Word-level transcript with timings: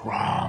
Crom. 0.00 0.39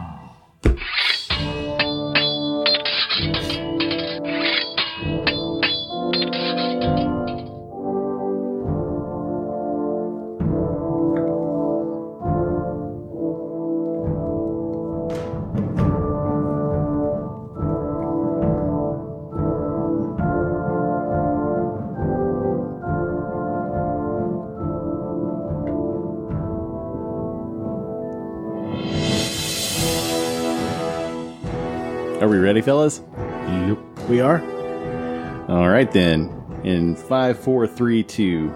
Ready, 32.52 32.62
fellas? 32.62 33.00
Yep. 33.18 33.78
We 34.10 34.20
are. 34.20 34.42
All 35.50 35.70
right, 35.70 35.90
then. 35.90 36.38
In 36.66 36.98
five, 36.98 37.40
four, 37.40 37.66
three, 37.66 38.04
two. 38.04 38.54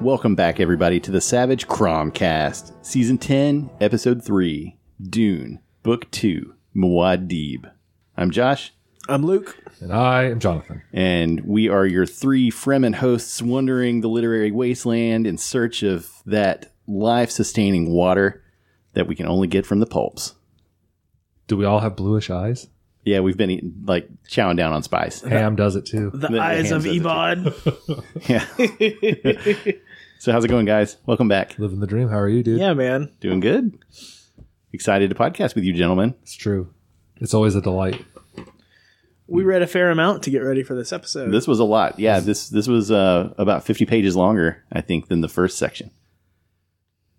Welcome 0.00 0.34
back, 0.34 0.58
everybody, 0.58 0.98
to 1.00 1.10
the 1.10 1.20
Savage 1.20 1.68
Cromcast, 1.68 2.72
Season 2.80 3.18
10, 3.18 3.68
Episode 3.78 4.24
3, 4.24 4.74
Dune, 5.02 5.60
Book 5.82 6.10
2, 6.12 6.54
Muad'Dib. 6.74 7.70
I'm 8.16 8.30
Josh, 8.30 8.72
I'm 9.06 9.22
Luke. 9.22 9.54
And 9.80 9.92
I 9.92 10.30
am 10.30 10.40
Jonathan. 10.40 10.80
and 10.90 11.42
we 11.42 11.68
are 11.68 11.84
your 11.84 12.06
three 12.06 12.50
Fremen 12.50 12.94
hosts 12.94 13.42
wandering 13.42 14.00
the 14.00 14.08
literary 14.08 14.50
wasteland 14.50 15.26
in 15.26 15.36
search 15.36 15.82
of 15.82 16.10
that 16.24 16.72
life 16.86 17.30
sustaining 17.30 17.90
water 17.90 18.42
that 18.94 19.06
we 19.06 19.14
can 19.14 19.26
only 19.26 19.46
get 19.46 19.66
from 19.66 19.80
the 19.80 19.84
pulps. 19.84 20.36
Do 21.48 21.58
we 21.58 21.66
all 21.66 21.80
have 21.80 21.96
bluish 21.96 22.30
eyes? 22.30 22.68
Yeah, 23.04 23.20
we've 23.20 23.36
been 23.36 23.50
eating, 23.50 23.82
like 23.86 24.08
chowing 24.28 24.56
down 24.56 24.72
on 24.72 24.82
spice. 24.82 25.22
Ham 25.22 25.56
does 25.56 25.74
it 25.76 25.86
too. 25.86 26.10
The, 26.12 26.28
The 26.28 26.38
eyes 26.40 26.70
of 26.70 26.84
hands 26.84 26.96
of 26.98 27.02
Ibad. 27.02 28.28
Yeah. 28.28 29.72
so, 30.18 30.32
how's 30.32 30.44
it 30.44 30.48
going, 30.48 30.66
guys? 30.66 30.96
Welcome 31.06 31.28
back. 31.28 31.58
Living 31.58 31.80
the 31.80 31.86
dream. 31.86 32.08
How 32.08 32.18
are 32.18 32.28
you, 32.28 32.42
dude? 32.42 32.60
yeah, 32.60 32.74
man. 32.74 33.10
Doing 33.20 33.40
good. 33.40 33.78
Excited 34.72 35.08
to 35.10 35.16
podcast 35.16 35.54
with 35.54 35.64
you, 35.64 35.72
gentlemen. 35.72 36.14
It's 36.22 36.34
true. 36.34 36.72
It's 37.16 37.32
always 37.34 37.54
a 37.54 37.60
delight. 37.62 38.04
We 39.26 39.44
read 39.44 39.62
a 39.62 39.66
fair 39.66 39.90
amount 39.90 40.24
to 40.24 40.30
get 40.30 40.40
ready 40.40 40.62
for 40.62 40.74
this 40.74 40.92
episode. 40.92 41.30
This 41.30 41.46
was 41.48 41.58
a 41.60 41.64
lot. 41.64 41.98
Yeah, 41.98 42.20
this 42.20 42.48
this 42.48 42.66
was 42.68 42.90
uh, 42.90 43.32
about 43.38 43.64
fifty 43.64 43.86
pages 43.86 44.14
longer, 44.16 44.64
I 44.72 44.80
think, 44.80 45.08
than 45.08 45.20
the 45.20 45.28
first 45.28 45.56
section. 45.56 45.90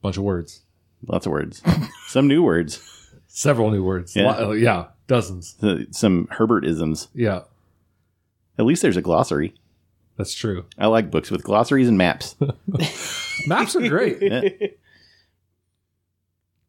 Bunch 0.02 0.18
of 0.18 0.24
words. 0.24 0.62
Lots 1.08 1.26
of 1.26 1.32
words, 1.32 1.64
some 2.08 2.28
new 2.28 2.44
words, 2.44 2.80
Several 3.28 3.72
new 3.72 3.84
words. 3.84 4.16
Yeah. 4.16 4.32
Lo- 4.32 4.50
uh, 4.50 4.54
yeah. 4.54 4.88
Dozens. 5.12 5.62
uh, 5.62 5.84
some 5.92 6.28
Herbertisms. 6.28 7.10
Yeah. 7.14 7.42
At 8.58 8.64
least 8.64 8.82
there's 8.82 8.96
a 8.96 9.02
glossary. 9.02 9.54
That's 10.16 10.34
true. 10.34 10.66
I 10.78 10.88
like 10.88 11.12
books 11.12 11.30
with 11.30 11.44
glossaries 11.44 11.90
and 11.90 11.98
maps. 11.98 12.38
Maps 13.48 13.76
are 13.76 13.90
great. 13.90 14.22
Yeah. 14.22 14.42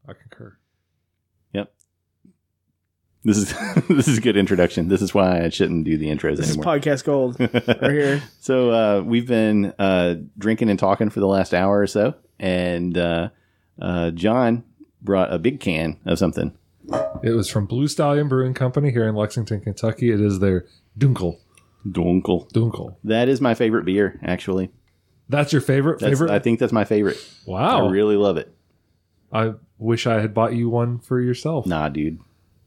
I 0.08 0.12
concur. 0.14 0.56
Yep. 1.52 1.72
This 3.22 3.36
is 3.36 3.54
this 3.88 4.08
is 4.08 4.18
a 4.18 4.20
good 4.20 4.36
introduction. 4.36 4.88
This 4.88 5.02
is 5.02 5.14
why 5.14 5.44
I 5.44 5.48
shouldn't 5.48 5.84
do 5.84 5.96
the 5.96 6.06
intros 6.06 6.38
this 6.38 6.48
is 6.48 6.56
anymore. 6.56 6.74
podcast 6.74 7.04
gold 7.04 7.38
right 7.38 7.92
here. 7.92 8.22
So 8.40 8.70
uh, 8.70 9.02
we've 9.02 9.28
been 9.28 9.72
uh, 9.78 10.16
drinking 10.36 10.68
and 10.68 10.80
talking 10.80 11.10
for 11.10 11.20
the 11.20 11.28
last 11.28 11.54
hour 11.54 11.78
or 11.78 11.86
so, 11.86 12.14
and 12.40 12.98
uh, 12.98 13.28
uh, 13.80 14.10
John 14.10 14.64
brought 15.00 15.32
a 15.32 15.38
big 15.38 15.60
can 15.60 16.00
of 16.06 16.18
something. 16.18 16.56
It 17.22 17.32
was 17.32 17.48
from 17.48 17.66
Blue 17.66 17.88
Stallion 17.88 18.28
Brewing 18.28 18.54
Company 18.54 18.90
here 18.90 19.06
in 19.06 19.14
Lexington, 19.14 19.60
Kentucky. 19.60 20.10
It 20.10 20.20
is 20.20 20.40
their 20.40 20.66
Dunkel. 20.98 21.38
Dunkel. 21.86 22.50
Dunkel. 22.52 22.96
That 23.04 23.28
is 23.28 23.40
my 23.40 23.54
favorite 23.54 23.84
beer, 23.84 24.18
actually. 24.22 24.70
That's 25.28 25.52
your 25.52 25.62
favorite? 25.62 26.00
That's, 26.00 26.10
favorite? 26.10 26.30
I 26.30 26.38
think 26.38 26.58
that's 26.58 26.72
my 26.72 26.84
favorite. 26.84 27.16
wow. 27.46 27.86
I 27.86 27.90
really 27.90 28.16
love 28.16 28.36
it. 28.36 28.54
I 29.32 29.54
wish 29.78 30.06
I 30.06 30.20
had 30.20 30.34
bought 30.34 30.54
you 30.54 30.68
one 30.68 30.98
for 30.98 31.20
yourself. 31.20 31.66
Nah, 31.66 31.88
dude. 31.88 32.18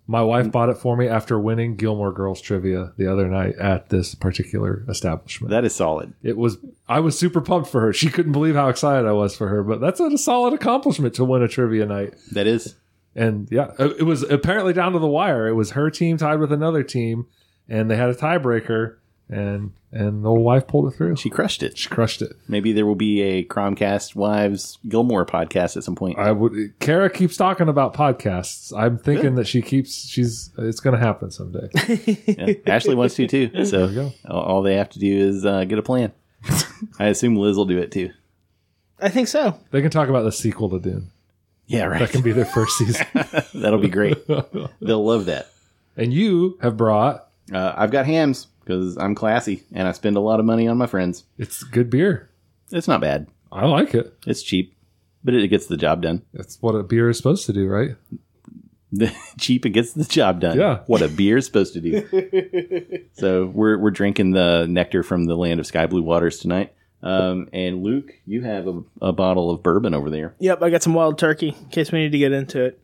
My 0.07 0.21
wife 0.21 0.51
bought 0.51 0.69
it 0.69 0.77
for 0.77 0.95
me 0.95 1.07
after 1.07 1.39
winning 1.39 1.77
Gilmore 1.77 2.11
Girls 2.11 2.39
trivia 2.39 2.93
the 2.95 3.11
other 3.11 3.27
night 3.27 3.55
at 3.55 3.89
this 3.89 4.13
particular 4.13 4.85
establishment. 4.87 5.49
That 5.49 5.65
is 5.65 5.73
solid. 5.73 6.13
it 6.21 6.37
was 6.37 6.57
I 6.87 6.99
was 6.99 7.17
super 7.17 7.41
pumped 7.41 7.69
for 7.69 7.81
her. 7.81 7.91
She 7.91 8.09
couldn't 8.09 8.31
believe 8.31 8.53
how 8.53 8.69
excited 8.69 9.07
I 9.07 9.13
was 9.13 9.35
for 9.35 9.47
her, 9.47 9.63
but 9.63 9.81
that's 9.81 9.99
a 9.99 10.15
solid 10.17 10.53
accomplishment 10.53 11.15
to 11.15 11.25
win 11.25 11.41
a 11.41 11.47
trivia 11.47 11.87
night. 11.87 12.13
That 12.33 12.45
is. 12.45 12.75
And 13.15 13.47
yeah, 13.49 13.71
it 13.79 13.99
it 13.99 14.03
was 14.03 14.23
apparently 14.23 14.73
down 14.73 14.91
to 14.93 14.99
the 14.99 15.07
wire. 15.07 15.47
It 15.47 15.53
was 15.53 15.71
her 15.71 15.89
team 15.89 16.17
tied 16.17 16.39
with 16.39 16.51
another 16.51 16.83
team, 16.83 17.27
and 17.69 17.89
they 17.89 17.95
had 17.95 18.09
a 18.09 18.13
tiebreaker, 18.15 18.97
and 19.29 19.71
and 19.91 20.25
the 20.25 20.29
old 20.29 20.41
wife 20.43 20.67
pulled 20.67 20.91
it 20.91 20.97
through. 20.97 21.15
She 21.15 21.29
crushed 21.29 21.63
it. 21.63 21.77
She 21.77 21.87
crushed 21.87 22.21
it. 22.21 22.33
Maybe 22.49 22.73
there 22.73 22.85
will 22.85 22.95
be 22.95 23.21
a 23.21 23.45
Cromcast 23.45 24.13
Wives 24.15 24.77
Gilmore 24.89 25.25
podcast 25.25 25.77
at 25.77 25.85
some 25.85 25.95
point. 25.95 26.19
I 26.19 26.33
would. 26.33 26.77
Kara 26.79 27.09
keeps 27.09 27.37
talking 27.37 27.69
about 27.69 27.93
podcasts. 27.93 28.77
I'm 28.77 28.97
thinking 28.97 29.35
that 29.35 29.47
she 29.47 29.61
keeps. 29.61 30.05
She's. 30.09 30.49
It's 30.57 30.81
going 30.81 30.99
to 30.99 31.01
happen 31.05 31.31
someday. 31.31 31.69
Yeah. 32.27 32.53
Ashley 32.67 32.95
wants 32.95 33.15
to 33.15 33.27
too. 33.27 33.47
There 33.47 33.63
So 33.65 33.87
go. 33.93 34.11
all 34.29 34.41
all 34.41 34.61
they 34.61 34.75
have 34.75 34.89
to 34.89 34.99
do 34.99 35.17
is 35.17 35.45
uh, 35.45 35.63
get 35.63 35.79
a 35.79 35.83
plan. 35.83 36.11
I 36.99 37.05
assume 37.07 37.37
Liz 37.37 37.55
will 37.55 37.63
do 37.65 37.77
it 37.77 37.93
too. 37.93 38.09
I 38.99 39.07
think 39.07 39.29
so. 39.29 39.57
They 39.71 39.81
can 39.81 39.89
talk 39.91 40.09
about 40.09 40.23
the 40.23 40.31
sequel 40.33 40.69
to 40.71 40.79
Dune. 40.79 41.11
Yeah, 41.67 41.85
right. 41.85 41.99
That 41.99 42.11
can 42.11 42.21
be 42.21 42.31
their 42.31 42.45
first 42.45 42.77
season. 42.77 43.05
That'll 43.53 43.79
be 43.79 43.89
great. 43.89 44.25
They'll 44.27 45.05
love 45.05 45.25
that. 45.25 45.49
and 45.97 46.13
you 46.13 46.57
have 46.61 46.77
brought. 46.77 47.27
Uh, 47.51 47.73
I've 47.75 47.91
got 47.91 48.05
Hamm's 48.05 48.47
because 48.63 48.97
I'm 48.97 49.15
classy 49.15 49.63
and 49.71 49.87
I 49.87 49.91
spend 49.91 50.15
a 50.17 50.19
lot 50.19 50.39
of 50.39 50.45
money 50.45 50.67
on 50.67 50.77
my 50.77 50.87
friends. 50.87 51.23
It's 51.37 51.63
good 51.63 51.89
beer. 51.89 52.29
It's 52.71 52.87
not 52.87 53.01
bad. 53.01 53.27
I 53.51 53.65
like 53.65 53.93
it. 53.93 54.13
It's 54.25 54.41
cheap, 54.43 54.75
but 55.23 55.33
it 55.33 55.47
gets 55.47 55.67
the 55.67 55.77
job 55.77 56.01
done. 56.01 56.23
That's 56.33 56.57
what 56.61 56.75
a 56.75 56.83
beer 56.83 57.09
is 57.09 57.17
supposed 57.17 57.45
to 57.45 57.53
do, 57.53 57.67
right? 57.67 57.95
cheap, 59.39 59.65
and 59.65 59.73
gets 59.73 59.93
the 59.93 60.03
job 60.03 60.39
done. 60.39 60.57
Yeah. 60.57 60.79
what 60.87 61.01
a 61.01 61.07
beer 61.07 61.37
is 61.37 61.45
supposed 61.45 61.73
to 61.73 61.81
do. 61.81 63.07
so 63.13 63.45
we're 63.47 63.77
we're 63.77 63.91
drinking 63.91 64.31
the 64.31 64.65
nectar 64.69 65.03
from 65.03 65.25
the 65.25 65.35
land 65.35 65.59
of 65.59 65.67
sky 65.67 65.85
blue 65.85 66.03
waters 66.03 66.39
tonight. 66.39 66.73
Um, 67.05 67.49
and 67.53 67.83
Luke, 67.83 68.11
you 68.25 68.41
have 68.41 68.67
a, 68.67 68.81
a 69.01 69.13
bottle 69.13 69.51
of 69.51 69.61
bourbon 69.61 69.93
over 69.93 70.09
there. 70.09 70.35
Yep, 70.39 70.61
I 70.63 70.69
got 70.71 70.81
some 70.83 70.93
wild 70.95 71.19
turkey 71.19 71.49
in 71.49 71.69
case 71.69 71.91
we 71.91 71.99
need 71.99 72.11
to 72.13 72.17
get 72.17 72.31
into 72.31 72.63
it. 72.65 72.79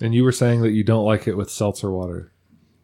And 0.00 0.14
you 0.14 0.22
were 0.24 0.32
saying 0.32 0.62
that 0.62 0.70
you 0.70 0.84
don't 0.84 1.04
like 1.04 1.26
it 1.26 1.36
with 1.36 1.50
seltzer 1.50 1.90
water. 1.90 2.32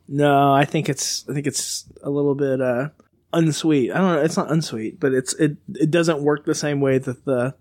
No, 0.08 0.52
I 0.52 0.64
think 0.64 0.88
it's 0.88 1.24
I 1.28 1.34
think 1.34 1.46
it's 1.46 1.84
a 2.02 2.10
little 2.10 2.34
bit 2.34 2.60
uh 2.60 2.88
unsweet. 3.32 3.92
I 3.92 3.98
don't 3.98 4.16
know, 4.16 4.22
it's 4.22 4.36
not 4.36 4.50
unsweet, 4.50 4.98
but 4.98 5.12
it's 5.14 5.34
it 5.34 5.56
it 5.74 5.90
doesn't 5.90 6.22
work 6.22 6.44
the 6.44 6.54
same 6.54 6.80
way 6.80 6.98
that 6.98 7.24
the 7.24 7.54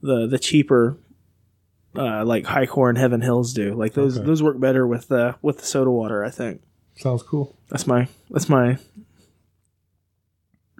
the 0.00 0.26
the 0.28 0.38
cheaper 0.38 0.96
uh 1.96 2.24
like 2.24 2.46
high 2.46 2.66
core 2.66 2.88
and 2.88 2.96
heaven 2.98 3.22
hills 3.22 3.52
do. 3.52 3.74
Like 3.74 3.94
those 3.94 4.16
Okay. 4.18 4.26
those 4.26 4.42
work 4.42 4.60
better 4.60 4.86
with 4.86 5.08
the 5.08 5.34
with 5.42 5.58
the 5.58 5.66
soda 5.66 5.90
water, 5.90 6.24
I 6.24 6.30
think. 6.30 6.62
Sounds 6.96 7.22
cool. 7.22 7.56
That's 7.70 7.86
my 7.86 8.08
that's 8.30 8.48
my 8.48 8.78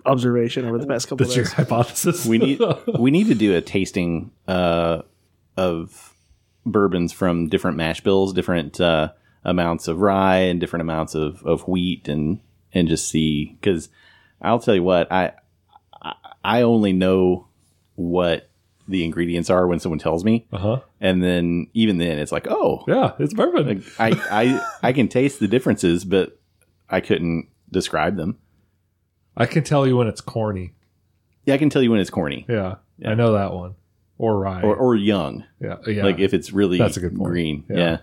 observation 0.06 0.64
over 0.64 0.78
the 0.78 0.86
past 0.86 1.08
couple 1.08 1.26
That's 1.26 1.36
of 1.36 1.44
your 1.44 1.54
hypothesis. 1.54 2.24
We 2.26 2.38
need 2.38 2.60
we 2.98 3.10
need 3.10 3.28
to 3.28 3.34
do 3.34 3.56
a 3.56 3.60
tasting 3.60 4.30
uh, 4.48 5.02
of 5.56 6.14
bourbons 6.64 7.12
from 7.12 7.48
different 7.48 7.76
mash 7.76 8.00
bills, 8.00 8.32
different 8.32 8.80
uh, 8.80 9.12
amounts 9.44 9.88
of 9.88 10.00
rye 10.00 10.38
and 10.38 10.60
different 10.60 10.82
amounts 10.82 11.14
of, 11.14 11.42
of 11.44 11.66
wheat, 11.68 12.08
and 12.08 12.40
and 12.72 12.88
just 12.88 13.08
see 13.08 13.56
because 13.60 13.88
I'll 14.40 14.58
tell 14.58 14.74
you 14.74 14.82
what 14.82 15.10
I 15.12 15.32
I- 16.02 16.14
I 16.44 16.62
only 16.62 16.92
know 16.92 17.46
what 17.94 18.48
the 18.88 19.04
ingredients 19.04 19.48
are 19.48 19.69
when 19.69 19.78
someone 19.78 20.00
tells 20.00 20.24
me, 20.24 20.46
uh 20.52 20.58
huh. 20.58 20.80
and 21.00 21.22
then 21.22 21.69
even 21.72 21.98
then 21.98 22.19
it's 22.19 22.32
like 22.32 22.48
oh 22.50 22.82
Yeah, 22.88 23.12
it's 23.20 23.32
bourbon. 23.32 23.84
I 23.98 24.10
I 24.31 24.69
I 24.82 24.93
can 24.93 25.06
taste 25.06 25.38
the 25.38 25.46
differences, 25.46 26.04
but 26.04 26.37
I 26.90 27.00
couldn't 27.00 27.46
describe 27.70 28.16
them. 28.16 28.38
I 29.37 29.46
can 29.46 29.64
tell 29.64 29.87
you 29.87 29.96
when 29.96 30.06
it's 30.08 30.20
corny. 30.20 30.73
Yeah, 31.44 31.55
I 31.55 31.58
can 31.58 31.70
tell 31.70 31.82
you 31.82 31.90
when 31.90 32.00
it's 32.00 32.11
corny 32.11 32.44
Yeah, 32.49 32.76
Yeah. 32.99 33.11
I 33.11 33.14
know 33.14 33.32
that 33.32 33.52
one. 33.52 33.75
Or 34.19 34.38
rye. 34.38 34.62
or 34.62 34.76
or 34.76 34.94
young. 34.94 35.44
yeah, 35.61 35.76
yeah. 35.87 36.05
Like 36.05 36.20
if 36.20 36.32
it's 36.34 36.52
really 36.52 36.79
That's 36.79 36.96
a 36.96 37.00
good 37.00 37.17
point. 37.17 37.31
green. 37.31 37.64
Yeah. 37.69 37.99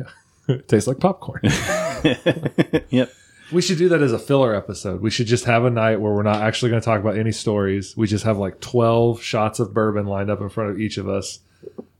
Yeah. 0.00 0.06
it 0.56 0.66
tastes 0.68 0.88
like 0.88 0.98
popcorn. 0.98 1.40
yep. 2.90 3.12
we 3.52 3.62
should 3.62 3.78
do 3.78 3.88
that 3.90 4.02
as 4.02 4.12
a 4.12 4.18
filler 4.18 4.54
episode. 4.54 5.00
We 5.00 5.10
should 5.10 5.26
just 5.28 5.44
have 5.44 5.64
a 5.64 5.70
night 5.70 6.00
where 6.00 6.12
we're 6.12 6.22
not 6.24 6.42
actually 6.42 6.70
going 6.70 6.80
to 6.80 6.84
talk 6.84 7.00
about 7.00 7.16
any 7.16 7.30
stories. 7.32 7.96
We 7.96 8.06
just 8.08 8.24
have 8.24 8.38
like 8.38 8.60
twelve 8.60 9.22
shots 9.22 9.60
of 9.60 9.72
bourbon 9.72 10.06
lined 10.06 10.30
up 10.30 10.40
in 10.40 10.48
front 10.48 10.70
of 10.70 10.80
each 10.80 10.96
of 10.98 11.08
us, 11.08 11.38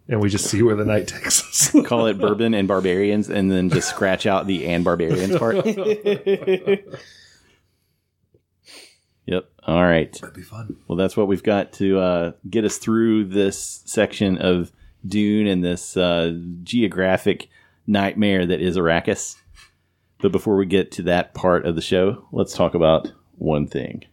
and 0.09 0.20
we 0.20 0.29
just 0.29 0.47
see 0.47 0.62
where 0.62 0.75
the 0.75 0.85
night 0.85 1.06
takes 1.06 1.43
us. 1.75 1.87
Call 1.87 2.06
it 2.06 2.19
bourbon 2.19 2.52
and 2.52 2.67
barbarians, 2.67 3.29
and 3.31 3.49
then 3.50 3.70
just 3.70 3.91
scratch 3.91 4.26
out 4.26 4.49
the 4.49 4.67
and 4.67 4.82
barbarians 4.85 5.37
part. 5.38 5.55
All 9.66 9.82
right. 9.82 10.12
That'd 10.12 10.34
be 10.34 10.42
fun. 10.42 10.76
Well, 10.86 10.96
that's 10.96 11.16
what 11.16 11.26
we've 11.26 11.42
got 11.42 11.72
to 11.74 11.98
uh, 11.98 12.32
get 12.48 12.64
us 12.64 12.78
through 12.78 13.24
this 13.26 13.82
section 13.84 14.38
of 14.38 14.70
Dune 15.04 15.48
and 15.48 15.64
this 15.64 15.96
uh, 15.96 16.38
geographic 16.62 17.48
nightmare 17.86 18.46
that 18.46 18.60
is 18.60 18.76
Arrakis. 18.76 19.36
But 20.18 20.32
before 20.32 20.56
we 20.56 20.66
get 20.66 20.92
to 20.92 21.02
that 21.02 21.34
part 21.34 21.66
of 21.66 21.74
the 21.74 21.82
show, 21.82 22.26
let's 22.32 22.54
talk 22.54 22.74
about 22.74 23.12
one 23.36 23.66
thing. 23.66 24.04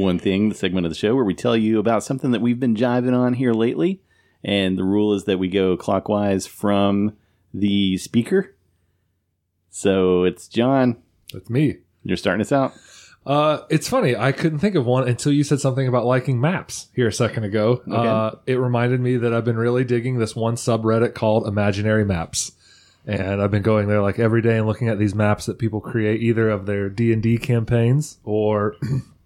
One 0.00 0.18
thing, 0.18 0.48
the 0.48 0.54
segment 0.54 0.86
of 0.86 0.90
the 0.90 0.98
show 0.98 1.14
where 1.14 1.24
we 1.24 1.34
tell 1.34 1.56
you 1.56 1.78
about 1.78 2.02
something 2.02 2.30
that 2.30 2.40
we've 2.40 2.58
been 2.58 2.74
jiving 2.74 3.16
on 3.16 3.34
here 3.34 3.52
lately. 3.52 4.00
And 4.42 4.78
the 4.78 4.84
rule 4.84 5.12
is 5.12 5.24
that 5.24 5.38
we 5.38 5.48
go 5.48 5.76
clockwise 5.76 6.46
from 6.46 7.16
the 7.52 7.98
speaker. 7.98 8.54
So 9.68 10.24
it's 10.24 10.48
John. 10.48 10.96
That's 11.32 11.50
me. 11.50 11.78
You're 12.02 12.16
starting 12.16 12.40
us 12.40 12.52
out. 12.52 12.72
Uh, 13.26 13.62
it's 13.68 13.88
funny. 13.88 14.16
I 14.16 14.32
couldn't 14.32 14.60
think 14.60 14.74
of 14.74 14.86
one 14.86 15.06
until 15.06 15.32
you 15.32 15.44
said 15.44 15.60
something 15.60 15.86
about 15.86 16.06
liking 16.06 16.40
maps 16.40 16.88
here 16.94 17.06
a 17.06 17.12
second 17.12 17.44
ago. 17.44 17.82
Uh, 17.90 18.36
it 18.46 18.54
reminded 18.54 19.00
me 19.00 19.18
that 19.18 19.34
I've 19.34 19.44
been 19.44 19.58
really 19.58 19.84
digging 19.84 20.18
this 20.18 20.34
one 20.34 20.54
subreddit 20.54 21.14
called 21.14 21.46
Imaginary 21.46 22.04
Maps, 22.04 22.52
and 23.06 23.42
I've 23.42 23.50
been 23.50 23.62
going 23.62 23.88
there 23.88 24.00
like 24.00 24.18
every 24.18 24.40
day 24.40 24.56
and 24.56 24.66
looking 24.66 24.88
at 24.88 24.98
these 24.98 25.14
maps 25.14 25.46
that 25.46 25.58
people 25.58 25.82
create, 25.82 26.22
either 26.22 26.48
of 26.48 26.64
their 26.64 26.88
D 26.88 27.12
and 27.12 27.22
D 27.22 27.36
campaigns 27.36 28.18
or 28.24 28.76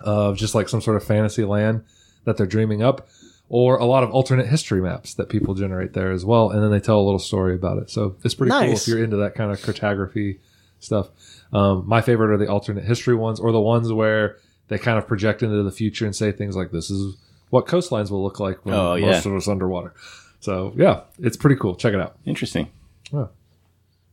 of 0.00 0.36
just 0.36 0.54
like 0.54 0.68
some 0.68 0.80
sort 0.80 0.96
of 0.96 1.04
fantasy 1.04 1.44
land 1.44 1.84
that 2.24 2.36
they're 2.36 2.46
dreaming 2.46 2.82
up, 2.82 3.08
or 3.48 3.76
a 3.78 3.84
lot 3.84 4.02
of 4.02 4.10
alternate 4.10 4.46
history 4.46 4.80
maps 4.80 5.14
that 5.14 5.28
people 5.28 5.54
generate 5.54 5.92
there 5.92 6.12
as 6.12 6.24
well, 6.24 6.50
and 6.50 6.62
then 6.62 6.70
they 6.70 6.80
tell 6.80 7.00
a 7.00 7.02
little 7.02 7.18
story 7.18 7.54
about 7.54 7.78
it. 7.78 7.90
So 7.90 8.16
it's 8.24 8.34
pretty 8.34 8.50
cool 8.52 8.62
if 8.62 8.86
you're 8.88 9.02
into 9.02 9.16
that 9.18 9.34
kind 9.34 9.50
of 9.50 9.60
cartography 9.62 10.38
stuff. 10.78 11.08
Um, 11.52 11.84
my 11.86 12.00
favorite 12.00 12.32
are 12.32 12.36
the 12.38 12.46
alternate 12.48 12.84
history 12.84 13.14
ones, 13.16 13.40
or 13.40 13.50
the 13.52 13.60
ones 13.60 13.92
where 13.92 14.36
they 14.68 14.78
kind 14.78 14.98
of 14.98 15.06
project 15.06 15.42
into 15.42 15.62
the 15.62 15.72
future 15.72 16.04
and 16.06 16.14
say 16.14 16.30
things 16.30 16.54
like, 16.56 16.70
"This 16.70 16.90
is 16.90 17.16
what 17.50 17.66
coastlines 17.66 18.10
will 18.10 18.22
look 18.22 18.38
like 18.38 18.64
when 18.64 18.74
Oh, 18.74 18.96
most 18.98 19.24
yeah. 19.26 19.30
of 19.32 19.36
us 19.36 19.48
underwater." 19.48 19.92
So 20.38 20.72
yeah, 20.76 21.00
it's 21.18 21.36
pretty 21.36 21.56
cool. 21.56 21.74
Check 21.74 21.92
it 21.92 22.00
out. 22.00 22.16
Interesting. 22.24 22.68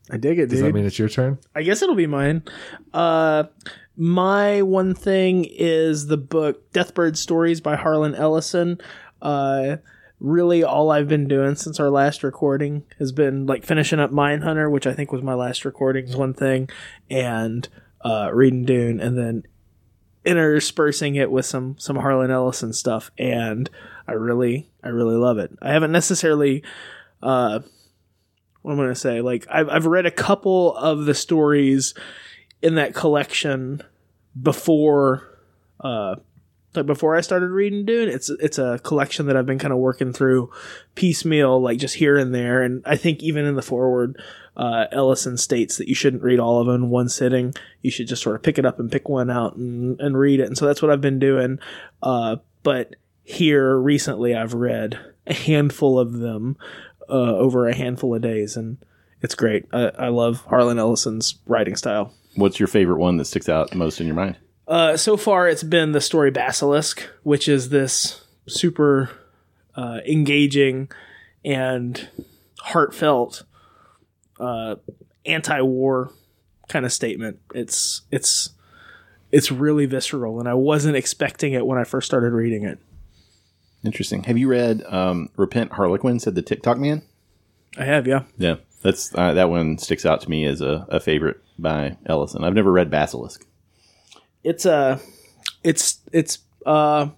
I 0.09 0.15
dig 0.17 0.39
it, 0.39 0.47
Does 0.47 0.59
dude. 0.59 0.67
that 0.69 0.73
mean 0.73 0.85
it's 0.85 0.97
your 0.97 1.09
turn? 1.09 1.37
I 1.53 1.63
guess 1.63 1.81
it'll 1.81 1.93
be 1.95 2.07
mine. 2.07 2.43
Uh, 2.93 3.43
my 3.97 4.61
one 4.61 4.93
thing 4.93 5.45
is 5.49 6.05
the 6.05 6.17
book 6.17 6.71
Deathbird 6.71 7.17
Stories 7.17 7.59
by 7.59 7.75
Harlan 7.75 8.13
Ellison. 8.13 8.79
Uh, 9.21 9.77
really, 10.19 10.63
all 10.63 10.91
I've 10.91 11.07
been 11.07 11.27
doing 11.27 11.55
since 11.55 11.79
our 11.79 11.89
last 11.89 12.23
recording 12.23 12.83
has 12.99 13.11
been 13.11 13.47
like 13.47 13.65
finishing 13.65 13.99
up 13.99 14.11
Mindhunter, 14.11 14.69
which 14.69 14.85
I 14.85 14.93
think 14.93 15.11
was 15.11 15.23
my 15.23 15.33
last 15.33 15.65
recording, 15.65 16.05
is 16.05 16.15
one 16.15 16.35
thing, 16.35 16.69
and 17.09 17.67
uh, 18.01 18.29
reading 18.31 18.65
Dune, 18.65 18.99
and 18.99 19.17
then 19.17 19.43
interspersing 20.23 21.15
it 21.15 21.31
with 21.31 21.47
some 21.47 21.75
some 21.79 21.95
Harlan 21.95 22.29
Ellison 22.29 22.73
stuff, 22.73 23.09
and 23.17 23.67
I 24.07 24.11
really 24.11 24.69
I 24.83 24.89
really 24.89 25.15
love 25.15 25.39
it. 25.39 25.51
I 25.59 25.73
haven't 25.73 25.91
necessarily. 25.91 26.63
Uh, 27.21 27.61
what 28.61 28.73
am 28.73 28.79
I'm 28.79 28.85
going 28.85 28.93
to 28.93 28.99
say. 28.99 29.21
Like 29.21 29.47
I've 29.49 29.69
I've 29.69 29.85
read 29.85 30.05
a 30.05 30.11
couple 30.11 30.75
of 30.75 31.05
the 31.05 31.15
stories 31.15 31.93
in 32.61 32.75
that 32.75 32.93
collection 32.93 33.81
before 34.41 35.23
uh 35.81 36.15
like 36.75 36.85
before 36.85 37.15
I 37.15 37.21
started 37.21 37.49
reading 37.49 37.85
Dune. 37.85 38.09
It's 38.09 38.29
it's 38.29 38.57
a 38.57 38.79
collection 38.83 39.25
that 39.27 39.35
I've 39.35 39.45
been 39.45 39.59
kind 39.59 39.73
of 39.73 39.79
working 39.79 40.13
through 40.13 40.51
piecemeal 40.95 41.59
like 41.61 41.79
just 41.79 41.95
here 41.95 42.17
and 42.17 42.33
there 42.33 42.61
and 42.61 42.83
I 42.85 42.97
think 42.97 43.23
even 43.23 43.45
in 43.45 43.55
the 43.55 43.61
foreword 43.61 44.21
uh, 44.57 44.87
Ellison 44.91 45.37
states 45.37 45.77
that 45.77 45.87
you 45.87 45.93
shouldn't 45.95 46.23
read 46.23 46.39
all 46.39 46.59
of 46.59 46.65
them 46.65 46.83
in 46.83 46.89
one 46.89 47.09
sitting. 47.09 47.53
You 47.83 47.91
should 47.91 48.07
just 48.07 48.23
sort 48.23 48.35
of 48.35 48.41
pick 48.41 48.57
it 48.57 48.65
up 48.65 48.79
and 48.79 48.91
pick 48.91 49.07
one 49.07 49.29
out 49.29 49.55
and, 49.55 50.01
and 50.01 50.17
read 50.17 50.39
it. 50.39 50.47
And 50.47 50.57
so 50.57 50.65
that's 50.65 50.81
what 50.81 50.89
I've 50.89 50.99
been 51.01 51.19
doing. 51.19 51.59
Uh, 52.01 52.37
but 52.63 52.95
here 53.23 53.77
recently, 53.77 54.33
I've 54.35 54.55
read 54.55 54.99
a 55.27 55.33
handful 55.33 55.99
of 55.99 56.13
them 56.13 56.57
uh, 57.07 57.35
over 57.35 57.67
a 57.67 57.75
handful 57.75 58.15
of 58.15 58.21
days, 58.21 58.57
and 58.57 58.77
it's 59.21 59.35
great. 59.35 59.65
I, 59.71 59.91
I 59.99 60.07
love 60.07 60.41
Harlan 60.47 60.79
Ellison's 60.79 61.35
writing 61.45 61.75
style. 61.75 62.13
What's 62.37 62.59
your 62.59 62.67
favorite 62.67 62.99
one 62.99 63.17
that 63.17 63.25
sticks 63.25 63.49
out 63.49 63.73
most 63.73 63.99
in 63.99 64.05
your 64.05 64.15
mind? 64.15 64.37
Uh, 64.67 64.95
so 64.95 65.17
far, 65.17 65.47
it's 65.47 65.63
been 65.63 65.91
the 65.91 66.01
story 66.01 66.29
Basilisk, 66.29 67.01
which 67.23 67.47
is 67.47 67.69
this 67.69 68.23
super 68.47 69.09
uh, 69.75 70.01
engaging 70.07 70.91
and 71.43 72.07
heartfelt 72.59 73.43
uh, 74.39 74.75
anti-war 75.25 76.11
kind 76.67 76.85
of 76.85 76.93
statement. 76.93 77.39
It's 77.55 78.01
it's 78.11 78.51
it's 79.31 79.51
really 79.51 79.87
visceral, 79.87 80.39
and 80.39 80.47
I 80.47 80.53
wasn't 80.53 80.95
expecting 80.95 81.53
it 81.53 81.65
when 81.65 81.79
I 81.79 81.85
first 81.85 82.05
started 82.05 82.33
reading 82.33 82.63
it. 82.63 82.77
Interesting. 83.83 84.23
Have 84.23 84.37
you 84.37 84.47
read 84.47 84.83
um, 84.83 85.29
"Repent, 85.37 85.71
Harlequin"? 85.71 86.19
Said 86.19 86.35
the 86.35 86.43
Ticktockman. 86.43 87.01
I 87.79 87.85
have, 87.85 88.05
yeah. 88.05 88.23
Yeah, 88.37 88.57
that's 88.83 89.13
uh, 89.15 89.33
that 89.33 89.49
one 89.49 89.79
sticks 89.79 90.05
out 90.05 90.21
to 90.21 90.29
me 90.29 90.45
as 90.45 90.61
a, 90.61 90.85
a 90.89 90.99
favorite 90.99 91.41
by 91.57 91.97
Ellison. 92.05 92.43
I've 92.43 92.53
never 92.53 92.71
read 92.71 92.89
Basilisk. 92.89 93.45
It's 94.43 94.65
a, 94.65 94.99
it's 95.63 95.99
it's 96.11 96.39
uh, 96.65 97.09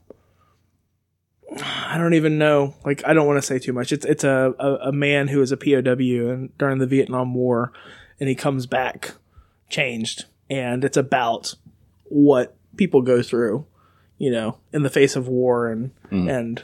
I 1.57 1.97
don't 1.97 2.13
even 2.13 2.37
know. 2.37 2.75
Like, 2.85 3.03
I 3.05 3.13
don't 3.13 3.27
want 3.27 3.37
to 3.37 3.45
say 3.45 3.59
too 3.59 3.73
much. 3.73 3.91
It's 3.91 4.05
it's 4.05 4.23
a, 4.23 4.53
a 4.59 4.73
a 4.87 4.91
man 4.91 5.27
who 5.27 5.41
is 5.41 5.51
a 5.51 5.57
POW 5.57 6.29
and 6.31 6.57
during 6.57 6.77
the 6.79 6.87
Vietnam 6.87 7.33
War, 7.33 7.71
and 8.19 8.29
he 8.29 8.35
comes 8.35 8.65
back 8.65 9.13
changed, 9.69 10.25
and 10.49 10.83
it's 10.83 10.97
about 10.97 11.55
what 12.05 12.55
people 12.75 13.01
go 13.01 13.21
through, 13.21 13.65
you 14.17 14.31
know, 14.31 14.57
in 14.73 14.83
the 14.83 14.89
face 14.89 15.15
of 15.15 15.27
war 15.27 15.67
and 15.67 15.91
and 16.11 16.63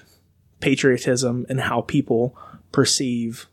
patriotism 0.60 1.45
and 1.50 1.62
how 1.62 1.81
people 1.81 2.36
perceive 2.71 3.48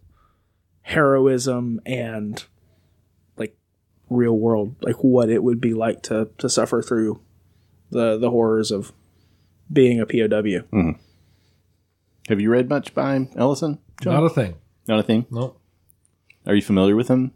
heroism 0.83 1.81
and 1.85 2.45
real 4.12 4.37
world 4.37 4.76
like 4.82 4.97
what 4.97 5.29
it 5.29 5.43
would 5.43 5.61
be 5.61 5.75
like 5.75 6.03
to 6.03 6.29
to 6.38 6.49
suffer 6.49 6.82
through 6.82 7.20
the 7.91 8.19
the 8.19 8.31
horrors 8.31 8.70
of 8.70 8.93
being 9.73 10.00
a 10.00 10.06
POW. 10.06 10.67
Mm-hmm. 10.73 10.91
Have 12.29 12.41
you 12.41 12.50
read 12.50 12.69
much 12.69 12.94
by 12.94 13.29
Ellison? 13.37 13.79
John? 14.01 14.15
Not 14.15 14.25
a 14.25 14.31
thing. 14.31 14.55
Not 14.87 15.01
a 15.01 15.03
thing. 15.03 15.27
No. 15.31 15.56
Are 16.46 16.55
you 16.55 16.63
familiar 16.63 16.96
with 16.96 17.08
him? 17.08 17.32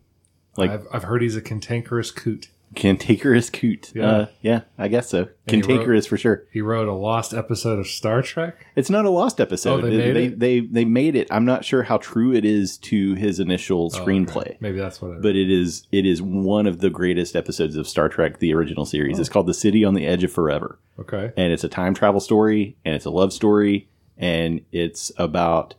Like 0.57 0.71
I've, 0.71 0.87
I've 0.93 1.05
heard 1.05 1.23
he's 1.23 1.37
a 1.37 1.43
cantankerous 1.43 2.11
coot. 2.11 2.49
Cantankerous 2.77 3.51
Coot. 3.53 3.93
Yeah. 3.95 4.07
Uh, 4.11 4.27
yeah, 4.43 4.61
I 4.79 4.89
guess 4.89 5.09
so. 5.09 5.25
he 5.25 5.57
wrote- 5.57 5.65
Cantankerous 5.65 6.07
for 6.07 6.17
sure. 6.17 6.45
He 6.53 6.61
wrote 6.61 6.87
a 6.89 6.93
lost 6.93 7.35
episode 7.35 7.79
of 7.79 7.87
Star 7.87 8.23
Trek. 8.23 8.67
It's 8.77 8.91
not 8.91 9.05
a 9.05 9.11
lost 9.11 9.41
episode. 9.41 9.83
Oh, 9.83 9.89
they 9.91 9.97
made 9.97 10.15
they, 10.17 10.25
it? 10.27 10.39
they 10.41 10.61
they 10.61 10.85
made 10.85 11.17
it. 11.17 11.27
I'm 11.31 11.45
not 11.45 11.65
sure 11.65 11.83
how 11.83 11.97
true 11.97 12.33
it 12.33 12.45
is 12.45 12.79
to 12.79 13.15
his 13.15 13.41
initial 13.41 13.91
Oh, 13.95 13.99
screenplay. 13.99 14.37
okay. 14.37 14.57
Maybe 14.61 14.79
that's 14.79 15.03
what 15.03 15.13
it 15.13 15.23
But 15.23 15.35
it 15.37 15.51
is 15.51 15.87
it 15.91 16.07
is 16.07 16.21
one 16.23 16.67
of 16.67 16.79
the 16.81 16.91
greatest 16.91 17.35
episodes 17.35 17.77
of 17.77 17.89
Star 17.89 18.09
Trek, 18.09 18.39
the 18.39 18.55
original 18.55 18.85
series. 18.87 19.19
It's 19.19 19.29
called 19.29 19.47
The 19.47 19.55
City 19.55 19.85
on 19.85 19.95
the 19.95 20.07
Edge 20.07 20.23
of 20.25 20.33
Forever. 20.33 20.79
Okay. 21.01 21.33
and 21.37 21.53
it's 21.53 21.65
a 21.65 21.69
time 21.69 21.93
travel 21.95 22.21
story 22.21 22.77
and 22.85 22.95
it's 22.95 23.05
a 23.05 23.11
love 23.11 23.33
story 23.33 23.89
and 24.17 24.63
it's 24.73 25.13
about 25.19 25.75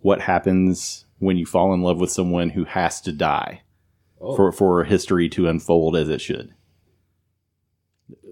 what 0.00 0.20
happens 0.22 1.04
when 1.20 1.36
you 1.36 1.46
fall 1.46 1.72
in 1.74 1.82
love 1.82 1.98
with 1.98 2.10
someone 2.10 2.50
who 2.50 2.64
has 2.64 3.00
to 3.02 3.12
die 3.12 3.62
Oh. 4.20 4.34
for 4.36 4.50
for 4.52 4.84
history 4.84 5.28
to 5.30 5.48
unfold 5.48 5.96
as 5.96 6.08
it 6.08 6.20
should. 6.20 6.54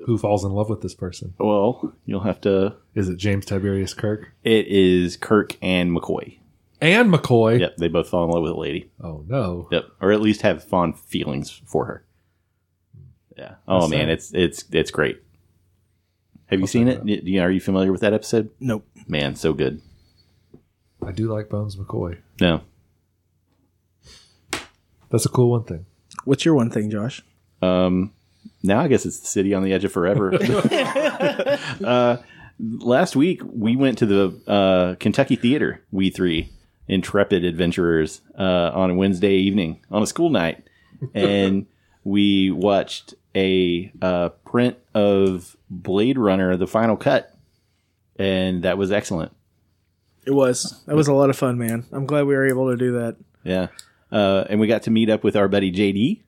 Who 0.06 0.18
falls 0.18 0.44
in 0.44 0.52
love 0.52 0.68
with 0.70 0.80
this 0.82 0.94
person? 0.94 1.34
Well, 1.38 1.92
you'll 2.04 2.20
have 2.20 2.40
to. 2.42 2.76
Is 2.94 3.08
it 3.08 3.16
James 3.18 3.44
Tiberius 3.44 3.92
Kirk? 3.94 4.32
It 4.44 4.66
is 4.68 5.16
Kirk 5.16 5.56
and 5.60 5.90
McCoy. 5.96 6.38
And 6.80 7.12
McCoy. 7.12 7.58
Yep, 7.60 7.76
they 7.78 7.88
both 7.88 8.08
fall 8.08 8.24
in 8.24 8.30
love 8.30 8.42
with 8.42 8.52
a 8.52 8.56
lady. 8.60 8.90
Oh 9.00 9.24
no. 9.26 9.68
Yep, 9.72 9.84
or 10.00 10.12
at 10.12 10.20
least 10.20 10.42
have 10.42 10.62
fond 10.62 10.98
feelings 10.98 11.50
for 11.50 11.86
her. 11.86 12.04
Yeah. 13.36 13.54
Oh 13.66 13.80
That's 13.80 13.90
man, 13.90 14.00
sad. 14.02 14.08
it's 14.10 14.32
it's 14.34 14.64
it's 14.72 14.90
great. 14.90 15.22
Have 16.46 16.60
you 16.60 16.64
I'll 16.64 16.68
seen 16.68 16.86
check 16.86 17.00
it? 17.04 17.24
Y- 17.24 17.40
Are 17.40 17.50
you 17.50 17.60
familiar 17.60 17.90
with 17.92 18.00
that 18.02 18.12
episode? 18.14 18.50
Nope. 18.60 18.86
Man, 19.08 19.34
so 19.34 19.52
good. 19.52 19.80
I 21.04 21.10
do 21.12 21.32
like 21.32 21.48
Bones 21.48 21.76
McCoy. 21.76 22.18
No. 22.40 22.62
That's 25.10 25.26
a 25.26 25.30
cool 25.30 25.50
one 25.50 25.64
thing. 25.64 25.86
What's 26.24 26.44
your 26.44 26.54
one 26.54 26.70
thing, 26.70 26.90
Josh? 26.90 27.22
Um, 27.62 28.12
now 28.62 28.80
I 28.80 28.88
guess 28.88 29.06
it's 29.06 29.20
the 29.20 29.26
city 29.26 29.54
on 29.54 29.62
the 29.62 29.72
edge 29.72 29.84
of 29.84 29.92
forever. 29.92 30.34
uh, 31.84 32.16
last 32.58 33.16
week 33.16 33.42
we 33.44 33.76
went 33.76 33.98
to 33.98 34.06
the 34.06 34.40
uh, 34.50 34.94
Kentucky 34.96 35.36
Theater. 35.36 35.82
We 35.90 36.10
three 36.10 36.50
intrepid 36.88 37.44
adventurers 37.44 38.20
uh, 38.38 38.70
on 38.74 38.90
a 38.90 38.94
Wednesday 38.94 39.34
evening 39.34 39.80
on 39.90 40.02
a 40.02 40.06
school 40.06 40.30
night, 40.30 40.64
and 41.14 41.66
we 42.04 42.50
watched 42.50 43.14
a 43.34 43.92
uh, 44.00 44.30
print 44.44 44.76
of 44.94 45.56
Blade 45.70 46.18
Runner: 46.18 46.56
The 46.56 46.66
Final 46.66 46.96
Cut, 46.96 47.34
and 48.16 48.62
that 48.62 48.78
was 48.78 48.92
excellent. 48.92 49.32
It 50.26 50.32
was. 50.32 50.82
That 50.86 50.96
was 50.96 51.08
a 51.08 51.14
lot 51.14 51.30
of 51.30 51.36
fun, 51.36 51.56
man. 51.56 51.86
I'm 51.92 52.06
glad 52.06 52.26
we 52.26 52.34
were 52.34 52.46
able 52.46 52.70
to 52.70 52.76
do 52.76 52.92
that. 52.92 53.16
Yeah. 53.44 53.68
Uh, 54.10 54.44
and 54.48 54.60
we 54.60 54.66
got 54.66 54.82
to 54.82 54.90
meet 54.90 55.10
up 55.10 55.24
with 55.24 55.36
our 55.36 55.48
buddy 55.48 55.72
JD. 55.72 56.22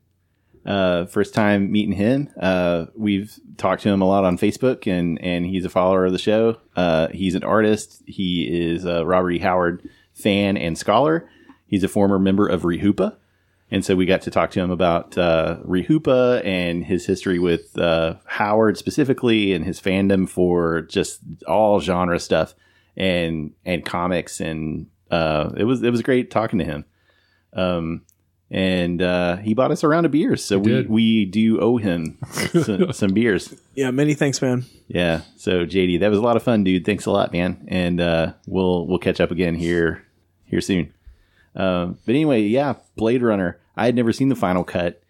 Uh, 0.66 1.06
first 1.06 1.32
time 1.32 1.70
meeting 1.72 1.94
him. 1.94 2.28
Uh, 2.38 2.86
we've 2.94 3.38
talked 3.56 3.82
to 3.82 3.88
him 3.88 4.02
a 4.02 4.06
lot 4.06 4.24
on 4.24 4.36
Facebook, 4.36 4.86
and 4.86 5.22
and 5.22 5.46
he's 5.46 5.64
a 5.64 5.70
follower 5.70 6.04
of 6.04 6.12
the 6.12 6.18
show. 6.18 6.58
Uh, 6.76 7.08
he's 7.08 7.34
an 7.34 7.44
artist. 7.44 8.02
He 8.06 8.46
is 8.70 8.84
a 8.84 9.06
Robert 9.06 9.30
E. 9.30 9.38
Howard 9.38 9.88
fan 10.12 10.56
and 10.56 10.76
scholar. 10.76 11.28
He's 11.66 11.84
a 11.84 11.88
former 11.88 12.18
member 12.18 12.46
of 12.46 12.62
REHupa, 12.62 13.16
and 13.70 13.84
so 13.84 13.94
we 13.96 14.04
got 14.04 14.22
to 14.22 14.30
talk 14.30 14.50
to 14.52 14.60
him 14.60 14.70
about 14.70 15.16
uh, 15.16 15.58
REHupa 15.64 16.44
and 16.44 16.84
his 16.84 17.06
history 17.06 17.38
with 17.38 17.78
uh, 17.78 18.16
Howard 18.26 18.76
specifically, 18.76 19.54
and 19.54 19.64
his 19.64 19.80
fandom 19.80 20.28
for 20.28 20.82
just 20.82 21.20
all 21.46 21.80
genre 21.80 22.18
stuff 22.18 22.54
and 22.96 23.52
and 23.64 23.86
comics, 23.86 24.40
and 24.40 24.88
uh, 25.10 25.50
it 25.56 25.64
was 25.64 25.82
it 25.82 25.90
was 25.90 26.02
great 26.02 26.30
talking 26.30 26.58
to 26.58 26.64
him. 26.64 26.84
Um, 27.52 28.02
and 28.50 29.02
uh, 29.02 29.36
he 29.36 29.52
bought 29.52 29.70
us 29.70 29.82
a 29.82 29.88
round 29.88 30.06
of 30.06 30.12
beers, 30.12 30.42
so 30.42 30.58
we 30.58 30.82
we 30.82 31.24
do 31.26 31.60
owe 31.60 31.76
him 31.76 32.18
some, 32.62 32.92
some 32.92 33.10
beers. 33.12 33.54
Yeah, 33.74 33.90
many 33.90 34.14
thanks, 34.14 34.40
man. 34.40 34.64
Yeah. 34.86 35.22
So 35.36 35.66
JD, 35.66 36.00
that 36.00 36.08
was 36.08 36.18
a 36.18 36.22
lot 36.22 36.36
of 36.36 36.42
fun, 36.42 36.64
dude. 36.64 36.86
Thanks 36.86 37.04
a 37.04 37.10
lot, 37.10 37.32
man. 37.32 37.66
And 37.68 38.00
uh, 38.00 38.32
we'll 38.46 38.86
we'll 38.86 38.98
catch 38.98 39.20
up 39.20 39.30
again 39.30 39.54
here 39.54 40.02
here 40.44 40.62
soon. 40.62 40.94
Um, 41.54 41.98
but 42.06 42.14
anyway, 42.14 42.42
yeah, 42.42 42.74
Blade 42.96 43.22
Runner. 43.22 43.58
I 43.76 43.84
had 43.86 43.94
never 43.94 44.12
seen 44.12 44.28
the 44.28 44.34
final 44.34 44.64
cut, 44.64 45.02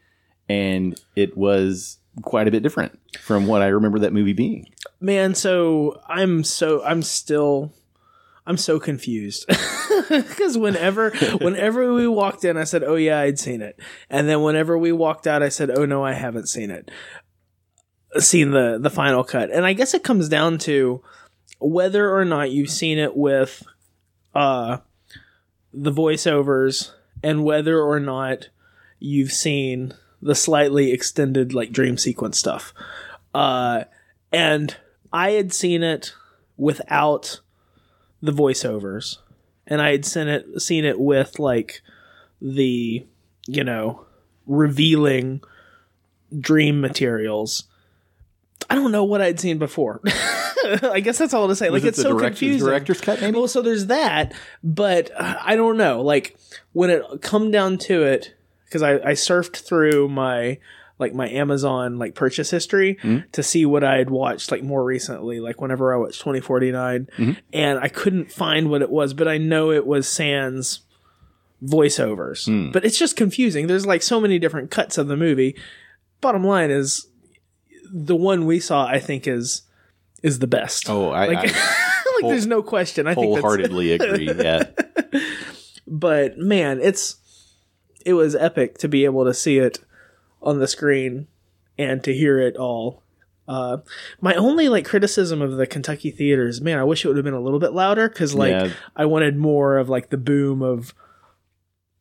and 0.49 1.01
it 1.15 1.37
was 1.37 1.99
quite 2.23 2.49
a 2.49 2.51
bit 2.51 2.63
different 2.63 2.99
from 3.21 3.47
what 3.47 3.63
I 3.63 3.69
remember 3.69 4.01
that 4.01 4.13
movie 4.13 4.33
being. 4.33 4.69
Man, 5.01 5.35
so 5.37 6.01
I'm 6.09 6.43
so 6.43 6.83
I'm 6.85 7.03
still 7.03 7.73
I'm 8.49 8.57
so 8.57 8.81
confused 8.81 9.45
because 10.09 10.57
whenever 10.57 11.11
whenever 11.41 11.93
we 11.93 12.09
walked 12.09 12.47
in, 12.47 12.57
I 12.57 12.65
said, 12.65 12.83
"Oh 12.83 12.95
yeah, 12.95 13.21
I'd 13.21 13.39
seen 13.39 13.61
it," 13.61 13.79
and 14.09 14.27
then 14.27 14.41
whenever 14.41 14.79
we 14.79 14.91
walked 14.91 15.27
out, 15.27 15.43
I 15.43 15.51
said, 15.51 15.71
"Oh 15.71 15.85
no, 15.85 16.03
I 16.03 16.15
haven't 16.15 16.49
seen 16.49 16.71
it." 16.71 16.91
Seen 18.17 18.53
the 18.53 18.79
the 18.81 18.89
final 18.89 19.23
cut, 19.23 19.51
and 19.51 19.67
I 19.67 19.75
guess 19.75 19.93
it 19.93 20.03
comes 20.03 20.31
down 20.31 20.57
to 20.61 21.03
whether 21.59 22.11
or 22.11 22.25
not 22.25 22.51
you've 22.51 22.71
seen 22.71 22.99
it 22.99 23.15
with 23.15 23.63
uh 24.35 24.79
the 25.75 25.93
voiceovers 25.93 26.93
and 27.23 27.45
whether 27.45 27.79
or 27.83 28.01
not 28.01 28.49
you've 28.99 29.33
seen 29.33 29.93
the 30.23 30.35
slightly 30.35 30.91
extended 30.93 31.53
like 31.53 31.71
dream 31.71 31.99
sequence 31.99 32.39
stuff. 32.39 32.73
Uh 33.35 33.85
and 34.33 34.75
I 35.13 35.33
had 35.33 35.53
seen 35.53 35.83
it 35.83 36.15
without 36.57 37.41
the 38.21 38.33
voiceovers, 38.33 39.19
and 39.67 39.81
I 39.81 39.93
had 39.93 40.05
seen 40.05 40.29
it 40.29 40.61
seen 40.61 40.85
it 40.85 40.99
with 40.99 41.39
like 41.39 41.83
the 42.41 43.07
you 43.47 43.65
know 43.65 44.07
revealing 44.47 45.41
dream 46.39 46.81
materials. 46.81 47.65
I 48.71 48.75
don't 48.75 48.93
know 48.93 49.05
what 49.05 49.23
I'd 49.23 49.41
seen 49.41 49.59
before. 49.59 50.01
I 50.83 51.01
guess 51.01 51.19
that's 51.19 51.33
all 51.33 51.49
to 51.49 51.57
say. 51.57 51.71
Like 51.71 51.85
it 51.85 51.89
it's 51.89 52.03
so 52.03 52.19
confusing. 52.19 52.67
director's 52.67 53.01
cut, 53.01 53.21
maybe? 53.21 53.39
Well, 53.39 53.49
so 53.49 53.63
there's 53.63 53.87
that, 53.87 54.35
but 54.63 55.11
uh, 55.17 55.37
I 55.41 55.57
don't 55.57 55.77
know. 55.77 56.03
Like 56.03 56.37
when 56.73 56.91
it 56.91 57.03
come 57.23 57.51
down 57.51 57.79
to 57.79 58.03
it, 58.03 58.35
because 58.65 58.83
I, 58.83 58.95
I 58.97 59.13
surfed 59.13 59.57
through 59.57 60.09
my 60.09 60.59
like 60.99 61.15
my 61.15 61.29
Amazon 61.29 61.99
like 61.99 62.15
purchase 62.15 62.51
history 62.51 62.97
mm-hmm. 62.97 63.29
to 63.33 63.43
see 63.43 63.65
what 63.65 63.85
I 63.85 63.97
had 63.99 64.11
watched 64.11 64.51
like 64.51 64.63
more 64.63 64.85
recently, 64.85 65.41
like 65.41 65.61
whenever 65.61 65.95
I 65.95 65.97
watched 65.99 66.21
2049, 66.21 67.09
mm-hmm. 67.17 67.33
and 67.53 67.79
I 67.79 67.89
couldn't 67.89 68.33
find 68.33 68.69
what 68.69 68.83
it 68.83 68.91
was, 68.91 69.15
but 69.15 69.29
I 69.29 69.39
know 69.39 69.71
it 69.71 69.87
was 69.87 70.09
Sans 70.09 70.81
voiceovers. 71.63 72.47
Hmm. 72.47 72.71
But 72.73 72.85
it's 72.85 72.99
just 72.99 73.17
confusing. 73.17 73.67
There's 73.67 73.87
like 73.87 74.03
so 74.03 74.21
many 74.21 74.39
different 74.39 74.71
cuts 74.71 74.99
of 74.99 75.09
the 75.09 75.17
movie. 75.17 75.57
Bottom 76.21 76.45
line 76.45 76.71
is 76.71 77.07
the 77.93 78.17
one 78.17 78.47
we 78.47 78.61
saw 78.61 78.87
I 78.87 78.99
think 78.99 79.27
is 79.27 79.63
is 80.23 80.41
the 80.41 80.47
best. 80.47 80.91
Oh, 80.91 81.11
I, 81.11 81.27
like, 81.27 81.39
I 81.39 81.43
like 82.23 82.31
there's 82.31 82.47
no 82.47 82.63
question. 82.63 83.07
I 83.07 83.15
wholeheartedly 83.15 83.93
agree. 84.01 84.33
Yeah. 84.33 84.65
but 85.87 86.39
man, 86.39 86.81
it's 86.83 87.17
it 88.05 88.15
was 88.15 88.35
epic 88.35 88.79
to 88.79 88.89
be 88.89 89.05
able 89.05 89.25
to 89.25 89.35
see 89.35 89.59
it 89.59 89.79
on 90.43 90.59
the 90.59 90.69
screen 90.69 91.27
and 91.79 92.03
to 92.05 92.13
hear 92.15 92.39
it 92.39 92.57
all. 92.57 93.03
Uh, 93.47 93.79
my 94.21 94.35
only 94.35 94.69
like 94.69 94.85
criticism 94.85 95.41
of 95.41 95.53
the 95.57 95.67
Kentucky 95.67 96.11
theaters, 96.11 96.61
man, 96.61 96.79
I 96.79 96.85
wish 96.85 97.05
it 97.05 97.09
would 97.09 97.17
have 97.17 97.25
been 97.25 97.33
a 97.35 97.41
little 97.41 97.59
bit 97.61 97.73
louder 97.73 98.09
because 98.09 98.35
like 98.35 98.51
Yeah. 98.51 98.71
I 98.95 99.07
wanted 99.07 99.37
more 99.37 99.79
of 99.79 99.89
like 99.89 100.11
the 100.11 100.19
boom 100.19 100.61
of 100.63 100.93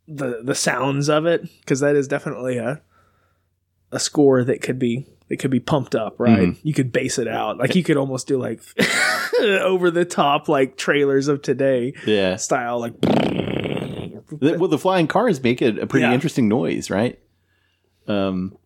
the 0.08 0.42
the 0.44 0.56
sounds 0.56 1.10
of 1.10 1.26
it 1.26 1.42
because 1.62 1.80
that 1.82 1.96
is 1.96 2.08
definitely 2.08 2.58
a 2.58 2.82
a 3.92 4.00
score 4.00 4.44
that 4.44 4.62
could 4.62 4.78
be 4.80 5.06
that 5.30 5.38
could 5.38 5.52
be 5.52 5.60
pumped 5.60 5.96
up, 5.96 6.20
right? 6.20 6.56
You 6.64 6.74
could 6.74 6.92
bass 6.92 7.18
it 7.18 7.28
out, 7.28 7.58
like 7.58 7.76
you 7.76 7.84
could 7.84 7.98
almost 7.98 8.28
do 8.28 8.38
like 8.38 8.62
over 9.42 9.90
the 9.92 10.06
top 10.06 10.48
like 10.50 10.76
trailers 10.78 11.28
of 11.30 11.42
today 11.42 11.94
Yeah. 12.06 12.36
style, 12.38 12.80
like 12.80 12.94
well, 14.32 14.68
the 14.68 14.78
flying 14.78 15.08
cars 15.08 15.42
make 15.42 15.62
it 15.62 15.80
a 15.80 15.88
pretty 15.88 16.06
Yeah. 16.06 16.14
interesting 16.14 16.48
noise, 16.50 16.90
right? 16.90 17.20
Um, 18.08 18.58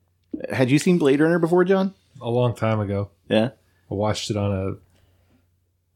had 0.52 0.70
you 0.70 0.80
seen 0.80 0.98
Blade 0.98 1.20
Runner 1.20 1.40
before, 1.40 1.64
John? 1.64 1.94
A 2.22 2.30
long 2.30 2.56
time 2.56 2.80
ago, 2.80 3.10
Yeah. 3.30 3.50
I 3.90 3.94
watched 3.94 4.30
it 4.30 4.38
on 4.38 4.52
a 4.52 4.76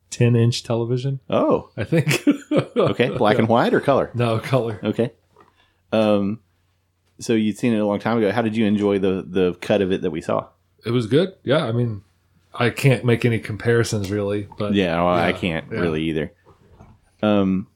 10 0.09 0.35
inch 0.35 0.63
television, 0.63 1.19
Oh, 1.29 1.69
I 1.77 1.83
think. 1.83 2.23
okay. 2.77 3.09
Black 3.09 3.37
and 3.37 3.47
white 3.47 3.73
or 3.73 3.79
color? 3.81 4.11
No 4.13 4.39
color. 4.39 4.79
Okay. 4.83 5.11
Um, 5.91 6.39
so 7.19 7.33
you'd 7.33 7.57
seen 7.57 7.73
it 7.73 7.79
a 7.79 7.85
long 7.85 7.99
time 7.99 8.17
ago. 8.17 8.31
How 8.31 8.41
did 8.41 8.55
you 8.57 8.65
enjoy 8.65 8.99
the 8.99 9.23
the 9.27 9.53
cut 9.61 9.81
of 9.81 9.91
it 9.91 10.01
that 10.01 10.11
we 10.11 10.19
saw? 10.21 10.47
It 10.85 10.91
was 10.91 11.07
good. 11.07 11.33
Yeah, 11.43 11.65
I 11.65 11.71
mean, 11.71 12.01
I 12.53 12.69
can't 12.69 13.05
make 13.05 13.23
any 13.25 13.39
comparisons 13.39 14.11
really, 14.11 14.47
but 14.57 14.73
Yeah, 14.73 14.95
well, 14.97 15.07
I 15.13 15.31
can't 15.33 15.65
yeah. 15.71 15.79
really 15.79 16.03
either. 16.03 16.31
Um, 17.21 17.67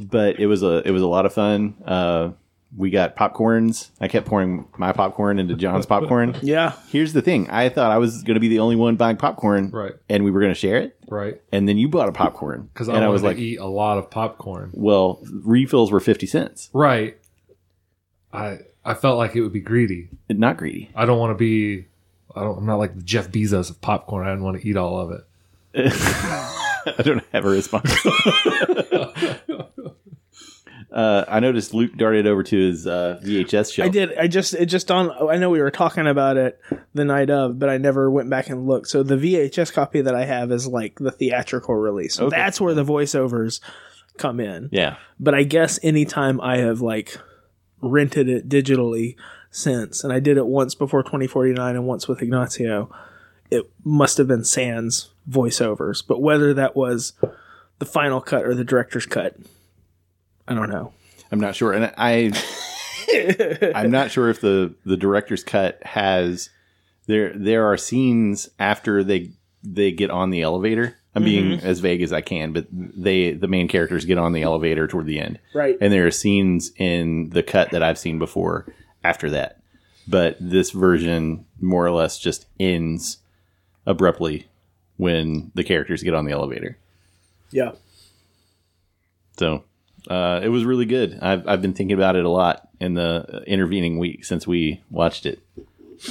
but 0.00 0.38
it 0.38 0.46
was 0.46 0.62
a 0.62 0.86
it 0.86 0.90
was 0.92 1.02
a 1.02 1.06
lot 1.08 1.26
of 1.26 1.32
fun. 1.32 1.74
Uh, 1.84 2.30
we 2.76 2.90
got 2.90 3.16
popcorns. 3.16 3.90
I 4.00 4.08
kept 4.08 4.26
pouring 4.26 4.66
my 4.76 4.92
popcorn 4.92 5.38
into 5.38 5.54
John's 5.54 5.86
popcorn. 5.86 6.36
yeah. 6.42 6.72
Here's 6.88 7.12
the 7.12 7.22
thing: 7.22 7.48
I 7.50 7.68
thought 7.68 7.90
I 7.90 7.98
was 7.98 8.22
going 8.22 8.34
to 8.34 8.40
be 8.40 8.48
the 8.48 8.58
only 8.58 8.76
one 8.76 8.96
buying 8.96 9.16
popcorn, 9.16 9.70
Right. 9.70 9.92
And 10.08 10.24
we 10.24 10.30
were 10.30 10.40
going 10.40 10.52
to 10.52 10.58
share 10.58 10.78
it. 10.78 10.96
right 11.08 11.40
And 11.52 11.68
then 11.68 11.78
you 11.78 11.88
bought 11.88 12.08
a 12.08 12.12
popcorn 12.12 12.68
because 12.72 12.88
and 12.88 12.98
I, 12.98 13.04
I 13.04 13.08
was 13.08 13.22
to 13.22 13.28
like, 13.28 13.38
eat 13.38 13.58
a 13.58 13.66
lot 13.66 13.98
of 13.98 14.10
popcorn. 14.10 14.70
well, 14.72 15.20
refills 15.30 15.92
were 15.92 16.00
fifty 16.00 16.26
cents. 16.26 16.70
Right. 16.72 17.16
I 18.32 18.58
I 18.84 18.94
felt 18.94 19.18
like 19.18 19.34
it 19.36 19.42
would 19.42 19.52
be 19.52 19.60
greedy. 19.60 20.08
Not 20.28 20.56
greedy. 20.56 20.90
I 20.94 21.06
don't 21.06 21.18
want 21.18 21.30
to 21.30 21.34
be. 21.36 21.86
I 22.34 22.40
don't. 22.42 22.58
I'm 22.58 22.66
not 22.66 22.76
like 22.76 22.96
the 22.96 23.02
Jeff 23.02 23.30
Bezos 23.30 23.70
of 23.70 23.80
popcorn. 23.80 24.26
I 24.26 24.30
didn't 24.30 24.44
want 24.44 24.60
to 24.60 24.68
eat 24.68 24.76
all 24.76 24.98
of 24.98 25.10
it. 25.12 25.20
I 26.86 27.02
don't 27.02 27.24
have 27.32 27.44
a 27.44 27.48
response. 27.48 27.94
uh, 30.94 31.24
I 31.26 31.40
noticed 31.40 31.74
Luke 31.74 31.96
darted 31.96 32.24
over 32.28 32.44
to 32.44 32.56
his 32.56 32.86
uh, 32.86 33.20
VHS 33.24 33.74
shelf. 33.74 33.86
I 33.86 33.88
did. 33.88 34.16
I 34.16 34.28
just 34.28 34.54
it 34.54 34.66
just 34.66 34.92
on. 34.92 35.10
I 35.28 35.38
know 35.38 35.50
we 35.50 35.60
were 35.60 35.72
talking 35.72 36.06
about 36.06 36.36
it 36.36 36.60
the 36.94 37.04
night 37.04 37.30
of, 37.30 37.58
but 37.58 37.68
I 37.68 37.78
never 37.78 38.08
went 38.08 38.30
back 38.30 38.48
and 38.48 38.68
looked. 38.68 38.86
So 38.86 39.02
the 39.02 39.16
VHS 39.16 39.72
copy 39.72 40.02
that 40.02 40.14
I 40.14 40.24
have 40.24 40.52
is 40.52 40.68
like 40.68 41.00
the 41.00 41.10
theatrical 41.10 41.74
release. 41.74 42.20
Okay. 42.20 42.34
That's 42.34 42.60
where 42.60 42.74
the 42.74 42.84
voiceovers 42.84 43.58
come 44.18 44.38
in. 44.38 44.68
Yeah. 44.70 44.96
But 45.18 45.34
I 45.34 45.42
guess 45.42 45.80
anytime 45.82 46.40
I 46.40 46.58
have 46.58 46.80
like 46.80 47.18
rented 47.80 48.28
it 48.28 48.48
digitally 48.48 49.16
since, 49.50 50.04
and 50.04 50.12
I 50.12 50.20
did 50.20 50.36
it 50.36 50.46
once 50.46 50.76
before 50.76 51.02
2049 51.02 51.74
and 51.74 51.86
once 51.88 52.06
with 52.06 52.22
Ignacio, 52.22 52.88
it 53.50 53.68
must 53.82 54.16
have 54.18 54.28
been 54.28 54.44
Sans 54.44 55.10
voiceovers. 55.28 56.04
But 56.06 56.22
whether 56.22 56.54
that 56.54 56.76
was 56.76 57.14
the 57.80 57.86
final 57.86 58.20
cut 58.20 58.44
or 58.44 58.54
the 58.54 58.64
director's 58.64 59.06
cut, 59.06 59.36
I 60.46 60.54
don't 60.54 60.70
know. 60.70 60.92
I'm 61.32 61.40
not 61.40 61.54
sure, 61.54 61.72
and 61.72 61.92
I 61.96 62.32
I'm 63.74 63.90
not 63.90 64.10
sure 64.10 64.28
if 64.28 64.40
the 64.40 64.74
the 64.84 64.96
director's 64.96 65.44
cut 65.44 65.82
has 65.82 66.50
there 67.06 67.32
there 67.34 67.66
are 67.66 67.76
scenes 67.76 68.48
after 68.58 69.02
they 69.02 69.32
they 69.62 69.92
get 69.92 70.10
on 70.10 70.30
the 70.30 70.42
elevator. 70.42 70.96
I'm 71.16 71.22
being 71.22 71.58
mm-hmm. 71.58 71.66
as 71.66 71.78
vague 71.78 72.02
as 72.02 72.12
I 72.12 72.22
can, 72.22 72.52
but 72.52 72.66
they 72.72 73.32
the 73.32 73.46
main 73.46 73.68
characters 73.68 74.04
get 74.04 74.18
on 74.18 74.32
the 74.32 74.42
elevator 74.42 74.88
toward 74.88 75.06
the 75.06 75.20
end, 75.20 75.38
Right. 75.54 75.78
and 75.80 75.92
there 75.92 76.06
are 76.06 76.10
scenes 76.10 76.72
in 76.76 77.30
the 77.30 77.42
cut 77.42 77.70
that 77.70 77.84
I've 77.84 77.98
seen 77.98 78.18
before 78.18 78.66
after 79.04 79.30
that. 79.30 79.60
But 80.08 80.36
this 80.40 80.72
version 80.72 81.46
more 81.60 81.86
or 81.86 81.92
less 81.92 82.18
just 82.18 82.46
ends 82.58 83.18
abruptly 83.86 84.48
when 84.96 85.52
the 85.54 85.62
characters 85.62 86.02
get 86.02 86.14
on 86.14 86.24
the 86.24 86.32
elevator. 86.32 86.78
Yeah. 87.52 87.72
So 89.38 89.62
uh, 90.08 90.40
it 90.42 90.48
was 90.48 90.64
really 90.64 90.86
good. 90.86 91.18
I've 91.20 91.46
I've 91.46 91.62
been 91.62 91.72
thinking 91.72 91.96
about 91.96 92.16
it 92.16 92.24
a 92.24 92.30
lot 92.30 92.68
in 92.80 92.94
the 92.94 93.42
intervening 93.46 93.98
week 93.98 94.24
since 94.24 94.46
we 94.46 94.82
watched 94.90 95.26
it. 95.26 95.40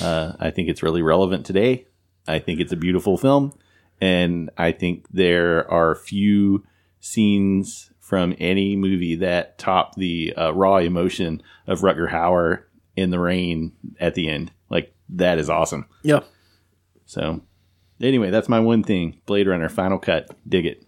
Uh, 0.01 0.33
I 0.39 0.49
think 0.51 0.69
it's 0.69 0.83
really 0.83 1.01
relevant 1.01 1.45
today. 1.45 1.85
I 2.27 2.39
think 2.39 2.59
it's 2.59 2.71
a 2.71 2.77
beautiful 2.77 3.17
film, 3.17 3.53
and 4.01 4.49
I 4.57 4.71
think 4.71 5.05
there 5.11 5.69
are 5.69 5.95
few 5.95 6.65
scenes 6.99 7.91
from 7.99 8.35
any 8.39 8.75
movie 8.75 9.15
that 9.15 9.57
top 9.57 9.95
the 9.95 10.33
uh, 10.35 10.53
raw 10.53 10.77
emotion 10.77 11.41
of 11.67 11.81
Rutger 11.81 12.09
Hauer 12.09 12.63
in 12.95 13.11
the 13.11 13.19
rain 13.19 13.73
at 13.99 14.15
the 14.15 14.29
end. 14.29 14.51
Like 14.69 14.93
that 15.09 15.37
is 15.37 15.49
awesome. 15.49 15.85
Yeah. 16.01 16.21
So, 17.05 17.41
anyway, 18.01 18.29
that's 18.29 18.49
my 18.49 18.59
one 18.59 18.83
thing. 18.83 19.21
Blade 19.25 19.47
Runner 19.47 19.69
Final 19.69 19.99
Cut. 19.99 20.29
Dig 20.47 20.65
it. 20.65 20.85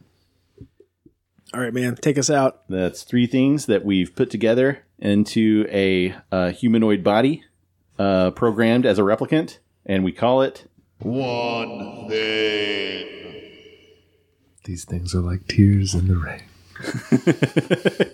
All 1.55 1.62
right, 1.62 1.74
man. 1.74 1.95
Take 1.95 2.17
us 2.17 2.29
out. 2.29 2.67
That's 2.67 3.03
three 3.03 3.27
things 3.27 3.65
that 3.67 3.85
we've 3.85 4.13
put 4.13 4.29
together 4.29 4.83
into 5.00 5.65
a, 5.71 6.13
uh 6.31 6.51
humanoid 6.51 7.01
body, 7.01 7.45
uh, 7.97 8.31
programmed 8.31 8.85
as 8.85 9.00
a 9.00 9.03
replicant, 9.03 9.59
and 9.85 10.03
we 10.03 10.12
call 10.12 10.41
it. 10.41 10.69
One 11.00 12.07
thing. 12.09 13.07
These 14.65 14.83
things 14.83 15.15
are 15.15 15.21
like 15.21 15.47
tears 15.47 15.93
in 15.93 16.07
the 16.09 16.17
rain. 16.17 16.41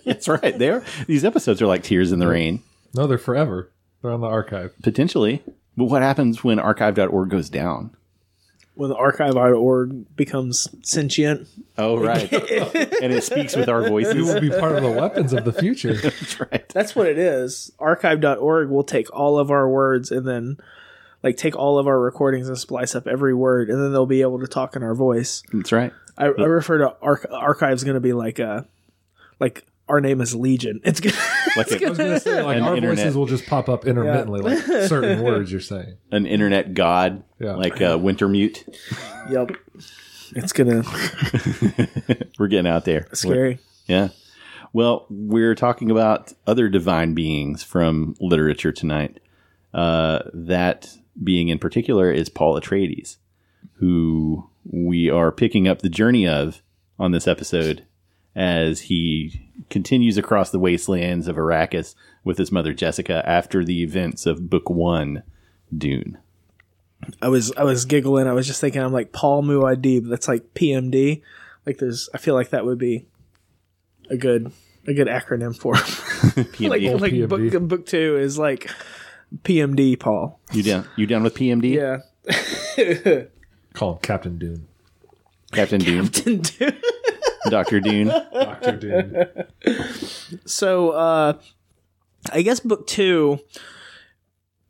That's 0.05 0.27
right. 0.27 0.55
They 0.57 0.69
are. 0.69 0.83
these 1.07 1.25
episodes 1.25 1.61
are 1.63 1.67
like 1.67 1.81
tears 1.81 2.11
in 2.11 2.19
the 2.19 2.27
rain, 2.27 2.61
No, 2.93 3.07
they're 3.07 3.17
forever. 3.17 3.71
They're 4.03 4.11
on 4.11 4.21
the 4.21 4.27
archive. 4.27 4.73
potentially. 4.83 5.41
But 5.77 5.85
what 5.85 6.01
happens 6.03 6.43
when 6.43 6.59
archive.org 6.59 7.29
goes 7.29 7.49
down? 7.49 7.95
When 8.73 8.89
the 8.89 8.95
archive.org 8.95 10.15
becomes 10.15 10.67
sentient. 10.81 11.47
Oh, 11.77 11.97
right. 11.97 12.31
and 13.01 13.11
it 13.13 13.23
speaks 13.23 13.55
with 13.55 13.67
our 13.69 13.83
We 13.83 13.89
voices. 13.89 14.15
will 14.33 14.39
be 14.41 14.49
part 14.49 14.75
of 14.77 14.81
the 14.83 14.91
weapons 14.91 15.33
of 15.33 15.43
the 15.43 15.51
future. 15.53 15.93
That's 16.01 16.39
right. 16.39 16.69
That's 16.69 16.95
what 16.95 17.07
it 17.07 17.17
is. 17.17 17.71
Archive.org 17.79 18.69
will 18.69 18.83
take 18.85 19.13
all 19.13 19.37
of 19.37 19.51
our 19.51 19.69
words 19.69 20.09
and 20.09 20.25
then 20.25 20.57
like 21.21 21.35
take 21.37 21.55
all 21.55 21.77
of 21.79 21.87
our 21.87 21.99
recordings 21.99 22.47
and 22.47 22.57
splice 22.57 22.95
up 22.95 23.07
every 23.07 23.33
word 23.33 23.69
and 23.69 23.79
then 23.81 23.91
they'll 23.91 24.05
be 24.05 24.21
able 24.21 24.39
to 24.39 24.47
talk 24.47 24.75
in 24.75 24.83
our 24.83 24.95
voice. 24.95 25.43
That's 25.51 25.71
right. 25.73 25.91
I, 26.17 26.25
I 26.25 26.29
refer 26.45 26.77
to 26.79 26.95
arch- 27.01 27.25
archive's 27.29 27.83
going 27.83 27.95
to 27.95 27.99
be 28.01 28.13
like 28.13 28.39
a 28.39 28.65
like 29.39 29.65
our 29.91 30.01
name 30.01 30.21
is 30.21 30.33
Legion. 30.33 30.79
It's 30.83 30.99
gonna, 31.01 31.15
Like 31.57 31.71
I 31.83 31.89
was 31.89 31.97
going 31.97 32.11
to 32.11 32.19
say, 32.19 32.41
like, 32.41 32.61
our 32.61 32.75
internet- 32.75 32.97
voices 32.97 33.15
will 33.17 33.25
just 33.27 33.45
pop 33.45 33.69
up 33.69 33.85
intermittently, 33.85 34.41
like 34.41 34.59
certain 34.87 35.21
words 35.21 35.51
you're 35.51 35.61
saying. 35.61 35.97
an 36.11 36.25
internet 36.25 36.73
god, 36.73 37.23
Yeah. 37.39 37.53
like 37.55 37.75
uh, 37.81 37.97
Wintermute. 37.97 38.63
yep. 39.29 39.51
It's 40.33 40.53
gonna 40.53 40.83
We're 42.39 42.47
getting 42.47 42.71
out 42.71 42.85
there. 42.85 43.07
scary. 43.13 43.59
Yeah. 43.87 44.09
Well, 44.73 45.05
we're 45.09 45.55
talking 45.55 45.91
about 45.91 46.31
other 46.47 46.69
divine 46.69 47.13
beings 47.13 47.63
from 47.63 48.15
literature 48.21 48.71
tonight. 48.71 49.19
Uh, 49.73 50.19
that 50.33 50.89
being 51.21 51.49
in 51.49 51.59
particular 51.59 52.11
is 52.11 52.29
Paul 52.29 52.57
Atreides, 52.59 53.17
who 53.73 54.49
we 54.63 55.09
are 55.09 55.31
picking 55.33 55.67
up 55.67 55.81
the 55.81 55.89
journey 55.89 56.25
of 56.25 56.61
on 56.97 57.11
this 57.11 57.27
episode 57.27 57.85
as 58.35 58.81
he 58.81 59.49
continues 59.69 60.17
across 60.17 60.51
the 60.51 60.59
wastelands 60.59 61.27
of 61.27 61.35
Arrakis 61.35 61.95
with 62.23 62.37
his 62.37 62.51
mother 62.51 62.73
Jessica 62.73 63.23
after 63.25 63.63
the 63.63 63.83
events 63.83 64.25
of 64.25 64.49
Book 64.49 64.69
One, 64.69 65.23
Dune. 65.75 66.17
I 67.21 67.29
was 67.29 67.51
I 67.57 67.63
was 67.63 67.85
giggling. 67.85 68.27
I 68.27 68.33
was 68.33 68.47
just 68.47 68.61
thinking 68.61 68.81
I'm 68.81 68.93
like 68.93 69.11
Paul 69.11 69.43
Muad'Dib. 69.43 70.09
That's 70.09 70.27
like 70.27 70.53
PMD. 70.53 71.21
Like 71.65 71.77
there's 71.79 72.09
I 72.13 72.17
feel 72.17 72.35
like 72.35 72.49
that 72.49 72.65
would 72.65 72.77
be 72.77 73.07
a 74.09 74.17
good 74.17 74.51
a 74.87 74.93
good 74.93 75.07
acronym 75.07 75.57
for 75.57 75.75
him. 75.75 75.83
like 76.69 76.81
PMD. 76.81 76.99
like 76.99 77.13
PMD. 77.13 77.51
book 77.51 77.67
book 77.67 77.85
2 77.85 78.17
is 78.17 78.37
like 78.37 78.69
PMD 79.43 79.99
Paul. 79.99 80.39
you 80.51 80.63
down? 80.63 80.87
You 80.95 81.07
down 81.07 81.23
with 81.23 81.35
PMD? 81.35 81.73
Yeah. 81.73 83.23
Call 83.73 83.93
him 83.93 83.99
Captain 83.99 84.37
Dune. 84.37 84.67
Captain 85.51 85.79
Dune. 85.79 86.07
Captain 86.07 86.41
Dune, 86.41 86.81
Doctor 87.49 87.79
Dune. 87.79 88.07
Dr. 88.07 88.77
Dune. 88.77 89.25
so 90.45 90.91
uh 90.91 91.33
I 92.31 92.41
guess 92.43 92.59
book 92.59 92.85
2 92.87 93.39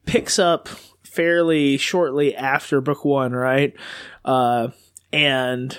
picks 0.06 0.40
up 0.40 0.70
fairly 1.04 1.78
shortly 1.78 2.36
after 2.36 2.80
book 2.82 3.04
1, 3.06 3.34
right? 3.34 3.74
Uh 4.24 4.70
and 5.12 5.78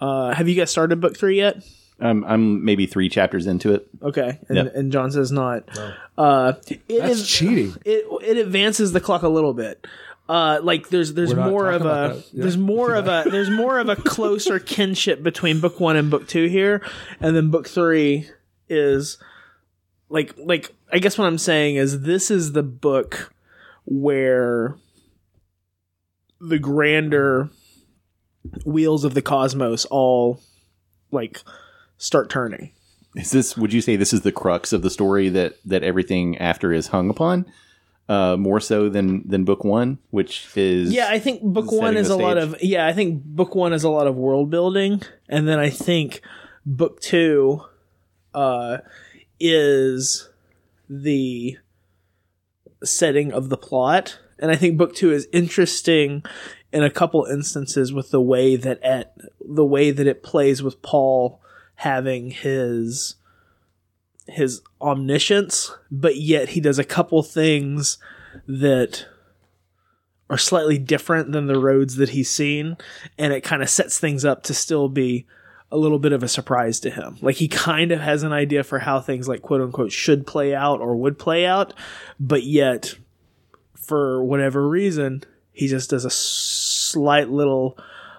uh 0.00 0.34
have 0.34 0.48
you 0.48 0.54
guys 0.56 0.70
started 0.70 1.00
book 1.00 1.16
3 1.16 1.36
yet? 1.36 1.62
I'm 2.00 2.24
I'm 2.24 2.64
maybe 2.64 2.86
three 2.86 3.08
chapters 3.08 3.46
into 3.46 3.72
it. 3.74 3.88
Okay. 4.02 4.40
And 4.48 4.56
Yep. 4.56 4.74
and 4.74 4.90
John 4.92 5.12
says 5.12 5.30
not. 5.30 5.68
Uh 6.18 6.54
it 6.68 6.82
That's 6.88 7.20
is- 7.20 7.28
cheating. 7.28 7.76
it 7.84 8.04
it 8.22 8.36
advances 8.38 8.92
the 8.92 9.00
clock 9.00 9.22
a 9.22 9.28
little 9.28 9.54
bit. 9.54 9.86
Uh, 10.32 10.60
like 10.62 10.88
there's 10.88 11.12
there's 11.12 11.34
We're 11.34 11.44
more 11.44 11.70
of 11.70 11.84
a. 11.84 12.22
Yeah. 12.32 12.42
there's 12.44 12.56
more 12.56 12.94
of 12.94 13.06
a 13.06 13.28
there's 13.30 13.50
more 13.50 13.78
of 13.78 13.90
a 13.90 13.96
closer 14.14 14.58
kinship 14.58 15.22
between 15.22 15.60
book 15.60 15.78
one 15.78 15.94
and 15.94 16.10
book 16.10 16.26
two 16.26 16.46
here, 16.46 16.80
and 17.20 17.36
then 17.36 17.50
book 17.50 17.68
three 17.68 18.30
is 18.66 19.18
like 20.08 20.32
like 20.38 20.74
I 20.90 21.00
guess 21.00 21.18
what 21.18 21.26
I'm 21.26 21.36
saying 21.36 21.76
is 21.76 22.00
this 22.00 22.30
is 22.30 22.52
the 22.52 22.62
book 22.62 23.34
where 23.84 24.78
the 26.40 26.58
grander 26.58 27.50
wheels 28.64 29.04
of 29.04 29.12
the 29.12 29.20
cosmos 29.20 29.84
all 29.84 30.40
like 31.10 31.42
start 31.98 32.30
turning. 32.30 32.72
Is 33.16 33.32
this? 33.32 33.54
Would 33.58 33.74
you 33.74 33.82
say 33.82 33.96
this 33.96 34.14
is 34.14 34.22
the 34.22 34.32
crux 34.32 34.72
of 34.72 34.80
the 34.80 34.88
story 34.88 35.28
that 35.28 35.58
that 35.66 35.82
everything 35.82 36.38
after 36.38 36.72
is 36.72 36.86
hung 36.86 37.10
upon, 37.10 37.44
uh, 38.12 38.36
more 38.36 38.60
so 38.60 38.90
than 38.90 39.26
than 39.26 39.44
book 39.44 39.64
one, 39.64 39.98
which 40.10 40.46
is 40.54 40.92
Yeah, 40.92 41.08
I 41.08 41.18
think 41.18 41.40
book 41.42 41.72
one 41.72 41.96
is 41.96 42.10
a 42.10 42.16
lot 42.16 42.36
of 42.36 42.54
yeah. 42.62 42.86
I 42.86 42.92
think 42.92 43.24
book 43.24 43.54
one 43.54 43.72
is 43.72 43.84
a 43.84 43.88
lot 43.88 44.06
of 44.06 44.16
world 44.16 44.50
building, 44.50 45.00
and 45.30 45.48
then 45.48 45.58
I 45.58 45.70
think 45.70 46.20
book 46.66 47.00
two 47.00 47.62
uh, 48.34 48.78
is 49.40 50.28
the 50.90 51.56
setting 52.84 53.32
of 53.32 53.48
the 53.48 53.56
plot, 53.56 54.18
and 54.38 54.50
I 54.50 54.56
think 54.56 54.76
book 54.76 54.94
two 54.94 55.10
is 55.10 55.26
interesting 55.32 56.22
in 56.70 56.82
a 56.82 56.90
couple 56.90 57.24
instances 57.24 57.94
with 57.94 58.10
the 58.10 58.20
way 58.20 58.56
that 58.56 58.82
at 58.82 59.16
the 59.40 59.64
way 59.64 59.90
that 59.90 60.06
it 60.06 60.22
plays 60.22 60.62
with 60.62 60.82
Paul 60.82 61.40
having 61.76 62.30
his 62.30 63.14
his 64.26 64.62
omniscience, 64.80 65.74
but 65.90 66.16
yet 66.16 66.50
he 66.50 66.60
does 66.60 66.78
a 66.78 66.84
couple 66.84 67.22
things 67.22 67.98
that 68.46 69.06
are 70.30 70.38
slightly 70.38 70.78
different 70.78 71.32
than 71.32 71.46
the 71.46 71.58
roads 71.58 71.96
that 71.96 72.10
he's 72.10 72.30
seen, 72.30 72.76
and 73.18 73.32
it 73.32 73.42
kind 73.42 73.62
of 73.62 73.68
sets 73.68 73.98
things 73.98 74.24
up 74.24 74.42
to 74.44 74.54
still 74.54 74.88
be 74.88 75.26
a 75.70 75.76
little 75.76 75.98
bit 75.98 76.12
of 76.12 76.22
a 76.22 76.28
surprise 76.28 76.80
to 76.80 76.90
him. 76.90 77.18
Like 77.20 77.36
he 77.36 77.48
kind 77.48 77.92
of 77.92 78.00
has 78.00 78.22
an 78.22 78.32
idea 78.32 78.62
for 78.62 78.78
how 78.78 79.00
things 79.00 79.26
like 79.26 79.42
quote 79.42 79.60
unquote 79.60 79.92
should 79.92 80.26
play 80.26 80.54
out 80.54 80.80
or 80.80 80.96
would 80.96 81.18
play 81.18 81.46
out, 81.46 81.74
but 82.20 82.44
yet 82.44 82.94
for 83.74 84.22
whatever 84.22 84.68
reason, 84.68 85.24
he 85.52 85.66
just 85.66 85.90
does 85.90 86.04
a 86.04 86.10
slight 86.10 87.28
little 87.28 87.76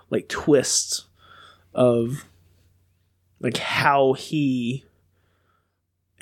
like 0.10 0.28
twist 0.28 1.06
of 1.74 2.26
like 3.40 3.58
how 3.58 4.14
he 4.14 4.84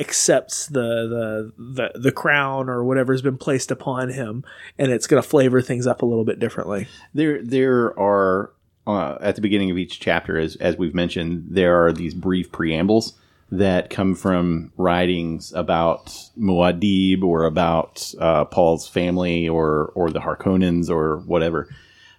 accepts 0.02 0.68
the 0.68 1.52
the 1.58 1.92
the, 1.94 2.00
the 2.00 2.12
crown 2.12 2.68
or 2.68 2.84
whatever's 2.84 3.22
been 3.22 3.38
placed 3.38 3.72
upon 3.72 4.10
him 4.10 4.44
and 4.78 4.92
it's 4.92 5.08
going 5.08 5.22
to 5.22 5.28
flavor 5.28 5.62
things 5.62 5.88
up 5.88 6.02
a 6.02 6.06
little 6.06 6.26
bit 6.26 6.40
differently 6.40 6.88
there 7.14 7.42
there 7.42 7.98
are 7.98 8.52
uh, 8.88 9.18
at 9.22 9.36
the 9.36 9.42
beginning 9.42 9.72
of 9.72 9.78
each 9.78 10.00
chapter, 10.00 10.38
as 10.38 10.56
as 10.58 10.78
we've 10.78 10.96
mentioned, 10.96 11.46
there 11.50 11.86
are 11.86 11.94
these 11.94 12.14
brief 12.14 12.52
preambles 12.52 13.14
that 13.52 13.90
come 13.90 14.16
from 14.16 14.72
writings 14.78 15.52
about 15.54 16.06
Muad'Dib 16.40 17.22
or 17.24 17.44
about 17.44 18.14
uh, 18.20 18.46
Paul's 18.46 18.88
family 18.88 19.48
or 19.48 19.92
or 19.94 20.10
the 20.10 20.20
Harkonnens 20.20 20.90
or 20.90 21.18
whatever. 21.18 21.68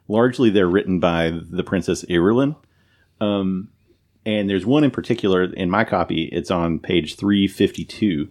Largely, 0.09 0.51
they're 0.51 0.69
written 0.69 1.01
by 1.01 1.31
the 1.31 1.65
Princess 1.65 2.05
Irulan. 2.05 2.57
Um, 3.21 3.69
and 4.25 4.49
there's 4.49 4.67
one 4.67 4.85
in 4.85 4.91
particular 4.91 5.45
in 5.45 5.71
my 5.71 5.85
copy. 5.85 6.25
It's 6.33 6.51
on 6.51 6.79
page 6.79 7.17
352 7.17 8.31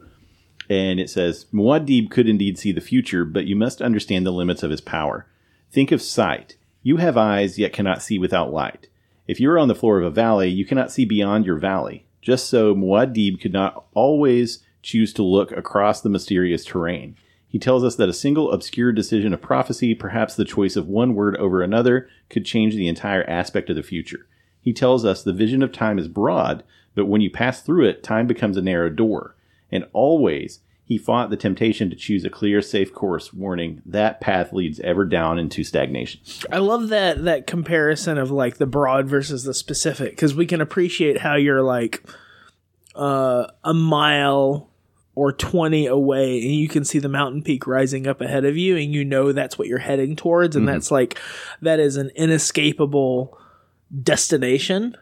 and 0.72 1.02
it 1.02 1.10
says 1.10 1.48
Muad'Dib 1.54 2.10
could 2.10 2.30
indeed 2.30 2.58
see 2.58 2.72
the 2.72 2.80
future, 2.80 3.26
but 3.26 3.46
you 3.46 3.58
must 3.58 3.82
understand 3.82 4.26
the 4.26 4.32
limits 4.32 4.64
of 4.64 4.72
his 4.72 4.80
power. 4.80 5.28
Think 5.70 5.92
of 5.92 6.02
sight. 6.02 6.56
You 6.82 6.98
have 6.98 7.18
eyes, 7.18 7.60
yet 7.60 7.74
cannot 7.74 8.02
see 8.02 8.18
without 8.18 8.54
light. 8.54 8.88
If 9.28 9.42
you 9.42 9.52
are 9.52 9.60
on 9.60 9.68
the 9.68 9.76
floor 9.76 10.00
of 10.00 10.06
a 10.06 10.10
valley, 10.10 10.48
you 10.48 10.66
cannot 10.66 10.90
see 10.90 11.04
beyond 11.04 11.46
your 11.46 11.58
valley. 11.58 12.06
Just 12.22 12.48
so, 12.48 12.74
Muad'Dib 12.74 13.42
could 13.42 13.52
not 13.52 13.86
always 13.94 14.64
choose 14.82 15.12
to 15.14 15.24
look 15.24 15.52
across 15.52 16.00
the 16.00 16.10
mysterious 16.10 16.64
terrain. 16.64 17.18
He 17.48 17.60
tells 17.60 17.84
us 17.84 17.98
that 17.98 18.08
a 18.08 18.14
single 18.14 18.52
obscure 18.54 18.94
decision 18.94 19.34
of 19.34 19.42
prophecy, 19.42 19.94
perhaps 19.94 20.36
the 20.36 20.46
choice 20.46 20.78
of 20.78 20.88
one 20.88 21.16
word 21.16 21.36
over 21.36 21.62
another, 21.62 22.08
could 22.30 22.46
change 22.46 22.76
the 22.76 22.88
entire 22.88 23.30
aspect 23.30 23.70
of 23.70 23.76
the 23.76 23.84
future. 23.84 24.26
He 24.62 24.74
tells 24.74 25.04
us 25.04 25.24
the 25.24 25.34
vision 25.34 25.64
of 25.64 25.72
time 25.72 25.98
is 25.98 26.08
broad, 26.08 26.64
but 26.96 27.06
when 27.06 27.22
you 27.22 27.30
pass 27.30 27.62
through 27.62 27.88
it, 27.88 28.04
time 28.04 28.28
becomes 28.28 28.58
a 28.58 28.62
narrow 28.62 28.90
door. 28.90 29.36
And 29.72 29.86
always, 29.94 30.60
he 30.92 30.98
fought 30.98 31.30
the 31.30 31.38
temptation 31.38 31.90
to 31.90 31.96
choose 31.96 32.26
a 32.26 32.30
clear, 32.30 32.62
safe 32.62 32.94
course, 32.94 33.34
warning 33.34 33.82
that 33.86 34.20
path 34.20 34.52
leads 34.52 34.80
ever 34.82 35.06
down 35.06 35.40
into 35.40 35.64
stagnation. 35.64 36.20
I 36.52 36.58
love 36.58 36.90
that 36.90 37.24
that 37.24 37.48
comparison 37.48 38.18
of 38.18 38.30
like 38.30 38.58
the 38.58 38.66
broad 38.66 39.08
versus 39.08 39.46
the 39.46 39.54
specific 39.54 40.12
because 40.12 40.36
we 40.36 40.46
can 40.46 40.60
appreciate 40.60 41.20
how 41.20 41.36
you're 41.36 41.64
like 41.64 42.04
uh, 42.94 43.48
a 43.64 43.74
mile 43.74 44.70
or 45.16 45.32
20 45.32 45.88
away 45.88 46.42
and 46.42 46.52
you 46.56 46.68
can 46.68 46.84
see 46.84 47.00
the 47.00 47.10
mountain 47.10 47.42
peak 47.42 47.68
rising 47.68 48.06
up 48.08 48.20
ahead 48.20 48.44
of 48.44 48.58
you 48.58 48.76
and 48.76 48.94
you 48.94 49.06
know 49.06 49.32
that's 49.32 49.58
what 49.58 49.68
you're 49.68 49.78
heading 49.78 50.16
towards 50.16 50.56
and 50.56 50.68
that's 50.68 50.90
like 50.90 51.20
that 51.62 51.80
is 51.80 51.98
an 51.98 52.10
inescapable 52.16 53.38
destination 54.04 54.96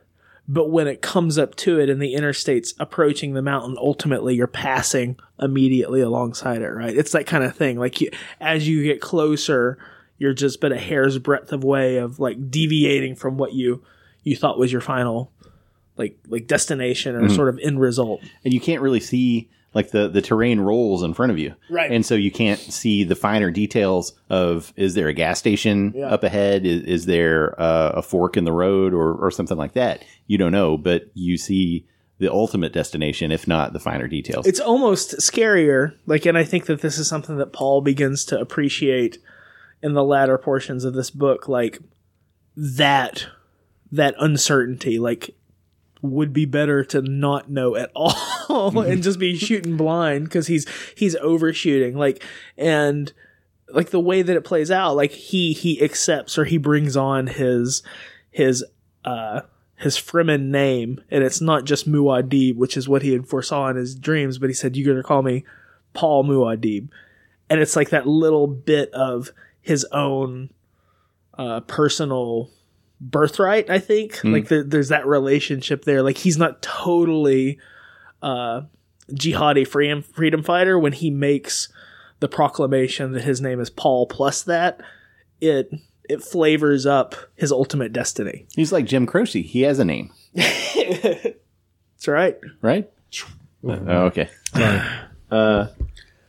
but 0.48 0.72
when 0.72 0.88
it 0.88 1.04
comes 1.04 1.38
up 1.38 1.54
to 1.56 1.80
it 1.80 1.92
and 1.92 2.02
the 2.02 2.16
interstate's 2.16 2.74
approaching 2.80 3.34
the 3.34 3.42
mountain 3.42 3.78
ultimately 3.80 4.36
you're 4.36 4.48
passing 4.48 5.16
immediately 5.40 6.02
alongside 6.02 6.62
it 6.62 6.70
right? 6.70 6.96
It's 6.96 7.12
that 7.12 7.28
kind 7.28 7.44
of 7.44 7.56
thing. 7.56 7.78
Like 7.78 8.02
you, 8.02 8.10
as 8.40 8.68
you 8.68 8.84
get 8.84 9.00
closer 9.02 9.78
you're 10.18 10.34
just 10.34 10.60
but 10.60 10.72
a 10.72 10.78
hair's 10.78 11.18
breadth 11.20 11.54
of 11.54 11.64
way 11.64 11.98
of 11.98 12.20
like 12.20 12.50
deviating 12.50 13.16
from 13.16 13.38
what 13.38 13.54
you 13.54 13.84
you 14.24 14.36
thought 14.36 14.60
was 14.60 14.72
your 14.72 14.82
final 14.82 15.32
like 16.00 16.18
like 16.28 16.48
destination 16.48 17.16
or 17.16 17.24
mm-hmm. 17.24 17.36
sort 17.36 17.50
of 17.50 17.60
end 17.62 17.80
result. 17.80 18.22
And 18.44 18.54
you 18.54 18.60
can't 18.60 18.82
really 18.82 19.02
see 19.02 19.50
like 19.74 19.92
the 19.92 20.08
the 20.10 20.22
terrain 20.22 20.60
rolls 20.60 21.04
in 21.04 21.14
front 21.14 21.32
of 21.32 21.38
you 21.38 21.54
Right. 21.70 21.92
and 21.92 22.06
so 22.06 22.16
you 22.16 22.32
can't 22.32 22.60
see 22.60 23.04
the 23.04 23.16
finer 23.16 23.52
details 23.52 24.14
of 24.30 24.74
is 24.76 24.94
there 24.96 25.08
a 25.08 25.14
gas 25.14 25.38
station 25.40 25.94
Yeah. 25.96 26.08
up 26.10 26.24
ahead 26.24 26.66
is, 26.66 26.82
is 26.84 27.06
there 27.06 27.60
uh, 27.62 27.92
a 27.96 28.02
fork 28.02 28.36
in 28.38 28.46
the 28.46 28.52
road 28.52 28.94
or 28.94 29.14
or 29.14 29.30
something 29.32 29.58
like 29.58 29.74
that 29.74 30.04
you 30.28 30.38
don't 30.38 30.52
know 30.52 30.78
but 30.78 31.06
you 31.14 31.38
see 31.38 31.86
the 32.18 32.32
ultimate 32.32 32.74
destination 32.74 33.32
if 33.32 33.48
not 33.48 33.72
the 33.74 33.80
finer 33.80 34.08
details 34.08 34.46
it's 34.48 34.60
almost 34.60 35.18
scarier 35.20 35.94
like 36.06 36.26
and 36.26 36.38
i 36.38 36.44
think 36.44 36.66
that 36.66 36.82
this 36.82 36.98
is 36.98 37.08
something 37.08 37.38
that 37.38 37.54
paul 37.54 37.80
begins 37.82 38.26
to 38.26 38.40
appreciate 38.40 39.20
in 39.84 39.94
the 39.94 40.04
latter 40.04 40.38
portions 40.38 40.84
of 40.84 40.94
this 40.94 41.10
book 41.12 41.48
like 41.48 41.80
that 42.56 43.28
that 43.92 44.14
uncertainty 44.20 45.00
like 45.00 45.36
would 46.02 46.32
be 46.32 46.46
better 46.46 46.84
to 46.86 47.02
not 47.02 47.50
know 47.50 47.76
at 47.76 47.92
all 47.96 48.80
and 48.80 49.04
just 49.04 49.20
be 49.20 49.36
shooting 49.36 49.78
blind 49.78 50.26
because 50.26 50.48
he's 50.48 50.66
he's 50.96 51.16
overshooting. 51.18 51.98
Like 51.98 52.24
and 52.58 53.12
like 53.70 53.90
the 53.90 54.00
way 54.00 54.22
that 54.22 54.36
it 54.36 54.44
plays 54.44 54.72
out 54.72 54.96
like 54.96 55.12
he 55.12 55.54
he 55.54 55.82
accepts 55.84 56.38
or 56.38 56.46
he 56.46 56.58
brings 56.58 56.98
on 56.98 57.28
his 57.28 57.84
his 58.32 58.64
uh 59.06 59.42
his 59.80 59.96
Fremen 59.96 60.48
name, 60.50 61.02
and 61.10 61.24
it's 61.24 61.40
not 61.40 61.64
just 61.64 61.90
Muad'Dib, 61.90 62.58
which 62.58 62.76
is 62.76 62.90
what 62.90 63.02
he 63.02 63.14
had 63.14 63.28
foresaw 63.28 63.70
in 63.70 63.78
his 63.78 63.96
dreams, 63.96 64.38
but 64.38 64.50
he 64.50 64.54
said, 64.54 64.76
You're 64.76 64.94
gonna 64.94 65.04
call 65.04 65.22
me 65.22 65.46
Paul 65.94 66.26
Muad'Dib. 66.26 66.90
And 67.50 67.62
it's 67.62 67.78
like 67.78 67.90
that 67.90 68.06
little 68.06 68.46
bit 68.46 68.92
of 68.92 69.32
his 69.62 69.86
own 69.86 70.52
uh, 71.38 71.62
personal 71.62 72.52
birthright, 73.02 73.70
I 73.70 73.80
think. 73.80 74.24
Like 74.24 74.48
there, 74.48 74.64
there's 74.64 74.90
that 74.90 75.06
relationship 75.08 75.86
there. 75.86 76.02
Like 76.04 76.18
he's 76.18 76.38
not 76.38 76.62
totally 76.62 77.60
uh, 78.22 78.62
jihadi 79.12 79.68
freedom 79.68 80.02
freedom 80.02 80.44
fighter. 80.44 80.78
When 80.78 80.94
he 80.94 81.10
makes 81.10 81.70
the 82.20 82.28
proclamation 82.28 83.14
that 83.14 83.24
his 83.24 83.42
name 83.42 83.60
is 83.60 83.70
Paul 83.70 84.06
plus 84.08 84.44
that 84.44 84.82
it 85.42 85.72
it 86.10 86.22
flavors 86.24 86.86
up 86.86 87.16
his 87.36 87.52
ultimate 87.52 87.94
destiny. 87.94 88.46
he's 88.56 88.72
like 88.72 88.86
jim 88.86 89.06
croce. 89.06 89.42
He 89.42 89.62
has 89.62 89.80
a 89.80 89.86
name. 89.86 90.12
That's 90.36 92.08
right. 92.08 92.38
right? 92.62 92.90
Oh, 93.64 94.06
okay. 94.06 94.30
Uh 95.32 95.68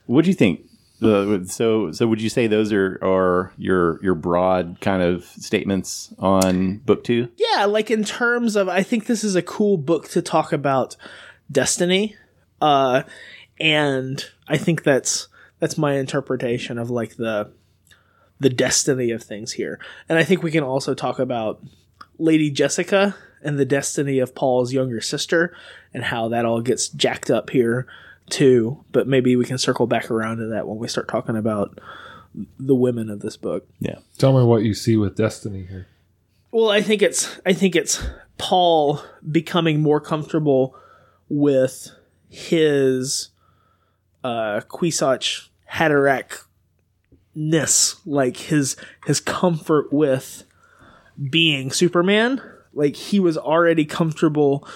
what 0.07 0.25
do 0.25 0.31
you 0.31 0.35
think 0.35 0.61
so 1.01 1.93
so 1.93 2.07
would 2.07 2.21
you 2.21 2.29
say 2.29 2.47
those 2.47 2.73
are 2.73 2.99
are 3.03 3.53
your 3.57 4.03
your 4.03 4.15
broad 4.15 4.79
kind 4.81 5.03
of 5.03 5.25
statements 5.25 6.13
on 6.19 6.79
book 6.79 7.05
two 7.05 7.29
Yeah, 7.37 7.65
like 7.65 7.91
in 7.91 8.05
terms 8.05 8.57
of 8.57 8.69
I 8.69 8.83
think 8.83 9.07
this 9.07 9.25
is 9.25 9.35
a 9.35 9.43
cool 9.43 9.77
book 9.77 10.09
to 10.11 10.23
talk 10.23 10.53
about 10.53 10.97
destiny. 11.51 12.17
Uh 12.61 13.03
and 13.59 14.25
I 14.49 14.57
think 14.57 14.83
that's 14.83 15.29
that's 15.59 15.79
my 15.79 15.95
interpretation 15.95 16.79
of 16.79 16.91
like 16.91 17.17
the 17.17 17.53
the 18.39 18.51
destiny 18.51 19.11
of 19.11 19.23
things 19.23 19.53
here. 19.53 19.79
And 20.09 20.19
I 20.19 20.25
think 20.25 20.43
we 20.43 20.51
can 20.51 20.65
also 20.65 20.95
talk 20.95 21.19
about 21.19 21.63
Lady 22.19 22.51
Jessica 22.51 23.15
and 23.43 23.59
the 23.59 23.67
destiny 23.67 24.19
of 24.19 24.35
Paul's 24.35 24.73
younger 24.73 25.01
sister 25.01 25.55
and 25.93 26.05
how 26.05 26.29
that 26.29 26.45
all 26.45 26.61
gets 26.61 26.89
jacked 26.89 27.31
up 27.31 27.51
here 27.51 27.87
too. 28.31 28.85
But 28.93 29.07
maybe 29.07 29.37
we 29.37 29.45
can 29.45 29.59
circle 29.59 29.87
back 29.87 30.11
around 30.11 30.39
to 30.39 30.47
that 30.49 30.67
when 30.67 30.79
we 30.79 30.89
start 30.89 31.09
talking 31.09 31.37
about 31.37 31.81
the 32.59 32.75
women 32.75 33.11
of 33.11 33.21
this 33.21 33.37
book. 33.37 33.67
yeah 33.81 33.99
Tell 34.19 34.37
me 34.39 34.45
what 34.45 34.63
you 34.63 34.75
see 34.75 34.97
with 34.97 35.17
Destiny 35.17 35.67
here. 35.69 35.89
Well, 36.53 36.71
I 36.71 36.83
think 36.83 37.03
it's 37.03 37.41
I 37.47 37.53
think 37.53 37.77
it's 37.77 38.05
Paul 38.39 39.03
becoming 39.31 39.81
more 39.81 40.01
comfortable 40.01 40.75
with 41.29 41.91
his 42.29 43.31
uh 44.25 44.61
Kwisatz 44.69 45.49
Haderach 45.73 46.45
ness, 47.35 48.01
like 48.05 48.37
his 48.37 48.77
his 49.07 49.21
comfort 49.21 49.93
with 49.93 50.45
being 51.31 51.71
Superman. 51.71 52.41
Like 52.73 52.97
he 52.97 53.21
was 53.21 53.37
already 53.37 53.85
comfortable 53.85 54.67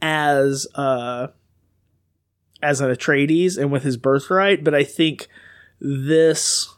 as 0.00 0.66
uh 0.74 1.28
as 2.62 2.80
an 2.80 2.90
Atreides 2.90 3.58
and 3.58 3.72
with 3.72 3.82
his 3.82 3.96
birthright, 3.96 4.62
but 4.62 4.74
I 4.74 4.84
think 4.84 5.28
this 5.80 6.72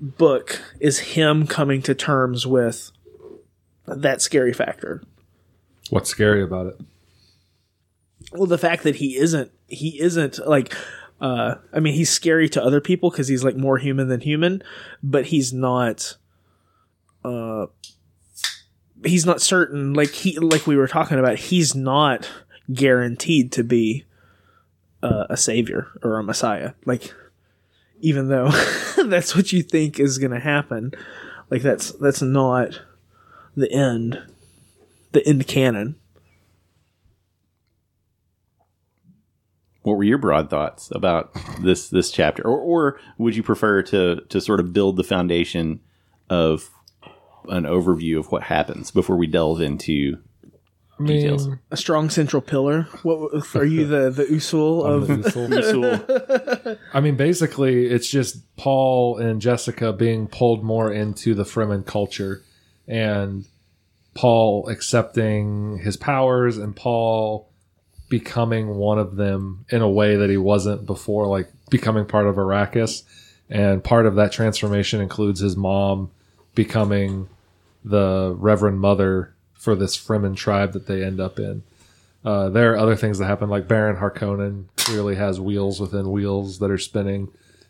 book 0.00 0.60
is 0.80 0.98
him 1.00 1.46
coming 1.46 1.82
to 1.82 1.94
terms 1.94 2.46
with 2.46 2.90
that 3.86 4.22
scary 4.22 4.54
factor. 4.54 5.02
What's 5.90 6.08
scary 6.08 6.42
about 6.42 6.66
it? 6.66 6.80
Well, 8.32 8.46
the 8.46 8.58
fact 8.58 8.84
that 8.84 8.96
he 8.96 9.16
isn't, 9.16 9.50
he 9.66 10.00
isn't 10.00 10.46
like, 10.46 10.74
uh, 11.20 11.56
I 11.72 11.80
mean, 11.80 11.94
he's 11.94 12.10
scary 12.10 12.48
to 12.50 12.64
other 12.64 12.80
people 12.80 13.10
because 13.10 13.28
he's 13.28 13.44
like 13.44 13.56
more 13.56 13.76
human 13.76 14.08
than 14.08 14.20
human, 14.20 14.62
but 15.02 15.26
he's 15.26 15.52
not, 15.52 16.16
uh, 17.24 17.66
he's 19.04 19.26
not 19.26 19.42
certain. 19.42 19.92
Like 19.92 20.10
he, 20.10 20.38
like 20.38 20.66
we 20.66 20.76
were 20.76 20.88
talking 20.88 21.18
about, 21.18 21.38
he's 21.38 21.74
not 21.74 22.30
guaranteed 22.72 23.52
to 23.52 23.64
be 23.64 24.04
uh, 25.02 25.26
a 25.28 25.36
savior 25.36 25.88
or 26.02 26.18
a 26.18 26.22
messiah. 26.22 26.72
Like, 26.84 27.12
even 28.00 28.28
though 28.28 28.50
that's 29.06 29.34
what 29.34 29.52
you 29.52 29.62
think 29.62 30.00
is 30.00 30.18
going 30.18 30.32
to 30.32 30.40
happen, 30.40 30.92
like 31.50 31.62
that's 31.62 31.92
that's 31.92 32.22
not 32.22 32.80
the 33.56 33.70
end, 33.72 34.22
the 35.12 35.26
end 35.26 35.46
canon. 35.46 35.96
what 39.82 39.96
were 39.96 40.04
your 40.04 40.18
broad 40.18 40.50
thoughts 40.50 40.90
about 40.94 41.34
this 41.60 41.88
this 41.88 42.10
chapter 42.10 42.42
or, 42.42 42.58
or 42.58 43.00
would 43.18 43.34
you 43.34 43.42
prefer 43.42 43.82
to 43.82 44.20
to 44.28 44.40
sort 44.40 44.60
of 44.60 44.72
build 44.72 44.96
the 44.96 45.04
foundation 45.04 45.80
of 46.28 46.70
an 47.48 47.64
overview 47.64 48.18
of 48.18 48.30
what 48.30 48.44
happens 48.44 48.90
before 48.90 49.16
we 49.16 49.26
delve 49.26 49.60
into 49.60 50.18
I 51.00 51.02
mean, 51.02 51.16
Details. 51.22 51.48
a 51.70 51.76
strong 51.78 52.10
central 52.10 52.42
pillar. 52.42 52.82
What 53.02 53.32
are 53.56 53.64
you 53.64 53.86
the 53.86 54.10
the 54.10 54.24
usul 54.24 54.84
I'm 54.84 54.92
of? 55.02 55.08
the 55.08 55.14
Usul. 55.30 55.48
Usul? 56.66 56.78
I 56.92 57.00
mean, 57.00 57.16
basically, 57.16 57.86
it's 57.86 58.08
just 58.08 58.54
Paul 58.56 59.16
and 59.16 59.40
Jessica 59.40 59.94
being 59.94 60.26
pulled 60.28 60.62
more 60.62 60.92
into 60.92 61.34
the 61.34 61.44
Fremen 61.44 61.86
culture, 61.86 62.42
and 62.86 63.46
Paul 64.14 64.68
accepting 64.68 65.78
his 65.78 65.96
powers, 65.96 66.58
and 66.58 66.76
Paul 66.76 67.48
becoming 68.10 68.74
one 68.74 68.98
of 68.98 69.16
them 69.16 69.64
in 69.70 69.80
a 69.80 69.88
way 69.88 70.16
that 70.16 70.28
he 70.28 70.36
wasn't 70.36 70.84
before, 70.84 71.26
like 71.28 71.48
becoming 71.70 72.04
part 72.04 72.26
of 72.26 72.34
Arrakis. 72.36 73.04
And 73.48 73.82
part 73.82 74.04
of 74.04 74.16
that 74.16 74.32
transformation 74.32 75.00
includes 75.00 75.40
his 75.40 75.56
mom 75.56 76.10
becoming 76.54 77.28
the 77.84 78.34
Reverend 78.36 78.80
Mother 78.80 79.34
for 79.60 79.76
this 79.76 79.96
Fremen 79.96 80.34
tribe 80.34 80.72
that 80.72 80.86
they 80.86 81.04
end 81.04 81.20
up 81.20 81.38
in. 81.38 81.62
Uh, 82.24 82.48
there 82.48 82.72
are 82.72 82.78
other 82.78 82.96
things 82.96 83.18
that 83.18 83.26
happen, 83.26 83.48
like 83.50 83.68
Baron 83.68 83.96
Harkonnen 83.96 84.64
clearly 84.76 85.14
has 85.16 85.38
wheels 85.40 85.80
within 85.80 86.10
wheels 86.10 86.58
that 86.58 86.70
are 86.70 86.78
spinning, 86.78 87.28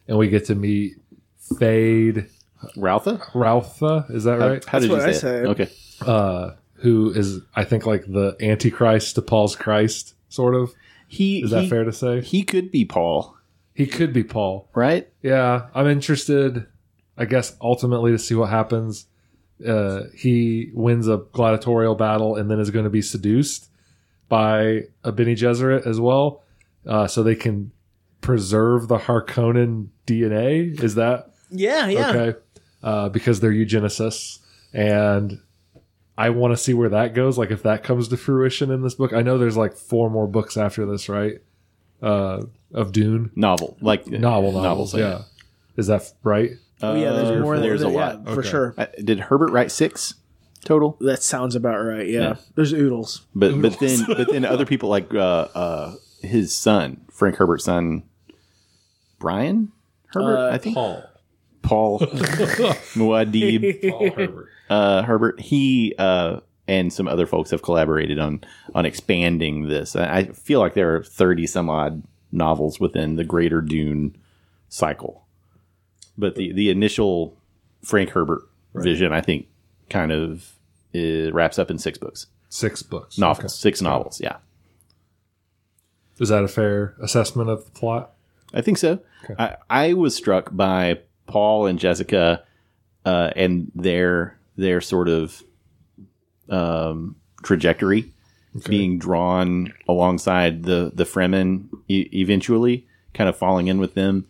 and 0.09 0.17
we 0.17 0.29
get 0.29 0.45
to 0.47 0.55
meet 0.55 0.97
Fade 1.59 2.27
Routha? 2.77 3.21
Rautha. 3.33 4.11
Is 4.11 4.25
that 4.25 4.39
right? 4.39 4.65
how 4.65 4.79
did 4.79 4.91
That's 4.91 5.03
you 5.05 5.11
what 5.11 5.17
say 5.17 5.39
I 5.39 5.43
it? 5.43 5.47
Okay. 5.47 5.69
Uh, 6.01 6.51
who 6.75 7.11
is 7.11 7.41
I 7.55 7.65
think 7.65 7.87
like 7.87 8.07
the 8.07 8.37
Antichrist 8.41 9.15
to 9.17 9.23
Paul's 9.23 9.57
Christ, 9.57 10.15
sort 10.29 10.55
of. 10.55 10.73
He 11.09 11.43
Is 11.43 11.51
that 11.51 11.65
he, 11.65 11.69
fair 11.69 11.85
to 11.85 11.93
say? 11.93 12.21
He 12.21 12.45
could 12.45 12.71
be 12.71 12.85
Paul, 12.85 13.37
He 13.75 13.87
could 13.87 14.13
be 14.13 14.23
Paul. 14.23 14.69
right? 14.75 15.09
Yeah, 15.23 15.67
I'm 15.75 15.89
interested. 15.89 16.67
I 17.19 17.25
guess 17.25 17.57
ultimately 17.61 18.13
to 18.13 18.19
see 18.19 18.35
what 18.35 18.49
happens. 18.49 19.07
Uh, 19.67 20.05
he 20.15 20.71
wins 20.75 21.09
a 21.09 21.19
gladiatorial 21.33 21.95
battle 21.95 22.37
and 22.37 22.51
then 22.51 22.59
is 22.61 22.71
going 22.71 22.85
to 22.85 22.91
be 22.91 23.03
seduced 23.03 23.69
by 24.29 24.85
a 25.05 25.13
Bene 25.13 25.35
Gesserit 25.35 25.87
as 25.87 26.01
well, 26.01 26.43
uh, 26.87 27.07
so 27.07 27.23
they 27.23 27.35
can 27.35 27.73
preserve 28.21 28.89
the 28.89 28.99
Harkonnen 28.99 29.89
DNA. 30.07 30.81
Is 30.83 30.95
that 30.95 31.31
Yeah, 31.51 31.87
yeah. 31.89 32.11
okay? 32.11 32.39
Uh, 32.83 33.09
because 33.09 33.41
they're 33.41 33.53
eugenicists, 33.53 34.39
and 34.73 35.41
I 36.17 36.31
want 36.31 36.53
to 36.53 36.57
see 36.57 36.75
where 36.75 36.89
that 36.91 37.15
goes. 37.15 37.37
Like 37.37 37.51
if 37.51 37.63
that 37.65 37.83
comes 37.83 38.09
to 38.09 38.17
fruition 38.17 38.71
in 38.71 38.83
this 38.83 38.95
book. 38.95 39.13
I 39.13 39.23
know 39.23 39.37
there's 39.37 39.57
like 39.57 39.77
four 39.77 40.09
more 40.11 40.27
books 40.27 40.57
after 40.57 40.87
this, 40.87 41.09
right? 41.09 41.39
Uh, 42.03 42.45
of 42.73 42.93
Dune 42.93 43.31
Novel, 43.35 43.77
like 43.81 44.07
novel 44.07 44.53
novels. 44.53 44.95
yeah, 44.97 45.23
is 45.77 45.89
that 45.89 46.11
right? 46.23 46.53
Oh, 46.83 46.95
yeah, 46.95 47.13
there's 47.13 47.31
Uh, 47.31 47.41
more. 47.41 47.59
There's 47.59 47.81
than, 47.81 47.91
a 47.91 47.93
yeah, 47.93 47.99
lot. 48.15 48.25
for 48.25 48.41
Okay. 48.41 48.49
sure. 48.49 48.75
Uh, 48.79 48.87
Did 49.03 49.21
Herbert 49.21 49.51
write 49.53 49.71
six 49.71 50.15
total? 50.65 50.97
That 51.01 51.23
sounds 51.23 51.55
about 51.55 51.79
right. 51.79 52.07
Yeah, 52.09 52.21
Yeah. 52.21 52.35
there's 52.55 52.73
oodles. 52.73 53.27
But 53.35 53.61
but 53.61 53.79
then 53.79 54.05
but 54.07 54.31
then 54.31 54.45
other 54.45 54.65
people 54.67 54.89
like 54.89 55.13
uh, 55.15 55.49
uh, 55.55 55.95
his 56.23 56.55
son 56.55 57.03
Frank 57.11 57.37
Herbert's 57.37 57.65
son 57.65 58.05
Brian 59.19 59.73
Herbert 60.07 60.37
Uh, 60.39 60.51
I 60.55 60.59
think 60.59 60.75
Paul. 60.75 61.03
Paul 61.63 61.99
Muad'Dib 62.97 63.91
Paul 63.91 64.11
Herbert. 64.13 64.49
uh, 64.71 65.03
Herbert 65.03 65.41
he 65.41 65.95
uh, 65.99 66.41
and 66.67 66.93
some 66.93 67.07
other 67.09 67.27
folks 67.27 67.51
have 67.51 67.63
collaborated 67.63 68.19
on 68.19 68.43
on 68.75 68.87
expanding 68.87 69.69
this. 69.69 69.95
I, 69.97 70.17
I 70.19 70.25
feel 70.33 70.61
like 70.61 70.75
there 70.75 70.97
are 70.97 71.03
thirty 71.03 71.47
some 71.47 71.69
odd 71.69 72.03
novels 72.33 72.81
within 72.81 73.17
the 73.17 73.25
Greater 73.25 73.61
Dune 73.61 74.17
cycle, 74.69 75.20
but 76.19 76.35
the 76.37 76.53
the 76.53 76.71
initial 76.71 77.37
Frank 77.83 78.11
Herbert 78.11 78.43
vision 78.75 79.13
I 79.13 79.21
think 79.21 79.47
kind 79.89 80.13
of 80.13 80.53
uh, 80.95 81.33
wraps 81.33 81.59
up 81.59 81.71
in 81.71 81.79
six 81.79 81.99
books 81.99 82.27
Six 82.49 82.83
books. 82.83 83.17
novels 83.19 83.39
Okay. 83.39 83.49
six 83.49 83.81
novels 83.83 84.21
yeah. 84.21 84.37
Is 86.19 86.29
that 86.29 86.45
a 86.45 86.49
fair 86.49 86.95
assessment 87.01 87.49
of 87.49 87.65
the 87.65 87.71
plot? 87.71 88.13
I 88.53 88.61
think 88.61 88.77
so. 88.79 88.99
I, 89.39 89.57
I 89.71 89.93
was 89.95 90.15
struck 90.15 90.51
by 90.53 90.99
Paul 91.27 91.67
and 91.67 91.79
Jessica 91.79 92.43
uh, 93.05 93.31
and 93.37 93.71
their 93.75 94.39
their 94.57 94.81
sort 94.81 95.09
of 95.09 95.43
um, 96.49 97.17
trajectory 97.43 98.13
being 98.67 98.99
drawn 98.99 99.73
alongside 99.89 100.65
the 100.65 100.91
the 100.93 101.05
Fremen 101.05 101.69
e- 101.89 102.09
eventually, 102.13 102.87
kind 103.15 103.29
of 103.31 103.37
falling 103.37 103.69
in 103.69 103.79
with 103.79 103.95
them, 103.95 104.27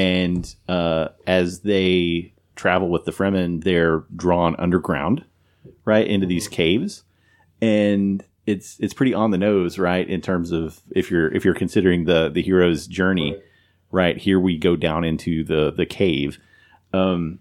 and 0.00 0.54
uh, 0.66 1.08
as 1.26 1.60
they 1.60 2.32
travel 2.56 2.88
with 2.88 3.04
the 3.04 3.12
Fremen, 3.12 3.62
they're 3.62 4.04
drawn 4.16 4.56
underground, 4.56 5.26
right 5.84 6.06
into 6.06 6.26
these 6.26 6.48
caves, 6.48 7.02
and 7.60 8.24
it's 8.46 8.78
it's 8.80 8.94
pretty 8.94 9.12
on 9.12 9.30
the 9.30 9.36
nose, 9.36 9.78
right, 9.78 10.08
in 10.08 10.22
terms 10.22 10.52
of 10.52 10.80
if 10.90 11.10
you're 11.10 11.28
if 11.34 11.44
you're 11.44 11.54
considering 11.54 12.06
the 12.06 12.30
the 12.30 12.40
hero's 12.40 12.86
journey 12.86 13.36
right 13.92 14.16
here 14.16 14.40
we 14.40 14.56
go 14.56 14.74
down 14.74 15.04
into 15.04 15.44
the 15.44 15.70
the 15.70 15.84
cave. 15.84 16.38
Um 16.94 17.40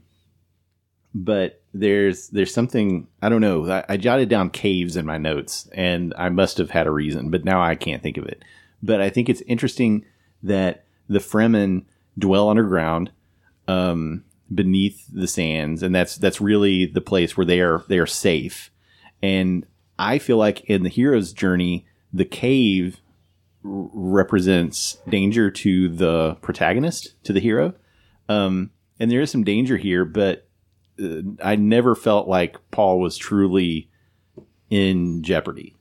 but 1.16 1.62
there's 1.74 2.28
there's 2.30 2.54
something 2.54 3.08
i 3.22 3.30
don't 3.30 3.42
know 3.42 3.68
I, 3.68 3.84
I 3.90 3.98
jotted 3.98 4.30
down 4.30 4.52
caves 4.52 4.96
in 4.96 5.08
my 5.08 5.18
notes 5.18 5.68
and 5.74 6.14
i 6.18 6.30
must 6.30 6.60
have 6.60 6.70
had 6.70 6.86
a 6.86 6.92
reason 6.92 7.32
but 7.32 7.46
now 7.46 7.62
i 7.62 7.74
can't 7.76 8.04
think 8.04 8.18
of 8.18 8.26
it. 8.26 8.44
But 8.84 9.02
i 9.02 9.10
think 9.10 9.28
it's 9.28 9.42
interesting 9.42 10.06
that 10.44 10.86
the 11.08 11.20
fremen 11.20 11.86
dwell 12.20 12.50
underground 12.50 13.12
um 13.68 14.24
beneath 14.54 15.06
the 15.12 15.28
sands 15.28 15.84
and 15.84 15.94
that's 15.94 16.16
that's 16.18 16.42
really 16.42 16.86
the 16.86 17.02
place 17.02 17.38
where 17.38 17.46
they 17.46 17.62
are 17.62 17.84
they 17.88 18.00
are 18.00 18.08
safe 18.08 18.72
and 19.22 19.66
i 19.98 20.18
feel 20.18 20.38
like 20.38 20.62
in 20.62 20.84
the 20.84 20.90
hero's 20.90 21.34
journey 21.34 21.86
the 22.12 22.26
cave 22.26 23.00
represents 23.64 24.98
danger 25.08 25.52
to 25.52 25.90
the 25.90 26.36
protagonist, 26.42 27.22
to 27.24 27.34
the 27.34 27.40
hero. 27.40 27.74
Um, 28.28 28.72
and 29.00 29.12
there 29.12 29.22
is 29.22 29.32
some 29.32 29.44
danger 29.44 29.78
here, 29.78 30.06
but 30.06 30.48
uh, 31.02 31.22
I 31.44 31.56
never 31.56 31.96
felt 31.96 32.28
like 32.28 32.58
Paul 32.72 33.00
was 33.00 33.18
truly 33.18 33.90
in 34.70 35.24
jeopardy. 35.24 35.76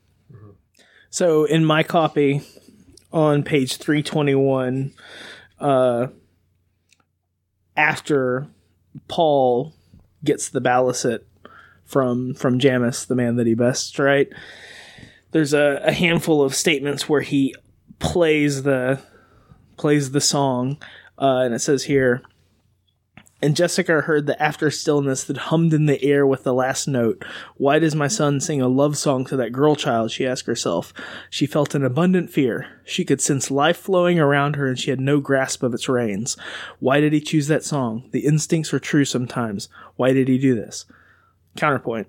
So 1.10 1.44
in 1.44 1.64
my 1.64 1.82
copy 1.82 2.42
on 3.12 3.42
page 3.42 3.76
321, 3.76 4.92
uh, 5.58 6.08
after 7.78 8.48
Paul 9.06 9.72
gets 10.24 10.50
the 10.50 10.60
baliset 10.60 11.20
from 11.84 12.34
from 12.34 12.58
Jamis, 12.58 13.06
the 13.06 13.14
man 13.14 13.36
that 13.36 13.46
he 13.46 13.54
bests, 13.54 13.98
right? 13.98 14.28
There's 15.30 15.54
a, 15.54 15.80
a 15.84 15.92
handful 15.92 16.42
of 16.42 16.54
statements 16.54 17.08
where 17.08 17.20
he 17.20 17.54
plays 18.00 18.64
the 18.64 19.00
plays 19.76 20.10
the 20.10 20.20
song, 20.20 20.76
uh, 21.18 21.42
and 21.44 21.54
it 21.54 21.60
says 21.60 21.84
here. 21.84 22.22
And 23.40 23.54
Jessica 23.54 24.00
heard 24.00 24.26
the 24.26 24.40
after 24.42 24.68
stillness 24.68 25.22
that 25.24 25.36
hummed 25.36 25.72
in 25.72 25.86
the 25.86 26.02
air 26.02 26.26
with 26.26 26.42
the 26.42 26.52
last 26.52 26.88
note. 26.88 27.24
Why 27.56 27.78
does 27.78 27.94
my 27.94 28.08
son 28.08 28.40
sing 28.40 28.60
a 28.60 28.66
love 28.66 28.98
song 28.98 29.24
to 29.26 29.36
that 29.36 29.52
girl 29.52 29.76
child? 29.76 30.10
She 30.10 30.26
asked 30.26 30.46
herself. 30.46 30.92
She 31.30 31.46
felt 31.46 31.74
an 31.74 31.84
abundant 31.84 32.30
fear. 32.30 32.80
She 32.84 33.04
could 33.04 33.20
sense 33.20 33.48
life 33.50 33.76
flowing 33.76 34.18
around 34.18 34.56
her 34.56 34.66
and 34.66 34.78
she 34.78 34.90
had 34.90 35.00
no 35.00 35.20
grasp 35.20 35.62
of 35.62 35.72
its 35.72 35.88
reins. 35.88 36.36
Why 36.80 37.00
did 37.00 37.12
he 37.12 37.20
choose 37.20 37.46
that 37.46 37.64
song? 37.64 38.08
The 38.10 38.26
instincts 38.26 38.74
are 38.74 38.80
true 38.80 39.04
sometimes. 39.04 39.68
Why 39.94 40.12
did 40.12 40.26
he 40.26 40.36
do 40.36 40.56
this? 40.56 40.84
Counterpoint. 41.56 42.08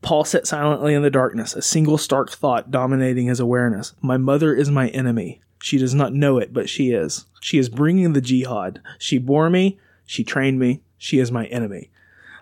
Paul 0.00 0.24
sat 0.24 0.46
silently 0.46 0.94
in 0.94 1.02
the 1.02 1.10
darkness, 1.10 1.54
a 1.54 1.62
single 1.62 1.98
stark 1.98 2.30
thought 2.30 2.70
dominating 2.70 3.26
his 3.26 3.40
awareness. 3.40 3.94
My 4.00 4.16
mother 4.16 4.54
is 4.54 4.70
my 4.70 4.88
enemy. 4.90 5.40
She 5.60 5.76
does 5.76 5.92
not 5.92 6.12
know 6.12 6.38
it, 6.38 6.52
but 6.52 6.68
she 6.68 6.92
is. 6.92 7.26
She 7.40 7.58
is 7.58 7.68
bringing 7.68 8.12
the 8.12 8.20
jihad. 8.20 8.80
She 8.98 9.18
bore 9.18 9.50
me. 9.50 9.80
She 10.08 10.24
trained 10.24 10.58
me. 10.58 10.80
She 10.96 11.18
is 11.18 11.30
my 11.30 11.44
enemy. 11.48 11.90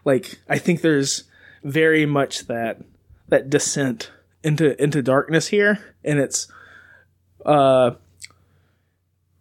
Like, 0.05 0.38
I 0.48 0.57
think 0.57 0.81
there's 0.83 1.24
very 1.64 2.07
much 2.07 2.46
that, 2.46 2.81
that 3.26 3.50
descent 3.50 4.12
into, 4.44 4.81
into 4.81 5.02
darkness 5.02 5.48
here. 5.48 5.96
And 6.05 6.20
it's, 6.20 6.46
uh, 7.44 7.96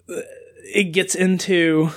it 0.08 0.92
gets 0.92 1.14
into 1.14 1.92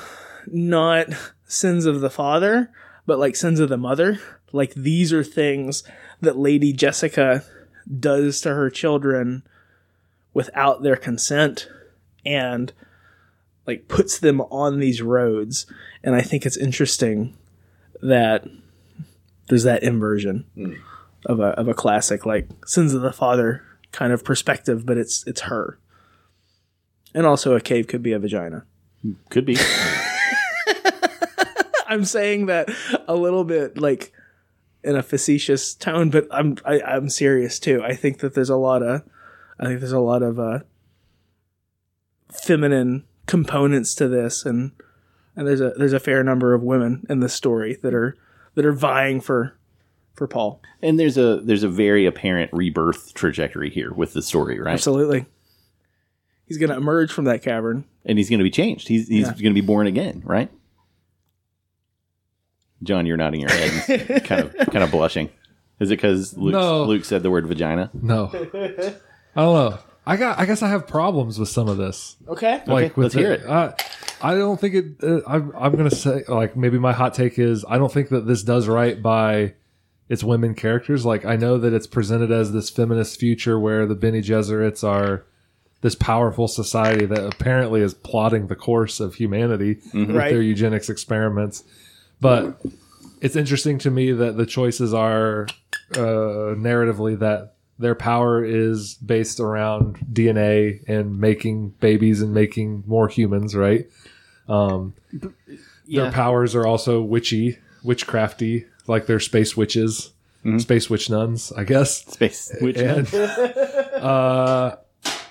not 0.47 1.07
sins 1.47 1.87
of 1.87 2.03
the 2.03 2.11
father, 2.11 2.71
but 3.07 3.19
like 3.19 3.35
sins 3.35 3.59
of 3.59 3.71
the 3.71 3.79
mother. 3.79 4.21
Like 4.53 4.75
these 4.75 5.15
are 5.15 5.25
things 5.25 5.83
that 6.21 6.37
Lady 6.37 6.75
Jessica 6.75 7.43
does 7.99 8.43
to 8.43 8.51
her 8.51 8.69
children 8.69 9.45
without 10.35 10.83
their 10.83 10.97
consent 10.97 11.71
and 12.27 12.75
like 13.69 13.87
puts 13.87 14.19
them 14.19 14.41
on 14.41 14.81
these 14.81 15.03
roads. 15.03 15.67
And 16.03 16.17
I 16.17 16.23
think 16.23 16.47
it's 16.47 16.57
interesting 16.57 17.37
that 18.01 18.47
there's 19.49 19.65
that 19.65 19.83
inversion 19.83 20.47
of 21.27 21.39
a 21.39 21.49
of 21.49 21.69
a 21.69 21.75
classic 21.75 22.25
like 22.25 22.49
sins 22.67 22.95
of 22.95 23.03
the 23.03 23.13
father 23.13 23.63
kind 23.93 24.11
of 24.13 24.25
perspective, 24.25 24.87
but 24.87 24.97
it's 24.97 25.25
it's 25.27 25.43
her. 25.43 25.79
And 27.15 27.27
also 27.27 27.55
a 27.55 27.61
cave 27.61 27.87
could 27.89 28.03
be 28.03 28.13
a 28.13 28.19
vagina. 28.19 28.65
Could 29.29 29.45
be. 29.45 29.59
I'm 31.87 32.07
saying 32.07 32.47
that 32.47 32.71
a 33.07 33.15
little 33.15 33.45
bit 33.45 33.79
like 33.79 34.13
in 34.83 34.97
a 34.97 35.03
facetious 35.03 35.75
tone, 35.75 36.09
but 36.09 36.27
I'm 36.31 36.57
I, 36.65 36.81
I'm 36.81 37.11
serious 37.11 37.59
too. 37.59 37.83
I 37.85 37.95
think 37.95 38.21
that 38.21 38.33
there's 38.33 38.49
a 38.49 38.57
lot 38.57 38.83
of 38.83 39.03
I 39.61 39.67
think 39.67 39.81
there's 39.81 39.93
a 39.93 40.01
lot 40.01 40.23
of 40.23 40.39
uh, 40.39 40.61
feminine 42.31 43.05
components 43.29 43.95
to 43.95 44.09
this, 44.09 44.45
and 44.45 44.73
and 45.37 45.47
there's 45.47 45.61
a 45.61 45.71
there's 45.77 45.93
a 45.93 46.01
fair 46.01 46.25
number 46.25 46.53
of 46.55 46.63
women 46.65 47.07
in 47.09 47.21
this 47.21 47.33
story 47.35 47.79
that 47.85 47.95
are 47.95 48.17
that 48.57 48.65
are 48.65 48.73
vying 48.73 49.21
for 49.21 49.57
for 50.15 50.27
Paul. 50.27 50.61
and 50.83 50.99
there's 50.99 51.17
a 51.17 51.41
there's 51.45 51.63
a 51.63 51.69
very 51.69 52.05
apparent 52.07 52.51
rebirth 52.53 53.15
trajectory 53.15 53.71
here 53.71 53.93
with 53.93 54.15
the 54.15 54.23
story, 54.23 54.59
right? 54.59 54.73
Absolutely, 54.73 55.27
he's 56.47 56.59
going 56.59 56.71
to 56.71 56.77
emerge 56.77 57.13
from 57.13 57.27
that 57.27 57.43
cavern. 57.43 57.85
And 58.05 58.17
he's 58.19 58.29
going 58.31 58.39
to 58.39 58.45
be 58.45 58.51
changed. 58.51 58.89
He's 58.89 59.07
he's 59.07 59.27
Yeah. 59.27 59.33
going 59.33 59.55
to 59.55 59.61
be 59.61 59.61
born 59.61 59.87
again, 59.87 60.23
right? 60.25 60.51
John, 62.83 63.07
you're 63.07 63.17
nodding 63.17 63.41
your 63.41 63.51
head, 63.51 64.25
kind 64.25 64.43
of 64.47 64.57
kind 64.71 64.83
of 64.85 64.91
blushing. 64.91 65.31
Is 65.81 65.91
it 65.91 65.97
because 65.97 66.37
Luke, 66.37 66.53
No. 66.55 66.85
Luke 66.85 67.05
said 67.05 67.23
the 67.23 67.31
word 67.31 67.47
vagina? 67.47 67.91
No, 67.93 68.31
I 68.33 68.39
don't 69.37 69.37
know. 69.37 69.79
I 70.09 70.17
got. 70.17 70.39
I 70.39 70.47
guess 70.47 70.63
I 70.63 70.69
have 70.69 70.87
problems 70.87 71.39
with 71.39 71.49
some 71.49 71.69
of 71.69 71.77
this. 71.77 72.17
Okay. 72.27 72.63
Like, 72.67 72.97
with 72.97 73.05
let's 73.05 73.15
hear 73.15 73.33
it. 73.33 73.45
Uh, 73.47 73.73
I 74.23 74.35
don't 74.35 74.61
think 74.61 74.75
it. 74.75 74.87
Uh, 75.03 75.21
I'm. 75.27 75.53
I'm 75.57 75.77
gonna 75.77 75.91
say 75.91 76.25
like 76.29 76.57
maybe 76.57 76.79
my 76.79 76.93
hot 76.93 77.15
take 77.15 77.39
is 77.39 77.65
I 77.69 77.79
don't 77.79 77.93
think 77.93 78.09
that 78.09 78.27
this 78.27 78.43
does 78.43 78.67
right 78.69 79.01
by 79.03 79.55
its 80.09 80.25
women 80.25 80.55
characters. 80.55 81.05
Like 81.05 81.25
I 81.25 81.37
know 81.37 81.59
that 81.59 81.73
it's 81.75 81.87
presented 81.87 82.31
as 82.33 82.53
this 82.53 82.71
feminist 82.71 83.21
future 83.21 83.59
where 83.61 83.87
the 83.87 83.95
Bene 83.95 84.19
Gesserits 84.23 84.83
are 84.83 85.25
this 85.83 85.95
powerful 85.95 86.49
society 86.49 87.05
that 87.07 87.25
apparently 87.25 87.83
is 87.83 87.95
plotting 87.95 88.49
the 88.49 88.57
course 88.57 88.99
of 89.01 89.15
humanity 89.17 89.79
with 89.95 90.11
Right. 90.11 90.31
their 90.31 90.43
eugenics 90.43 90.89
experiments. 90.89 91.63
But 92.21 92.61
it's 93.21 93.37
interesting 93.37 93.79
to 93.81 93.91
me 93.91 94.11
that 94.13 94.37
the 94.37 94.47
choices 94.47 94.93
are 94.93 95.47
uh, 95.95 96.57
narratively 96.57 97.19
that 97.21 97.55
their 97.79 97.95
power 97.95 98.45
is 98.45 98.95
based 98.95 99.41
around 99.41 99.99
DNA 100.13 100.83
and 100.89 101.19
making 101.21 101.71
babies 101.81 102.21
and 102.21 102.35
making 102.35 102.83
more 102.87 103.09
humans, 103.09 103.55
right? 103.55 103.89
Um, 104.49 104.95
Their 105.87 106.11
powers 106.11 106.55
are 106.55 106.67
also 106.67 107.01
witchy, 107.03 107.59
witchcrafty, 107.85 108.67
like 108.87 109.07
they're 109.07 109.21
space 109.21 109.57
witches, 109.57 110.13
space 110.59 110.89
witch 110.89 111.11
nuns, 111.11 111.53
I 111.53 111.65
guess. 111.65 112.05
Space. 112.07 112.55
Witch 112.61 112.79
And 112.79 113.15
uh, 113.15 114.77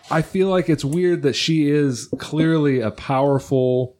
I 0.09 0.21
feel 0.21 0.47
like 0.49 0.69
it's 0.69 0.85
weird 0.85 1.23
that 1.23 1.35
she 1.35 1.69
is 1.69 2.07
clearly 2.17 2.81
a 2.81 2.91
powerful 2.91 3.97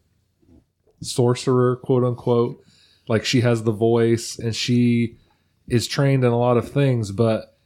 sorcerer, 1.01 1.77
quote 1.77 2.03
unquote. 2.03 2.63
Like 3.07 3.25
she 3.25 3.41
has 3.41 3.63
the 3.63 3.71
voice 3.71 4.37
and 4.37 4.55
she 4.55 5.17
is 5.67 5.87
trained 5.87 6.23
in 6.23 6.31
a 6.31 6.37
lot 6.37 6.57
of 6.57 6.71
things, 6.71 7.11
but 7.11 7.56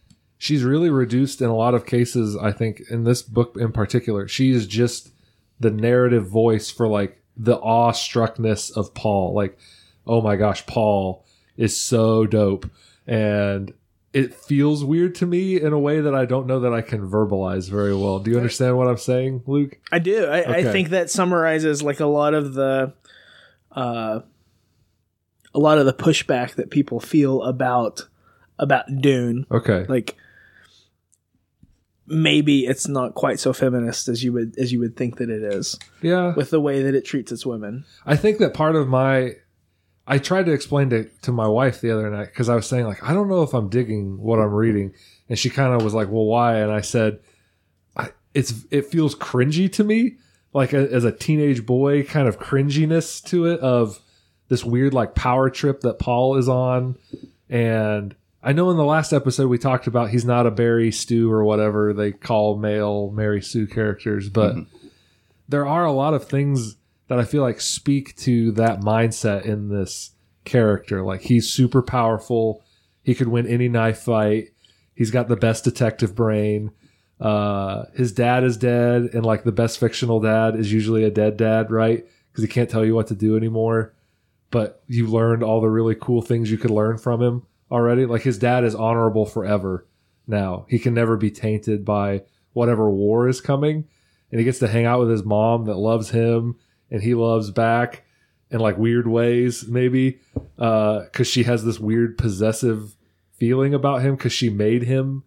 she's 0.42 0.64
really 0.64 0.90
reduced 0.90 1.40
in 1.40 1.50
a 1.50 1.56
lot 1.56 1.76
of 1.76 1.86
cases. 1.86 2.36
I 2.36 2.52
think 2.52 2.82
in 2.90 3.04
this 3.04 3.22
book 3.22 3.56
in 3.60 3.72
particular, 3.72 4.28
she 4.28 4.50
is 4.50 4.66
just 4.66 5.12
the 5.60 5.70
narrative 5.70 6.28
voice 6.28 6.72
for 6.72 6.88
like 6.88 7.22
the 7.38 7.60
awestruckness 7.60 8.76
of 8.76 8.92
Paul. 8.96 9.36
Like, 9.36 9.56
oh 10.08 10.20
my 10.20 10.36
gosh, 10.38 10.66
Paul 10.66 11.24
is 11.58 11.80
so 11.80 12.26
dope. 12.26 12.68
And 13.06 13.72
it 14.14 14.34
feels 14.34 14.84
weird 14.84 15.14
to 15.16 15.28
me 15.28 15.62
in 15.62 15.74
a 15.74 15.80
way 15.80 16.02
that 16.02 16.16
I 16.16 16.26
don't 16.26 16.48
know 16.48 16.62
that 16.62 16.74
I 16.74 16.82
can 16.82 17.08
verbalize 17.08 17.70
very 17.70 17.96
well. 17.96 18.18
Do 18.18 18.32
you 18.32 18.38
understand 18.38 18.80
what 18.80 18.88
I'm 18.88 18.98
saying, 18.98 19.44
Luke? 19.46 19.78
I 19.92 20.00
do. 20.00 20.26
I, 20.26 20.56
I 20.58 20.64
think 20.64 20.90
that 20.90 21.12
summarizes 21.12 21.84
like 21.84 22.00
a 22.00 22.08
lot 22.08 22.34
of 22.34 22.56
the, 22.56 22.94
uh, 23.72 24.22
a 25.54 25.60
lot 25.60 25.78
of 25.78 25.86
the 25.86 25.94
pushback 25.94 26.56
that 26.56 26.72
people 26.72 27.00
feel 27.00 27.44
about 27.44 28.08
about 28.58 28.86
Dune. 29.02 29.46
Okay. 29.52 29.86
Like 29.88 30.16
maybe 32.12 32.66
it's 32.66 32.88
not 32.88 33.16
quite 33.16 33.40
so 33.40 33.54
feminist 33.54 34.08
as 34.08 34.24
you 34.24 34.34
would 34.34 34.58
as 34.58 34.72
you 34.72 34.80
would 34.80 34.96
think 34.98 35.18
that 35.18 35.30
it 35.30 35.42
is 35.42 35.80
Yeah. 36.02 36.34
with 36.36 36.50
the 36.50 36.60
way 36.60 36.84
that 36.84 36.94
it 36.96 37.06
treats 37.06 37.32
its 37.32 37.46
women. 37.46 37.86
I 38.06 38.16
think 38.16 38.38
that 38.40 38.54
part 38.54 38.76
of 38.76 38.88
my 38.88 39.36
I 40.08 40.18
tried 40.18 40.46
to 40.48 40.52
explain 40.52 40.90
to 40.90 41.06
to 41.24 41.32
my 41.32 41.48
wife 41.48 41.80
the 41.82 41.92
other 41.92 42.10
night 42.10 42.26
because 42.28 42.50
I 42.50 42.56
was 42.56 42.68
saying 42.68 42.86
like 42.86 43.02
I 43.08 43.14
don't 43.14 43.30
know 43.30 43.44
if 43.44 43.54
I'm 43.54 43.70
digging 43.70 44.20
what 44.20 44.40
I'm 44.40 44.54
reading, 44.54 44.94
and 45.30 45.40
she 45.40 45.50
kind 45.50 45.74
of 45.74 45.84
was 45.84 45.94
like, 45.94 46.10
"Well, 46.10 46.26
why?" 46.26 46.58
And 46.60 46.72
I 46.72 46.82
said, 46.82 47.20
I, 47.96 48.10
"It's 48.34 48.66
it 48.72 48.86
feels 48.88 49.16
cringy 49.16 49.72
to 49.74 49.84
me, 49.84 50.18
like 50.54 50.74
a, 50.74 50.92
as 50.92 51.06
a 51.06 51.12
teenage 51.12 51.66
boy, 51.66 52.04
kind 52.04 52.28
of 52.28 52.40
cringiness 52.40 53.24
to 53.26 53.46
it 53.46 53.60
of 53.62 54.00
this 54.50 54.66
weird 54.66 54.94
like 54.94 55.16
power 55.16 55.50
trip 55.50 55.82
that 55.82 56.00
Paul 56.00 56.36
is 56.38 56.50
on." 56.50 56.98
And 57.48 58.16
I 58.44 58.54
know 58.54 58.72
in 58.72 58.78
the 58.78 58.84
last 58.84 59.14
episode 59.14 59.48
we 59.50 59.60
talked 59.60 59.86
about 59.86 60.10
he's 60.10 60.26
not 60.26 60.48
a 60.48 60.52
Barry 60.52 60.92
Stew 60.92 61.32
or 61.32 61.44
whatever 61.44 61.94
they 61.94 62.12
call 62.12 62.58
male 62.58 63.12
Mary 63.12 63.42
Sue 63.42 63.68
characters, 63.68 64.30
but 64.30 64.56
there 65.48 65.68
are 65.68 65.86
a 65.86 65.92
lot 65.92 66.16
of 66.16 66.26
things 66.26 66.78
that 67.08 67.20
I 67.20 67.24
feel 67.24 67.44
like 67.44 67.62
speak 67.62 68.16
to 68.18 68.52
that 68.54 68.80
mindset 68.80 69.46
in 69.46 69.70
this 69.70 70.12
character. 70.44 71.04
Like 71.04 71.22
he's 71.22 71.52
super 71.52 71.84
powerful. 71.84 72.64
He 73.04 73.14
could 73.14 73.28
win 73.28 73.46
any 73.46 73.70
knife 73.70 74.00
fight. 74.00 74.50
He's 74.96 75.12
got 75.12 75.28
the 75.28 75.36
best 75.36 75.64
detective 75.64 76.16
brain. 76.16 76.72
Uh, 77.20 77.86
his 77.96 78.12
dad 78.12 78.44
is 78.44 78.58
dead, 78.58 79.10
and 79.14 79.24
like 79.24 79.44
the 79.44 79.52
best 79.52 79.80
fictional 79.80 80.20
dad 80.20 80.56
is 80.56 80.74
usually 80.74 81.04
a 81.04 81.12
dead 81.12 81.38
dad, 81.38 81.70
right? 81.70 82.04
Because 82.32 82.44
he 82.44 82.48
can't 82.48 82.70
tell 82.70 82.84
you 82.84 82.96
what 82.96 83.08
to 83.08 83.16
do 83.16 83.38
anymore. 83.38 83.94
But 84.50 84.82
you 84.88 85.06
learned 85.06 85.44
all 85.44 85.62
the 85.62 85.70
really 85.70 85.96
cool 85.96 86.24
things 86.24 86.50
you 86.50 86.58
could 86.58 86.72
learn 86.72 86.98
from 86.98 87.22
him 87.22 87.46
already. 87.72 88.06
Like 88.06 88.24
his 88.24 88.38
dad 88.38 88.64
is 88.64 88.76
honorable 88.76 89.26
forever 89.26 89.88
now. 90.28 90.66
He 90.70 90.80
can 90.80 90.94
never 90.94 91.18
be 91.18 91.32
tainted 91.32 91.86
by 91.86 92.24
whatever 92.54 92.90
war 92.90 93.28
is 93.28 93.42
coming 93.42 93.88
and 94.32 94.40
he 94.40 94.46
gets 94.46 94.60
to 94.60 94.68
hang 94.68 94.86
out 94.86 95.00
with 95.00 95.10
his 95.10 95.24
mom 95.24 95.66
that 95.66 95.76
loves 95.76 96.10
him 96.10 96.56
and 96.90 97.02
he 97.02 97.14
loves 97.14 97.52
back 97.52 98.04
in 98.50 98.60
like 98.60 98.78
weird 98.78 99.08
ways 99.08 99.66
maybe 99.68 100.20
uh, 100.58 101.02
because 101.02 101.28
she 101.28 101.44
has 101.44 101.64
this 101.64 101.80
weird 101.80 102.18
possessive 102.18 102.96
feeling 103.34 103.74
about 103.74 104.02
him 104.02 104.16
because 104.16 104.34
she 104.34 104.50
made 104.50 104.84
him 104.84 105.24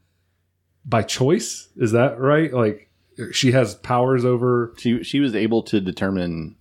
by 0.84 1.02
choice 1.02 1.68
is 1.76 1.92
that 1.92 2.18
right 2.18 2.52
like 2.52 2.90
she 3.32 3.52
has 3.52 3.74
powers 3.76 4.24
over 4.24 4.74
she 4.76 5.02
she 5.02 5.20
was 5.20 5.34
able 5.34 5.62
to 5.62 5.80
determine 5.80 6.56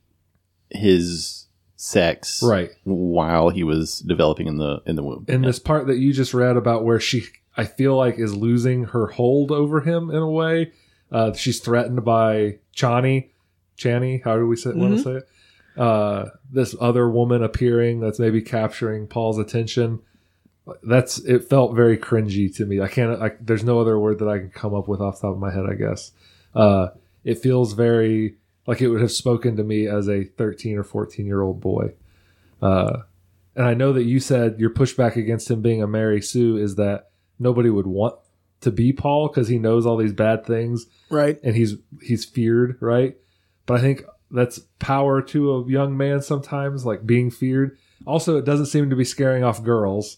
his 0.70 1.43
sex 1.84 2.42
right. 2.42 2.72
while 2.86 3.50
he 3.50 3.62
was 3.62 4.00
developing 4.00 4.48
in 4.48 4.58
the 4.58 4.82
in 4.86 4.96
the 4.96 5.04
womb. 5.04 5.26
in 5.28 5.42
Yeah. 5.44 5.50
this 5.50 5.60
part 5.60 5.86
that 5.88 5.98
you 5.98 6.14
just 6.14 6.34
read 6.34 6.56
about 6.56 6.86
where 6.86 6.98
she 7.00 7.26
i 7.58 7.66
feel 7.66 7.98
like 7.98 8.18
is 8.18 8.34
losing 8.34 8.86
her 8.86 9.08
hold 9.08 9.52
over 9.52 9.82
him 9.82 10.10
in 10.10 10.16
a 10.16 10.30
way. 10.30 10.72
Uh, 11.12 11.34
she's 11.34 11.60
threatened 11.60 12.06
by 12.06 12.58
chani. 12.76 13.30
Chani 13.78 14.24
how 14.24 14.38
do 14.38 14.48
we 14.48 14.56
say, 14.56 14.72
want 14.72 14.96
to 14.98 15.04
say 15.04 15.12
it? 15.18 15.28
Uh, 15.78 16.30
this 16.50 16.74
other 16.80 17.10
woman 17.10 17.44
appearing 17.44 18.00
that's 18.00 18.18
maybe 18.20 18.42
capturing 18.42 19.06
paul's 19.06 19.38
attention. 19.38 20.00
That's 20.84 21.18
it 21.20 21.50
felt 21.50 21.76
very 21.76 21.98
cringy 21.98 22.56
to 22.56 22.66
me. 22.66 22.80
I 22.80 22.88
can't 22.88 23.22
I, 23.22 23.32
there's 23.42 23.66
no 23.66 23.82
other 23.82 24.00
word 24.00 24.20
that 24.20 24.30
i 24.30 24.40
can 24.40 24.52
come 24.52 24.74
up 24.74 24.88
with 24.88 25.02
off 25.02 25.20
the 25.20 25.28
top 25.28 25.36
of 25.36 25.40
my 25.42 25.52
head 25.52 25.66
i 25.70 25.74
guess. 25.74 26.12
Uh, 26.56 26.88
it 27.26 27.40
feels 27.40 27.74
very 27.74 28.36
like 28.66 28.82
it 28.82 28.88
would 28.90 29.02
have 29.02 29.12
spoken 29.12 29.56
to 29.58 29.64
me 29.64 29.88
as 29.88 30.08
a 30.08 30.24
13 30.24 30.78
or 30.78 30.84
14 30.84 31.26
year 31.26 31.42
old 31.42 31.60
boy 31.62 31.94
uh, 32.62 33.00
and 33.56 33.66
I 33.66 33.74
know 33.74 33.94
that 33.94 34.04
you 34.04 34.20
said 34.20 34.60
your 34.60 34.70
pushback 34.72 35.16
against 35.16 35.50
him 35.52 35.62
being 35.62 35.82
a 35.84 35.88
Mary 35.88 36.22
Sue 36.22 36.58
is 36.58 36.76
that 36.76 37.10
nobody 37.40 37.70
would 37.70 37.88
want 37.88 38.16
to 38.62 38.72
be 38.72 38.94
Paul 38.94 39.28
because 39.28 39.48
he 39.48 39.60
knows 39.60 39.86
all 39.86 39.98
these 39.98 40.14
bad 40.14 40.46
things 40.46 40.86
Right. 41.10 41.40
and 41.44 41.56
he's 41.56 41.76
he's 42.02 42.24
feared, 42.26 42.78
right? 42.80 43.16
But 43.66 43.78
I 43.80 43.82
think 43.82 44.04
that's 44.32 44.60
power 44.80 45.22
to 45.22 45.52
a 45.56 45.70
young 45.70 45.96
man 45.96 46.22
sometimes, 46.22 46.86
like 46.86 47.06
being 47.06 47.30
feared. 47.30 47.78
Also, 48.08 48.38
it 48.38 48.46
doesn't 48.46 48.66
seem 48.68 48.90
to 48.90 48.96
be 48.96 49.04
scaring 49.06 49.44
off 49.44 49.64
girls. 49.64 50.18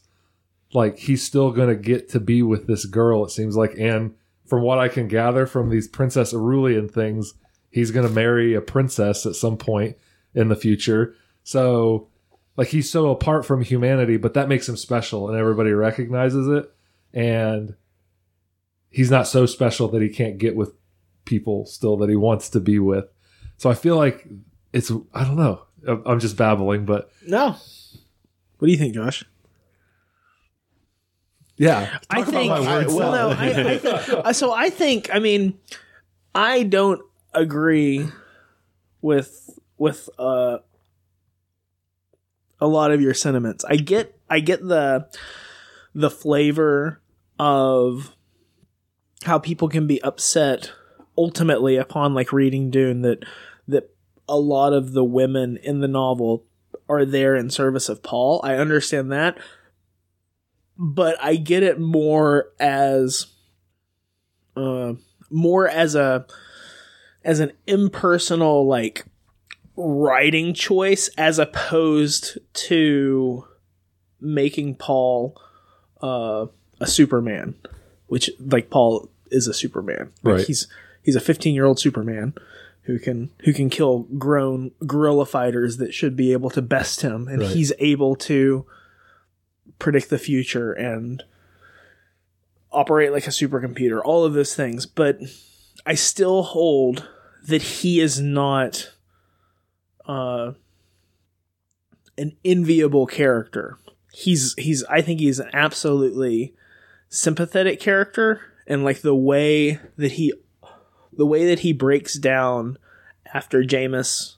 Like 0.74 0.98
he's 1.00 1.24
still 1.24 1.52
gonna 1.52 1.76
get 1.76 2.10
to 2.10 2.20
be 2.20 2.42
with 2.44 2.68
this 2.68 2.86
girl, 2.86 3.26
it 3.26 3.32
seems 3.32 3.56
like, 3.58 3.76
and 3.78 4.14
from 4.46 4.62
what 4.62 4.78
I 4.80 4.88
can 4.88 5.08
gather 5.08 5.46
from 5.48 5.70
these 5.70 5.88
Princess 5.88 6.32
Irulan 6.34 6.90
things, 6.92 7.34
he's 7.76 7.92
gonna 7.92 8.08
marry 8.10 8.54
a 8.54 8.62
princess 8.62 9.26
at 9.26 9.36
some 9.36 9.58
point 9.58 9.98
in 10.34 10.48
the 10.48 10.56
future. 10.56 11.14
So 11.44 12.08
like 12.56 12.70
he's 12.70 12.90
so 12.90 13.10
apart 13.10 13.46
from 13.46 13.62
humanity, 13.62 14.16
but 14.16 14.34
that 14.36 14.48
makes 14.48 14.68
him 14.70 14.78
special 14.78 15.28
and 15.28 15.38
everybody 15.38 15.72
recognizes 15.74 16.48
it. 16.48 16.72
And 17.14 17.76
he's 18.90 19.12
not 19.12 19.28
so 19.28 19.46
special 19.46 19.90
that 19.90 20.02
he 20.02 20.08
can't 20.08 20.38
get 20.38 20.56
with 20.56 20.72
people 21.26 21.66
still 21.66 21.98
that 21.98 22.10
he 22.10 22.16
wants 22.16 22.50
to 22.52 22.62
be 22.62 22.80
with. 22.80 23.06
So 23.58 23.70
I 23.70 23.74
feel 23.74 23.98
like 23.98 24.26
it's 24.72 24.90
I 25.14 25.26
don't 25.26 25.36
know. 25.36 25.62
I'm- 25.86 26.04
I'm 26.06 26.20
just 26.22 26.38
babbling, 26.38 26.86
but 26.86 27.12
No. 27.28 27.58
What 28.58 28.68
do 28.68 28.72
you 28.72 28.78
think, 28.78 28.94
Josh? 28.96 29.26
yeah. 31.58 32.00
I 32.10 32.24
think. 32.24 32.52
about 32.52 32.64
my 32.64 32.78
word 32.78 32.88
well, 32.88 33.12
no. 33.12 33.36
I, 33.38 33.46
I 33.48 33.78
think, 33.78 34.34
so. 34.36 34.54
I 34.54 34.70
think. 34.70 35.10
I 35.14 35.20
mean, 35.20 35.58
I 36.34 36.64
don't 36.64 37.02
agree 37.36 38.08
with 39.02 39.60
with 39.78 40.10
uh, 40.18 40.60
a 42.60 42.68
lot 42.68 42.92
of 42.92 43.02
your 43.02 43.14
sentiments. 43.14 43.64
I 43.66 43.76
get. 43.78 44.18
I 44.30 44.40
get 44.40 44.62
the 44.68 45.08
the 45.94 46.10
flavor 46.10 47.02
of 47.40 48.16
how 49.24 49.40
people 49.40 49.70
can 49.70 49.88
be 49.88 50.02
upset 50.02 50.72
ultimately 51.18 51.78
upon 51.78 52.14
like 52.14 52.34
reading 52.34 52.70
Dune 52.70 53.02
that 53.02 53.24
that 53.68 53.92
a 54.28 54.38
lot 54.38 54.74
of 54.74 54.94
the 54.94 55.04
women 55.04 55.58
in 55.58 55.80
the 55.80 55.88
novel 55.88 56.46
are 56.90 57.06
there 57.06 57.36
in 57.36 57.50
service 57.50 57.88
of 57.88 58.04
Paul. 58.04 58.42
I 58.44 58.56
understand 58.56 59.12
that 59.12 59.38
but 60.78 61.18
I 61.24 61.36
get 61.36 61.64
it 61.64 61.80
more 61.80 62.50
as 62.60 63.28
uh 64.56 64.94
more 65.30 65.68
as 65.68 65.96
a 65.96 66.26
as 67.26 67.40
an 67.42 67.52
impersonal 67.68 68.66
like 68.66 69.06
writing 69.76 70.54
choice 70.54 71.10
as 71.18 71.38
opposed 71.40 72.38
to 72.54 73.46
making 74.22 74.76
Paul 74.76 75.36
uh 76.02 76.46
a 76.80 76.88
Superman, 76.88 77.56
which 78.08 78.30
like 78.40 78.70
Paul 78.70 79.10
is 79.32 79.48
a 79.48 79.54
Superman. 79.54 80.12
Like, 80.24 80.36
Right. 80.38 80.48
He's 80.48 80.68
he's 81.02 81.16
a 81.16 81.22
15-year-old 81.22 81.80
Superman 81.80 82.34
who 82.84 83.00
can 83.00 83.32
who 83.44 83.54
can 83.54 83.70
kill 83.70 84.00
grown 84.18 84.72
guerrilla 84.86 85.26
fighters 85.26 85.78
that 85.78 85.94
should 85.94 86.16
be 86.16 86.32
able 86.32 86.50
to 86.52 86.62
best 86.62 87.02
him 87.02 87.28
and 87.28 87.42
Right. 87.42 87.50
he's 87.52 87.74
able 87.80 88.16
to 88.18 88.66
predict 89.80 90.10
the 90.10 90.20
future 90.20 90.72
and 90.74 91.24
operate 92.72 93.12
like 93.12 93.26
a 93.28 93.32
supercomputer, 93.32 94.02
all 94.04 94.24
of 94.26 94.34
those 94.34 94.56
things. 94.56 94.86
But 94.86 95.20
I 95.86 95.96
still 95.96 96.44
hold 96.44 97.08
that 97.48 97.62
he 97.62 98.00
is 98.00 98.20
not 98.20 98.92
uh, 100.06 100.54
an 102.18 102.36
enviable 102.44 103.06
character. 103.06 103.78
He's 104.12 104.56
he's 104.58 104.84
I 104.86 105.02
think 105.02 105.20
he's 105.20 105.40
an 105.40 105.50
absolutely 105.54 106.54
sympathetic 107.10 107.80
character 107.80 108.42
and 108.66 108.84
like 108.84 109.02
the 109.02 109.16
way 109.16 109.80
that 109.98 110.14
he 110.14 110.34
the 111.14 111.26
way 111.26 111.46
that 111.48 111.60
he 111.60 111.74
breaks 111.74 112.18
down 112.18 112.78
after 113.34 113.62
Jamis 113.62 114.36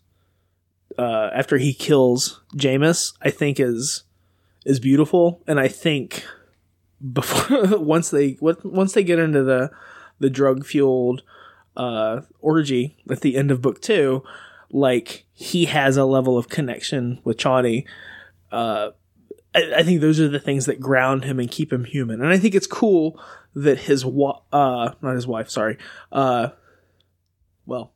uh 0.98 1.30
after 1.34 1.58
he 1.58 1.74
kills 1.74 2.42
Jamis 2.56 3.14
I 3.22 3.30
think 3.30 3.60
is 3.60 4.04
is 4.66 4.80
beautiful 4.80 5.42
and 5.48 5.60
I 5.60 5.68
think 5.68 6.26
before 7.14 7.78
once 7.80 8.10
they 8.10 8.38
once 8.42 8.94
they 8.94 9.04
get 9.04 9.20
into 9.20 9.44
the 9.44 9.70
the 10.20 10.30
drug 10.32 10.66
fueled 10.66 11.22
uh 11.78 12.22
orgy 12.42 12.98
at 13.10 13.22
the 13.22 13.38
end 13.38 13.52
of 13.52 13.62
book 13.62 13.82
2 13.82 14.22
like 14.72 15.26
he 15.32 15.66
has 15.66 15.96
a 15.96 16.04
level 16.04 16.38
of 16.38 16.50
connection 16.50 17.20
with 17.24 17.38
Chani 17.38 17.86
uh 18.52 18.90
I, 19.56 19.74
I 19.78 19.84
think 19.84 20.02
those 20.02 20.20
are 20.20 20.28
the 20.28 20.40
things 20.40 20.66
that 20.66 20.80
ground 20.80 21.24
him 21.24 21.40
and 21.40 21.50
keep 21.50 21.72
him 21.72 21.86
human. 21.86 22.22
And 22.22 22.30
I 22.32 22.38
think 22.38 22.54
it's 22.54 22.68
cool 22.68 23.20
that 23.56 23.80
his 23.80 24.06
wa- 24.06 24.42
uh 24.52 24.92
not 25.02 25.16
his 25.16 25.28
wife, 25.28 25.50
sorry. 25.50 25.78
Uh 26.12 26.50
well 27.66 27.94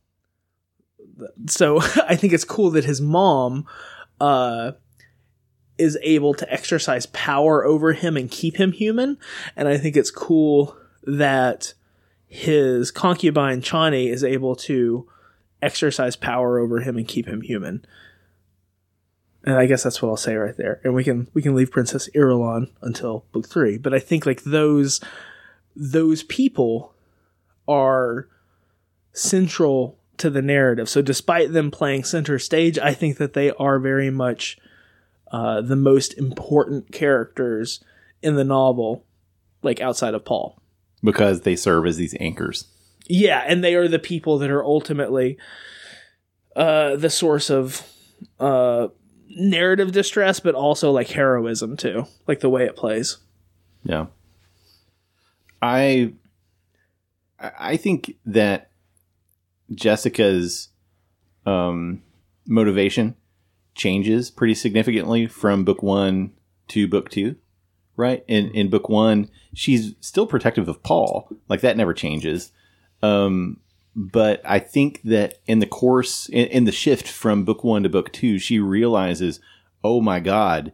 so 1.48 1.82
I 2.08 2.16
think 2.16 2.34
it's 2.34 2.46
cool 2.46 2.72
that 2.72 2.86
his 2.86 3.02
mom 3.02 3.66
uh 4.20 4.74
is 5.78 5.98
able 6.04 6.36
to 6.36 6.54
exercise 6.54 7.08
power 7.08 7.66
over 7.66 7.94
him 7.94 8.16
and 8.16 8.30
keep 8.30 8.58
him 8.58 8.72
human. 8.72 9.18
And 9.56 9.68
I 9.68 9.78
think 9.78 9.98
it's 9.98 10.12
cool 10.12 10.78
that 11.04 11.74
his 12.32 12.92
concubine 12.92 13.62
Chani 13.62 14.10
is 14.10 14.24
able 14.24 14.56
to 14.56 15.06
exercise 15.62 16.16
power 16.16 16.60
over 16.60 16.80
him 16.80 16.98
and 16.98 17.06
keep 17.06 17.28
him 17.28 17.42
human. 17.42 17.86
And 19.44 19.56
I 19.56 19.66
guess 19.66 19.84
that's 19.84 20.02
what 20.02 20.08
I'll 20.08 20.16
say 20.16 20.36
right 20.36 20.56
there. 20.56 20.80
And 20.86 20.96
we 20.96 21.04
can 21.04 21.28
we 21.34 21.42
can 21.42 21.56
leave 21.56 21.72
Princess 21.72 22.10
Irulan 22.16 22.70
until 22.82 23.26
book 23.34 23.50
three. 23.50 23.78
But 23.78 23.94
I 23.94 24.00
think 24.00 24.26
like 24.26 24.44
those 24.44 25.02
those 25.76 26.24
people 26.24 26.94
are 27.68 28.30
central 29.12 30.00
to 30.16 30.30
the 30.30 30.42
narrative. 30.42 30.88
So 30.88 31.02
despite 31.02 31.52
them 31.52 31.70
playing 31.70 32.06
center 32.06 32.40
stage, 32.40 32.80
I 32.80 32.94
think 32.94 33.18
that 33.18 33.34
they 33.34 33.52
are 33.52 33.78
very 33.78 34.10
much 34.10 34.58
uh, 35.34 35.60
the 35.60 35.76
most 35.76 36.18
important 36.18 36.94
characters 36.94 37.84
in 38.22 38.36
the 38.36 38.46
novel, 38.46 39.04
like 39.64 39.82
outside 39.82 40.14
of 40.14 40.24
Paul. 40.24 40.61
Because 41.04 41.42
they 41.42 41.56
serve 41.56 41.86
as 41.88 41.98
these 41.98 42.16
anchors. 42.20 42.68
Yeah, 43.08 43.44
and 43.46 43.64
they 43.64 43.76
are 43.76 43.88
the 43.88 44.00
people 44.00 44.38
that 44.40 44.50
are 44.50 44.64
ultimately 44.64 45.38
uh, 46.56 46.96
the 46.96 47.10
source 47.10 47.50
of 47.50 47.86
uh, 48.40 48.90
narrative 49.30 49.92
distress, 49.92 50.40
but 50.40 50.56
also 50.56 50.92
like 50.92 51.10
heroism 51.10 51.78
too, 51.78 52.06
like 52.28 52.40
the 52.40 52.50
way 52.50 52.66
it 52.66 52.76
plays. 52.76 53.18
Yeah. 53.84 54.08
I 55.62 56.14
I 57.40 57.78
think 57.78 58.16
that 58.26 58.72
Jessica's 59.74 60.70
um 61.46 62.04
motivation 62.46 63.16
changes 63.76 64.30
pretty 64.30 64.54
significantly 64.54 65.28
from 65.28 65.64
book 65.64 65.82
1 65.82 66.32
to 66.68 66.88
book 66.88 67.10
2, 67.10 67.36
right? 68.02 68.24
In 68.28 68.50
in 68.52 68.70
book 68.70 68.90
1, 68.90 69.30
she's 69.54 69.96
still 70.02 70.28
protective 70.28 70.68
of 70.68 70.84
Paul. 70.84 71.30
Like 71.48 71.62
that 71.62 71.78
never 71.78 71.94
changes. 71.94 72.52
Um 73.02 73.60
but 73.96 74.42
I 74.46 74.60
think 74.60 75.02
that 75.04 75.40
in 75.48 75.60
the 75.60 75.66
course 75.66 76.28
in, 76.30 76.48
in 76.48 76.64
the 76.66 76.72
shift 76.72 77.08
from 77.08 77.44
book 77.44 77.64
1 77.64 77.84
to 77.84 77.90
book 77.90 78.12
2, 78.14 78.40
she 78.40 78.60
realizes, 78.60 79.40
"Oh 79.84 80.02
my 80.02 80.20
god, 80.20 80.74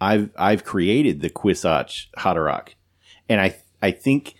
I've 0.00 0.30
I've 0.36 0.64
created 0.64 1.20
the 1.20 1.30
Kwisatz 1.30 2.06
Haderach." 2.18 2.70
and 3.28 3.40
I 3.40 3.56
I 3.82 3.90
think 3.90 4.34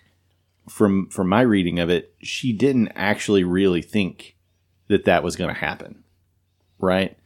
from 0.68 1.08
from 1.08 1.28
my 1.28 1.42
reading 1.42 1.78
of 1.78 1.90
it, 1.90 2.14
she 2.22 2.52
didn't 2.52 2.88
actually 2.94 3.44
really 3.44 3.82
think 3.82 4.36
that 4.88 5.04
that 5.04 5.22
was 5.22 5.36
going 5.36 5.52
to 5.52 5.60
happen, 5.60 6.04
right? 6.78 7.16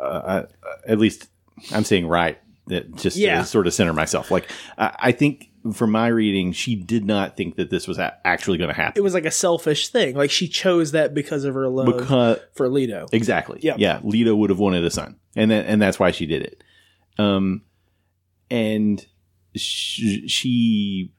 Uh, 0.00 0.44
I, 0.54 0.90
at 0.90 0.98
least 0.98 1.28
I'm 1.72 1.84
saying 1.84 2.06
right. 2.06 2.38
That 2.68 2.94
just 2.96 3.16
Yeah. 3.16 3.40
to 3.40 3.44
sort 3.46 3.66
of 3.66 3.74
center 3.74 3.92
myself. 3.92 4.30
Like 4.30 4.48
I, 4.78 4.96
I 4.98 5.12
think 5.12 5.48
from 5.74 5.90
my 5.90 6.06
reading, 6.08 6.52
she 6.52 6.74
did 6.76 7.04
not 7.04 7.36
think 7.36 7.56
that 7.56 7.70
this 7.70 7.86
was 7.88 7.98
a- 7.98 8.16
actually 8.24 8.58
going 8.58 8.68
to 8.68 8.74
happen. 8.74 9.00
It 9.00 9.02
was 9.02 9.14
like 9.14 9.24
a 9.24 9.30
selfish 9.32 9.88
thing. 9.88 10.14
Like 10.16 10.30
she 10.30 10.46
chose 10.48 10.92
that 10.92 11.12
because 11.14 11.44
of 11.44 11.54
her 11.54 11.68
love 11.68 11.86
Because 11.86 12.38
for 12.54 12.68
Leto. 12.68 13.06
Exactly. 13.12 13.58
Yeah. 13.62 13.74
Yeah. 13.78 14.00
Leto 14.04 14.34
would 14.36 14.50
have 14.50 14.58
wanted 14.60 14.84
a 14.84 14.90
son, 14.90 15.16
and 15.36 15.50
then 15.50 15.64
and 15.66 15.82
that's 15.82 15.98
why 15.98 16.10
she 16.12 16.26
did 16.26 16.42
it. 16.42 16.62
Um, 17.18 17.62
and 18.50 19.04
sh- 19.56 20.26
she 20.28 21.12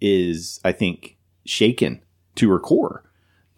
is, 0.00 0.60
I 0.64 0.72
think, 0.72 1.16
shaken 1.44 2.02
to 2.36 2.50
her 2.50 2.58
core 2.58 3.04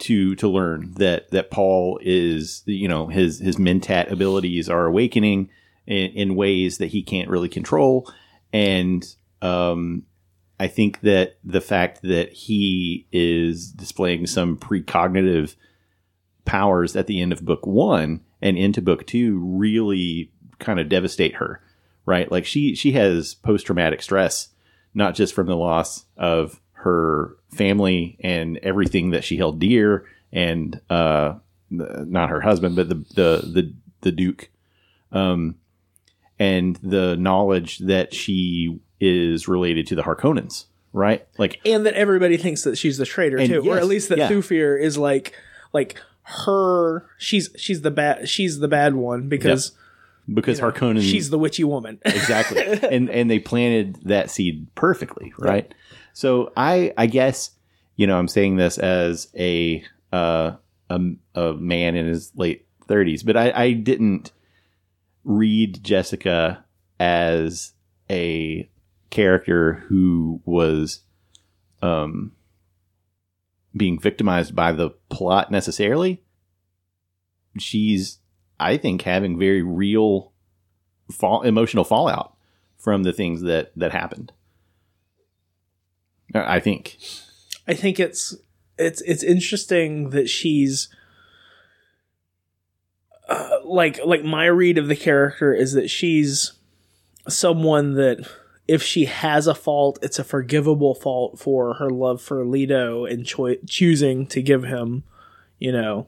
to 0.01 0.35
to 0.37 0.49
learn 0.49 0.93
that 0.97 1.31
that 1.31 1.51
Paul 1.51 1.99
is, 2.03 2.63
you 2.67 2.89
know, 2.89 3.07
his 3.07 3.39
his 3.39 3.57
mentat 3.57 4.11
abilities 4.11 4.69
are 4.69 4.87
awakening 4.87 5.49
in, 5.87 6.11
in 6.13 6.37
ways 6.37 6.79
that 6.79 6.89
he 6.89 7.03
can't 7.03 7.31
really 7.31 7.49
control, 7.49 8.11
and 8.53 9.05
um, 9.41 10.05
I 10.61 10.69
think 10.69 11.01
that 11.01 11.39
the 11.43 11.61
fact 11.61 12.03
that 12.03 12.33
he 12.33 13.07
is 13.11 13.73
displaying 13.73 14.27
some 14.27 14.57
precognitive 14.57 15.57
powers 16.45 16.95
at 16.97 17.07
the 17.07 17.21
end 17.21 17.33
of 17.33 17.45
book 17.45 17.67
one 17.67 18.21
and 18.41 18.57
into 18.57 18.83
book 18.83 19.07
two 19.07 19.39
really 19.39 20.31
kind 20.59 20.79
of 20.79 20.89
devastate 20.89 21.37
her, 21.37 21.61
right? 22.07 22.31
Like 22.31 22.47
she 22.47 22.75
she 22.75 22.93
has 22.93 23.35
post 23.35 23.67
traumatic 23.67 24.03
stress, 24.03 24.49
not 24.95 25.15
just 25.15 25.35
from 25.35 25.47
the 25.47 25.57
loss 25.57 26.05
of 26.17 26.61
her 26.73 27.37
family 27.51 28.17
and 28.21 28.59
everything 28.59 29.11
that 29.11 29.25
she 29.25 29.37
held 29.37 29.59
dear, 29.59 30.07
and 30.33 30.81
uh, 30.91 31.35
not 31.71 32.31
her 32.31 32.41
husband, 32.41 32.77
but 32.77 32.89
the 32.89 32.95
the 33.15 33.51
the 33.53 33.75
the 34.03 34.13
Duke, 34.13 34.51
um, 35.11 35.57
and 36.43 36.75
the 36.83 37.17
knowledge 37.17 37.79
that 37.79 38.13
she 38.13 38.81
is 39.01 39.47
related 39.47 39.87
to 39.87 39.95
the 39.95 40.03
Harkonnens, 40.03 40.65
right? 40.93 41.25
Like 41.39 41.61
and 41.65 41.87
that 41.87 41.95
everybody 41.95 42.37
thinks 42.37 42.65
that 42.65 42.77
she's 42.77 42.99
the 42.99 43.07
traitor 43.07 43.47
too, 43.47 43.71
or 43.71 43.79
at 43.79 43.87
least 43.87 44.09
that 44.09 44.19
yeah. 44.19 44.29
Thufir 44.29 44.81
is 44.81 44.99
like 44.99 45.35
like 45.73 46.01
her. 46.23 47.09
She's 47.17 47.51
she's 47.57 47.83
the 47.83 47.93
bad 47.93 48.29
she's 48.29 48.59
the 48.59 48.67
bad 48.67 48.97
one 48.97 49.29
because 49.29 49.71
because 50.33 50.59
Harkonnen 50.59 51.03
she's 51.03 51.31
the 51.31 51.39
witchy 51.39 51.63
woman. 51.63 52.01
exactly 52.05 52.61
and 52.61 53.09
and 53.09 53.31
they 53.31 53.39
planted 53.39 54.01
that 54.05 54.31
seed 54.31 54.73
perfectly 54.77 55.33
right 55.37 55.75
so 56.13 56.53
i 56.57 56.95
i 56.97 57.07
guess 57.07 57.51
you 57.97 58.07
know 58.07 58.17
i'm 58.17 58.29
saying 58.29 58.55
this 58.55 58.79
as 58.79 59.27
a 59.37 59.83
uh 60.13 60.53
a, 60.91 61.01
a 61.35 61.55
man 61.55 61.97
in 61.97 62.07
his 62.07 62.31
late 62.37 62.67
30s 62.87 63.27
but 63.27 63.37
i 63.37 63.51
i 63.51 63.73
didn't 63.73 64.31
read 65.25 65.83
jessica 65.83 66.65
as 66.99 67.73
a 68.11 68.69
character 69.11 69.85
who 69.89 70.41
was 70.45 71.01
um 71.83 72.33
being 73.77 73.99
victimized 73.99 74.55
by 74.55 74.73
the 74.73 74.91
plot 75.09 75.51
necessarily 75.51 76.23
she's 77.59 78.19
i 78.59 78.77
think 78.77 79.03
having 79.03 79.39
very 79.39 79.63
real 79.63 80.33
fall, 81.13 81.43
emotional 81.43 81.85
fallout 81.85 82.37
from 82.79 83.05
the 83.05 83.13
things 83.13 83.43
that 83.43 83.73
that 83.77 83.93
happened. 83.93 84.33
I 86.35 86.61
think. 86.61 86.99
I 87.69 87.75
think 87.75 88.01
it's 88.01 88.35
it's 88.79 89.01
it's 89.03 89.23
interesting 89.23 90.11
that 90.11 90.29
she's 90.29 90.89
like 93.73 94.01
like 94.05 94.23
my 94.23 94.47
read 94.47 94.79
of 94.79 94.89
the 94.89 94.97
character 94.97 95.53
is 95.53 95.73
that 95.73 95.89
she's 95.89 96.53
someone 97.29 97.95
that 97.95 98.29
if 98.69 98.83
she 98.83 99.07
has 99.07 99.47
a 99.47 99.55
fault, 99.55 99.99
it's 100.03 100.19
a 100.19 100.25
forgivable 100.25 100.95
fault 100.95 101.39
for 101.39 101.75
her 101.75 101.91
love 101.91 102.23
for 102.23 102.45
Leto 102.45 103.05
and 103.05 103.27
choosing 103.67 104.27
to 104.27 104.41
give 104.41 104.63
him, 104.63 105.03
you 105.59 105.73
know, 105.73 106.07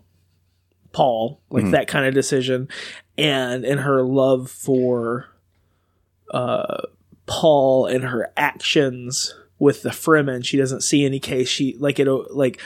Paul, 0.93 1.41
like 1.51 1.71
that 1.73 1.89
kind 1.89 2.07
of 2.07 2.15
decision, 2.15 2.69
and 3.19 3.65
in 3.65 3.79
her 3.79 4.03
love 4.03 4.51
for 4.51 5.27
uh, 6.31 6.83
Paul 7.27 7.87
and 7.87 8.05
her 8.05 8.33
actions 8.37 9.35
with 9.59 9.83
the 9.83 9.91
Fremen, 9.91 10.45
she 10.45 10.57
doesn't 10.57 10.83
see 10.83 11.05
any 11.05 11.19
case. 11.19 11.49
She 11.49 11.77
like 11.79 11.99
it 11.99 12.09
like 12.31 12.61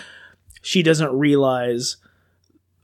she 0.61 0.82
doesn't 0.82 1.16
realize 1.16 1.96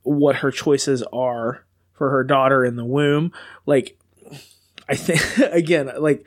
what 0.03 0.37
her 0.37 0.51
choices 0.51 1.03
are 1.13 1.65
for 1.95 2.11
her 2.11 2.25
daughter 2.25 2.65
in 2.65 2.77
the 2.77 2.85
womb. 2.85 3.33
Like 3.67 3.99
I 4.89 4.97
think 4.97 5.39
again, 5.53 5.91
like 5.99 6.25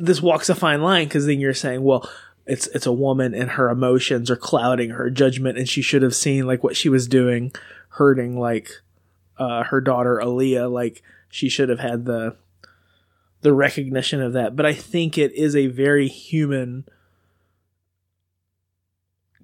this 0.00 0.22
walks 0.22 0.48
a 0.48 0.54
fine 0.54 0.82
line 0.82 1.06
because 1.06 1.26
then 1.26 1.40
you're 1.40 1.54
saying, 1.54 1.82
well, 1.82 2.08
it's 2.46 2.66
it's 2.68 2.86
a 2.86 2.92
woman 2.92 3.34
and 3.34 3.50
her 3.52 3.68
emotions 3.68 4.30
are 4.30 4.36
clouding 4.36 4.90
her 4.90 5.10
judgment, 5.10 5.58
and 5.58 5.68
she 5.68 5.82
should 5.82 6.02
have 6.02 6.16
seen 6.16 6.46
like 6.46 6.64
what 6.64 6.76
she 6.76 6.88
was 6.88 7.06
doing, 7.06 7.52
hurting 7.90 8.38
like 8.38 8.70
uh, 9.38 9.64
her 9.64 9.80
daughter 9.80 10.20
Alia. 10.20 10.68
Like 10.68 11.02
she 11.28 11.48
should 11.48 11.68
have 11.68 11.80
had 11.80 12.06
the 12.06 12.36
the 13.42 13.52
recognition 13.52 14.20
of 14.20 14.32
that. 14.32 14.56
But 14.56 14.66
I 14.66 14.72
think 14.72 15.18
it 15.18 15.32
is 15.34 15.54
a 15.54 15.66
very 15.66 16.08
human 16.08 16.86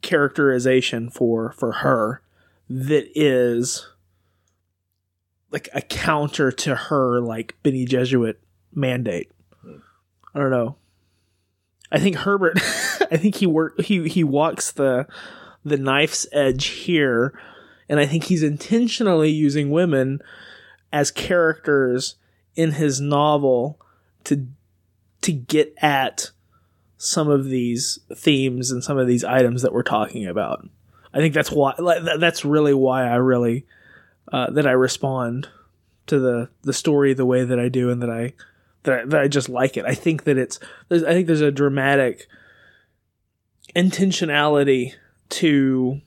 characterization 0.01 1.11
for 1.11 1.53
for 1.53 1.72
her 1.72 2.22
that 2.76 3.06
is 3.14 3.86
like 5.52 5.68
a 5.72 5.80
counter 5.80 6.50
to 6.50 6.74
her 6.74 7.20
like 7.20 7.56
Bene 7.62 7.86
Gesserit 7.86 8.34
mandate. 8.74 9.30
I 10.34 10.40
don't 10.40 10.50
know. 10.50 10.74
I 11.92 12.00
think 12.00 12.16
Herbert 12.16 12.58
I 13.12 13.16
think 13.16 13.36
he 13.36 13.46
work 13.46 13.80
he 13.80 14.08
he 14.08 14.24
walks 14.24 14.72
the 14.72 15.06
the 15.64 15.76
knife's 15.76 16.26
edge 16.32 16.66
here 16.66 17.38
and 17.88 18.00
I 18.00 18.06
think 18.06 18.24
he's 18.24 18.42
intentionally 18.42 19.30
using 19.30 19.70
women 19.70 20.20
as 20.92 21.12
characters 21.12 22.16
in 22.56 22.72
his 22.72 23.00
novel 23.00 23.78
to 24.24 24.48
to 25.20 25.32
get 25.32 25.72
at 25.80 26.32
some 26.96 27.28
of 27.28 27.44
these 27.44 28.00
themes 28.16 28.72
and 28.72 28.82
some 28.82 28.98
of 28.98 29.06
these 29.06 29.22
items 29.22 29.62
that 29.62 29.72
we're 29.72 29.84
talking 29.84 30.26
about. 30.26 30.68
I 31.14 31.18
think 31.18 31.32
that's 31.32 31.50
why 31.50 31.74
that's 32.18 32.44
really 32.44 32.74
why 32.74 33.08
I 33.08 33.14
really 33.16 33.66
uh, 34.32 34.50
that 34.50 34.66
I 34.66 34.72
respond 34.72 35.48
to 36.08 36.18
the 36.18 36.50
the 36.62 36.72
story 36.72 37.14
the 37.14 37.24
way 37.24 37.44
that 37.44 37.58
I 37.58 37.68
do 37.68 37.88
and 37.90 38.02
that 38.02 38.10
I 38.10 38.32
that 38.82 38.98
I, 38.98 39.04
that 39.06 39.20
I 39.20 39.28
just 39.28 39.48
like 39.48 39.76
it. 39.76 39.84
I 39.84 39.94
think 39.94 40.24
that 40.24 40.36
it's 40.36 40.58
I 40.90 40.98
think 40.98 41.28
there's 41.28 41.40
a 41.40 41.52
dramatic 41.52 42.26
intentionality 43.76 44.94
to 45.30 46.00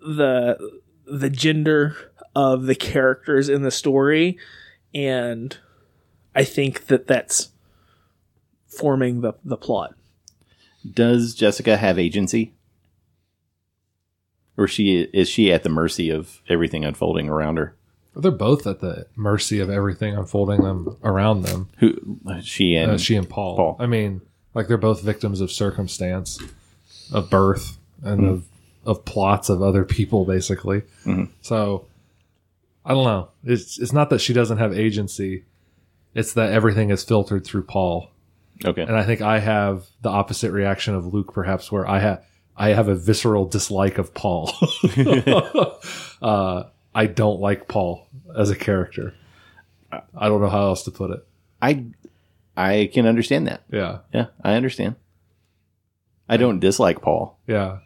the 0.00 0.80
the 1.04 1.30
gender 1.30 1.96
of 2.34 2.64
the 2.64 2.74
characters 2.74 3.48
in 3.50 3.62
the 3.62 3.70
story 3.70 4.38
and 4.94 5.58
I 6.34 6.44
think 6.44 6.86
that 6.86 7.06
that's 7.06 7.50
forming 8.66 9.20
the 9.20 9.34
the 9.44 9.58
plot. 9.58 9.94
Does 10.90 11.34
Jessica 11.34 11.76
have 11.76 11.98
agency? 11.98 12.54
Or 14.60 14.68
she 14.68 15.00
is 15.14 15.26
she 15.28 15.50
at 15.50 15.62
the 15.62 15.70
mercy 15.70 16.10
of 16.10 16.42
everything 16.48 16.84
unfolding 16.84 17.30
around 17.30 17.56
her? 17.56 17.74
They're 18.14 18.30
both 18.30 18.66
at 18.66 18.80
the 18.80 19.06
mercy 19.16 19.58
of 19.58 19.70
everything 19.70 20.14
unfolding 20.16 20.62
them 20.62 20.96
around 21.02 21.42
them. 21.44 21.68
Who 21.78 22.18
she 22.42 22.74
and 22.76 22.92
Uh, 22.92 22.98
she 22.98 23.16
and 23.16 23.26
Paul. 23.28 23.56
Paul. 23.56 23.76
I 23.80 23.86
mean, 23.86 24.20
like 24.52 24.68
they're 24.68 24.76
both 24.76 25.00
victims 25.02 25.40
of 25.40 25.50
circumstance, 25.50 26.38
of 27.10 27.30
birth, 27.30 27.78
and 28.02 28.28
of 28.28 28.44
of 28.84 29.04
plots 29.06 29.48
of 29.48 29.62
other 29.62 29.84
people, 29.84 30.24
basically. 30.26 30.82
So 31.40 31.86
I 32.84 32.90
don't 32.92 33.04
know. 33.04 33.28
It's 33.44 33.78
it's 33.78 33.92
not 33.94 34.10
that 34.10 34.20
she 34.20 34.32
doesn't 34.34 34.58
have 34.58 34.76
agency. 34.76 35.44
It's 36.14 36.32
that 36.34 36.52
everything 36.52 36.90
is 36.90 37.02
filtered 37.04 37.44
through 37.46 37.62
Paul, 37.62 38.10
Okay. 38.64 38.82
and 38.82 38.96
I 38.96 39.04
think 39.04 39.22
I 39.22 39.38
have 39.38 39.86
the 40.02 40.08
opposite 40.10 40.50
reaction 40.52 40.94
of 40.94 41.06
Luke, 41.14 41.32
perhaps, 41.32 41.70
where 41.72 41.88
I 41.88 42.00
have 42.00 42.24
I 42.60 42.74
have 42.74 42.88
a 42.88 42.94
visceral 42.94 43.46
dislike 43.46 43.96
of 43.98 44.12
Paul. 44.12 44.52
uh, 46.22 46.64
I 46.94 47.06
don't 47.06 47.40
like 47.40 47.68
Paul 47.68 48.06
as 48.36 48.50
a 48.50 48.56
character. 48.56 49.14
I 49.90 50.28
don't 50.28 50.40
know 50.40 50.48
how 50.50 50.66
else 50.66 50.82
to 50.84 50.90
put 50.90 51.10
it. 51.10 51.26
I 51.62 51.86
I 52.56 52.90
can 52.92 53.06
understand 53.06 53.46
that. 53.46 53.62
Yeah. 53.72 53.98
Yeah, 54.12 54.26
I 54.44 54.54
understand. 54.54 54.96
I 56.28 56.36
don't 56.36 56.60
dislike 56.60 57.00
Paul. 57.02 57.38
Yeah. 57.46 57.78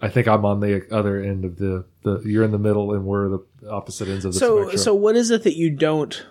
I 0.00 0.08
think 0.08 0.28
I'm 0.28 0.44
on 0.46 0.60
the 0.60 0.86
other 0.90 1.20
end 1.20 1.44
of 1.44 1.56
the, 1.58 1.84
the 2.02 2.22
you're 2.24 2.44
in 2.44 2.52
the 2.52 2.58
middle 2.58 2.94
and 2.94 3.04
we're 3.04 3.28
the 3.28 3.40
opposite 3.70 4.08
ends 4.08 4.24
of 4.24 4.32
the 4.32 4.38
So 4.38 4.60
spectrum. 4.62 4.78
so 4.78 4.94
what 4.94 5.16
is 5.16 5.30
it 5.30 5.42
that 5.42 5.56
you 5.56 5.68
don't 5.68 6.24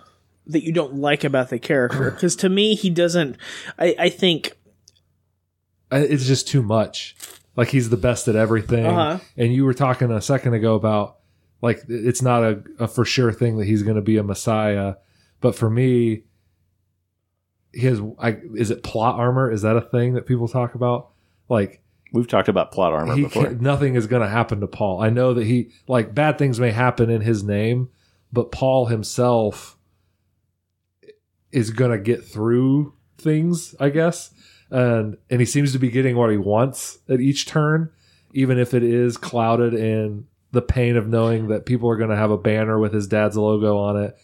that 0.46 0.64
you 0.64 0.72
don't 0.72 0.94
like 0.96 1.22
about 1.24 1.50
the 1.50 1.58
character? 1.58 2.10
Because 2.16 2.34
to 2.36 2.48
me, 2.48 2.74
he 2.74 2.90
doesn't. 2.90 3.36
I 3.78 3.94
I 3.98 4.08
think 4.08 4.56
I- 5.90 5.98
it's 5.98 6.26
just 6.26 6.48
too 6.48 6.62
much. 6.62 7.14
Like 7.56 7.68
he's 7.68 7.90
the 7.90 7.96
best 7.96 8.28
at 8.28 8.36
everything. 8.36 8.86
Uh-huh. 8.86 9.18
And 9.36 9.52
you 9.52 9.64
were 9.64 9.74
talking 9.74 10.10
a 10.10 10.20
second 10.20 10.54
ago 10.54 10.74
about 10.74 11.16
like 11.62 11.82
it's 11.88 12.22
not 12.22 12.42
a, 12.42 12.62
a 12.78 12.88
for 12.88 13.04
sure 13.04 13.32
thing 13.32 13.58
that 13.58 13.66
he's 13.66 13.82
going 13.82 13.96
to 13.96 14.02
be 14.02 14.16
a 14.16 14.22
messiah, 14.22 14.94
but 15.40 15.54
for 15.54 15.68
me, 15.68 16.24
his 17.72 18.00
I, 18.18 18.38
is 18.54 18.70
it 18.70 18.82
plot 18.82 19.16
armor? 19.16 19.50
Is 19.50 19.62
that 19.62 19.76
a 19.76 19.80
thing 19.80 20.14
that 20.14 20.26
people 20.26 20.48
talk 20.48 20.74
about? 20.74 21.10
Like 21.48 21.82
We've 22.12 22.26
talked 22.26 22.48
about 22.48 22.72
plot 22.72 22.92
armor 22.92 23.14
he 23.14 23.22
before. 23.22 23.50
nothing 23.50 23.94
is 23.94 24.06
going 24.06 24.22
to 24.22 24.28
happen 24.28 24.60
to 24.60 24.66
Paul. 24.66 25.00
I 25.00 25.10
know 25.10 25.34
that 25.34 25.46
he 25.46 25.70
like 25.86 26.14
bad 26.14 26.38
things 26.38 26.58
may 26.58 26.70
happen 26.70 27.10
in 27.10 27.20
his 27.20 27.44
name, 27.44 27.88
but 28.32 28.50
Paul 28.50 28.86
himself 28.86 29.76
is 31.52 31.70
going 31.70 31.90
to 31.90 31.98
get 31.98 32.24
through 32.24 32.94
things, 33.18 33.74
I 33.78 33.90
guess. 33.90 34.30
And 34.70 35.16
and 35.28 35.40
he 35.40 35.46
seems 35.46 35.72
to 35.72 35.78
be 35.78 35.90
getting 35.90 36.16
what 36.16 36.30
he 36.30 36.36
wants 36.36 36.98
at 37.08 37.20
each 37.20 37.46
turn, 37.46 37.90
even 38.32 38.58
if 38.58 38.74
it 38.74 38.82
is 38.82 39.16
clouded 39.16 39.74
in 39.74 40.26
the 40.52 40.62
pain 40.62 40.96
of 40.96 41.08
knowing 41.08 41.48
that 41.48 41.66
people 41.66 41.88
are 41.90 41.96
going 41.96 42.10
to 42.10 42.16
have 42.16 42.30
a 42.30 42.38
banner 42.38 42.78
with 42.78 42.92
his 42.92 43.06
dad's 43.06 43.36
logo 43.36 43.78
on 43.78 43.96
it 43.96 44.16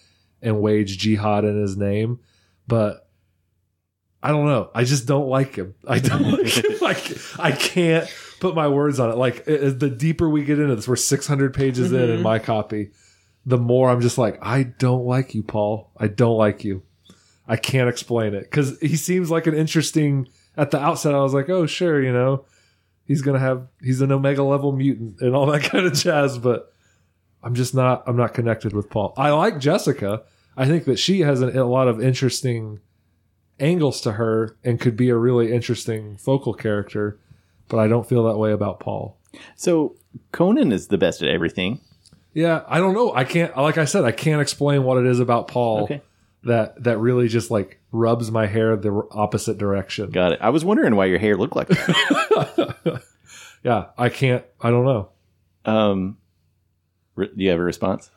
and 0.43 0.61
wage 0.61 0.99
jihad 0.99 1.45
in 1.45 1.61
his 1.61 1.77
name. 1.77 2.21
But 2.67 3.09
I 4.23 4.31
don't 4.31 4.47
know. 4.47 4.71
I 4.75 4.85
just 4.85 5.07
don't 5.07 5.29
like 5.29 5.55
him. 5.55 5.75
I 5.87 5.99
don't 5.99 6.33
like 6.33 6.47
him. 6.47 6.65
Like 6.87 7.19
I 7.39 7.51
can't 7.51 8.09
put 8.39 8.55
my 8.55 8.69
words 8.69 9.01
on 9.01 9.11
it. 9.11 9.17
Like 9.17 9.49
i- 9.49 9.71
the 9.71 9.91
deeper 9.91 10.29
we 10.29 10.45
get 10.45 10.61
into 10.61 10.77
this, 10.77 10.87
we're 10.87 10.95
600 10.95 11.53
pages 11.53 11.91
in 11.91 12.01
in 12.01 12.09
mm-hmm. 12.11 12.23
my 12.23 12.39
copy. 12.39 12.91
The 13.45 13.59
more 13.59 13.91
I'm 13.91 14.01
just 14.01 14.17
like, 14.17 14.39
I 14.41 14.63
don't 14.63 15.05
like 15.05 15.35
you, 15.35 15.43
Paul. 15.43 15.91
I 15.97 16.07
don't 16.07 16.37
like 16.37 16.65
you. 16.65 16.83
I 17.49 17.57
can't 17.57 17.89
explain 17.89 18.35
it 18.35 18.43
because 18.43 18.79
he 18.81 18.97
seems 18.97 19.31
like 19.31 19.47
an 19.47 19.55
interesting. 19.55 20.29
At 20.57 20.71
the 20.71 20.81
outset, 20.81 21.15
I 21.15 21.19
was 21.21 21.35
like, 21.35 21.51
oh 21.51 21.67
sure, 21.67 22.03
you 22.03 22.13
know, 22.13 22.47
he's 23.05 23.23
gonna 23.23 23.39
have 23.39 23.67
he's 23.83 24.01
an 24.01 24.11
omega 24.11 24.43
level 24.43 24.73
mutant 24.73 25.21
and 25.21 25.35
all 25.35 25.47
that 25.47 25.63
kind 25.71 25.87
of 25.87 25.93
jazz. 25.93 26.39
But 26.39 26.73
I'm 27.43 27.55
just 27.55 27.75
not. 27.75 28.03
I'm 28.07 28.17
not 28.17 28.35
connected 28.35 28.73
with 28.73 28.91
Paul. 28.91 29.15
I 29.17 29.31
like 29.31 29.59
Jessica. 29.59 30.23
I 30.57 30.67
think 30.67 30.85
that 30.87 30.99
she 30.99 31.21
has 31.21 31.43
an, 31.43 31.57
a 31.57 31.67
lot 31.67 31.89
of 31.89 32.03
interesting 32.03 32.81
angles 33.61 34.01
to 34.03 34.13
her 34.13 34.57
and 34.65 34.81
could 34.81 34.97
be 34.97 35.11
a 35.11 35.17
really 35.17 35.53
interesting 35.53 36.17
focal 36.17 36.55
character. 36.55 37.19
But 37.69 37.79
I 37.79 37.89
don't 37.89 38.09
feel 38.09 38.25
that 38.25 38.39
way 38.39 38.53
about 38.53 38.81
Paul. 38.81 39.19
So 39.57 39.97
Conan 40.33 40.73
is 40.73 40.89
the 40.89 40.99
best 40.99 41.23
at 41.23 41.29
everything. 41.29 41.81
Yeah, 42.33 42.63
I 42.69 42.79
don't 42.79 42.95
know. 42.95 43.15
I 43.15 43.25
can't. 43.25 43.57
Like 43.57 43.79
I 43.79 43.85
said, 43.85 44.05
I 44.05 44.13
can't 44.13 44.41
explain 44.41 44.85
what 44.85 44.99
it 44.99 45.07
is 45.07 45.21
about 45.21 45.49
Paul 45.49 45.85
Okay. 45.85 46.03
That 46.47 46.83
that 46.85 46.99
really 46.99 47.29
just 47.29 47.51
like 47.51 47.81
rubs 47.93 48.31
my 48.31 48.47
hair 48.47 48.77
the 48.77 49.07
opposite 49.11 49.59
direction. 49.59 50.11
Got 50.11 50.33
it. 50.33 50.39
I 50.43 50.51
was 50.51 50.65
wondering 50.65 50.97
why 50.97 51.05
your 51.07 51.19
hair 51.19 51.37
looked 51.37 51.57
like 51.57 51.69
that. 51.69 53.03
Yeah, 53.65 53.87
I 53.99 54.11
can't. 54.11 54.45
I 54.61 54.71
don't 54.71 54.85
know. 54.85 55.09
um, 55.65 56.19
re- 57.17 57.31
do 57.37 57.43
you 57.43 57.51
have 57.51 57.59
a 57.59 57.63
response? 57.65 58.11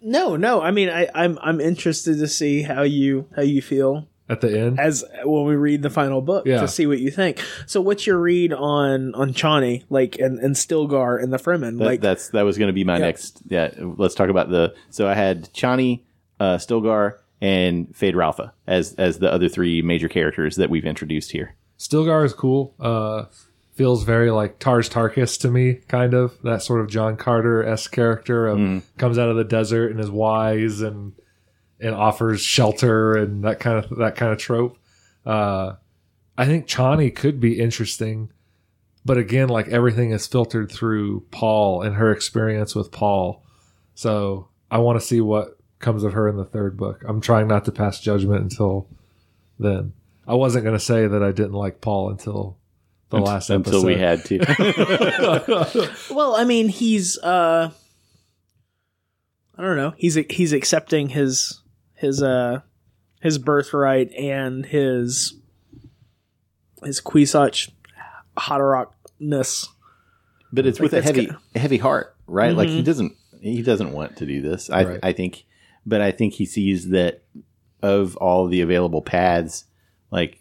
no 0.00 0.36
no. 0.36 0.60
I 0.62 0.70
mean, 0.70 0.88
I 0.88 1.08
I'm 1.14 1.38
I'm 1.42 1.60
interested 1.60 2.18
to 2.18 2.28
see 2.28 2.62
how 2.62 2.82
you 2.82 3.26
how 3.34 3.42
you 3.42 3.60
feel 3.62 4.06
At 4.28 4.40
the 4.40 4.56
end, 4.56 4.78
as 4.78 5.02
when 5.24 5.46
we 5.46 5.56
read 5.56 5.82
the 5.82 5.90
final 5.90 6.20
book 6.20 6.46
Yeah. 6.46 6.60
to 6.60 6.68
see 6.68 6.86
what 6.86 6.98
you 7.00 7.10
think. 7.10 7.42
So, 7.66 7.80
what's 7.80 8.06
your 8.06 8.18
read 8.20 8.52
on 8.52 9.14
on 9.16 9.32
Chani, 9.32 9.82
like 9.90 10.16
and 10.20 10.38
and 10.38 10.54
Stilgar 10.54 11.20
and 11.20 11.32
the 11.32 11.38
Fremen? 11.38 11.78
That, 11.78 11.84
like, 11.84 12.00
that's 12.00 12.28
that 12.28 12.42
was 12.42 12.56
going 12.58 12.68
to 12.68 12.72
be 12.74 12.84
my 12.84 12.98
Yeah. 12.98 13.06
next. 13.06 13.40
Yeah, 13.48 13.70
let's 13.80 14.14
talk 14.14 14.28
about 14.28 14.48
the. 14.50 14.74
So 14.90 15.08
I 15.08 15.14
had 15.14 15.52
Chani, 15.54 16.02
uh, 16.38 16.58
Stilgar, 16.58 17.14
and 17.40 17.88
Feyd-Rautha 17.94 18.52
as 18.66 18.94
as 18.94 19.18
the 19.18 19.32
other 19.32 19.48
three 19.48 19.82
major 19.82 20.08
characters 20.08 20.56
that 20.56 20.70
we've 20.70 20.84
introduced 20.84 21.32
here. 21.32 21.54
Stilgar 21.78 22.24
is 22.24 22.32
cool. 22.32 22.74
Uh, 22.78 23.24
feels 23.74 24.04
very 24.04 24.30
like 24.30 24.58
Tars 24.60 24.88
Tarkas 24.88 25.38
to 25.40 25.50
me, 25.50 25.80
kind 25.88 26.14
of 26.14 26.40
that 26.42 26.62
sort 26.62 26.80
of 26.80 26.88
John 26.88 27.16
Carter 27.16 27.64
esque 27.64 27.90
character. 27.92 28.46
Of, 28.46 28.58
Comes 28.96 29.18
out 29.18 29.28
of 29.28 29.36
the 29.36 29.44
desert 29.44 29.90
and 29.90 30.00
is 30.00 30.10
wise 30.10 30.80
and 30.80 31.12
and 31.80 31.94
offers 31.94 32.40
shelter 32.40 33.16
and 33.16 33.44
that 33.44 33.60
kind 33.60 33.84
of 33.84 33.98
that 33.98 34.16
kind 34.16 34.32
of 34.32 34.38
trope. 34.38 34.78
Uh, 35.26 35.74
I 36.38 36.46
think 36.46 36.66
Chani 36.66 37.14
could 37.14 37.40
be 37.40 37.60
interesting, 37.60 38.30
but 39.04 39.18
again, 39.18 39.48
like 39.48 39.68
everything 39.68 40.12
is 40.12 40.26
filtered 40.26 40.70
through 40.70 41.26
Paul 41.30 41.82
and 41.82 41.96
her 41.96 42.10
experience 42.12 42.74
with 42.74 42.90
Paul. 42.90 43.44
So 43.94 44.48
I 44.70 44.78
want 44.78 45.00
to 45.00 45.06
see 45.06 45.20
what 45.20 45.58
comes 45.84 46.02
of 46.02 46.14
her 46.14 46.28
in 46.28 46.36
the 46.36 46.44
third 46.44 46.76
book. 46.76 47.04
I'm 47.06 47.20
trying 47.20 47.46
not 47.46 47.64
to 47.66 47.72
pass 47.72 48.00
judgment 48.00 48.42
until 48.42 48.88
then. 49.58 49.92
I 50.26 50.34
wasn't 50.34 50.64
going 50.64 50.76
to 50.76 50.84
say 50.84 51.06
that 51.06 51.22
I 51.22 51.30
didn't 51.30 51.52
like 51.52 51.80
Paul 51.80 52.10
until 52.10 52.56
the 53.10 53.18
last 53.18 53.50
episode. 53.50 53.74
until 53.74 53.84
we 53.84 53.96
had 53.96 54.24
to. 54.24 55.94
well, 56.14 56.34
I 56.34 56.44
mean, 56.44 56.68
he's 56.68 57.18
uh, 57.18 57.70
I 59.56 59.62
don't 59.62 59.76
know. 59.76 59.94
He's 59.96 60.14
he's 60.30 60.52
accepting 60.52 61.10
his 61.10 61.60
his 61.94 62.22
uh 62.22 62.60
his 63.20 63.38
birthright 63.38 64.12
and 64.14 64.66
his 64.66 65.34
his 66.82 67.00
Kwisatz 67.00 67.70
Haderachness. 68.36 69.68
but 70.52 70.66
it's 70.66 70.80
Like, 70.80 70.92
with 70.92 70.94
a 70.94 71.02
heavy 71.02 71.26
good. 71.26 71.36
a 71.54 71.58
heavy 71.58 71.78
heart, 71.78 72.16
right? 72.26 72.54
Like 72.54 72.68
he 72.68 72.82
doesn't 72.82 73.14
he 73.40 73.62
doesn't 73.62 73.92
want 73.92 74.16
to 74.16 74.26
do 74.26 74.40
this. 74.40 74.70
I 74.70 74.84
Right. 74.84 75.00
I 75.02 75.12
think, 75.12 75.44
but 75.86 76.00
I 76.00 76.10
think 76.10 76.34
he 76.34 76.46
sees 76.46 76.88
that 76.90 77.22
of 77.82 78.16
all 78.16 78.46
the 78.48 78.60
available 78.62 79.02
paths, 79.02 79.64
like 80.10 80.40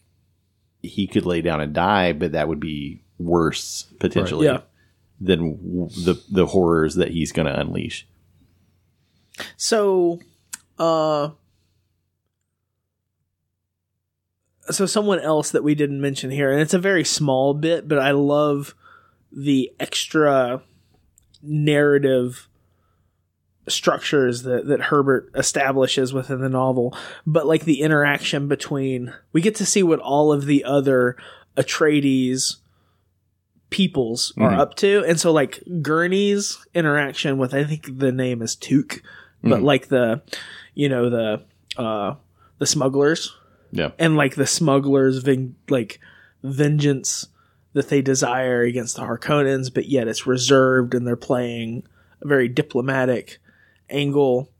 he 0.81 1.07
could 1.07 1.25
lay 1.25 1.41
down 1.41 1.61
and 1.61 1.73
die, 1.73 2.13
but 2.13 2.31
that 2.33 2.47
would 2.47 2.59
be 2.59 3.01
worse 3.17 3.83
potentially 3.99 4.45
Yeah. 4.47 4.61
than 5.21 5.57
w- 5.57 5.89
the 6.03 6.21
the 6.29 6.45
horrors 6.47 6.95
that 6.95 7.11
he's 7.11 7.31
going 7.31 7.45
to 7.47 7.59
unleash. 7.59 8.07
So, 9.57 10.19
uh, 10.77 11.29
so 14.69 14.85
someone 14.85 15.19
else 15.19 15.51
that 15.51 15.63
we 15.63 15.75
didn't 15.75 15.99
mention 16.01 16.31
here, 16.31 16.51
and 16.51 16.61
it's 16.61 16.73
a 16.73 16.79
very 16.79 17.03
small 17.03 17.53
bit, 17.53 17.87
but 17.87 17.99
I 17.99 18.11
love 18.11 18.75
the 19.31 19.71
extra 19.79 20.61
narrative 21.41 22.47
structures 23.67 24.43
that, 24.43 24.67
that 24.67 24.81
Herbert 24.81 25.31
establishes 25.35 26.13
within 26.13 26.41
the 26.41 26.49
novel, 26.49 26.95
but 27.25 27.45
like 27.47 27.63
the 27.65 27.81
interaction 27.81 28.47
between, 28.47 29.13
we 29.31 29.41
get 29.41 29.55
to 29.55 29.65
see 29.65 29.83
what 29.83 29.99
all 29.99 30.31
of 30.33 30.45
the 30.45 30.63
other 30.65 31.15
Atreides 31.57 32.57
peoples 33.69 34.33
are 34.37 34.51
Mhm. 34.51 34.57
up 34.59 34.75
to. 34.75 35.03
And 35.07 35.19
so 35.19 35.31
like 35.31 35.63
Gurney's 35.81 36.57
interaction 36.73 37.37
with, 37.37 37.53
I 37.53 37.63
think 37.63 37.97
the 37.99 38.11
name 38.11 38.41
is 38.41 38.55
Tuek, 38.55 39.01
but 39.43 39.61
Mhm. 39.61 39.63
like 39.63 39.87
the, 39.87 40.21
you 40.75 40.89
know, 40.89 41.09
the, 41.09 41.41
uh, 41.81 42.15
the 42.59 42.65
smugglers 42.67 43.33
Yeah. 43.71 43.91
and 43.97 44.15
like 44.15 44.35
the 44.35 44.45
smugglers 44.45 45.23
veng- 45.23 45.53
like 45.69 45.99
vengeance 46.43 47.27
that 47.73 47.89
they 47.89 48.01
desire 48.03 48.61
against 48.61 48.95
the 48.97 49.01
Harkonnens, 49.01 49.73
but 49.73 49.87
yet 49.89 50.07
it's 50.07 50.27
reserved 50.27 50.93
and 50.93 51.07
they're 51.07 51.15
playing 51.15 51.83
a 52.21 52.27
very 52.27 52.47
diplomatic 52.47 53.39
angle. 53.89 54.51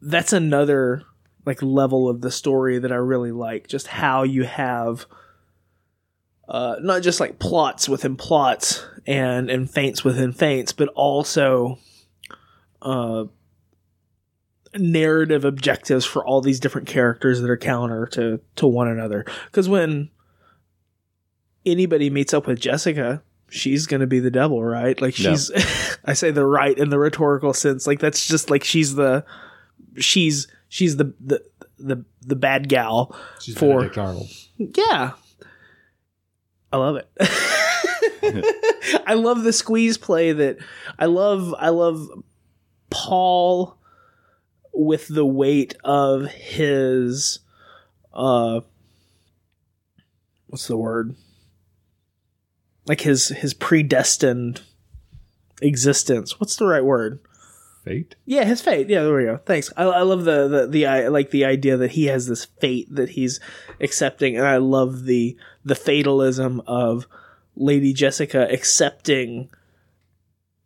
That's 0.00 0.32
another 0.32 1.04
like 1.44 1.62
level 1.62 2.08
of 2.08 2.20
the 2.20 2.30
story 2.30 2.78
that 2.78 2.92
I 2.92 2.96
really 2.96 3.32
like. 3.32 3.68
Just 3.68 3.86
how 3.86 4.22
you 4.22 4.44
have 4.44 5.06
uh, 6.48 6.76
not 6.80 7.02
just 7.02 7.20
like 7.20 7.38
plots 7.38 7.88
within 7.88 8.16
plots 8.16 8.84
and 9.06 9.50
and 9.50 9.70
feints 9.70 10.04
within 10.04 10.32
feints, 10.32 10.72
but 10.72 10.88
also 10.88 11.78
uh, 12.82 13.24
narrative 14.76 15.44
objectives 15.44 16.04
for 16.04 16.24
all 16.24 16.40
these 16.40 16.60
different 16.60 16.88
characters 16.88 17.40
that 17.40 17.50
are 17.50 17.56
counter 17.56 18.06
to 18.06 18.40
to 18.56 18.66
one 18.66 18.88
another. 18.88 19.24
Because 19.46 19.68
when 19.68 20.10
anybody 21.64 22.10
meets 22.10 22.34
up 22.34 22.46
with 22.46 22.60
Jessica, 22.60 23.22
she's 23.52 23.86
going 23.86 24.00
to 24.00 24.06
be 24.06 24.18
the 24.18 24.30
devil, 24.30 24.62
right? 24.64 25.00
Like 25.00 25.14
she's 25.14 25.50
I 26.04 26.14
say 26.14 26.30
the 26.30 26.44
right 26.46 26.76
in 26.76 26.90
the 26.90 26.98
rhetorical 26.98 27.52
sense. 27.52 27.86
Like 27.86 28.00
that's 28.00 28.26
just 28.26 28.50
like 28.50 28.64
she's 28.64 28.94
the 28.94 29.24
she's 29.98 30.48
she's 30.68 30.96
the 30.96 31.14
the 31.20 31.42
the, 31.78 32.04
the 32.22 32.36
bad 32.36 32.68
gal. 32.68 33.14
She's 33.40 33.56
For- 33.56 33.80
Benedict 33.80 33.98
Arnold. 33.98 34.28
Yeah. 34.56 35.12
I 36.72 36.76
love 36.76 36.96
it. 36.96 37.08
I 39.06 39.14
love 39.14 39.42
the 39.42 39.52
squeeze 39.52 39.98
play 39.98 40.32
that 40.32 40.58
I 40.98 41.06
love 41.06 41.54
I 41.58 41.68
love 41.68 42.08
Paul 42.88 43.76
with 44.72 45.08
the 45.08 45.26
weight 45.26 45.74
of 45.84 46.26
his 46.26 47.40
uh 48.14 48.60
what's 50.46 50.66
the 50.68 50.76
word? 50.76 51.14
Like 52.86 53.02
his 53.02 53.28
his 53.28 53.54
predestined 53.54 54.62
existence. 55.60 56.40
What's 56.40 56.56
the 56.56 56.66
right 56.66 56.84
word? 56.84 57.20
Fate. 57.84 58.14
Yeah, 58.24 58.44
his 58.44 58.60
fate. 58.60 58.88
Yeah, 58.88 59.02
there 59.02 59.16
we 59.16 59.24
go. 59.24 59.38
Thanks. 59.44 59.72
I, 59.76 59.84
I 59.84 60.02
love 60.02 60.24
the, 60.24 60.46
the 60.48 60.66
the 60.66 60.86
I 60.86 61.08
like 61.08 61.30
the 61.30 61.44
idea 61.44 61.76
that 61.76 61.92
he 61.92 62.06
has 62.06 62.26
this 62.26 62.44
fate 62.44 62.92
that 62.94 63.10
he's 63.10 63.40
accepting, 63.80 64.36
and 64.36 64.46
I 64.46 64.58
love 64.58 65.04
the 65.04 65.36
the 65.64 65.74
fatalism 65.74 66.62
of 66.66 67.06
Lady 67.56 67.92
Jessica 67.92 68.46
accepting 68.50 69.50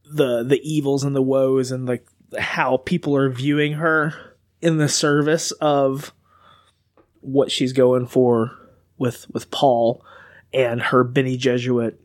the 0.05 0.43
the 0.43 0.61
evils 0.63 1.05
and 1.05 1.17
the 1.17 1.23
woes 1.23 1.71
and 1.71 1.87
like 1.87 2.07
how 2.39 2.77
people 2.79 3.17
are 3.17 3.31
viewing 3.31 3.75
her 3.75 4.15
in 4.61 4.77
the 4.79 4.89
service 4.89 5.53
of 5.53 6.13
what 7.21 7.51
she's 7.51 7.73
going 7.73 8.07
for 8.07 8.53
with 8.99 9.27
with 9.33 9.51
Paul 9.51 10.05
and 10.53 10.81
her 10.81 11.03
Bene 11.03 11.37
Gesserit 11.37 11.97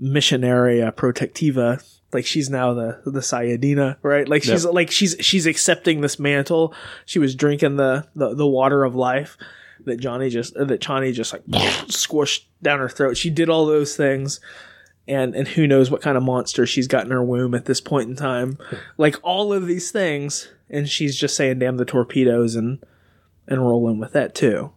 missionaria 0.00 0.92
protectiva. 0.92 1.82
Like 2.12 2.24
she's 2.24 2.48
now 2.48 2.72
the 2.72 3.00
the 3.04 3.20
Sayyadina 3.20 3.96
right? 4.02 4.28
Like 4.28 4.42
she's 4.42 4.64
like 4.64 4.90
she's 4.90 5.16
she's 5.20 5.46
accepting 5.46 6.00
this 6.00 6.18
mantle. 6.18 6.74
She 7.04 7.18
was 7.18 7.34
drinking 7.34 7.76
the 7.76 8.06
the, 8.14 8.34
the 8.34 8.46
water 8.46 8.84
of 8.84 8.94
life 8.94 9.36
that 9.84 9.98
johnny 9.98 10.28
just 10.28 10.56
uh, 10.56 10.64
that 10.64 10.80
Chani 10.80 11.12
just 11.12 11.32
like 11.32 11.44
squished 11.86 12.44
down 12.62 12.78
her 12.78 12.88
throat. 12.88 13.16
She 13.16 13.30
did 13.30 13.48
all 13.48 13.66
those 13.66 13.96
things. 13.96 14.40
And 15.06 15.34
and 15.34 15.48
who 15.48 15.66
knows 15.66 15.90
what 15.90 16.02
kind 16.02 16.16
of 16.16 16.22
monster 16.22 16.66
she's 16.66 16.86
got 16.86 17.04
in 17.04 17.10
her 17.10 17.24
womb 17.24 17.54
at 17.54 17.64
this 17.64 17.80
point 17.80 18.08
in 18.08 18.16
time. 18.16 18.58
Like 18.98 19.16
all 19.22 19.52
of 19.52 19.66
these 19.66 19.90
things. 19.90 20.48
And 20.68 20.88
she's 20.88 21.16
just 21.16 21.34
saying 21.34 21.60
damn 21.60 21.78
the 21.78 21.84
torpedoes 21.86 22.54
and 22.54 22.84
and 23.46 23.66
rolling 23.66 23.98
with 23.98 24.12
that 24.12 24.34
too. 24.34 24.72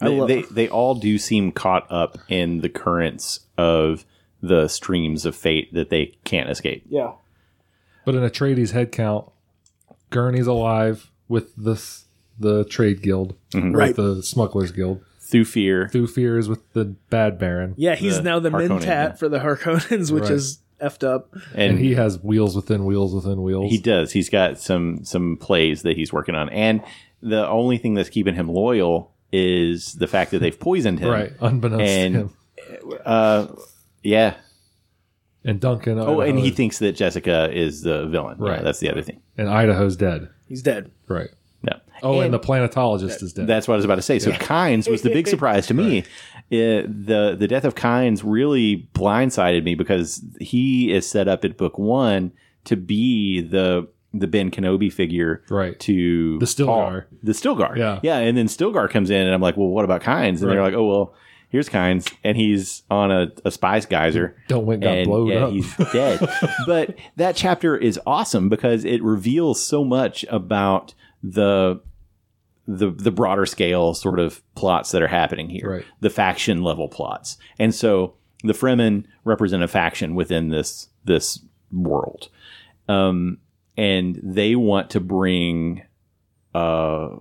I 0.00 0.08
They, 0.26 0.42
they 0.42 0.42
they 0.42 0.68
all 0.68 0.94
do 0.96 1.16
seem 1.18 1.52
caught 1.52 1.86
up 1.90 2.18
in 2.28 2.60
the 2.60 2.68
currents 2.68 3.40
of 3.56 4.04
the 4.42 4.68
streams 4.68 5.26
of 5.26 5.36
fate 5.36 5.72
that 5.74 5.90
they 5.90 6.06
can't 6.24 6.48
escape. 6.50 6.84
yeah 6.88 7.12
But 8.04 8.14
in 8.14 8.24
a 8.24 8.30
Atreides 8.30 8.72
headcount, 8.72 9.30
Gurney's 10.10 10.46
alive 10.46 11.10
with 11.28 11.54
this 11.56 12.06
the 12.38 12.64
trade 12.64 13.02
guild, 13.02 13.34
Right. 13.54 13.88
with 13.88 13.96
the 13.96 14.22
smugglers 14.22 14.72
guild. 14.72 15.04
Through 15.20 15.44
fear, 15.44 15.88
Thufir 15.92 16.38
is 16.38 16.48
with 16.48 16.72
the 16.72 16.86
bad 17.10 17.38
baron, 17.38 17.74
yeah 17.76 17.94
he's 17.94 18.16
The 18.16 18.22
now 18.22 18.38
the 18.40 18.50
Harkonnen, 18.50 18.80
mentat 18.80 18.86
yeah. 18.86 19.12
for 19.12 19.28
the 19.28 19.38
harkonnens 19.40 20.10
which 20.10 20.24
Right. 20.24 20.32
is 20.32 20.58
effed 20.80 21.06
up 21.06 21.28
and, 21.54 21.72
and 21.72 21.78
he 21.78 21.94
has 21.94 22.18
wheels 22.22 22.56
within 22.56 22.86
wheels 22.86 23.14
within 23.14 23.42
wheels. 23.42 23.70
He 23.70 23.76
does. 23.78 24.12
He's 24.12 24.30
got 24.30 24.58
some 24.58 25.04
some 25.04 25.36
plays 25.36 25.82
that 25.82 25.96
he's 25.96 26.12
working 26.12 26.34
on, 26.34 26.48
and 26.48 26.82
the 27.22 27.46
only 27.46 27.76
thing 27.76 27.92
that's 27.94 28.08
keeping 28.08 28.34
him 28.34 28.48
loyal 28.48 29.12
is 29.30 29.92
the 29.96 30.06
fact 30.08 30.30
that 30.32 30.38
they've 30.40 30.58
poisoned 30.58 30.98
him. 30.98 31.10
right, 31.10 31.32
unbeknownst 31.40 31.84
And- 31.84 32.14
to 32.14 32.20
him. 32.20 32.30
Uh, 33.04 33.46
yeah. 34.02 34.34
And 35.44 35.58
Duncan. 35.58 35.98
Oh, 35.98 36.20
and 36.20 36.38
he 36.38 36.44
Idaho- 36.46 36.56
thinks 36.56 36.78
that 36.80 36.92
Jessica 36.92 37.48
is 37.50 37.82
the 37.82 38.06
villain. 38.06 38.36
Yeah, 38.40 38.50
Right. 38.50 38.62
that's 38.64 38.78
the 38.80 38.90
other 38.90 39.02
thing. 39.02 39.20
and 39.38 39.48
Idaho's 39.48 39.96
dead. 39.96 40.28
he's 40.48 40.62
dead 40.62 40.90
Right. 41.08 41.30
Yeah. 41.62 41.74
Oh, 42.02 42.16
and, 42.20 42.24
And- 42.26 42.34
the 42.34 42.38
planetologist 42.40 43.22
is 43.22 43.32
dead. 43.32 43.46
That's 43.46 43.66
what 43.68 43.74
I 43.74 43.76
was 43.76 43.84
about 43.84 43.94
to 43.96 44.02
say. 44.02 44.18
So 44.18 44.32
Kynes 44.32 44.88
was 44.90 45.02
the 45.02 45.10
big 45.10 45.26
surprise 45.34 45.66
to 45.68 45.74
me. 45.74 46.00
Uh, 46.52 46.84
the 46.88 47.36
the 47.38 47.46
death 47.48 47.64
of 47.64 47.74
Kynes 47.74 48.22
really 48.24 48.88
blindsided 48.94 49.62
me 49.64 49.74
because 49.74 50.22
he 50.40 50.92
is 50.92 51.08
set 51.08 51.28
up 51.28 51.44
in 51.44 51.52
book 51.52 51.78
one 51.78 52.32
to 52.64 52.76
be 52.76 53.40
the 53.40 53.88
the 54.12 54.26
Ben 54.26 54.50
Kenobi 54.50 54.92
figure 54.92 55.42
Right. 55.48 55.78
to 55.80 56.38
The 56.40 56.46
Stilgar. 56.46 56.66
Paul. 56.66 57.02
The 57.22 57.32
Stilgar. 57.32 57.76
Yeah. 57.76 58.00
Yeah. 58.02 58.18
And 58.18 58.36
then 58.36 58.46
Stilgar 58.46 58.90
comes 58.90 59.08
in 59.08 59.24
and 59.24 59.32
I'm 59.32 59.40
like, 59.40 59.56
well, 59.56 59.68
what 59.68 59.84
about 59.84 60.02
Kynes? 60.02 60.28
And 60.28 60.50
they're 60.50 60.58
Right. 60.58 60.64
like, 60.64 60.74
oh, 60.74 60.84
well, 60.84 61.14
here's 61.50 61.68
Kynes. 61.68 62.12
And 62.24 62.36
he's 62.36 62.82
on 62.90 63.10
a, 63.10 63.30
a 63.44 63.50
spice 63.50 63.84
geyser. 63.86 64.36
Don't 64.48 64.66
Wink 64.66 64.82
got 64.82 64.96
and 64.98 65.06
blown 65.06 65.26
yeah, 65.28 65.44
up. 65.44 65.52
he's 65.52 65.76
dead. 65.92 66.20
but 66.66 66.94
that 67.16 67.36
chapter 67.36 67.76
is 67.76 68.00
awesome 68.06 68.48
because 68.48 68.84
it 68.84 69.02
reveals 69.02 69.62
so 69.62 69.84
much 69.84 70.24
about 70.30 70.94
the 71.22 71.80
the 72.66 72.90
the 72.90 73.10
broader 73.10 73.46
scale 73.46 73.94
sort 73.94 74.18
of 74.20 74.42
plots 74.54 74.92
that 74.92 75.02
are 75.02 75.08
happening 75.08 75.48
here, 75.50 75.68
Right. 75.78 75.84
the 76.00 76.10
faction 76.10 76.62
level 76.62 76.88
plots, 76.88 77.36
and 77.58 77.74
so 77.74 78.14
the 78.44 78.52
Fremen 78.52 79.04
represent 79.24 79.62
a 79.62 79.68
faction 79.68 80.14
within 80.14 80.50
this 80.50 80.88
this 81.04 81.40
world, 81.72 82.28
um, 82.88 83.38
and 83.76 84.20
they 84.22 84.54
want 84.54 84.88
to 84.90 85.00
bring 85.00 85.82
uh, 86.54 87.16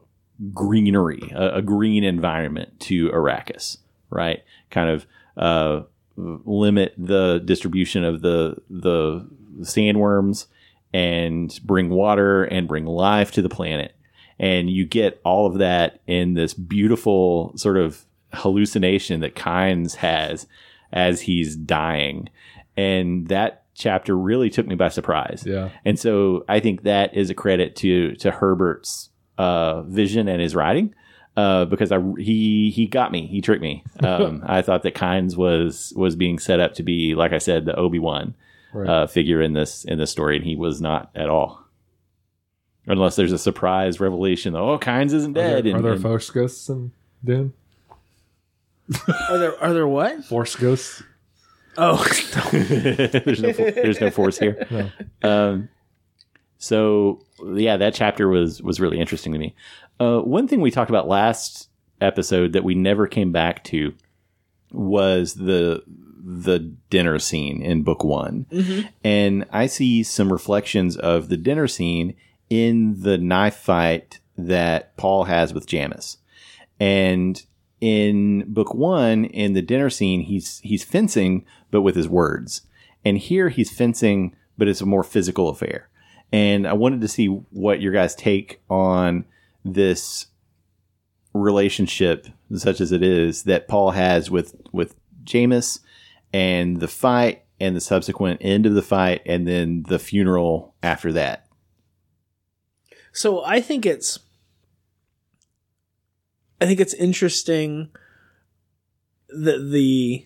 greenery, 0.53 1.31
a, 1.35 1.55
a 1.57 1.61
green 1.61 2.03
environment 2.03 2.79
to 2.81 3.09
Arrakis, 3.09 3.77
right? 4.09 4.43
Kind 4.69 4.89
of 4.89 5.05
uh, 5.37 5.81
limit 6.17 6.93
the 6.97 7.41
distribution 7.43 8.03
of 8.03 8.21
the 8.21 8.57
the 8.69 9.27
sandworms 9.61 10.47
and 10.93 11.59
bring 11.63 11.89
water 11.89 12.43
and 12.43 12.67
bring 12.67 12.85
life 12.85 13.31
to 13.31 13.41
the 13.41 13.49
planet. 13.49 13.95
And 14.39 14.69
you 14.69 14.85
get 14.85 15.19
all 15.23 15.47
of 15.47 15.57
that 15.57 16.01
in 16.07 16.33
this 16.33 16.53
beautiful 16.53 17.53
sort 17.57 17.77
of 17.77 18.05
hallucination 18.33 19.19
that 19.19 19.35
Kynes 19.35 19.95
has 19.95 20.47
as 20.93 21.21
he's 21.21 21.55
dying. 21.55 22.29
And 22.77 23.27
that 23.27 23.65
chapter 23.75 24.17
really 24.17 24.49
took 24.49 24.67
me 24.67 24.75
by 24.75 24.89
surprise. 24.89 25.43
yeah. 25.45 25.69
And 25.85 25.99
so 25.99 26.45
I 26.47 26.59
think 26.59 26.83
that 26.83 27.15
is 27.15 27.29
a 27.29 27.35
credit 27.35 27.75
to 27.77 28.15
to 28.15 28.31
Herbert's 28.31 29.09
uh, 29.37 29.83
vision 29.83 30.27
and 30.27 30.41
his 30.41 30.55
writing. 30.55 30.93
Uh, 31.37 31.63
because 31.65 31.91
I 31.91 31.99
he 32.17 32.69
he 32.71 32.85
got 32.87 33.11
me, 33.11 33.25
he 33.27 33.39
tricked 33.41 33.61
me. 33.61 33.83
Um, 34.03 34.43
I 34.45 34.61
thought 34.61 34.83
that 34.83 34.95
Kynes 34.95 35.37
was 35.37 35.93
was 35.95 36.15
being 36.15 36.37
set 36.39 36.59
up 36.59 36.73
to 36.75 36.83
be, 36.83 37.15
like 37.15 37.31
I 37.33 37.37
said, 37.37 37.65
the 37.65 37.75
Obi 37.75 37.99
Wan 37.99 38.33
Right. 38.73 38.87
uh, 38.89 39.07
figure 39.07 39.41
in 39.41 39.53
this 39.53 39.83
in 39.85 39.97
this 39.97 40.11
story, 40.11 40.35
and 40.35 40.45
he 40.45 40.55
was 40.55 40.81
not 40.81 41.09
at 41.15 41.29
all. 41.29 41.63
unless 42.87 43.15
there's 43.15 43.31
a 43.31 43.37
surprise 43.37 43.99
revelation. 43.99 44.55
Oh, 44.55 44.77
Kynes 44.79 45.13
isn't 45.13 45.37
Are 45.37 45.41
dead. 45.41 45.63
there, 45.65 45.73
are 45.73 45.75
and- 45.77 45.85
there 45.85 45.93
and- 45.93 46.01
force 46.01 46.29
ghosts 46.29 46.67
in 46.69 46.91
Dune? 47.23 47.53
Are 49.29 49.37
there 49.37 49.63
are 49.63 49.73
there 49.73 49.87
what? 49.87 50.25
Force 50.25 50.55
ghosts? 50.55 51.03
Oh, 51.77 51.97
there's 52.51 53.41
no 53.41 53.53
fo- 53.53 53.71
there's 53.71 54.01
no 54.01 54.09
force 54.09 54.37
here. 54.39 54.91
Um, 55.23 55.69
so 56.57 57.21
yeah, 57.45 57.77
that 57.77 57.93
chapter 57.93 58.27
was 58.27 58.61
was 58.61 58.79
really 58.79 58.99
interesting 58.99 59.31
to 59.33 59.39
me. 59.39 59.53
Uh, 59.99 60.19
one 60.19 60.47
thing 60.47 60.61
we 60.61 60.71
talked 60.71 60.89
about 60.89 61.07
last 61.07 61.69
episode 62.01 62.53
that 62.53 62.63
we 62.63 62.75
never 62.75 63.07
came 63.07 63.31
back 63.31 63.63
to 63.65 63.93
was 64.71 65.35
the 65.35 65.83
the 66.21 66.59
dinner 66.89 67.17
scene 67.17 67.61
in 67.61 67.83
book 67.83 68.03
one, 68.03 68.45
and 69.03 69.45
I 69.51 69.67
see 69.67 70.03
some 70.03 70.31
reflections 70.31 70.95
of 70.95 71.29
the 71.29 71.37
dinner 71.37 71.67
scene 71.67 72.15
in 72.49 73.01
the 73.01 73.17
knife 73.17 73.55
fight 73.55 74.19
that 74.37 74.95
Paul 74.97 75.25
has 75.25 75.53
with 75.53 75.67
Jamis, 75.67 76.17
and 76.79 77.41
in 77.81 78.43
book 78.51 78.73
one 78.73 79.25
in 79.25 79.53
the 79.53 79.61
dinner 79.61 79.89
scene 79.89 80.21
he's 80.21 80.59
he's 80.59 80.83
fencing 80.83 81.45
but 81.71 81.81
with 81.81 81.95
his 81.95 82.07
words. 82.09 82.61
And 83.05 83.17
here 83.17 83.49
he's 83.49 83.71
fencing 83.71 84.35
but 84.57 84.67
it's 84.67 84.81
a 84.81 84.85
more 84.85 85.03
physical 85.03 85.49
affair. 85.49 85.89
And 86.31 86.67
i 86.67 86.73
wanted 86.73 87.01
to 87.01 87.07
see 87.07 87.27
what 87.27 87.81
your 87.81 87.93
guys 87.93 88.13
take 88.13 88.61
on 88.69 89.25
this 89.63 90.27
relationship 91.33 92.27
such 92.55 92.81
as 92.81 92.91
it 92.91 93.03
is 93.03 93.43
that 93.43 93.67
paul 93.67 93.91
has 93.91 94.31
with 94.31 94.55
with 94.71 94.95
Jamis 95.23 95.79
and 96.33 96.79
the 96.79 96.87
fight 96.87 97.43
and 97.59 97.75
the 97.75 97.81
subsequent 97.81 98.39
end 98.41 98.65
of 98.65 98.73
the 98.73 98.81
fight 98.81 99.21
and 99.25 99.47
then 99.47 99.83
the 99.87 99.99
funeral 99.99 100.73
after 100.81 101.11
that 101.13 101.45
so 103.11 103.43
I 103.43 103.61
think 103.61 103.85
it's 103.85 104.19
I 106.61 106.65
think 106.65 106.79
it's 106.79 106.93
interesting 106.93 107.89
that 109.29 109.69
the 109.71 110.25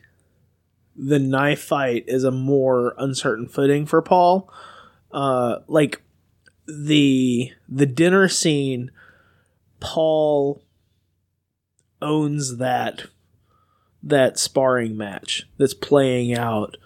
the 0.95 1.19
knife 1.19 1.61
fight 1.61 2.03
is 2.07 2.23
a 2.23 2.31
more 2.31 2.93
uncertain 2.97 3.47
footing 3.47 3.85
for 3.85 4.01
Paul. 4.01 4.51
Uh, 5.11 5.59
like 5.67 6.01
the 6.67 7.51
the 7.67 7.85
dinner 7.85 8.27
scene, 8.27 8.91
Paul 9.83 10.63
owns 12.01 12.57
that 12.57 13.03
that 14.01 14.39
sparring 14.39 14.97
match 14.97 15.43
that's 15.57 15.73
playing 15.73 16.33
out 16.33 16.77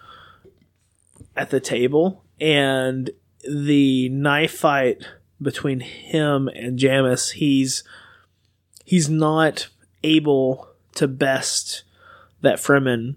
at 1.36 1.50
the 1.50 1.60
table, 1.60 2.24
and 2.40 3.10
the 3.48 4.08
knife 4.08 4.58
fight 4.58 5.04
between 5.40 5.80
him 5.80 6.48
and 6.48 6.78
Jamis, 6.78 7.32
he's 7.34 7.84
he's 8.84 9.08
not 9.08 9.68
able 10.02 10.68
to 10.96 11.06
best 11.06 11.84
that 12.40 12.58
Fremen 12.58 13.14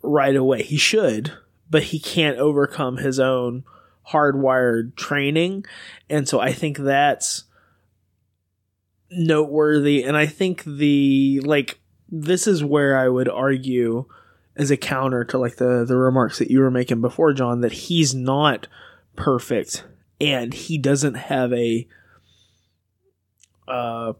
right 0.00 0.36
away. 0.36 0.62
He 0.62 0.76
should, 0.76 1.32
but 1.68 1.84
he 1.84 1.98
can't 1.98 2.38
overcome 2.38 2.98
his 2.98 3.18
own 3.18 3.64
hardwired 4.10 4.94
training. 4.94 5.64
And 6.08 6.28
so 6.28 6.38
I 6.38 6.52
think 6.52 6.78
that's 6.78 7.44
noteworthy. 9.10 10.02
And 10.02 10.16
I 10.16 10.26
think 10.26 10.64
the, 10.64 11.40
like, 11.44 11.78
this 12.08 12.46
is 12.46 12.64
where 12.64 12.98
I 12.98 13.08
would 13.08 13.28
argue 13.28 14.06
as 14.56 14.70
a 14.70 14.76
counter 14.76 15.24
to 15.24 15.38
like 15.38 15.56
the, 15.56 15.84
the 15.84 15.96
remarks 15.96 16.38
that 16.38 16.50
you 16.50 16.60
were 16.60 16.70
making 16.70 17.00
before, 17.00 17.32
John, 17.32 17.60
that 17.62 17.72
he's 17.72 18.14
not 18.14 18.68
perfect 19.16 19.84
and 20.20 20.54
he 20.54 20.78
doesn't 20.78 21.14
have 21.14 21.52
a, 21.52 21.88
uh, 23.66 24.12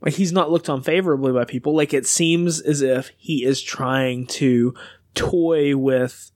like 0.00 0.14
he's 0.14 0.32
not 0.32 0.50
looked 0.50 0.68
on 0.68 0.82
favorably 0.82 1.32
by 1.32 1.44
people. 1.44 1.74
Like 1.76 1.94
it 1.94 2.06
seems 2.06 2.60
as 2.60 2.82
if 2.82 3.12
he 3.16 3.44
is 3.44 3.62
trying 3.62 4.26
to 4.28 4.74
toy 5.14 5.76
with 5.76 6.32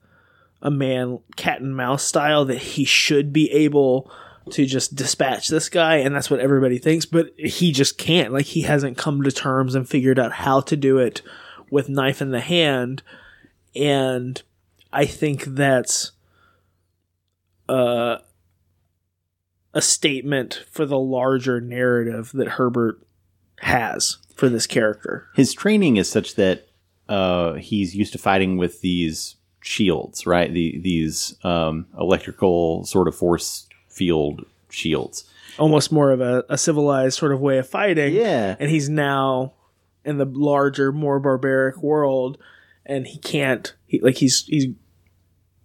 a 0.61 0.71
man 0.71 1.19
cat 1.35 1.61
and 1.61 1.75
mouse 1.75 2.03
style 2.03 2.45
that 2.45 2.57
he 2.57 2.85
should 2.85 3.33
be 3.33 3.51
able 3.51 4.09
to 4.47 4.65
just 4.65 4.95
dispatch 4.95 5.47
this 5.47 5.69
guy 5.69 5.97
and 5.97 6.15
that's 6.15 6.29
what 6.29 6.39
everybody 6.39 6.77
thinks 6.77 7.05
but 7.05 7.31
he 7.37 7.71
just 7.71 7.97
can't 7.97 8.33
like 8.33 8.45
he 8.45 8.61
hasn't 8.61 8.97
come 8.97 9.21
to 9.23 9.31
terms 9.31 9.75
and 9.75 9.87
figured 9.87 10.19
out 10.19 10.31
how 10.31 10.59
to 10.59 10.75
do 10.75 10.97
it 10.97 11.21
with 11.69 11.89
knife 11.89 12.21
in 12.21 12.31
the 12.31 12.39
hand 12.39 13.03
and 13.75 14.41
i 14.91 15.05
think 15.05 15.43
that's 15.43 16.11
uh 17.69 18.17
a 19.77 19.81
statement 19.81 20.65
for 20.71 20.87
the 20.87 20.97
larger 20.97 21.61
narrative 21.61 22.31
that 22.33 22.47
Herbert 22.47 22.99
has 23.59 24.17
for 24.33 24.49
this 24.49 24.65
character. 24.65 25.27
his 25.35 25.53
training 25.53 25.97
is 25.97 26.09
such 26.09 26.33
that 26.33 26.67
uh, 27.07 27.53
he's 27.53 27.95
used 27.95 28.11
to 28.13 28.17
fighting 28.17 28.57
with 28.57 28.81
these 28.81 29.35
shields, 29.61 30.25
right? 30.25 30.51
The, 30.51 30.79
these 30.79 31.35
um, 31.43 31.85
electrical 31.97 32.85
sort 32.85 33.07
of 33.07 33.15
force 33.15 33.66
field 33.97 34.45
shields. 34.69 35.23
Almost 35.57 35.91
more 35.91 36.11
of 36.11 36.21
a, 36.21 36.45
a 36.49 36.57
civilized 36.57 37.17
sort 37.17 37.31
of 37.31 37.41
way 37.41 37.57
of 37.57 37.67
fighting. 37.67 38.13
Yeah. 38.13 38.55
And 38.59 38.69
he's 38.69 38.89
now 38.89 39.53
in 40.05 40.17
the 40.17 40.25
larger, 40.25 40.91
more 40.91 41.19
barbaric 41.19 41.77
world 41.77 42.37
and 42.87 43.05
he 43.05 43.19
can't 43.19 43.75
he 43.85 43.99
like 43.99 44.15
he's 44.15 44.45
he's 44.45 44.67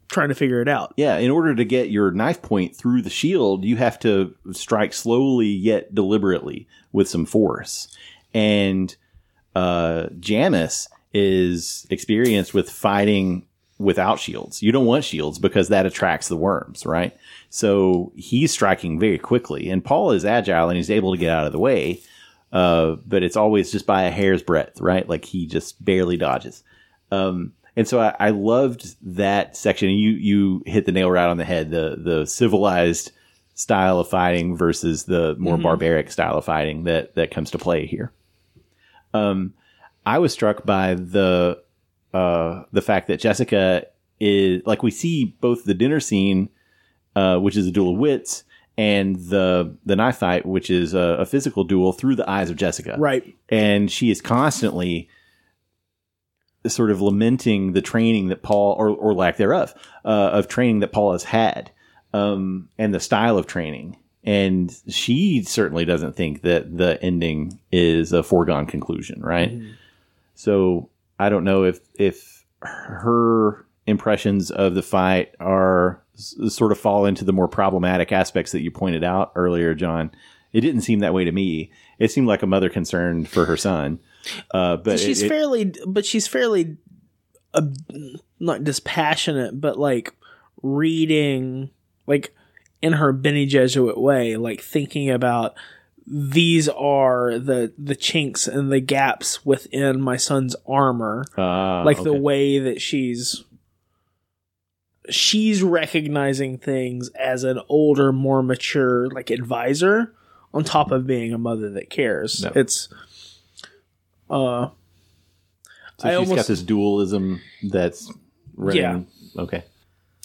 trying 0.08 0.28
to 0.28 0.34
figure 0.34 0.60
it 0.60 0.68
out. 0.68 0.92
Yeah, 0.96 1.16
in 1.16 1.30
order 1.30 1.54
to 1.54 1.64
get 1.64 1.88
your 1.88 2.10
knife 2.10 2.42
point 2.42 2.76
through 2.76 3.00
the 3.00 3.08
shield, 3.08 3.64
you 3.64 3.76
have 3.76 3.98
to 4.00 4.34
strike 4.50 4.92
slowly 4.92 5.46
yet 5.46 5.94
deliberately 5.94 6.68
with 6.92 7.08
some 7.08 7.24
force. 7.24 7.88
And 8.34 8.94
uh, 9.54 10.08
Jamis 10.18 10.88
is 11.14 11.86
experienced 11.88 12.52
with 12.52 12.68
fighting 12.68 13.46
without 13.82 14.18
shields. 14.18 14.62
You 14.62 14.72
don't 14.72 14.86
want 14.86 15.04
shields 15.04 15.38
because 15.38 15.68
that 15.68 15.86
attracts 15.86 16.28
the 16.28 16.36
worms, 16.36 16.86
right? 16.86 17.16
So 17.50 18.12
he's 18.16 18.52
striking 18.52 18.98
very 18.98 19.18
quickly, 19.18 19.68
and 19.68 19.84
Paul 19.84 20.12
is 20.12 20.24
agile 20.24 20.68
and 20.68 20.76
he's 20.76 20.90
able 20.90 21.12
to 21.12 21.18
get 21.18 21.30
out 21.30 21.46
of 21.46 21.52
the 21.52 21.58
way. 21.58 22.00
Uh, 22.52 22.96
but 23.06 23.22
it's 23.22 23.36
always 23.36 23.72
just 23.72 23.86
by 23.86 24.02
a 24.02 24.10
hair's 24.10 24.42
breadth, 24.42 24.80
right? 24.80 25.08
Like 25.08 25.24
he 25.24 25.46
just 25.46 25.82
barely 25.82 26.18
dodges. 26.18 26.62
Um, 27.10 27.54
and 27.76 27.88
so 27.88 28.00
I, 28.00 28.14
I 28.20 28.30
loved 28.30 28.94
that 29.16 29.56
section. 29.56 29.90
You 29.90 30.10
you 30.10 30.62
hit 30.66 30.84
the 30.84 30.92
nail 30.92 31.10
right 31.10 31.28
on 31.28 31.38
the 31.38 31.44
head. 31.44 31.70
The 31.70 31.96
the 31.98 32.26
civilized 32.26 33.12
style 33.54 34.00
of 34.00 34.08
fighting 34.08 34.56
versus 34.56 35.04
the 35.04 35.34
more 35.38 35.56
barbaric 35.56 36.10
style 36.10 36.36
of 36.36 36.44
fighting 36.44 36.84
that 36.84 37.14
that 37.14 37.30
comes 37.30 37.50
to 37.52 37.58
play 37.58 37.86
here. 37.86 38.12
Um, 39.14 39.54
I 40.04 40.18
was 40.18 40.32
struck 40.32 40.66
by 40.66 40.94
the 40.94 41.62
uh, 42.12 42.64
the 42.72 42.82
fact 42.82 43.06
that 43.08 43.20
Jessica 43.20 43.86
is 44.20 44.62
like 44.66 44.82
we 44.82 44.90
see 44.90 45.36
both 45.40 45.64
the 45.64 45.74
dinner 45.74 46.00
scene, 46.00 46.48
uh, 47.16 47.38
which 47.38 47.56
is 47.56 47.66
a 47.66 47.70
duel 47.72 47.92
of 47.94 47.98
wits, 47.98 48.44
and 48.78 49.16
the 49.16 49.76
the 49.84 49.96
knife 49.96 50.18
fight, 50.18 50.46
which 50.46 50.70
is 50.70 50.94
a, 50.94 51.16
a 51.20 51.26
physical 51.26 51.64
duel 51.64 51.92
through 51.92 52.16
the 52.16 52.28
eyes 52.28 52.50
of 52.50 52.56
Jessica 52.56 52.96
Right. 52.98 53.36
and 53.48 53.90
she 53.90 54.10
is 54.10 54.20
constantly 54.20 55.08
sort 56.66 56.90
of 56.92 57.00
lamenting 57.00 57.72
the 57.72 57.82
training 57.82 58.28
that 58.28 58.42
Paul, 58.42 58.76
or, 58.78 58.90
or 58.90 59.14
lack 59.14 59.36
thereof, 59.36 59.74
uh, 60.04 60.30
of 60.32 60.46
training 60.46 60.78
that 60.80 60.92
Paul 60.92 61.10
has 61.12 61.24
had, 61.24 61.72
um, 62.14 62.68
and 62.78 62.94
the 62.94 63.00
style 63.00 63.36
of 63.36 63.48
training. 63.48 63.96
And 64.22 64.72
she 64.88 65.42
certainly 65.42 65.84
doesn't 65.84 66.14
think 66.14 66.42
that 66.42 66.76
the 66.78 67.02
ending 67.02 67.58
is 67.72 68.12
a 68.12 68.22
foregone 68.22 68.66
conclusion, 68.66 69.20
right? 69.20 69.50
So 70.36 70.88
I 71.22 71.28
don't 71.30 71.44
know 71.44 71.64
if 71.64 71.80
if 71.98 72.44
her 72.60 73.66
impressions 73.86 74.50
of 74.50 74.74
the 74.74 74.82
fight 74.82 75.34
are 75.40 76.02
s- 76.16 76.36
sort 76.48 76.70
of 76.72 76.78
fall 76.78 77.04
into 77.06 77.24
the 77.24 77.32
more 77.32 77.48
problematic 77.48 78.12
aspects 78.12 78.52
that 78.52 78.60
you 78.62 78.70
pointed 78.70 79.02
out 79.04 79.32
earlier, 79.34 79.74
John. 79.74 80.10
It 80.52 80.60
didn't 80.60 80.82
seem 80.82 80.98
that 81.00 81.14
way 81.14 81.24
to 81.24 81.32
me. 81.32 81.72
It 81.98 82.10
seemed 82.10 82.28
like 82.28 82.42
a 82.42 82.46
mother 82.46 82.68
concerned 82.68 83.28
for 83.28 83.46
her 83.46 83.56
son. 83.56 83.98
Uh, 84.52 84.76
but 84.76 85.00
she's 85.00 85.22
it- 85.22 85.26
it- 85.26 85.28
fairly 85.28 85.72
but 85.86 86.04
she's 86.06 86.26
fairly 86.28 86.76
uh, 87.54 87.62
not 88.38 88.62
dispassionate 88.64 89.60
but 89.60 89.78
like 89.78 90.14
reading 90.62 91.70
like 92.06 92.34
in 92.80 92.94
her 92.94 93.12
Bene 93.12 93.46
Gesserit 93.46 93.98
way 93.98 94.36
like 94.36 94.60
thinking 94.60 95.10
about 95.10 95.54
these 96.06 96.68
are 96.68 97.38
the 97.38 97.72
the 97.78 97.94
chinks 97.94 98.48
and 98.48 98.70
the 98.72 98.80
gaps 98.80 99.44
within 99.46 100.00
my 100.00 100.16
son's 100.16 100.56
armor 100.66 101.24
Ah, 101.38 101.82
like 101.84 102.02
the 102.02 102.12
way 102.12 102.58
that 102.58 102.80
she's 102.80 103.44
she's 105.10 105.62
recognizing 105.62 106.58
things 106.58 107.08
as 107.10 107.44
an 107.44 107.60
older 107.68 108.12
more 108.12 108.42
mature 108.42 109.08
like 109.10 109.30
advisor 109.30 110.14
on 110.54 110.64
top 110.64 110.90
of 110.90 111.06
being 111.06 111.32
a 111.32 111.38
mother 111.38 111.70
that 111.70 111.90
cares 111.90 112.42
Yep. 112.44 112.56
it's 112.56 112.88
uh 114.30 114.68
So 115.98 116.08
I 116.08 116.18
she's 116.24 116.32
got 116.34 116.46
this 116.46 116.62
dualism 116.62 117.40
that's 117.62 118.12
running. 118.56 119.06
Okay. 119.36 119.64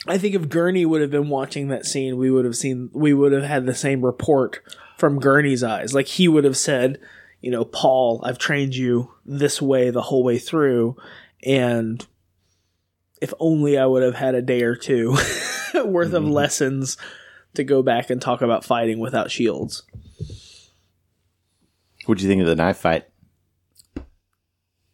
I 0.07 0.17
think 0.17 0.35
if 0.35 0.47
Gurney 0.49 0.85
would 0.85 1.01
have 1.01 1.11
been 1.11 1.27
watching 1.29 1.67
that 1.69 1.85
scene, 1.85 2.17
we 2.17 2.29
would 2.31 2.45
have 2.45 2.55
seen 2.55 2.89
we 2.93 3.13
would 3.13 3.31
have 3.31 3.43
had 3.43 3.65
the 3.65 3.75
same 3.75 4.05
report 4.05 4.59
from 4.97 5.19
Gurney's 5.19 5.63
eyes. 5.63 5.93
Like 5.93 6.07
he 6.07 6.27
would 6.27 6.43
have 6.43 6.57
said, 6.57 6.99
you 7.41 7.51
know, 7.51 7.63
Paul, 7.65 8.21
I've 8.23 8.37
trained 8.39 8.75
you 8.75 9.13
this 9.25 9.61
way 9.61 9.89
the 9.89 10.01
whole 10.01 10.23
way 10.23 10.37
through, 10.39 10.97
and 11.43 12.05
if 13.21 13.33
only 13.39 13.77
I 13.77 13.85
would 13.85 14.03
have 14.03 14.15
had 14.15 14.35
a 14.35 14.41
day 14.41 14.63
or 14.63 14.75
two 14.75 15.11
worth 15.85 16.13
of 16.13 16.23
lessons 16.25 16.97
to 17.53 17.63
go 17.63 17.81
back 17.81 18.09
and 18.09 18.21
talk 18.21 18.41
about 18.41 18.65
fighting 18.65 18.99
without 18.99 19.31
shields. 19.31 19.83
What'd 22.05 22.21
you 22.21 22.29
think 22.29 22.41
of 22.41 22.47
the 22.47 22.55
knife 22.55 22.77
fight? 22.77 23.05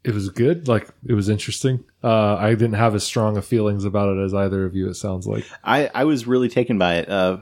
It 0.03 0.13
was 0.13 0.29
good. 0.29 0.67
Like 0.67 0.89
it 1.05 1.13
was 1.13 1.29
interesting. 1.29 1.83
Uh, 2.03 2.35
I 2.35 2.49
didn't 2.51 2.73
have 2.73 2.93
as 2.95 3.03
strong 3.05 3.37
of 3.37 3.45
feelings 3.45 3.85
about 3.85 4.17
it 4.17 4.21
as 4.21 4.33
either 4.33 4.65
of 4.65 4.75
you. 4.75 4.89
It 4.89 4.95
sounds 4.95 5.25
like. 5.27 5.45
I, 5.63 5.89
I 5.93 6.03
was 6.03 6.27
really 6.27 6.49
taken 6.49 6.77
by 6.77 6.95
it. 6.95 7.09
Uh, 7.09 7.37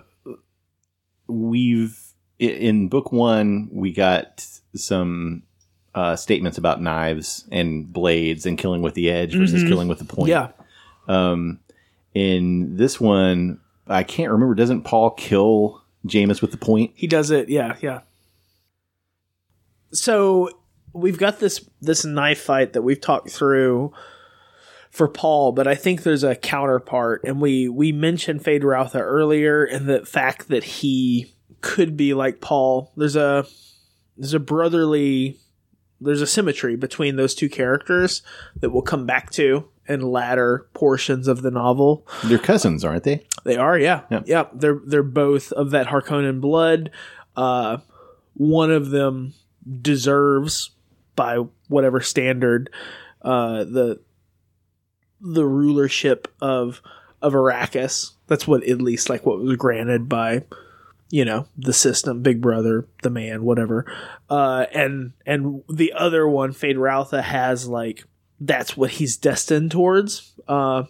we've 1.28 1.97
i- 1.97 2.11
in 2.41 2.89
book 2.89 3.11
one 3.11 3.69
we 3.71 3.93
got 3.93 4.45
some 4.75 5.43
uh, 5.93 6.15
statements 6.15 6.57
about 6.57 6.81
knives 6.81 7.47
and 7.51 7.91
blades 7.91 8.45
and 8.45 8.57
killing 8.57 8.81
with 8.81 8.93
the 8.93 9.09
edge 9.09 9.35
versus 9.35 9.63
killing 9.63 9.87
with 9.87 9.99
the 9.99 10.05
point. 10.05 10.29
Yeah. 10.29 10.49
Um, 11.07 11.59
in 12.13 12.77
this 12.77 12.99
one, 12.99 13.59
I 13.87 14.03
can't 14.03 14.31
remember. 14.31 14.55
Doesn't 14.55 14.83
Paul 14.83 15.11
kill 15.11 15.83
Jamis 16.05 16.41
with 16.41 16.51
the 16.51 16.57
point? 16.57 16.91
He 16.95 17.07
does 17.07 17.31
it. 17.31 17.49
Yeah, 17.49 17.75
yeah. 17.81 18.01
So 19.91 20.49
we've 20.93 21.17
got 21.17 21.39
this 21.39 21.69
this 21.81 22.05
knife 22.05 22.41
fight 22.41 22.73
that 22.73 22.81
we've 22.81 23.01
talked 23.01 23.29
through 23.29 23.93
for 24.89 25.07
Paul, 25.07 25.51
but 25.51 25.67
I 25.67 25.75
think 25.75 26.03
there's 26.03 26.23
a 26.23 26.35
counterpart, 26.35 27.21
and 27.25 27.41
we 27.41 27.67
we 27.67 27.91
mentioned 27.91 28.43
Feyd-Rautha 28.43 28.99
earlier, 28.99 29.63
and 29.63 29.87
the 29.87 30.05
fact 30.05 30.47
that 30.49 30.63
he 30.63 31.33
could 31.62 31.95
be 31.95 32.14
like 32.14 32.41
Paul. 32.41 32.91
There's 32.95 33.16
a 33.16 33.45
there's 34.18 34.34
a 34.34 34.39
brotherly 34.39 35.38
there's 35.99 36.22
a 36.22 36.28
symmetry 36.28 36.76
between 36.76 37.16
those 37.16 37.36
two 37.36 37.49
characters 37.49 38.24
that 38.59 38.72
we'll 38.72 38.82
come 38.82 39.05
back 39.05 39.30
to 39.32 39.68
in 39.88 40.01
latter 40.01 40.68
portions 40.74 41.28
of 41.28 41.41
the 41.41 41.51
novel. 41.51 42.07
They're 42.24 42.38
cousins, 42.38 42.84
aren't 42.84 43.03
they? 43.03 43.26
They 43.43 43.57
are, 43.57 43.78
yeah. 43.78 44.01
Yeah. 44.09 44.22
yeah. 44.26 44.45
They're 44.53 44.80
they're 44.86 45.03
both 45.03 45.51
of 45.51 45.72
that 45.72 45.88
Harkonnen 45.88 46.41
blood. 46.41 46.91
Uh 47.36 47.78
one 48.34 48.72
of 48.72 48.89
them 48.89 49.34
deserves 49.82 50.72
by 51.16 51.38
whatever 51.68 52.01
standard 52.01 52.70
uh 53.22 53.64
the 53.64 53.99
the 55.20 55.45
rulership 55.45 56.28
of 56.41 56.82
of 57.22 57.34
Arrakis. 57.34 58.12
That's 58.28 58.47
what 58.47 58.64
at 58.64 58.82
least 58.82 59.09
like 59.09 59.26
what 59.26 59.39
was 59.39 59.55
granted 59.57 60.09
by 60.09 60.43
you 61.12 61.24
know 61.26 61.45
the 61.57 61.74
system 61.74 62.22
big 62.24 62.41
brother 62.41 62.88
the 63.03 63.09
man 63.09 63.43
whatever 63.43 63.86
uh 64.30 64.66
and 64.74 65.12
and 65.26 65.62
the 65.70 65.91
other 65.93 66.28
one 66.28 66.53
Feyd-Rautha 66.53 67.22
has 67.22 67.68
like 67.68 68.05
that's 68.39 68.76
what 68.78 68.91
he's 68.91 69.18
destined 69.18 69.70
towards 69.72 70.34
uh 70.47 70.84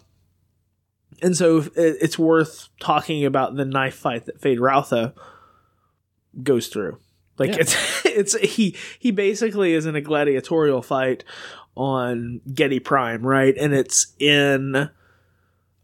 and 1.21 1.35
so 1.35 1.57
it- 1.57 1.97
it's 2.01 2.17
worth 2.17 2.69
talking 2.79 3.25
about 3.25 3.55
the 3.55 3.65
knife 3.65 3.95
fight 3.95 4.25
that 4.27 4.39
Feyd-Rautha 4.41 5.13
goes 6.43 6.67
through. 6.67 6.97
Like 7.37 7.51
Yeah. 7.51 7.57
it's 7.61 7.75
it's 8.05 8.39
he 8.55 8.75
he 8.99 9.11
basically 9.11 9.73
is 9.73 9.85
in 9.85 9.95
a 9.95 10.01
gladiatorial 10.01 10.81
fight 10.81 11.23
on 11.75 12.41
Giedi 12.49 12.83
Prime, 12.83 13.25
right? 13.25 13.55
And 13.57 13.73
it's 13.73 14.13
in 14.19 14.89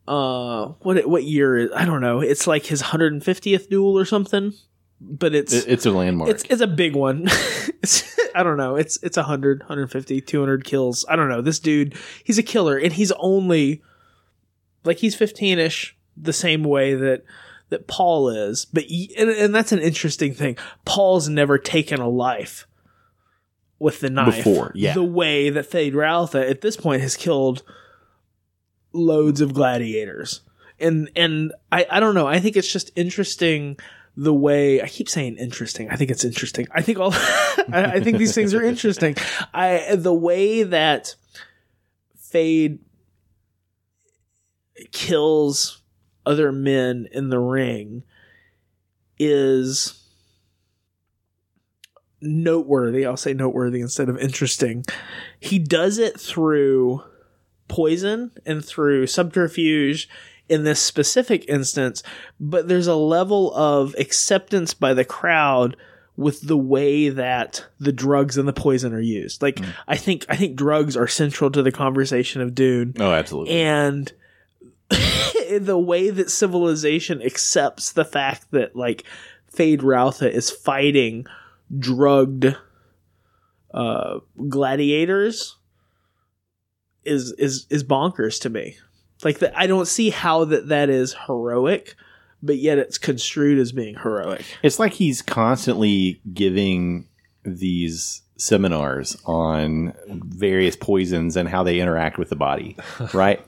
uh 0.08 0.68
what 0.82 1.06
what 1.08 1.24
year 1.24 1.58
is 1.58 1.72
I 1.76 1.86
don't 1.86 2.02
know. 2.02 2.22
It's 2.22 2.48
like 2.48 2.66
his 2.66 2.82
150th 2.82 3.70
duel 3.70 3.98
or 3.98 4.06
something. 4.06 4.54
But 5.00 5.36
it's 5.36 5.54
It- 5.54 5.68
It's 5.68 5.86
a 5.86 5.92
landmark. 5.92 6.30
it's 6.32 6.44
it's 6.50 6.62
a 6.62 6.68
big 6.68 6.96
one. 6.96 7.26
it's, 7.84 8.18
I 8.34 8.42
don't 8.44 8.58
know. 8.58 8.76
It's 8.76 8.98
it's 9.04 9.18
100, 9.18 9.60
150, 9.62 10.22
200 10.22 10.64
kills. 10.64 11.06
I 11.08 11.16
don't 11.16 11.30
know. 11.30 11.42
This 11.42 11.60
dude, 11.60 11.96
he's 12.24 12.38
a 12.38 12.44
killer 12.44 12.78
and 12.78 12.94
he's 12.94 13.12
only 13.14 13.84
like 14.84 14.98
he's 14.98 15.16
15ish 15.16 15.92
the 16.16 16.34
same 16.34 16.64
way 16.64 16.96
that 16.96 17.24
that 17.70 17.88
Paul 17.88 18.30
is. 18.30 18.66
But 18.66 18.86
and, 19.18 19.30
and 19.30 19.54
that's 19.54 19.72
an 19.72 19.80
interesting 19.80 20.34
thing. 20.34 20.58
Paul's 20.86 21.28
never 21.30 21.58
taken 21.58 22.00
a 22.00 22.10
life 22.10 22.66
with 23.80 24.00
the 24.00 24.10
knife 24.10 24.38
Before, 24.44 24.72
yeah. 24.74 24.94
The 24.96 25.04
way 25.04 25.52
that 25.52 25.70
Feyd-Rautha 25.70 26.50
at 26.50 26.62
this 26.62 26.76
point 26.78 27.04
has 27.04 27.16
killed 27.16 27.62
loads 28.98 29.42
of 29.42 29.54
gladiators. 29.54 30.42
And 30.80 31.10
and 31.16 31.54
I, 31.72 31.86
I 31.90 32.00
don't 32.00 32.16
know. 32.16 32.28
I 32.28 32.40
think 32.40 32.56
it's 32.56 32.72
just 32.72 32.92
interesting 32.96 33.78
the 34.16 34.34
way 34.34 34.82
I 34.82 34.88
keep 34.88 35.10
saying 35.10 35.38
interesting. 35.38 35.90
I 35.90 35.96
think 35.96 36.12
it's 36.12 36.26
interesting. 36.26 36.68
I 36.72 36.82
think 36.82 37.00
all 37.00 37.14
I, 37.14 37.92
I 37.96 38.00
think 38.00 38.18
these 38.18 38.36
things 38.36 38.54
are 38.54 38.64
interesting. 38.64 39.16
I 39.54 39.96
the 39.96 40.14
way 40.14 40.64
that 40.64 41.16
Feyd 42.20 42.80
kills 44.92 45.82
other 46.26 46.52
men 46.52 47.08
in 47.12 47.30
the 47.30 47.40
ring 47.40 48.04
is 49.18 50.04
noteworthy. 52.22 53.06
I'll 53.06 53.18
say 53.18 53.34
noteworthy 53.34 53.82
instead 53.82 54.10
of 54.10 54.18
interesting. 54.18 54.84
He 55.40 55.60
does 55.60 55.98
it 55.98 56.20
through 56.20 57.04
poison 57.68 58.32
and 58.46 58.64
through 58.64 59.08
subterfuge 59.08 60.10
in 60.50 60.64
this 60.64 60.82
specific 60.82 61.46
instance, 61.50 62.04
but 62.40 62.68
there's 62.68 62.88
a 62.88 62.96
level 62.96 63.54
of 63.54 63.96
acceptance 63.98 64.74
by 64.74 64.94
the 64.94 65.06
crowd 65.06 65.76
with 66.16 66.42
the 66.42 66.58
way 66.58 67.10
that 67.10 67.66
the 67.80 67.92
drugs 67.92 68.38
and 68.38 68.48
the 68.48 68.54
poison 68.54 68.94
are 68.94 69.00
used. 69.00 69.42
Like 69.42 69.60
I 69.88 69.98
think 69.98 70.26
I 70.30 70.36
think 70.36 70.56
drugs 70.56 70.98
are 70.98 71.08
central 71.08 71.52
to 71.52 71.62
the 71.62 71.72
conversation 71.72 72.42
of 72.42 72.56
Dune 72.56 72.96
oh, 73.00 73.12
absolutely. 73.12 73.62
and 73.62 74.12
the 75.60 75.78
way 75.78 76.10
that 76.10 76.32
civilization 76.32 77.22
accepts 77.22 77.92
the 77.92 78.06
fact 78.06 78.52
that 78.52 78.76
like 78.76 79.04
Feyd-Rautha 79.54 80.30
is 80.30 80.50
fighting 80.50 81.26
drugged 81.78 82.56
uh, 83.74 84.20
gladiators 84.48 85.58
is 87.08 87.32
is 87.34 87.66
is 87.70 87.84
bonkers 87.84 88.40
to 88.42 88.50
me. 88.50 88.78
Like 89.24 89.40
that, 89.40 89.58
I 89.58 89.66
don't 89.66 89.88
see 89.88 90.10
how 90.12 90.46
that 90.46 90.68
that 90.68 90.90
is 90.90 91.16
heroic, 91.26 91.96
but 92.44 92.58
yet 92.58 92.78
it's 92.78 92.98
construed 92.98 93.58
as 93.58 93.72
being 93.72 93.96
heroic. 93.96 94.46
It's 94.62 94.80
like 94.80 94.94
he's 94.94 95.22
constantly 95.22 96.22
giving 96.34 97.08
these 97.44 98.22
seminars 98.38 99.18
on 99.26 99.94
various 100.08 100.76
poisons 100.76 101.36
and 101.36 101.50
how 101.50 101.64
they 101.64 101.80
interact 101.80 102.20
with 102.20 102.30
the 102.30 102.36
body, 102.36 102.78
right? 103.14 103.44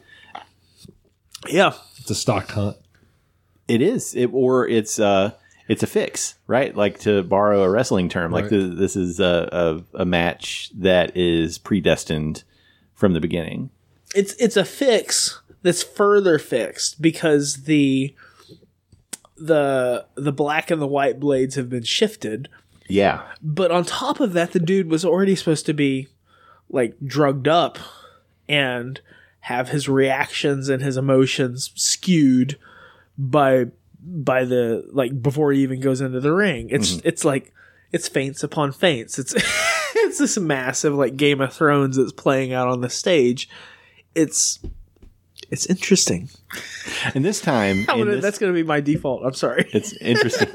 Yeah, 1.48 1.74
It's 2.00 2.10
a 2.10 2.16
stock 2.16 2.50
hunt. 2.50 2.78
It 3.68 3.82
is, 3.84 4.16
it, 4.16 4.32
or 4.34 4.68
it's 4.68 5.00
uh, 5.00 5.34
it's 5.68 5.84
a 5.84 5.88
fix, 5.88 6.36
right? 6.48 6.76
Like 6.76 7.00
to 7.02 7.22
borrow 7.22 7.62
a 7.62 7.70
wrestling 7.70 8.10
term, 8.10 8.32
like 8.32 8.50
the, 8.50 8.58
this 8.58 8.96
is 8.96 9.20
a, 9.20 9.84
a 9.94 10.02
a 10.02 10.06
match 10.06 10.72
that 10.76 11.16
is 11.16 11.60
predestined 11.60 12.44
from 13.00 13.14
the 13.14 13.22
beginning. 13.22 13.70
it's 14.14 14.34
it's 14.34 14.58
a 14.58 14.66
fix 14.66 15.42
that's 15.62 15.82
further 15.82 16.38
fixed 16.38 17.02
because 17.02 17.64
the 17.64 18.14
the 19.38 20.06
the 20.16 20.34
black 20.34 20.70
and 20.70 20.82
the 20.82 20.88
white 20.88 21.18
blades 21.18 21.56
have 21.56 21.70
been 21.70 21.84
shifted. 21.84 22.50
Yeah, 22.90 23.22
but 23.42 23.72
on 23.72 23.86
top 23.86 24.20
of 24.20 24.34
that 24.34 24.52
the 24.52 24.60
dude 24.60 24.90
was 24.90 25.06
already 25.06 25.36
supposed 25.36 25.66
to 25.68 25.74
be 25.74 26.10
like 26.70 26.96
drugged 27.06 27.48
up 27.48 27.80
and 28.50 29.00
have 29.42 29.70
his 29.70 29.88
reactions 29.88 30.68
and 30.68 30.82
his 30.82 30.98
emotions 30.98 31.72
skewed 31.76 32.58
by 33.18 33.68
by 34.02 34.44
the 34.44 34.86
like 34.92 35.22
before 35.22 35.54
he 35.54 35.62
even 35.62 35.80
goes 35.80 36.02
into 36.02 36.20
the 36.20 36.34
ring. 36.34 36.68
It's 36.70 36.96
mm-hmm. 36.96 37.08
it's 37.08 37.24
like 37.24 37.54
it's 37.94 38.10
feints 38.10 38.44
upon 38.44 38.74
feints. 38.74 39.18
It's 39.18 39.34
it's 39.96 40.18
this 40.18 40.38
massive 40.38 40.94
like 40.94 41.16
game 41.16 41.42
of 41.42 41.54
thrones 41.54 41.98
that's 41.98 42.12
playing 42.12 42.54
out 42.54 42.68
on 42.68 42.82
the 42.82 42.90
stage 42.90 43.50
it's 44.16 44.60
it's 45.52 45.66
interesting 45.68 46.30
and 47.16 47.24
this 47.26 47.42
time, 47.42 47.86
I'm 47.90 48.00
gonna- 48.00 48.12
this- 48.12 48.22
that's 48.24 48.38
gonna 48.40 48.54
be 48.54 48.64
my 48.64 48.82
default 48.82 49.26
i'm 49.26 49.34
sorry 49.34 49.68
It's 49.74 49.94
interesting. 50.02 50.50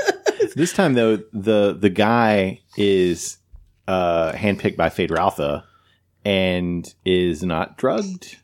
this 0.57 0.72
time 0.72 0.95
though, 0.95 1.16
the 1.32 1.76
the 1.78 1.91
guy 1.91 2.61
is 2.76 3.39
uh 3.89 4.32
handpicked 4.32 4.76
by 4.76 4.89
Feyd-Rautha 4.89 5.64
and 6.24 6.95
is 7.05 7.43
not 7.43 7.76
drugged? 7.76 8.37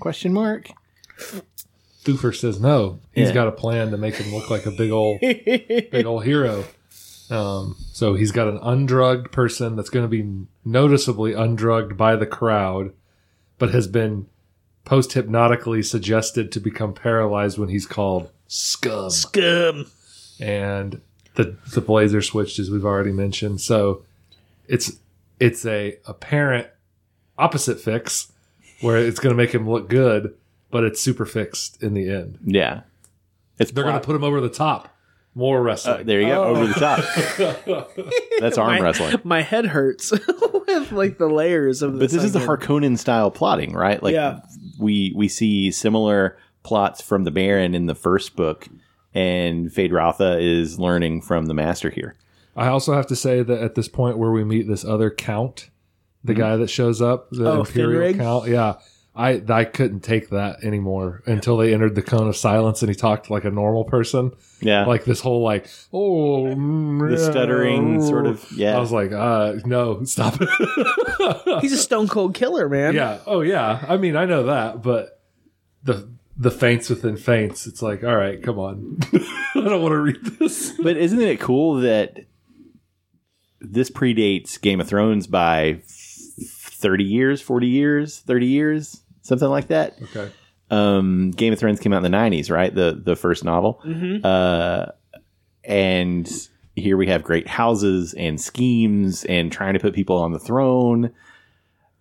Question 0.00 0.32
mark. 0.32 0.70
Thufir 2.04 2.34
says 2.34 2.60
no. 2.60 2.98
He's 3.12 3.28
Yeah. 3.28 3.34
got 3.34 3.48
a 3.48 3.52
plan 3.52 3.90
to 3.92 3.96
make 3.96 4.16
him 4.16 4.34
look 4.34 4.50
like 4.50 4.66
a 4.66 4.70
big 4.70 4.90
old, 4.90 5.20
big 5.20 6.04
old 6.04 6.24
hero. 6.24 6.64
Um, 7.32 7.76
so 7.92 8.14
he's 8.14 8.30
got 8.30 8.46
an 8.46 8.58
undrugged 8.62 9.32
person 9.32 9.74
that's 9.74 9.88
going 9.88 10.04
to 10.04 10.08
be 10.08 10.46
noticeably 10.66 11.32
undrugged 11.32 11.96
by 11.96 12.14
the 12.14 12.26
crowd, 12.26 12.92
but 13.58 13.70
has 13.70 13.86
been 13.86 14.26
post 14.84 15.14
hypnotically 15.14 15.82
suggested 15.82 16.52
to 16.52 16.60
become 16.60 16.92
paralyzed 16.92 17.56
when 17.56 17.70
he's 17.70 17.86
called 17.86 18.30
scum. 18.48 19.10
Scum. 19.10 19.86
and 20.38 21.00
the 21.36 21.56
the 21.72 21.80
blazer 21.80 22.20
switched 22.20 22.58
as 22.58 22.70
we've 22.70 22.84
already 22.84 23.12
mentioned. 23.12 23.62
So 23.62 24.04
it's 24.68 24.98
it's 25.40 25.64
a 25.64 25.96
apparent 26.04 26.68
opposite 27.38 27.80
fix 27.80 28.30
where 28.82 28.98
it's 28.98 29.20
going 29.20 29.34
to 29.34 29.42
make 29.42 29.54
him 29.54 29.68
look 29.68 29.88
good, 29.88 30.34
but 30.70 30.84
it's 30.84 31.00
super 31.00 31.24
fixed 31.24 31.82
in 31.82 31.94
the 31.94 32.10
end. 32.10 32.38
Yeah. 32.44 32.82
It's 33.58 33.70
They're 33.70 33.84
going 33.84 33.98
to 33.98 34.04
put 34.04 34.16
him 34.16 34.24
over 34.24 34.40
the 34.40 34.50
top. 34.50 34.91
More 35.34 35.58
Uh, 35.60 35.62
wrestling. 35.62 36.06
there 36.06 36.20
you 36.20 36.26
go, 36.28 36.44
over 36.44 36.66
the 36.66 36.74
top. 36.74 36.98
That's 38.40 38.58
arm 38.58 38.72
my, 38.74 38.80
wrestling. 38.80 39.16
My 39.24 39.40
head 39.42 39.66
hurts 39.66 40.10
with 40.66 40.92
like 40.92 41.18
the 41.18 41.26
layers 41.28 41.80
of 41.82 41.92
But 41.92 42.00
this. 42.00 42.12
this 42.12 42.24
is 42.24 42.32
the 42.32 42.40
onion. 42.40 42.56
Harkonnen 42.58 42.98
style 42.98 43.30
plotting, 43.30 43.72
right? 43.72 44.02
Like 44.02 44.12
Yeah. 44.14 44.40
we 44.78 45.12
we 45.16 45.28
see 45.28 45.70
similar 45.70 46.36
plots 46.62 47.00
from 47.00 47.24
the 47.24 47.30
Baron 47.30 47.74
in 47.74 47.86
the 47.86 47.94
first 47.94 48.36
book, 48.36 48.68
and 49.14 49.68
Feyd-Rautha 49.70 50.40
is 50.40 50.78
learning 50.78 51.22
from 51.22 51.46
the 51.46 51.54
Master 51.54 51.90
here. 51.90 52.14
I 52.54 52.68
also 52.68 52.92
have 52.92 53.06
to 53.06 53.16
say 53.16 53.42
that 53.42 53.62
at 53.62 53.74
this 53.74 53.88
point 53.88 54.18
where 54.18 54.30
we 54.30 54.44
meet 54.44 54.68
this 54.68 54.84
other 54.84 55.10
count, 55.10 55.70
the 56.22 56.34
guy 56.34 56.56
that 56.56 56.68
shows 56.68 57.00
up, 57.00 57.30
the 57.30 57.50
Oh, 57.50 57.60
Imperial 57.60 58.12
Fenring? 58.12 58.18
count, 58.18 58.48
yeah. 58.48 58.74
I 59.14 59.42
I 59.48 59.64
couldn't 59.64 60.00
take 60.00 60.30
that 60.30 60.64
anymore 60.64 61.22
until 61.26 61.58
they 61.58 61.74
entered 61.74 61.94
the 61.94 62.02
cone 62.02 62.28
of 62.28 62.36
silence 62.36 62.80
and 62.82 62.88
he 62.88 62.94
talked 62.94 63.28
like 63.30 63.44
a 63.44 63.50
normal 63.50 63.84
person. 63.84 64.32
Yeah, 64.60 64.86
Like 64.86 65.04
this 65.04 65.20
whole 65.20 65.42
like 65.42 65.66
oh 65.92 66.48
the 66.48 67.18
stuttering 67.18 68.00
sort 68.00 68.26
of. 68.26 68.50
Yeah, 68.52 68.76
I 68.76 68.80
was 68.80 68.90
like, 68.92 69.12
uh, 69.12 69.56
no, 69.66 70.02
stop 70.04 70.36
it. 70.40 70.48
He's 71.60 71.72
a 71.72 71.76
stone 71.78 72.08
cold 72.08 72.34
killer, 72.34 72.68
man. 72.70 72.94
yeah. 72.94 73.18
Oh 73.26 73.42
yeah. 73.42 73.84
I 73.86 73.96
mean, 73.98 74.16
I 74.16 74.24
know 74.24 74.44
that, 74.44 74.82
but 74.82 75.20
the 75.82 76.08
the 76.36 76.50
feints 76.50 76.88
within 76.88 77.18
feints. 77.18 77.66
it's 77.66 77.82
like, 77.82 78.02
all 78.02 78.16
right, 78.16 78.42
come 78.42 78.58
on. 78.58 78.98
I 79.12 79.60
don't 79.68 79.82
want 79.82 79.92
to 79.92 79.98
read 79.98 80.24
this. 80.38 80.70
but 80.82 80.96
isn't 80.96 81.20
it 81.20 81.38
cool 81.38 81.80
that 81.82 82.20
this 83.60 83.90
predates 83.90 84.60
Game 84.60 84.80
of 84.80 84.88
Thrones 84.88 85.26
by 85.26 85.82
thirty 86.82 87.04
years, 87.04 87.40
forty 87.40 87.68
years, 87.68 88.18
thirty 88.18 88.46
years, 88.46 89.00
something 89.22 89.48
like 89.48 89.68
that? 89.68 89.96
Okay. 90.02 90.30
um, 90.70 91.30
Game 91.30 91.52
of 91.52 91.58
Thrones 91.58 91.80
came 91.80 91.92
out 91.94 92.04
in 92.04 92.10
the 92.12 92.16
'90s, 92.18 92.50
right? 92.50 92.74
The 92.74 93.00
the 93.02 93.16
first 93.16 93.44
novel, 93.44 93.80
uh, 94.24 94.86
and 95.64 96.30
here 96.76 96.96
we 96.96 97.06
have 97.06 97.22
great 97.22 97.46
houses 97.48 98.14
and 98.14 98.40
schemes 98.40 99.24
and 99.24 99.50
trying 99.52 99.74
to 99.74 99.80
put 99.80 99.94
people 99.94 100.16
on 100.16 100.32
the 100.32 100.38
throne, 100.38 101.12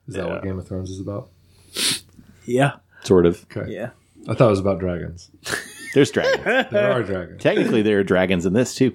Is 0.08 0.16
that 0.16 0.28
what 0.30 0.44
Game 0.44 0.58
of 0.58 0.68
Thrones 0.68 0.90
is 0.90 1.00
about? 1.00 1.30
Yeah. 2.46 2.78
sort 3.04 3.26
of. 3.26 3.46
Okay. 3.56 3.72
Yeah. 3.72 3.90
I 4.28 4.34
thought 4.34 4.48
it 4.48 4.52
was 4.52 4.60
about 4.60 4.80
dragons. 4.80 5.30
There's 5.94 6.10
dragons. 6.12 6.44
There 6.72 6.92
are 6.92 7.04
dragons. 7.04 7.42
Technically, 7.42 7.82
there 7.82 8.00
are 8.00 8.04
dragons 8.04 8.46
in 8.46 8.54
this 8.54 8.76
too. 8.76 8.94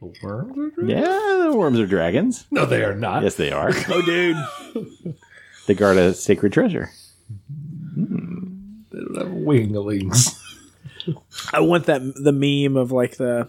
The 0.00 0.12
worms 0.22 0.58
are 0.58 0.70
dragons? 0.70 0.90
Yeah, 0.90 1.46
the 1.50 1.56
worms 1.56 1.80
are 1.80 1.86
dragons. 1.86 2.46
No, 2.50 2.66
they 2.66 2.84
are 2.84 2.94
not. 2.94 3.22
Yes, 3.22 3.36
they 3.36 3.50
are. 3.50 3.72
Oh, 3.88 4.02
dude. 4.02 4.36
they 5.66 5.74
guard 5.74 5.96
a 5.96 6.12
sacred 6.12 6.52
treasure. 6.52 6.90
They 7.96 8.02
don't 9.00 9.16
have 9.16 9.30
winglings. 9.32 10.42
I 11.52 11.60
want 11.60 11.86
that 11.86 12.02
the 12.22 12.32
meme 12.32 12.76
of 12.76 12.92
like 12.92 13.16
the 13.16 13.48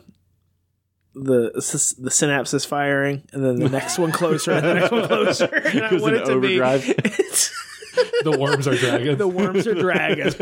the 1.13 1.51
the 1.53 2.09
synapses 2.11 2.65
firing, 2.65 3.23
and 3.33 3.43
then 3.43 3.55
the 3.59 3.69
next 3.69 3.97
one 3.97 4.11
closer, 4.11 4.51
and 4.51 4.65
the 4.65 4.73
next 4.75 4.91
one 4.91 5.07
closer. 5.07 5.47
And 5.65 5.81
I 5.83 5.93
want 5.95 6.15
into 6.15 6.23
it 6.23 6.25
to 6.25 6.31
overdrive. 6.33 6.85
be 6.85 6.93
it's, 7.03 7.51
the 8.23 8.37
worms 8.39 8.67
are 8.67 8.75
dragons. 8.75 9.17
the 9.17 9.27
worms 9.27 9.67
are 9.67 9.73
dragons. 9.73 10.35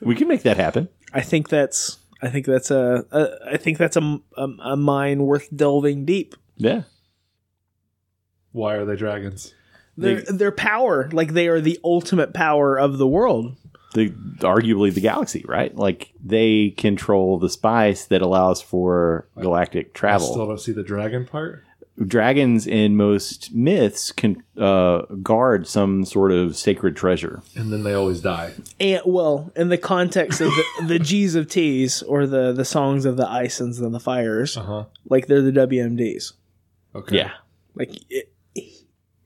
We 0.00 0.14
can 0.16 0.26
make 0.26 0.42
that 0.42 0.56
happen. 0.56 0.88
I 1.12 1.20
think 1.20 1.48
that's 1.50 1.98
I 2.22 2.28
think 2.28 2.46
that's 2.46 2.70
a, 2.70 3.04
a 3.10 3.52
I 3.54 3.56
think 3.56 3.78
that's 3.78 3.96
a, 3.96 4.20
a 4.36 4.48
a 4.62 4.76
mine 4.76 5.24
worth 5.24 5.48
delving 5.54 6.04
deep. 6.04 6.36
Yeah. 6.56 6.82
Why 8.52 8.74
are 8.76 8.84
they 8.84 8.96
dragons? 8.96 9.54
Their 9.96 10.22
their 10.22 10.52
power, 10.52 11.10
like 11.12 11.32
they 11.32 11.48
are 11.48 11.60
the 11.60 11.78
ultimate 11.84 12.32
power 12.32 12.78
of 12.78 12.98
the 12.98 13.06
world. 13.06 13.56
The 13.94 14.08
arguably 14.38 14.94
the 14.94 15.02
galaxy, 15.02 15.44
right? 15.46 15.74
Like 15.76 16.12
they 16.24 16.70
control 16.70 17.38
the 17.38 17.50
spice 17.50 18.06
that 18.06 18.22
allows 18.22 18.62
for 18.62 19.28
galactic 19.38 19.92
travel. 19.92 20.14
I 20.14 20.28
travel. 20.28 20.34
still 20.34 20.46
don't 20.46 20.60
see 20.60 20.72
the 20.72 20.82
dragon 20.82 21.26
part. 21.26 21.64
Dragons 22.06 22.66
in 22.66 22.96
most 22.96 23.52
myths 23.52 24.12
can 24.12 24.42
uh, 24.56 25.02
guard 25.22 25.66
some 25.66 26.04
sort 26.04 26.32
of 26.32 26.56
sacred 26.56 26.96
treasure. 26.96 27.42
And 27.54 27.72
then 27.72 27.82
they 27.82 27.92
always 27.94 28.20
die. 28.20 28.52
And 28.80 29.02
well, 29.04 29.52
in 29.56 29.68
the 29.68 29.78
context 29.78 30.40
of 30.40 30.48
the, 30.48 30.64
the 30.86 30.98
G's 30.98 31.34
of 31.34 31.48
T's 31.48 32.02
or 32.02 32.26
the 32.26 32.52
the 32.52 32.64
songs 32.64 33.04
of 33.04 33.16
the 33.16 33.28
Isons 33.28 33.78
and 33.80 33.94
the 33.94 34.00
Fires, 34.00 34.56
Uh 34.56 34.62
huh. 34.62 34.84
like 35.08 35.26
they're 35.26 35.42
the 35.42 35.52
WMDs. 35.52 36.32
Okay. 36.94 37.16
Yeah, 37.16 37.32
Like 37.74 37.90
it, 38.10 38.32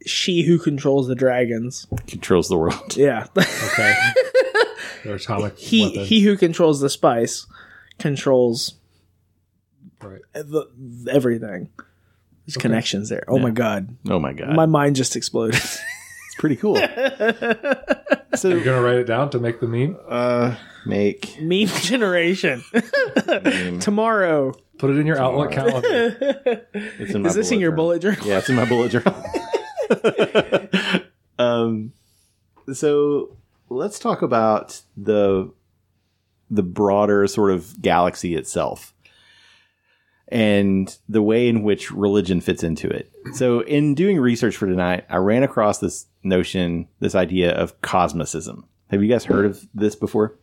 she 0.04 0.42
who 0.42 0.58
controls 0.58 1.08
the 1.08 1.14
dragons. 1.16 1.86
controls 2.06 2.48
the 2.48 2.56
world. 2.56 2.96
Yeah, 2.96 3.26
Okay. 3.38 3.94
They're 5.04 5.16
atomic 5.16 5.56
he 5.58 5.86
weapons. 5.88 6.08
he 6.08 6.20
who 6.22 6.36
controls 6.36 6.80
the 6.80 6.90
spice 6.90 7.46
controls 7.98 8.74
right. 10.02 10.20
the, 10.34 10.66
everything. 11.10 11.70
There's 12.46 12.56
connections 12.56 13.08
there. 13.08 13.24
Oh 13.28 13.38
my 13.38 13.50
god, 13.50 13.96
Oh 14.08 14.18
my 14.18 14.32
god, 14.32 14.54
my 14.54 14.66
mind 14.66 14.96
just 14.96 15.16
exploded. 15.16 15.54
it's 15.56 16.34
pretty 16.38 16.56
cool. 16.56 16.76
so 18.36 18.48
You're 18.48 18.62
gonna 18.64 18.80
write 18.82 18.98
it 18.98 19.06
down 19.06 19.30
to 19.30 19.38
make 19.38 19.60
the 19.60 19.66
meme. 19.66 19.96
uh, 20.08 20.54
make 20.86 21.40
Meme 21.40 21.66
generation 21.66 22.62
tomorrow. 23.80 24.52
Put 24.78 24.90
it 24.90 24.98
in 24.98 25.06
your 25.06 25.18
Outlook 25.18 25.50
calendar. 25.52 26.66
it's 26.74 27.14
in 27.14 27.22
my 27.22 27.28
Is 27.30 27.34
this 27.34 27.50
in 27.50 27.58
your 27.60 27.72
bullet 27.72 28.02
journal? 28.02 28.24
Yeah, 28.26 28.38
it's 28.38 28.48
in 28.50 28.56
my 28.56 28.66
bullet 28.68 28.90
journal. 28.92 29.14
um, 31.38 31.92
so 32.72 33.36
let's 33.68 33.98
talk 33.98 34.22
about 34.22 34.80
the 34.96 35.50
the 36.50 36.62
broader 36.62 37.26
sort 37.26 37.50
of 37.50 37.80
galaxy 37.82 38.34
itself 38.36 38.92
and 40.28 40.96
the 41.08 41.22
way 41.22 41.48
in 41.48 41.62
which 41.62 41.90
religion 41.92 42.40
fits 42.40 42.62
into 42.62 42.88
it. 42.88 43.10
So, 43.34 43.60
in 43.60 43.94
doing 43.94 44.18
research 44.18 44.56
for 44.56 44.66
tonight, 44.66 45.04
I 45.08 45.16
ran 45.16 45.42
across 45.42 45.78
this 45.78 46.06
notion, 46.22 46.88
this 47.00 47.14
idea 47.14 47.52
of 47.54 47.80
cosmicism. 47.80 48.64
Have 48.90 49.02
you 49.02 49.08
guys 49.08 49.24
heard 49.24 49.46
of 49.46 49.66
this 49.74 49.94
before? 49.96 50.36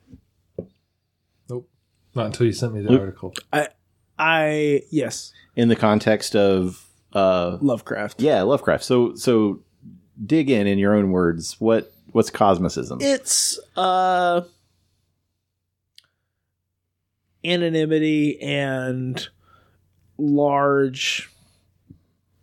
Nope. 1.50 1.70
Not 2.16 2.28
until 2.28 2.46
you 2.46 2.54
sent 2.54 2.74
me 2.74 2.82
the 2.82 2.98
article. 3.00 3.34
I 3.52 3.70
I 4.18 4.82
yes, 4.92 5.34
In 5.56 5.68
the 5.70 5.76
context 5.76 6.36
of 6.36 6.86
uh, 7.14 7.58
Lovecraft. 7.62 8.22
yeah, 8.22 8.42
Lovecraft. 8.44 8.84
So, 8.84 9.16
so 9.16 9.62
dig 10.26 10.50
in 10.50 10.68
in 10.68 10.78
your 10.78 10.94
own 10.96 11.12
words. 11.12 11.60
What 11.60 11.92
what's 12.12 12.30
cosmicism? 12.30 13.02
It's 13.02 13.60
uh 13.76 14.42
anonymity 17.46 18.40
and 18.42 19.28
large 20.18 21.30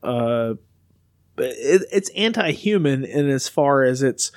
uh 0.02 0.54
it, 1.38 1.82
it's 1.92 2.10
anti-human 2.10 3.04
in 3.04 3.28
as 3.30 3.48
far 3.48 3.82
as 3.82 4.02
it's 4.02 4.32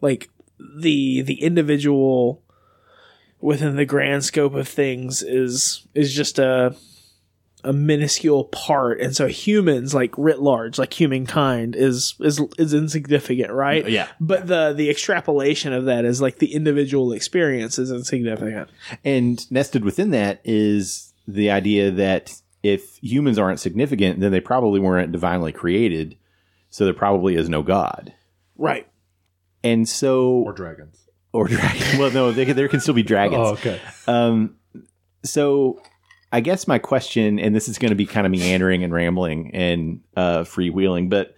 like 0.00 0.30
the 0.78 1.22
the 1.22 1.42
individual 1.42 2.42
within 3.40 3.76
the 3.76 3.84
grand 3.84 4.24
scope 4.24 4.54
of 4.54 4.68
things 4.68 5.22
is 5.22 5.86
is 5.94 6.14
just 6.14 6.38
a 6.38 6.74
a 7.64 7.72
minuscule 7.72 8.44
part. 8.46 9.00
And 9.00 9.14
so 9.14 9.28
humans 9.28 9.94
like 9.94 10.16
writ 10.16 10.40
large 10.40 10.78
like 10.78 10.92
humankind 10.92 11.76
is 11.76 12.14
is 12.20 12.40
is 12.58 12.74
insignificant 12.74 13.52
right? 13.52 13.88
Yeah. 13.88 14.08
but 14.20 14.46
the 14.46 14.72
the 14.72 14.90
extrapolation 14.90 15.72
of 15.72 15.84
that 15.84 16.04
is 16.04 16.20
like 16.20 16.38
the 16.38 16.54
individual 16.54 17.12
experience 17.12 17.78
is 17.78 17.90
insignificant. 17.90 18.70
And 19.04 19.50
nested 19.50 19.84
within 19.84 20.10
that 20.10 20.40
is 20.44 21.12
the 21.28 21.50
idea 21.50 21.90
that 21.92 22.34
if 22.62 22.96
humans 23.02 23.38
aren't 23.38 23.60
significant, 23.60 24.20
then 24.20 24.30
they 24.32 24.40
probably 24.40 24.80
weren't 24.80 25.12
divinely 25.12 25.52
created. 25.52 26.16
So 26.70 26.84
there 26.84 26.94
probably 26.94 27.34
is 27.36 27.48
no 27.48 27.62
God. 27.62 28.12
right 28.56 28.86
And 29.64 29.88
so, 29.88 30.30
Or 30.46 30.52
dragons. 30.52 30.98
or 31.32 31.48
dragon. 31.48 31.82
Well, 31.98 32.10
no, 32.12 32.32
they, 32.32 32.44
there 32.44 32.68
can 32.68 32.80
still 32.80 32.94
be 32.94 33.02
dragons. 33.02 33.40
Oh, 33.46 33.52
okay. 33.52 33.80
Um, 34.06 34.56
so 35.24 35.80
I 36.32 36.40
guess 36.40 36.66
my 36.66 36.78
question, 36.78 37.38
and 37.38 37.54
this 37.54 37.68
is 37.68 37.78
going 37.78 37.90
to 37.90 37.94
be 37.96 38.06
kind 38.06 38.26
of 38.26 38.30
meandering 38.30 38.82
and 38.84 38.92
rambling 38.92 39.50
and 39.54 40.00
uh, 40.16 40.40
freewheeling, 40.44 41.10
but 41.10 41.34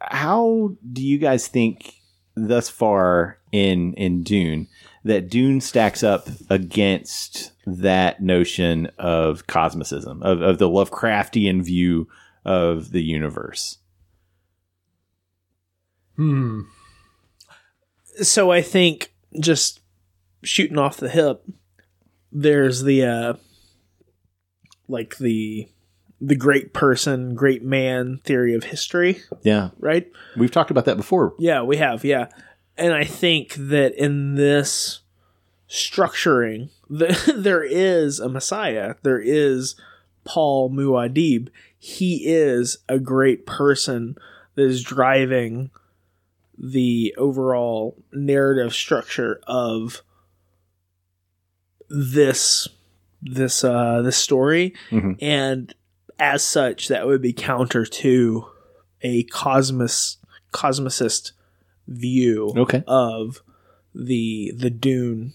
how 0.00 0.72
do 0.92 1.06
you 1.06 1.18
guys 1.18 1.46
think 1.46 1.94
thus 2.34 2.68
far 2.68 3.38
in 3.52 3.92
in 3.94 4.22
Dune 4.24 4.66
that 5.04 5.28
Dune 5.28 5.60
stacks 5.60 6.02
up 6.02 6.28
against 6.48 7.52
that 7.66 8.22
notion 8.22 8.88
of 8.98 9.46
cosmicism, 9.46 10.22
of, 10.22 10.40
of 10.42 10.58
the 10.58 10.68
Lovecraftian 10.68 11.62
view 11.64 12.08
of 12.44 12.90
the 12.92 13.02
universe? 13.02 13.78
Hmm. 16.16 16.62
so 18.20 18.50
I 18.52 18.60
think 18.62 19.14
just 19.40 19.80
shooting 20.42 20.78
off 20.78 20.98
the 20.98 21.08
hip, 21.08 21.42
there's 22.30 22.82
the 22.82 23.04
uh 23.04 23.34
like 24.88 25.16
the 25.16 25.68
the 26.20 26.36
great 26.36 26.72
person, 26.74 27.34
great 27.34 27.64
man 27.64 28.20
theory 28.24 28.54
of 28.54 28.64
history, 28.64 29.20
Yeah, 29.42 29.70
right? 29.80 30.06
we've 30.36 30.50
talked 30.52 30.70
about 30.70 30.84
that 30.84 30.96
before. 30.96 31.34
Yeah, 31.38 31.62
we 31.62 31.78
have, 31.78 32.04
yeah. 32.04 32.28
And 32.76 32.92
I 32.92 33.04
think 33.04 33.54
that 33.54 33.94
in 33.94 34.34
this 34.34 35.00
structuring, 35.68 36.70
the, 36.90 37.34
there 37.36 37.62
is 37.64 38.18
a 38.20 38.28
Messiah. 38.28 38.94
There 39.02 39.20
is 39.20 39.74
Paul 40.24 40.70
Muad'Dib. 40.70 41.48
He 41.78 42.26
is 42.26 42.78
a 42.88 42.98
great 42.98 43.44
person 43.46 44.16
that 44.54 44.62
is 44.64 44.82
driving 44.82 45.70
the 46.56 47.14
overall 47.18 47.96
narrative 48.12 48.72
structure 48.74 49.40
of 49.46 50.02
this 51.88 52.68
this 53.20 53.64
uh 53.64 54.02
this 54.02 54.16
story 54.16 54.74
Mhm. 54.90 55.16
and 55.20 55.74
as 56.18 56.42
such 56.44 56.88
that 56.88 57.06
would 57.06 57.20
be 57.22 57.32
counter 57.32 57.84
to 57.84 58.46
a 59.02 59.24
cosmos 59.24 60.18
cosmicist 60.52 61.32
view 61.92 62.52
Okay. 62.56 62.82
of 62.86 63.42
the 63.94 64.52
the 64.56 64.70
Dune 64.70 65.32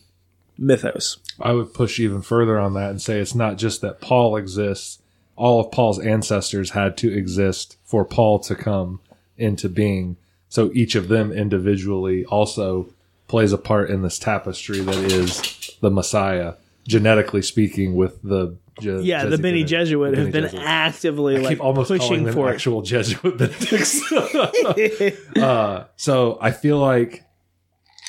mythos. 0.58 1.18
I 1.39 1.53
would 1.53 1.74
push 1.74 1.99
even 1.99 2.22
further 2.22 2.58
on 2.60 2.74
that 2.74 2.89
and 2.89 3.01
say 3.01 3.20
it's 3.20 3.36
not 3.36 3.58
just 3.58 3.82
that 3.82 4.01
Paul 4.01 4.36
exists. 4.36 4.99
All 5.36 5.60
of 5.60 5.72
Paul's 5.72 5.99
ancestors 5.99 6.72
had 6.72 6.97
to 6.97 7.14
exist 7.16 7.78
for 7.86 8.03
Paul 8.03 8.39
to 8.39 8.55
come 8.55 8.99
into 9.38 9.70
being. 9.70 10.18
So 10.49 10.72
each 10.74 10.95
of 10.95 11.10
them 11.10 11.32
individually 11.32 12.26
also 12.26 12.89
plays 13.28 13.53
a 13.53 13.58
part 13.58 13.89
in 13.91 14.01
this 14.01 14.18
tapestry 14.18 14.80
that 14.80 14.95
is 14.95 15.70
the 15.82 15.91
Messiah, 15.91 16.53
genetically 16.88 17.41
speaking, 17.43 17.95
with 17.95 18.20
the 18.24 18.55
Je- 18.80 19.01
Yeah, 19.01 19.25
the 19.25 19.38
Benny 19.38 19.63
Jesuit 19.63 20.15
the 20.15 20.30
Bene 20.32 20.47
Gesserit. 20.49 20.61
actively 20.63 21.38
I 21.38 21.39
like 21.39 21.49
keep 21.49 21.63
almost 21.63 21.89
pushing 21.89 22.23
them 22.23 22.34
for 22.34 22.49
it. 22.49 22.53
actual 22.55 22.82
Jesuit 22.82 23.38
Benedicts. 23.38 24.11
uh, 25.38 25.86
so 25.95 26.38
I 26.41 26.51
feel 26.51 26.78
like 26.80 27.23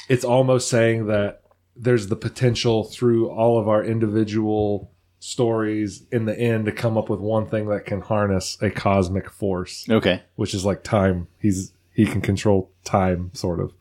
it's 0.09 0.25
almost 0.25 0.69
saying 0.69 1.07
that 1.07 1.43
there's 1.77 2.09
the 2.09 2.17
potential 2.17 2.85
through 2.85 3.29
all 3.31 3.59
of 3.59 3.69
our 3.69 3.85
individual 3.85 4.91
stories 5.21 6.05
in 6.13 6.25
the 6.27 6.39
end 6.39 6.65
to 6.67 6.73
come 6.73 6.97
up 6.97 7.09
with 7.09 7.21
one 7.21 7.47
thing 7.47 7.67
that 7.69 7.85
can 7.85 8.01
harness 8.01 8.57
a 8.63 8.71
cosmic 8.71 9.29
force, 9.31 9.87
Okay. 9.89 10.23
which 10.37 10.55
is 10.55 10.65
like 10.65 10.83
time. 10.83 11.29
He's 11.41 11.73
he 11.93 12.07
can 12.07 12.21
control 12.21 12.71
time, 12.85 13.31
sort 13.35 13.59
of, 13.61 13.73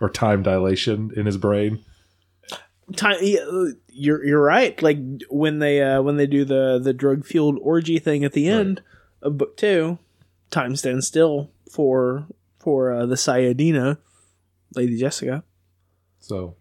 or 0.00 0.10
time 0.10 0.42
dilation 0.42 1.12
in 1.16 1.26
his 1.26 1.36
brain. 1.36 1.84
Time, 2.96 3.16
you're 3.88 4.24
you're 4.24 4.42
right. 4.42 4.80
Like 4.82 4.98
when 5.28 5.58
they 5.58 5.82
uh, 5.82 6.02
when 6.02 6.16
they 6.16 6.26
do 6.26 6.44
the 6.44 6.78
the 6.82 6.92
drug 6.92 7.24
fueled 7.24 7.58
orgy 7.60 7.98
thing 7.98 8.24
at 8.24 8.32
the 8.32 8.48
end 8.48 8.82
of 9.22 9.38
book 9.38 9.56
two, 9.56 9.98
time 10.50 10.76
stands 10.76 11.06
still 11.06 11.50
for 11.70 12.26
for 12.58 12.92
uh, 12.92 13.06
the 13.06 13.14
Sayyadina, 13.14 13.98
Lady 14.74 14.98
Jessica, 14.98 15.44
So 16.18 16.56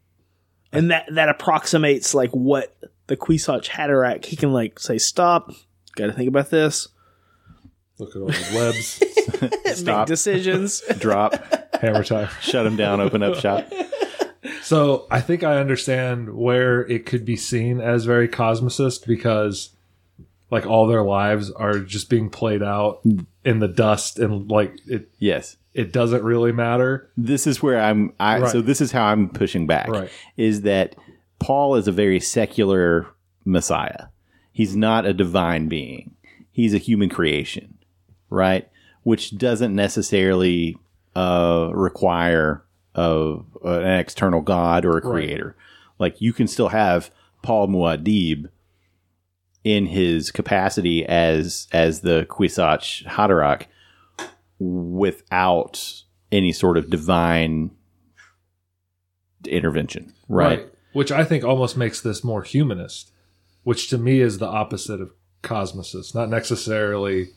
and 0.72 0.92
that 0.92 1.06
that 1.14 1.30
approximates 1.30 2.14
like 2.14 2.32
what 2.32 2.76
the 3.08 3.18
Kwisatz 3.18 3.68
Haderach 3.68 4.26
he 4.26 4.36
can 4.36 4.54
like 4.54 4.80
say 4.80 4.98
stop. 4.98 5.52
Got 5.96 6.08
to 6.08 6.14
think 6.14 6.28
about 6.28 6.50
this. 6.50 6.88
look 7.98 8.16
at 8.16 8.22
all 8.22 8.28
the 8.28 8.52
webs, 8.54 9.02
stop 9.80 10.00
Make 10.00 10.08
decisions. 10.08 10.82
Drop. 11.00 11.34
hammer 11.82 12.04
time. 12.04 12.30
shut 12.42 12.66
him 12.66 12.76
down. 12.76 13.02
Open 13.02 13.24
up 13.24 13.36
shop. 13.36 13.68
So 14.70 15.08
I 15.10 15.20
think 15.20 15.44
I 15.44 15.58
understand 15.58 16.36
where 16.36 16.82
it 16.82 17.08
could 17.08 17.26
be 17.26 17.36
seen 17.36 17.82
as 17.82 18.06
very 18.06 18.28
cosmicist 18.28 19.08
because 19.08 19.72
like 20.52 20.68
all 20.68 20.86
their 20.86 21.02
lives 21.02 21.50
are 21.50 21.80
just 21.80 22.08
being 22.08 22.30
played 22.30 22.62
out 22.62 23.02
in 23.44 23.58
the 23.58 23.68
dust 23.68 24.20
and 24.20 24.48
like 24.48 24.76
it 24.86 25.10
Yes. 25.18 25.58
it 25.74 25.92
doesn't 25.92 26.22
really 26.22 26.52
matter. 26.52 27.10
This 27.18 27.48
is 27.48 27.64
where 27.64 27.82
I'm. 27.82 28.14
I 28.20 28.42
Right. 28.42 28.52
so 28.52 28.62
this 28.62 28.80
is 28.80 28.92
how 28.92 29.06
I'm 29.06 29.30
pushing 29.30 29.66
back. 29.66 29.88
Right. 29.88 30.12
Is 30.38 30.62
that 30.62 30.96
Paul 31.40 31.74
is 31.74 31.88
a 31.88 31.92
very 31.92 32.20
secular 32.20 33.08
Messiah. 33.46 34.10
He's 34.52 34.76
not 34.76 35.04
a 35.04 35.16
divine 35.16 35.68
being. 35.68 36.12
He's 36.52 36.76
a 36.76 36.78
human 36.78 37.10
creation, 37.10 37.80
right? 38.30 38.70
Which 39.02 39.36
doesn't 39.36 39.74
necessarily 39.76 40.78
uh, 41.16 41.72
require 41.74 42.64
uh, 42.96 43.38
an 43.64 44.00
external 44.00 44.42
God 44.42 44.86
or 44.86 44.98
a 44.98 45.02
creator. 45.02 45.56
Like 46.00 46.22
you 46.22 46.34
can 46.34 46.48
still 46.48 46.70
have 46.70 47.12
Paul 47.42 47.68
Muad'Dib 47.68 48.50
in 49.64 49.88
his 49.88 50.32
capacity 50.32 51.06
as 51.06 51.68
as 51.72 52.02
the 52.02 52.26
Kwisatz 52.30 53.04
Haderach 53.06 53.66
without 54.60 56.04
any 56.32 56.52
sort 56.52 56.78
of 56.78 56.90
divine 56.90 57.72
intervention, 59.46 60.14
right? 60.28 60.68
Which 60.94 61.12
I 61.12 61.24
think 61.24 61.44
almost 61.44 61.78
makes 61.78 62.02
this 62.02 62.24
more 62.24 62.42
humanist, 62.44 63.12
which 63.64 63.90
to 63.90 63.98
me 63.98 64.22
is 64.22 64.38
the 64.38 64.48
opposite 64.48 65.02
of 65.02 65.12
cosmicist, 65.42 66.16
not 66.16 66.30
necessarily 66.30 67.30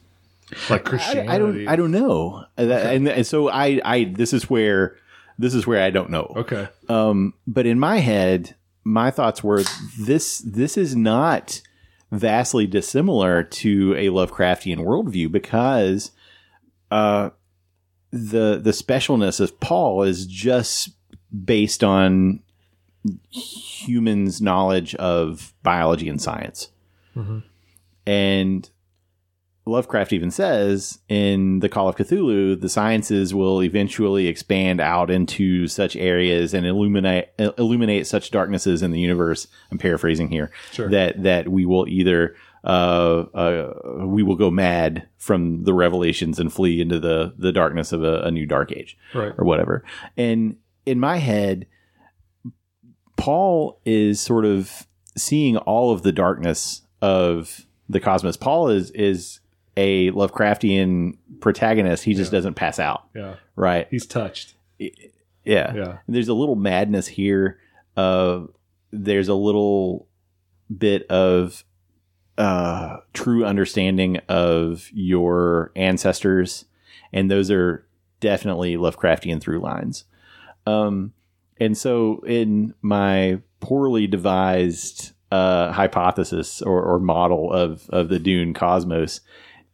like 0.70 0.86
I, 0.86 0.90
Christianity. 0.90 1.28
I 1.28 1.38
don't. 1.38 1.68
I 1.68 1.76
don't 1.76 1.90
know, 1.92 2.44
And 2.56 2.70
that- 2.70 2.94
and, 2.94 3.08
and 3.08 3.26
so 3.26 3.48
I. 3.48 3.80
I. 3.84 4.04
This 4.04 4.32
is 4.32 4.48
where. 4.50 4.96
This 5.42 5.54
is 5.54 5.66
where 5.66 5.82
I 5.82 5.90
don't 5.90 6.10
know. 6.10 6.32
Okay. 6.36 6.68
Um, 6.88 7.34
but 7.48 7.66
in 7.66 7.76
my 7.80 7.98
head, 7.98 8.54
my 8.84 9.10
thoughts 9.10 9.42
were 9.42 9.64
this. 9.98 10.38
This 10.38 10.76
is 10.76 10.94
not 10.94 11.60
vastly 12.12 12.64
dissimilar 12.64 13.42
to 13.42 13.92
a 13.96 14.06
Lovecraftian 14.06 14.78
worldview 14.78 15.32
because 15.32 16.12
uh, 16.92 17.30
the 18.12 18.60
the 18.62 18.70
specialness 18.70 19.40
of 19.40 19.58
Paul 19.58 20.04
is 20.04 20.26
just 20.26 20.90
based 21.44 21.82
on 21.82 22.40
humans' 23.32 24.40
knowledge 24.40 24.94
of 24.94 25.54
biology 25.64 26.08
and 26.08 26.22
science. 26.22 26.68
Mhm. 27.16 27.42
And 28.06 28.70
Lovecraft 29.64 30.12
even 30.12 30.30
says 30.32 30.98
in 31.08 31.60
the 31.60 31.68
Call 31.68 31.88
of 31.88 31.94
Cthulhu, 31.94 32.60
the 32.60 32.68
sciences 32.68 33.32
will 33.32 33.62
eventually 33.62 34.26
expand 34.26 34.80
out 34.80 35.08
into 35.10 35.68
such 35.68 35.94
areas 35.94 36.52
and 36.52 36.66
illuminate 36.66 37.28
illuminate 37.38 38.06
such 38.08 38.32
darknesses 38.32 38.82
in 38.82 38.90
the 38.90 38.98
universe. 38.98 39.46
I'm 39.70 39.78
paraphrasing 39.78 40.28
here. 40.30 40.50
Sure. 40.72 40.90
That 40.90 41.22
that 41.22 41.48
we 41.48 41.64
will 41.64 41.86
either 41.86 42.34
uh, 42.64 43.24
uh, 43.34 44.04
we 44.04 44.24
will 44.24 44.34
go 44.36 44.50
mad 44.50 45.06
from 45.16 45.62
the 45.62 45.74
revelations 45.74 46.40
and 46.40 46.52
flee 46.52 46.80
into 46.80 46.98
the 46.98 47.32
the 47.38 47.52
darkness 47.52 47.92
of 47.92 48.02
a, 48.02 48.22
a 48.22 48.30
new 48.32 48.46
dark 48.46 48.72
age 48.72 48.98
Right. 49.14 49.32
or 49.38 49.44
whatever. 49.44 49.84
And 50.16 50.56
in 50.86 50.98
my 50.98 51.18
head, 51.18 51.66
Paul 53.16 53.80
is 53.84 54.20
sort 54.20 54.44
of 54.44 54.86
seeing 55.16 55.56
all 55.58 55.92
of 55.92 56.02
the 56.02 56.12
darkness 56.12 56.82
of 57.00 57.66
the 57.88 58.00
cosmos. 58.00 58.36
Paul 58.36 58.68
is 58.68 58.90
is 58.92 59.38
a 59.76 60.10
Lovecraftian 60.10 61.16
protagonist. 61.40 62.04
He 62.04 62.14
just 62.14 62.30
doesn't 62.32 62.54
pass 62.54 62.78
out, 62.78 63.04
Yeah. 63.14 63.34
right? 63.56 63.86
He's 63.90 64.06
touched. 64.06 64.54
Yeah. 64.78 65.74
Yeah. 65.74 65.98
There's 66.08 66.28
a 66.28 66.34
little 66.34 66.56
madness 66.56 67.06
here. 67.06 67.58
Uh, 67.96 68.42
there's 68.90 69.28
a 69.28 69.34
little 69.34 70.06
bit 70.76 71.06
of 71.08 71.64
uh, 72.38 72.98
true 73.12 73.44
understanding 73.44 74.18
of 74.28 74.88
your 74.92 75.70
ancestors, 75.76 76.64
and 77.12 77.30
those 77.30 77.50
are 77.50 77.86
definitely 78.20 78.76
Lovecraftian 78.76 79.40
through 79.40 79.60
lines. 79.60 80.04
Um, 80.66 81.12
and 81.58 81.76
so, 81.76 82.22
in 82.26 82.74
my 82.82 83.40
poorly 83.60 84.06
devised 84.06 85.12
uh, 85.30 85.72
hypothesis 85.72 86.62
or, 86.62 86.82
or 86.82 86.98
model 86.98 87.52
of 87.52 87.88
of 87.90 88.08
the 88.08 88.18
Dune 88.18 88.54
cosmos, 88.54 89.20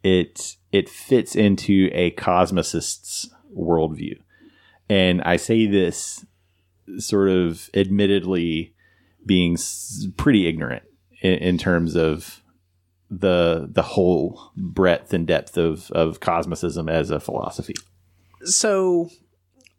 it 0.02 0.56
it 0.72 0.88
fits 0.88 1.34
into 1.34 1.90
a 1.92 2.10
cosmicist's 2.12 3.28
worldview. 3.56 4.18
And 4.90 5.22
I 5.22 5.36
say 5.36 5.66
this 5.66 6.24
sort 6.98 7.28
of 7.28 7.68
admittedly 7.74 8.74
being 9.26 9.56
pretty 10.16 10.46
ignorant 10.46 10.84
in, 11.20 11.34
in 11.34 11.58
terms 11.58 11.96
of 11.96 12.42
the 13.10 13.68
the 13.70 13.82
whole 13.82 14.52
breadth 14.56 15.12
and 15.14 15.26
depth 15.26 15.56
of, 15.56 15.90
of 15.92 16.20
cosmicism 16.20 16.90
as 16.90 17.10
a 17.10 17.18
philosophy. 17.20 17.74
so 18.44 19.08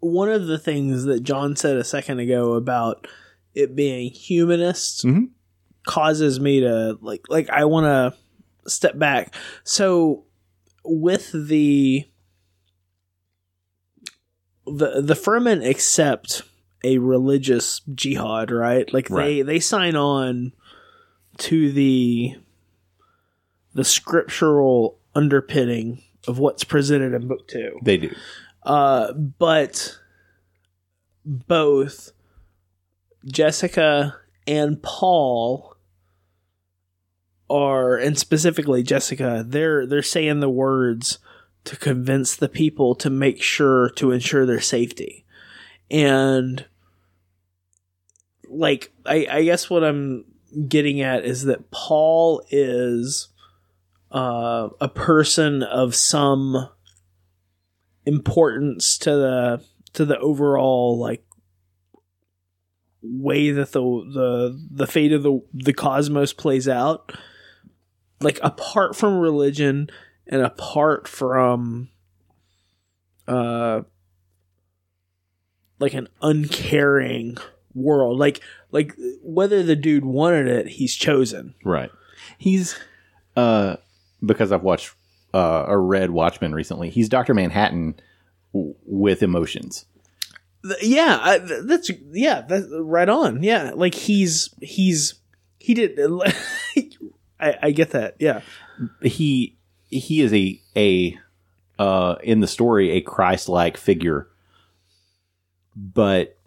one 0.01 0.29
of 0.29 0.47
the 0.47 0.57
things 0.57 1.03
that 1.03 1.23
John 1.23 1.55
said 1.55 1.75
a 1.77 1.83
second 1.83 2.19
ago 2.19 2.53
about 2.53 3.07
it 3.53 3.75
being 3.75 4.11
humanist 4.11 5.03
Mhm. 5.05 5.29
causes 5.85 6.39
me 6.39 6.61
to 6.61 6.97
like 7.01 7.23
like 7.29 7.49
I 7.49 7.65
want 7.65 7.85
to 7.85 8.19
step 8.69 8.97
back. 8.97 9.35
So 9.63 10.25
with 10.83 11.31
the 11.31 12.05
the 14.65 15.01
the 15.01 15.15
Fremen 15.15 15.67
accept 15.67 16.43
a 16.83 16.97
religious 16.97 17.81
jihad, 17.93 18.51
right? 18.51 18.91
Like 18.93 19.09
they 19.09 19.41
they 19.41 19.59
sign 19.59 19.95
on 19.95 20.53
to 21.37 21.71
the 21.71 22.35
the 23.73 23.83
scriptural 23.83 24.99
underpinning 25.15 26.03
of 26.27 26.39
what's 26.39 26.63
presented 26.63 27.13
in 27.13 27.27
book 27.27 27.47
2. 27.47 27.79
They 27.83 27.97
do. 27.97 28.13
Uh, 28.63 29.13
but 29.13 29.97
both 31.25 32.11
Jessica 33.25 34.15
and 34.47 34.81
Paul 34.81 35.75
are, 37.49 37.95
and 37.95 38.17
specifically 38.17 38.83
Jessica, 38.83 39.43
they're 39.47 39.85
they're 39.85 40.03
saying 40.03 40.39
the 40.39 40.49
words 40.49 41.19
to 41.65 41.75
convince 41.75 42.35
the 42.35 42.49
people 42.49 42.95
to 42.95 43.09
make 43.09 43.41
sure 43.41 43.89
to 43.91 44.11
ensure 44.11 44.45
their 44.45 44.61
safety, 44.61 45.25
and 45.89 46.65
like 48.47 48.91
I, 49.05 49.27
I 49.29 49.43
guess 49.43 49.69
what 49.69 49.83
I'm 49.83 50.25
getting 50.67 51.01
at 51.01 51.25
is 51.25 51.45
that 51.45 51.71
Paul 51.71 52.43
is 52.49 53.29
uh, 54.11 54.69
a 54.81 54.89
person 54.89 55.63
of 55.63 55.95
some 55.95 56.69
importance 58.05 58.97
to 58.97 59.11
the 59.11 59.63
to 59.93 60.05
the 60.05 60.17
overall 60.19 60.97
like 60.97 61.23
way 63.01 63.51
that 63.51 63.71
the 63.71 63.81
the 63.81 64.67
the 64.71 64.87
fate 64.87 65.11
of 65.11 65.23
the 65.23 65.41
the 65.53 65.73
cosmos 65.73 66.33
plays 66.33 66.67
out 66.67 67.13
like 68.21 68.39
apart 68.43 68.95
from 68.95 69.17
religion 69.19 69.89
and 70.27 70.41
apart 70.41 71.07
from 71.07 71.89
uh 73.27 73.81
like 75.79 75.93
an 75.93 76.07
uncaring 76.21 77.37
world 77.73 78.17
like 78.17 78.41
like 78.71 78.93
whether 79.21 79.63
the 79.63 79.75
dude 79.75 80.03
wanted 80.05 80.47
it 80.47 80.67
he's 80.67 80.95
chosen 80.95 81.53
Right. 81.63 81.91
He's 82.37 82.77
uh 83.35 83.77
because 84.25 84.51
I've 84.51 84.63
watched 84.63 84.93
uh 85.33 85.63
or 85.67 85.81
read 85.81 86.11
Watchmen 86.11 86.53
recently. 86.53 86.89
He's 86.89 87.07
Doctor 87.07 87.33
Manhattan 87.33 87.95
w- 88.53 88.75
with 88.85 89.23
emotions. 89.23 89.85
Th- 90.63 90.81
yeah 90.83 91.19
I, 91.21 91.39
th- 91.39 91.61
that's 91.63 91.89
yeah 92.11 92.41
that's 92.41 92.65
right 92.71 93.07
on 93.07 93.43
yeah 93.43 93.71
like 93.75 93.93
he's 93.93 94.49
he's 94.61 95.15
he 95.59 95.73
did 95.73 95.97
I, 97.39 97.57
I 97.63 97.71
get 97.71 97.91
that 97.91 98.15
yeah. 98.19 98.41
He 99.01 99.57
he 99.89 100.21
is 100.21 100.33
a 100.33 100.61
a 100.75 101.17
uh 101.77 102.15
in 102.23 102.39
the 102.39 102.47
story 102.47 102.91
a 102.91 103.01
Christ-like 103.01 103.77
figure, 103.77 104.27
but 105.75 106.37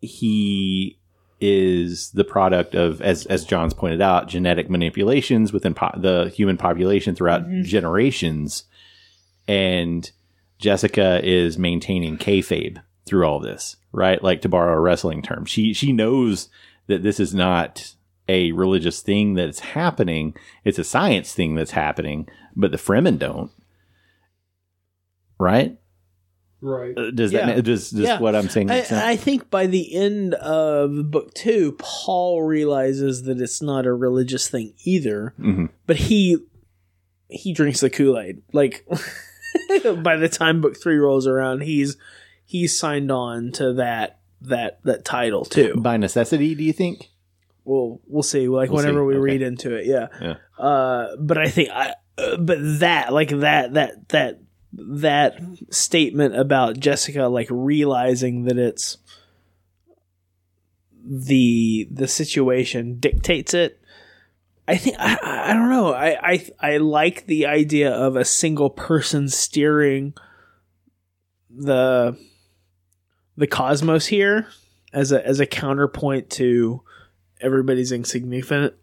he 0.00 0.98
is 1.40 2.10
the 2.12 2.24
product 2.24 2.74
of 2.74 3.00
as 3.00 3.26
as 3.26 3.44
John's 3.44 3.74
pointed 3.74 4.00
out 4.00 4.28
genetic 4.28 4.68
manipulations 4.68 5.52
within 5.52 5.74
po- 5.74 5.96
the 5.96 6.32
human 6.34 6.56
population 6.56 7.14
throughout 7.14 7.48
generations. 7.62 8.64
And 9.46 10.10
Jessica 10.58 11.20
is 11.24 11.58
maintaining 11.58 12.18
kayfabe 12.18 12.82
through 13.06 13.24
all 13.24 13.40
this, 13.40 13.76
right? 13.92 14.22
Like 14.22 14.42
to 14.42 14.48
borrow 14.48 14.74
a 14.74 14.80
wrestling 14.80 15.22
term, 15.22 15.44
she 15.44 15.72
she 15.72 15.92
knows 15.92 16.48
that 16.86 17.02
this 17.02 17.20
is 17.20 17.34
not 17.34 17.94
a 18.28 18.52
religious 18.52 19.00
thing 19.00 19.34
that's 19.34 19.60
happening; 19.60 20.34
it's 20.64 20.78
a 20.78 20.84
science 20.84 21.32
thing 21.34 21.54
that's 21.54 21.70
happening. 21.72 22.28
But 22.56 22.70
the 22.72 22.76
Fremen 22.76 23.18
don't, 23.18 23.50
right? 25.38 25.76
Right. 26.60 26.96
Uh, 26.98 27.10
Does 27.12 27.32
Yeah. 27.32 27.46
that 27.54 27.62
does, 27.62 27.90
does 27.90 28.00
Yeah. 28.00 28.18
what 28.18 28.34
I'm 28.34 28.48
saying? 28.48 28.66
make 28.66 28.82
I, 28.82 28.84
sense? 28.86 29.02
I 29.04 29.14
think 29.16 29.48
by 29.48 29.66
the 29.68 29.94
end 29.94 30.34
of 30.34 31.10
book 31.10 31.32
two, 31.34 31.76
Paul 31.78 32.42
realizes 32.42 33.22
that 33.24 33.40
it's 33.40 33.62
not 33.62 33.86
a 33.86 33.92
religious 33.92 34.48
thing 34.48 34.74
either, 34.84 35.34
Mhm. 35.38 35.68
but 35.86 35.96
he 35.96 36.38
he 37.30 37.52
drinks 37.52 37.80
the 37.80 37.90
Kool 37.90 38.18
Aid. 38.18 38.42
Like 38.52 38.84
by 40.02 40.16
the 40.16 40.28
time 40.28 40.60
book 40.60 40.76
three 40.80 40.96
rolls 40.96 41.26
around, 41.28 41.60
he's 41.62 41.96
he's 42.44 42.76
signed 42.76 43.12
on 43.12 43.52
to 43.52 43.72
that 43.74 44.18
that 44.40 44.80
that 44.84 45.04
title 45.04 45.44
too. 45.44 45.74
By 45.76 45.96
necessity, 45.96 46.56
do 46.56 46.64
you 46.64 46.72
think? 46.72 47.10
We'll 47.68 48.00
we'll 48.06 48.22
see. 48.22 48.48
Like 48.48 48.70
We'll 48.70 48.78
whenever 48.78 49.00
see. 49.00 49.04
we 49.06 49.14
Okay. 49.14 49.20
read 49.20 49.42
into 49.42 49.74
it, 49.76 49.84
yeah. 49.86 50.08
Yeah. 50.22 50.34
Uh, 50.58 51.16
but 51.20 51.36
I 51.36 51.48
think 51.50 51.68
I, 51.70 51.92
uh, 52.16 52.36
but 52.38 52.58
that 52.80 53.12
like 53.12 53.28
that 53.28 53.74
that 53.74 54.08
that 54.08 54.40
that 54.72 55.38
statement 55.70 56.34
about 56.34 56.80
Jessica 56.80 57.24
like 57.28 57.48
realizing 57.50 58.44
that 58.44 58.56
it's 58.56 58.96
the 61.04 61.88
the 61.90 62.08
situation 62.08 62.98
dictates 62.98 63.54
it. 63.54 63.80
I 64.66 64.76
think 64.76 64.96
I, 64.98 65.16
I 65.22 65.50
I 65.50 65.52
don't 65.54 65.70
know. 65.70 65.92
I, 65.92 66.16
I 66.32 66.46
I 66.60 66.76
like 66.78 67.26
the 67.26 67.46
idea 67.46 67.90
of 67.90 68.16
a 68.16 68.24
single 68.24 68.70
person 68.70 69.28
steering 69.28 70.14
the 71.50 72.16
the 73.36 73.46
cosmos 73.46 74.06
here 74.06 74.48
as 74.92 75.12
a 75.12 75.26
as 75.26 75.40
a 75.40 75.46
counterpoint 75.46 76.28
to 76.30 76.82
everybody's 77.40 77.92
insignificant 77.92 78.74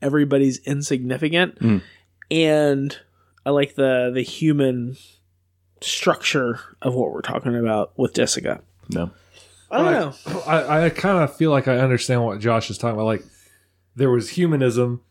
everybody's 0.00 0.58
insignificant 0.58 1.58
Mm. 1.60 1.82
and 2.30 2.98
I 3.46 3.50
like 3.50 3.74
the 3.74 4.10
the 4.14 4.22
human 4.22 4.96
structure 5.80 6.60
of 6.82 6.94
what 6.94 7.12
we're 7.12 7.22
talking 7.22 7.54
about 7.56 7.92
with 7.96 8.14
Jessica. 8.14 8.60
No. 8.90 9.10
I 9.70 9.76
don't 9.78 9.86
Right. 9.86 10.34
know. 10.34 10.40
I, 10.46 10.84
I 10.86 10.90
kind 10.90 11.22
of 11.22 11.34
feel 11.36 11.50
like 11.50 11.68
I 11.68 11.78
understand 11.78 12.24
what 12.24 12.40
Josh 12.40 12.70
is 12.70 12.78
talking 12.78 12.94
about. 12.94 13.04
Like 13.06 13.24
there 13.96 14.10
was 14.10 14.30
humanism 14.30 15.02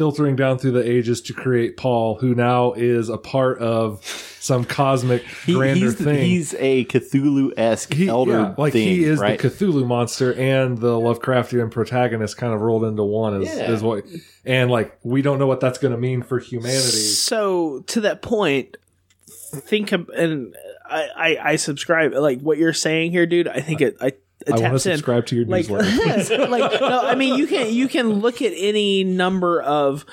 filtering 0.00 0.34
down 0.34 0.56
through 0.58 0.70
the 0.70 0.90
ages 0.90 1.20
to 1.20 1.34
create 1.34 1.76
Paul, 1.76 2.14
who 2.14 2.34
now 2.34 2.72
is 2.72 3.10
a 3.10 3.18
part 3.18 3.58
of 3.58 4.02
some 4.40 4.64
cosmic 4.64 5.22
He- 5.44 5.52
grander 5.52 5.86
he's, 5.90 5.94
thing. 5.94 6.24
he's 6.24 6.54
a 6.54 6.86
Cthulhu 6.86 7.52
esque 7.58 8.00
elder. 8.00 8.32
yeah, 8.32 8.54
like 8.56 8.72
thing, 8.72 8.88
he 8.88 9.04
is 9.04 9.18
right? 9.20 9.38
the 9.38 9.48
Cthulhu 9.50 9.86
monster 9.86 10.32
and 10.32 10.78
the 10.78 10.92
Lovecraftian 10.98 11.70
protagonist 11.70 12.38
kind 12.38 12.54
of 12.54 12.62
rolled 12.62 12.84
into 12.84 13.02
one 13.04 13.42
is, 13.42 13.54
Yeah. 13.54 13.70
is 13.72 13.82
what 13.82 14.04
and 14.46 14.70
like 14.70 14.98
we 15.02 15.20
don't 15.20 15.38
know 15.38 15.46
what 15.46 15.60
that's 15.60 15.76
going 15.76 15.92
to 15.92 15.98
mean 15.98 16.22
for 16.22 16.38
humanity. 16.38 16.78
So 16.80 17.80
to 17.88 18.00
that 18.00 18.22
point, 18.22 18.78
think 19.28 19.92
of 19.92 20.08
and 20.16 20.54
I, 20.88 21.08
I 21.14 21.50
I 21.50 21.56
subscribe 21.56 22.14
like 22.14 22.40
what 22.40 22.56
you're 22.56 22.72
saying 22.72 23.10
here, 23.10 23.26
dude. 23.26 23.48
I 23.48 23.60
think 23.60 23.82
it 23.82 23.98
I 24.00 24.12
I 24.48 24.58
want 24.58 24.72
to 24.72 24.78
subscribe 24.78 25.26
to 25.26 25.36
your 25.36 25.44
like 25.46 25.68
newsletter. 25.68 26.46
like 26.48 26.80
no 26.80 27.02
i 27.06 27.14
mean 27.14 27.38
you 27.38 27.46
can 27.46 27.72
you 27.72 27.88
can 27.88 28.20
look 28.20 28.40
at 28.40 28.52
any 28.56 29.04
number 29.04 29.60
of 29.60 30.06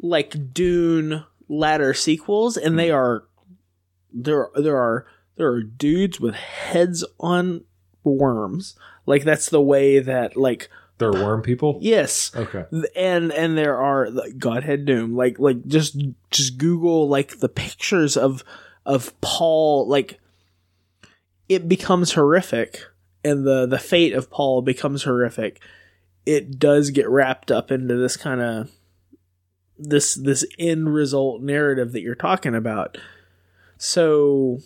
like 0.00 0.54
dune 0.54 1.24
ladder 1.48 1.94
sequels 1.94 2.56
and 2.56 2.78
they 2.78 2.88
hmm. 2.88 2.94
are 2.94 3.24
there 4.12 4.48
there 4.54 4.76
are 4.76 5.06
there 5.36 5.48
are 5.48 5.62
dudes 5.62 6.20
with 6.20 6.34
heads 6.34 7.04
on 7.18 7.64
worms 8.04 8.76
like 9.06 9.24
that's 9.24 9.50
the 9.50 9.60
way 9.60 9.98
that 9.98 10.36
like 10.36 10.70
They're 10.98 11.12
worm 11.12 11.42
people. 11.42 11.78
yes 11.80 12.32
Okay. 12.34 12.64
and 12.94 13.32
and 13.32 13.58
there 13.58 13.76
are 13.76 14.10
like, 14.10 14.38
godhead 14.38 14.84
doom 14.84 15.14
like 15.14 15.38
like 15.38 15.66
just 15.66 16.00
just 16.30 16.58
google 16.58 17.08
like 17.08 17.40
the 17.40 17.48
pictures 17.48 18.16
of 18.16 18.44
of 18.86 19.18
paul 19.20 19.88
like 19.88 20.20
it 21.48 21.68
becomes 21.68 22.12
horrific 22.12 22.82
and 23.24 23.46
the 23.46 23.66
the 23.66 23.78
fate 23.78 24.12
of 24.12 24.30
paul 24.30 24.62
becomes 24.62 25.04
horrific 25.04 25.60
it 26.26 26.58
does 26.58 26.90
get 26.90 27.08
wrapped 27.08 27.50
up 27.50 27.70
into 27.70 27.96
this 27.96 28.16
kind 28.16 28.40
of 28.40 28.70
this 29.78 30.14
this 30.14 30.44
end 30.58 30.92
result 30.94 31.42
narrative 31.42 31.92
that 31.92 32.02
you're 32.02 32.14
talking 32.14 32.54
about 32.54 32.96
so 33.76 34.58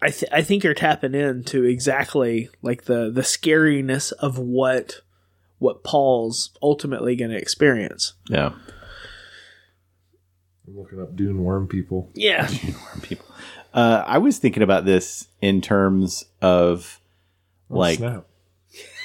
I, 0.00 0.10
th- 0.10 0.32
I 0.32 0.42
think 0.42 0.64
you're 0.64 0.74
tapping 0.74 1.14
into 1.14 1.62
exactly 1.62 2.50
like 2.60 2.84
the 2.84 3.08
the 3.08 3.20
scariness 3.20 4.12
of 4.12 4.36
what 4.36 5.00
what 5.58 5.84
Paul's 5.84 6.50
ultimately 6.60 7.14
going 7.14 7.30
to 7.30 7.38
experience. 7.38 8.14
yeah. 8.28 8.52
I'm 10.66 10.76
looking 10.76 11.00
up 11.00 11.14
Dune 11.14 11.42
worm 11.44 11.68
people. 11.68 12.10
Yeah, 12.14 12.46
Dune 12.50 12.74
Worm 12.74 13.00
people. 13.00 13.26
Uh, 13.72 14.02
I 14.06 14.18
was 14.18 14.38
thinking 14.38 14.62
about 14.62 14.84
this 14.84 15.28
in 15.40 15.60
terms 15.60 16.24
of 16.40 17.00
Oh, 17.72 17.78
like 17.78 17.98
snap. 17.98 18.26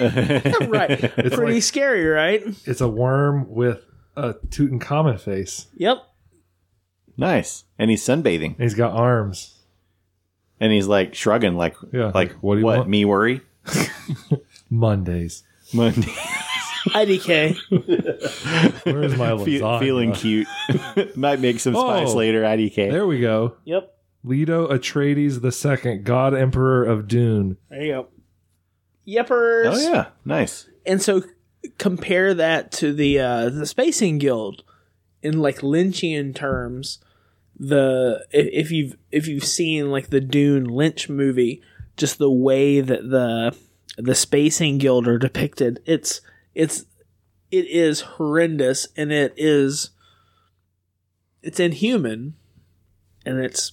right. 0.00 0.98
Pretty 1.14 1.36
like- 1.54 1.62
scary, 1.62 2.04
right? 2.06 2.42
it's 2.64 2.80
a 2.80 2.88
worm 2.88 3.48
with 3.50 3.82
a 4.16 4.34
Tutankhamun 4.34 5.18
face. 5.20 5.66
Yep. 5.76 5.98
nice, 7.16 7.64
and 7.78 7.90
he's 7.90 8.02
sunbathing, 8.04 8.54
And 8.54 8.62
he's 8.62 8.74
got 8.74 8.92
arms. 8.94 9.54
and 10.60 10.72
he's 10.72 10.86
like 10.86 11.14
shrugging, 11.14 11.56
like 11.56 11.76
Yeah, 11.92 12.06
like 12.06 12.14
like, 12.14 12.32
what 12.40 12.54
do 12.54 12.60
you 12.60 12.66
what? 12.66 12.78
want? 12.78 12.88
Me 12.88 13.04
worry 13.04 13.40
Mondays. 14.70 15.42
Monday, 15.74 16.00
IDK. 16.90 17.56
Where's 18.86 19.16
my 19.16 19.36
Fe- 19.36 19.60
lasagna? 19.60 19.78
feeling 19.80 20.12
cute. 20.12 20.46
Might 21.16 21.40
make 21.40 21.60
some 21.60 21.74
spice 21.74 22.10
Oh. 22.10 22.14
later. 22.16 22.42
IDK. 22.42 22.90
There 22.90 23.06
we 23.06 23.20
go. 23.20 23.56
yep. 23.64 23.94
Leto 24.24 24.66
Atreides 24.68 25.40
the 25.42 25.52
second, 25.52 26.04
God 26.04 26.34
Emperor 26.34 26.84
of 26.84 27.06
Dune. 27.06 27.56
There 27.70 27.82
you 27.82 27.92
go. 27.92 28.08
Yepers. 29.08 29.72
Oh 29.72 29.90
yeah, 29.90 30.08
nice. 30.24 30.68
and 30.84 31.00
so 31.00 31.22
compare 31.78 32.34
that 32.34 32.70
to 32.72 32.92
the 32.92 33.18
uh, 33.18 33.48
the 33.48 33.66
Spacing 33.66 34.18
Guild 34.18 34.62
in 35.22 35.40
like 35.40 35.60
Lynchian 35.60 36.34
terms. 36.34 36.98
The 37.58 38.26
if, 38.30 38.46
if 38.52 38.70
you've 38.70 38.96
if 39.10 39.26
you've 39.26 39.44
seen 39.44 39.90
like 39.90 40.10
the 40.10 40.20
Dune 40.20 40.64
Lynch 40.64 41.08
movie, 41.08 41.62
just 41.96 42.18
the 42.18 42.30
way 42.30 42.80
that 42.80 43.08
the 43.08 43.56
the 43.96 44.14
Spacing 44.14 44.78
Guild 44.78 45.08
are 45.08 45.18
depicted, 45.18 45.80
it's 45.86 46.20
it's 46.54 46.84
it 47.50 47.66
is 47.66 48.02
horrendous 48.02 48.88
and 48.96 49.10
it 49.10 49.32
is 49.36 49.90
it's 51.42 51.58
inhuman 51.58 52.34
and 53.24 53.38
it's 53.38 53.72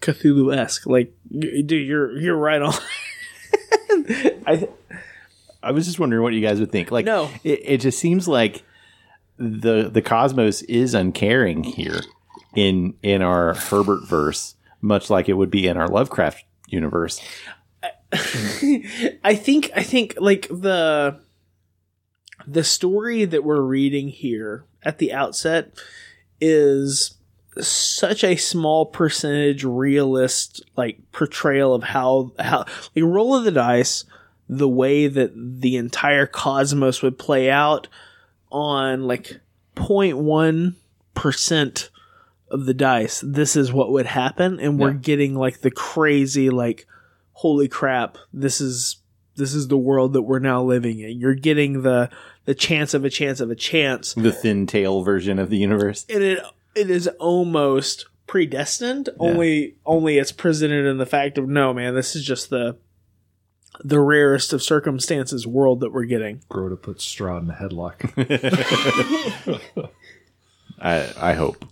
Cthulhu 0.00 0.56
esque. 0.56 0.86
Like, 0.86 1.12
dude, 1.30 1.70
you're 1.72 2.16
you're 2.18 2.36
right 2.36 2.62
on. 2.62 2.74
I 4.46 4.68
I 5.62 5.70
was 5.72 5.86
just 5.86 5.98
wondering 6.00 6.22
what 6.22 6.32
you 6.32 6.40
guys 6.40 6.58
would 6.60 6.72
think. 6.72 6.90
Like, 6.90 7.04
No. 7.04 7.30
it, 7.44 7.60
it 7.62 7.80
just 7.80 7.98
seems 7.98 8.26
like 8.26 8.62
the 9.38 9.88
the 9.90 10.02
cosmos 10.02 10.62
is 10.62 10.94
uncaring 10.94 11.62
here 11.64 12.00
in 12.54 12.94
in 13.02 13.22
our 13.22 13.54
Herbert 13.54 14.06
verse, 14.06 14.54
much 14.80 15.08
like 15.10 15.28
it 15.28 15.34
would 15.34 15.50
be 15.50 15.66
in 15.66 15.76
our 15.76 15.88
Lovecraft 15.88 16.44
universe. 16.68 17.20
I 18.12 19.34
think 19.34 19.70
I 19.74 19.82
think 19.82 20.14
like 20.18 20.48
the 20.48 21.20
the 22.46 22.64
story 22.64 23.24
that 23.24 23.44
we're 23.44 23.62
reading 23.62 24.08
here 24.08 24.64
at 24.82 24.98
the 24.98 25.12
outset 25.12 25.72
is 26.40 27.14
such 27.60 28.24
a 28.24 28.36
small 28.36 28.86
percentage 28.86 29.62
realist 29.64 30.62
like 30.76 30.98
portrayal 31.12 31.74
of 31.74 31.82
how 31.82 32.32
how 32.38 32.64
like 32.96 33.04
roll 33.04 33.34
of 33.36 33.44
the 33.44 33.50
dice 33.50 34.04
the 34.48 34.68
way 34.68 35.06
that 35.06 35.32
the 35.36 35.76
entire 35.76 36.26
cosmos 36.26 37.02
would 37.02 37.18
play 37.18 37.50
out 37.50 37.88
on 38.50 39.06
like 39.06 39.40
0.1 39.76 40.74
percent 41.14 41.90
of 42.50 42.64
the 42.66 42.74
dice 42.74 43.22
this 43.26 43.56
is 43.56 43.72
what 43.72 43.92
would 43.92 44.06
happen 44.06 44.58
and 44.60 44.78
we're 44.78 44.90
Yeah. 44.92 44.96
getting 44.98 45.34
like 45.34 45.60
the 45.60 45.70
crazy 45.70 46.50
like 46.50 46.86
holy 47.32 47.68
crap 47.68 48.16
this 48.32 48.60
is 48.60 48.96
this 49.36 49.54
is 49.54 49.68
the 49.68 49.76
world 49.78 50.12
that 50.12 50.22
we're 50.22 50.38
now 50.38 50.62
living 50.62 51.00
in 51.00 51.18
you're 51.18 51.34
getting 51.34 51.82
the 51.82 52.10
the 52.44 52.54
chance 52.54 52.92
of 52.94 53.04
a 53.04 53.10
chance 53.10 53.40
of 53.40 53.50
a 53.50 53.54
chance 53.54 54.14
The 54.14 54.32
thin 54.32 54.66
tail 54.66 55.02
version 55.02 55.38
of 55.38 55.48
the 55.48 55.56
universe. 55.58 56.04
and 56.10 56.22
it 56.22 56.42
it 56.74 56.90
is 56.90 57.08
almost 57.18 58.06
predestined 58.26 59.08
only 59.18 59.76
only 59.84 60.18
it's 60.18 60.32
presented 60.32 60.86
in 60.86 60.98
the 60.98 61.06
fact 61.06 61.36
of 61.36 61.48
no 61.48 61.74
man 61.74 61.94
this 61.94 62.16
is 62.16 62.24
just 62.24 62.50
the 62.50 62.76
the 63.84 64.00
rarest 64.00 64.52
of 64.52 64.62
circumstances 64.62 65.46
world 65.46 65.80
that 65.80 65.92
we're 65.92 66.04
getting 66.04 66.40
Grow 66.48 66.68
to 66.68 66.76
put 66.76 67.00
Straw 67.00 67.38
in 67.38 67.46
the 67.46 67.54
headlock. 67.54 68.12
I 70.80 71.12
I 71.16 71.34
hope. 71.34 71.64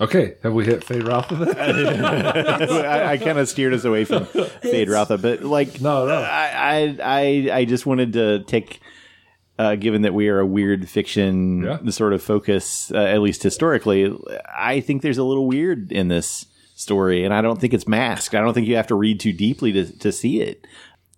okay, 0.00 0.36
have 0.42 0.54
we 0.54 0.64
hit 0.64 0.82
Fade 0.82 1.06
Ralph 1.06 1.30
with 1.30 1.48
it? 1.48 1.58
I, 1.58 3.12
I 3.12 3.18
kind 3.18 3.38
of 3.38 3.48
steered 3.48 3.74
us 3.74 3.84
away 3.84 4.04
from 4.04 4.24
Feyd-Rautha, 4.24 5.20
but 5.20 5.42
like 5.42 5.80
No, 5.80 6.06
no. 6.06 6.14
I, 6.14 6.50
I 6.54 6.96
I 7.02 7.50
I 7.58 7.64
just 7.64 7.84
wanted 7.84 8.14
to 8.14 8.44
take, 8.44 8.80
uh, 9.58 9.74
given 9.74 10.02
that 10.02 10.14
we 10.14 10.28
are 10.28 10.38
a 10.40 10.46
weird 10.46 10.88
fiction 10.88 11.62
Yeah. 11.64 11.90
sort 11.90 12.12
of 12.12 12.22
focus, 12.22 12.92
uh, 12.94 12.98
at 12.98 13.20
least 13.20 13.42
historically, 13.42 14.14
I 14.56 14.80
think 14.80 15.02
there's 15.02 15.18
a 15.18 15.24
little 15.24 15.46
weird 15.46 15.90
in 15.92 16.08
this 16.08 16.46
story, 16.74 17.24
and 17.24 17.34
I 17.34 17.40
don't 17.42 17.60
think 17.60 17.74
it's 17.74 17.88
masked. 17.88 18.34
I 18.34 18.40
don't 18.40 18.54
think 18.54 18.68
you 18.68 18.76
have 18.76 18.86
to 18.88 18.94
read 18.94 19.18
too 19.20 19.32
deeply 19.32 19.72
to 19.72 19.98
to 19.98 20.12
see 20.12 20.40
it, 20.40 20.64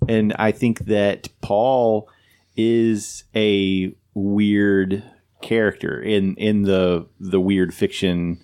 and 0.09 0.33
I 0.39 0.53
think 0.53 0.81
that 0.87 1.29
Paul 1.43 2.09
is 2.57 3.25
a 3.37 3.95
weird 4.15 5.03
character 5.43 6.01
in 6.01 6.35
in 6.37 6.63
the 6.63 7.07
the 7.21 7.41
weird 7.41 7.73
fiction 7.75 8.39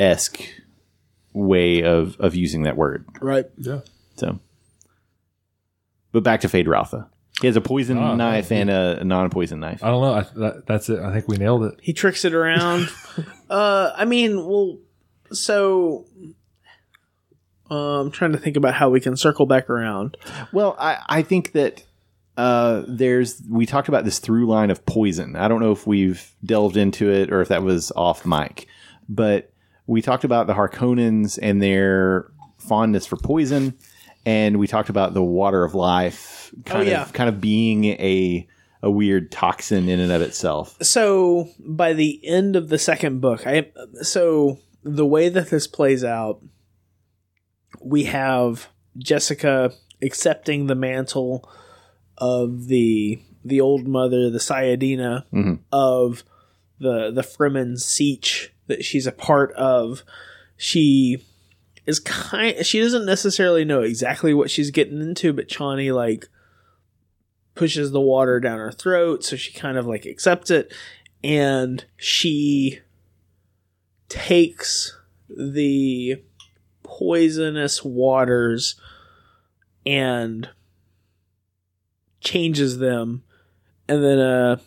esque 0.00 0.40
way 1.32 1.82
of 1.82 2.16
of 2.20 2.34
using 2.34 2.62
that 2.64 2.76
word. 2.76 3.04
right 3.20 3.46
Yeah. 3.56 3.80
So, 4.16 4.40
but 6.12 6.22
back 6.24 6.40
to 6.40 6.48
Feyd-Rautha. 6.48 7.06
He 7.40 7.46
has 7.46 7.56
a 7.56 7.60
poison 7.60 7.98
Ah, 7.98 8.16
knife 8.16 8.50
and 8.50 8.68
a, 8.68 8.98
a 9.00 9.04
non-poison 9.04 9.60
knife. 9.60 9.84
I 9.84 9.88
don't 9.90 10.02
know. 10.02 10.14
I, 10.14 10.22
that, 10.40 10.66
that's 10.66 10.88
it. 10.88 10.98
I 10.98 11.12
think 11.12 11.28
we 11.28 11.36
nailed 11.36 11.62
it. 11.64 11.74
he 11.80 11.92
tricks 11.92 12.24
it 12.24 12.34
around 12.34 12.88
uh 13.50 13.92
i 13.96 14.04
mean 14.04 14.44
well 14.44 14.78
so 15.30 16.04
uh, 17.70 18.00
i'm 18.00 18.10
trying 18.10 18.32
to 18.32 18.38
think 18.38 18.56
about 18.56 18.74
how 18.74 18.88
we 18.90 19.00
can 19.00 19.16
circle 19.16 19.46
back 19.46 19.68
around 19.70 20.16
Well, 20.52 20.76
I, 20.78 20.98
I 21.08 21.22
think 21.22 21.52
that 21.52 21.84
uh, 22.36 22.84
there's 22.86 23.42
we 23.50 23.66
talked 23.66 23.88
about 23.88 24.04
this 24.04 24.20
through 24.20 24.46
line 24.46 24.70
of 24.70 24.86
poison. 24.86 25.34
I 25.34 25.48
don't 25.48 25.60
know 25.60 25.72
if 25.72 25.88
we've 25.88 26.32
delved 26.44 26.76
into 26.76 27.10
it 27.10 27.32
or 27.32 27.40
if 27.40 27.48
that 27.48 27.64
was 27.64 27.90
off 27.96 28.24
mic, 28.24 28.68
but 29.08 29.50
we 29.88 30.02
talked 30.02 30.22
about 30.22 30.46
the 30.46 30.54
Harkonnens 30.54 31.38
and 31.42 31.60
their 31.60 32.30
fondness 32.58 33.06
for 33.06 33.16
poison, 33.16 33.76
and 34.24 34.58
we 34.60 34.68
talked 34.68 34.88
about 34.88 35.14
the 35.14 35.22
water 35.22 35.64
of 35.64 35.74
life 35.74 36.37
kind 36.64 36.86
Oh, 36.86 36.90
yeah. 36.90 37.02
of 37.02 37.12
kind 37.12 37.28
of 37.28 37.40
being 37.40 37.84
a 37.84 38.46
a 38.82 38.90
weird 38.90 39.32
toxin 39.32 39.88
in 39.88 39.98
and 39.98 40.12
of 40.12 40.22
itself. 40.22 40.76
so 40.82 41.48
by 41.58 41.92
the 41.92 42.20
end 42.26 42.54
of 42.56 42.68
the 42.68 42.78
second 42.78 43.20
book 43.20 43.44
i 43.46 43.66
so 44.02 44.58
the 44.84 45.04
way 45.06 45.28
that 45.28 45.50
this 45.50 45.66
plays 45.66 46.04
out 46.04 46.40
we 47.80 48.04
have 48.04 48.68
jessica 48.96 49.72
accepting 50.02 50.66
the 50.66 50.74
mantle 50.74 51.48
of 52.18 52.66
the 52.68 53.20
the 53.44 53.60
old 53.60 53.86
mother 53.88 54.30
the 54.30 54.38
sayyadina 54.38 55.24
Mhm. 55.32 55.58
of 55.72 56.22
the 56.78 57.10
the 57.10 57.22
fremen 57.22 57.72
sietch 57.76 58.48
that 58.68 58.84
she's 58.84 59.06
a 59.06 59.12
part 59.12 59.52
of 59.54 60.02
she 60.56 61.24
is 61.86 61.98
kind 62.00 62.64
she 62.64 62.80
doesn't 62.80 63.06
necessarily 63.06 63.64
know 63.64 63.80
exactly 63.82 64.34
what 64.34 64.50
she's 64.50 64.70
getting 64.70 65.00
into 65.00 65.32
but 65.32 65.48
chani 65.48 65.92
like 65.94 66.28
pushes 67.58 67.90
the 67.90 68.00
water 68.00 68.38
down 68.38 68.58
her 68.58 68.70
throat 68.70 69.24
so 69.24 69.34
she 69.34 69.52
kind 69.52 69.76
of 69.76 69.84
like 69.84 70.06
accepts 70.06 70.48
it 70.48 70.72
and 71.24 71.84
she 71.96 72.78
takes 74.08 74.96
the 75.28 76.22
poisonous 76.84 77.84
waters 77.84 78.80
and 79.84 80.48
changes 82.20 82.78
them 82.78 83.24
and 83.88 84.04
then 84.04 84.20
a 84.20 84.60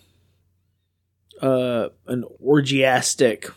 uh 1.42 1.88
an 2.08 2.26
orgiastic 2.46 3.50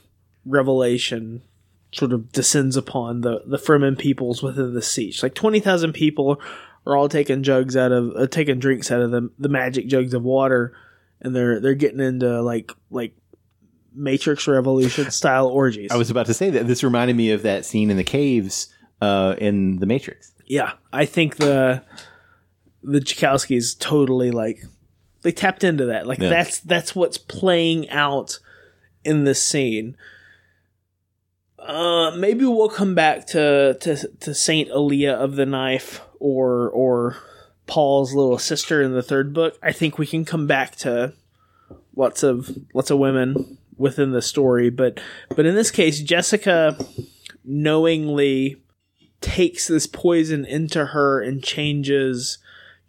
revelation 0.46 1.42
sort 1.90 2.12
of 2.12 2.30
descends 2.30 2.76
upon 2.76 3.22
the 3.22 3.42
the 3.46 3.56
Fremen 3.56 3.98
peoples 3.98 4.42
within 4.42 4.74
the 4.74 4.80
sietch. 4.80 5.22
Like 5.22 5.34
twenty 5.34 5.60
thousand 5.60 5.92
people 5.92 6.40
are 6.86 6.96
all 6.96 7.08
taking 7.08 7.42
jugs 7.42 7.76
out 7.76 7.92
of 7.92 8.12
uh, 8.16 8.26
taking 8.26 8.58
drinks 8.58 8.90
out 8.90 9.00
of 9.00 9.10
the 9.10 9.30
the 9.38 9.48
magic 9.48 9.86
jugs 9.86 10.14
of 10.14 10.22
water, 10.22 10.76
and 11.20 11.34
they're 11.34 11.60
they're 11.60 11.74
getting 11.74 12.00
into 12.00 12.42
like 12.42 12.72
like 12.90 13.14
Matrix 13.94 14.46
Revolution 14.48 15.10
style 15.10 15.46
orgies. 15.46 15.90
I 15.90 15.96
was 15.96 16.10
about 16.10 16.26
to 16.26 16.34
say 16.34 16.50
that 16.50 16.66
this 16.66 16.82
reminded 16.82 17.16
me 17.16 17.30
of 17.30 17.42
that 17.42 17.64
scene 17.64 17.90
in 17.90 17.96
the 17.96 18.04
caves 18.04 18.68
uh, 19.00 19.34
in 19.38 19.78
The 19.78 19.86
Matrix. 19.86 20.32
yeah, 20.46 20.72
I 20.92 21.04
think 21.06 21.36
the 21.36 21.82
the 22.82 23.00
Wachowskis 23.00 23.78
totally 23.78 24.30
like 24.30 24.58
they 25.22 25.32
tapped 25.32 25.64
into 25.64 25.86
that. 25.86 26.06
Like 26.06 26.18
Yeah. 26.18 26.28
that's 26.28 26.58
that's 26.60 26.94
what's 26.94 27.16
playing 27.16 27.88
out 27.88 28.38
in 29.04 29.24
this 29.24 29.42
scene. 29.42 29.96
Uh, 31.58 32.10
maybe 32.16 32.44
we'll 32.44 32.68
come 32.68 32.94
back 32.94 33.26
to 33.28 33.74
to 33.80 33.96
to 34.20 34.34
Saint 34.34 34.68
Alia 34.68 35.14
of 35.14 35.36
the 35.36 35.46
Knife 35.46 36.02
or 36.24 36.70
or 36.70 37.18
Paul's 37.66 38.14
little 38.14 38.38
sister 38.38 38.80
in 38.80 38.92
the 38.92 39.02
third 39.02 39.34
book. 39.34 39.58
I 39.62 39.72
think 39.72 39.98
we 39.98 40.06
can 40.06 40.24
come 40.24 40.46
back 40.46 40.74
to 40.76 41.12
lots 41.94 42.22
of 42.22 42.56
lots 42.72 42.90
of 42.90 42.98
women 42.98 43.58
within 43.76 44.12
the 44.12 44.22
story, 44.22 44.70
but 44.70 44.98
but 45.36 45.44
in 45.44 45.54
this 45.54 45.70
case, 45.70 46.00
Jessica 46.00 46.78
knowingly 47.44 48.56
takes 49.20 49.68
this 49.68 49.86
poison 49.86 50.46
into 50.46 50.86
her 50.86 51.20
and 51.20 51.42
changes 51.42 52.38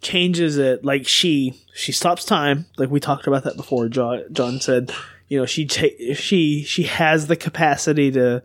changes 0.02 0.58
it 0.58 0.84
like 0.84 1.06
she 1.06 1.58
she 1.74 1.90
stops 1.92 2.24
time 2.24 2.66
like 2.76 2.90
we 2.90 3.00
talked 3.00 3.26
about 3.26 3.44
that 3.44 3.56
before 3.56 3.88
john, 3.88 4.22
john 4.30 4.60
said 4.60 4.92
you 5.28 5.38
know 5.38 5.46
she 5.46 5.64
ta- 5.64 6.12
she 6.14 6.62
she 6.62 6.82
has 6.82 7.26
the 7.26 7.36
capacity 7.36 8.10
to, 8.10 8.42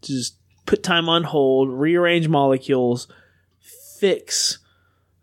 to 0.00 0.12
just 0.12 0.36
put 0.64 0.84
time 0.84 1.08
on 1.08 1.24
hold 1.24 1.68
rearrange 1.68 2.28
molecules 2.28 3.08
fix 4.02 4.58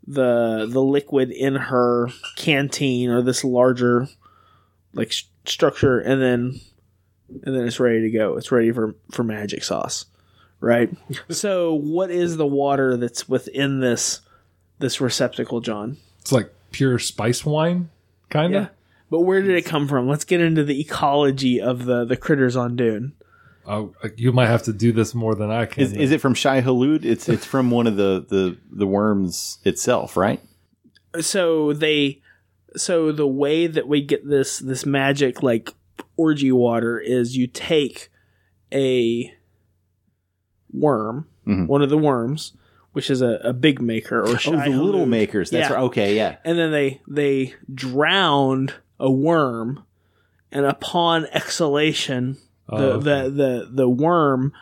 the 0.07 0.65
the 0.69 0.81
liquid 0.81 1.29
in 1.29 1.55
her 1.55 2.07
canteen 2.37 3.09
or 3.09 3.21
this 3.21 3.43
larger 3.43 4.07
like 4.93 5.09
s- 5.09 5.25
structure 5.45 5.99
and 5.99 6.21
then 6.21 6.59
and 7.43 7.55
then 7.55 7.67
it's 7.67 7.79
ready 7.79 8.01
to 8.01 8.09
go 8.09 8.37
it's 8.37 8.51
ready 8.51 8.71
for 8.71 8.95
for 9.11 9.23
magic 9.23 9.63
sauce 9.63 10.05
right? 10.59 10.89
so, 11.29 11.73
what 11.73 12.11
is 12.11 12.37
the 12.37 12.47
water 12.47 12.97
that's 12.97 13.27
within 13.27 13.79
this 13.79 14.21
this 14.79 15.01
receptacle, 15.01 15.61
John? 15.61 15.97
It's 16.21 16.31
like 16.31 16.53
pure 16.71 16.99
spice 16.99 17.45
wine, 17.45 17.89
kind 18.29 18.55
of. 18.55 18.63
Yeah. 18.63 18.69
But 19.09 19.21
where 19.21 19.41
did 19.41 19.55
it 19.55 19.65
come 19.65 19.87
from? 19.87 20.07
Let's 20.07 20.25
get 20.25 20.41
into 20.41 20.63
the 20.63 20.79
ecology 20.79 21.59
of 21.59 21.85
the 21.85 22.05
the 22.05 22.17
critters 22.17 22.55
on 22.55 22.75
Dune. 22.75 23.13
Oh, 23.67 23.93
you 24.15 24.31
might 24.31 24.47
have 24.47 24.63
to 24.63 24.73
do 24.73 24.91
this 24.91 25.13
more 25.13 25.35
than 25.35 25.51
I 25.51 25.65
can. 25.67 25.83
Is, 25.83 25.93
is 25.93 26.11
it 26.11 26.21
from 26.21 26.33
Shai-Hulud? 26.33 27.05
It's 27.05 27.29
it's 27.29 27.45
from 27.45 27.69
one 27.71 27.85
of 27.87 27.97
the, 27.97 28.25
the, 28.27 28.57
the 28.71 28.87
worms 28.87 29.59
itself, 29.63 30.17
right? 30.17 30.41
So 31.19 31.73
they 31.73 32.21
so 32.75 33.11
the 33.11 33.27
way 33.27 33.67
that 33.67 33.87
we 33.87 34.01
get 34.01 34.27
this 34.27 34.59
this 34.59 34.85
magic 34.85 35.43
like 35.43 35.73
orgy 36.17 36.51
water 36.51 36.99
is 36.99 37.35
you 37.37 37.47
take 37.47 38.09
a 38.73 39.31
worm, 40.71 41.27
Mhm. 41.47 41.67
one 41.67 41.81
of 41.81 41.89
the 41.89 41.97
worms, 41.97 42.53
which 42.93 43.09
is 43.09 43.21
a, 43.21 43.39
a 43.43 43.53
big 43.53 43.81
maker 43.81 44.21
or 44.21 44.29
Oh, 44.29 44.35
Shai 44.35 44.69
the 44.69 44.77
little 44.77 45.05
Hulud. 45.05 45.09
makers. 45.09 45.49
That's 45.49 45.69
Yeah. 45.69 45.75
right. 45.75 45.83
Okay, 45.83 46.15
yeah. 46.15 46.37
and 46.43 46.57
then 46.57 46.71
they 46.71 47.01
they 47.07 47.55
drowned 47.73 48.73
a 48.99 49.11
worm 49.11 49.83
and 50.51 50.65
upon 50.65 51.25
exhalation 51.33 52.37
the, 52.69 52.75
Oh, 52.75 52.91
okay. 52.93 53.03
the 53.03 53.29
the 53.29 53.69
the 53.71 53.89
worm 53.89 54.53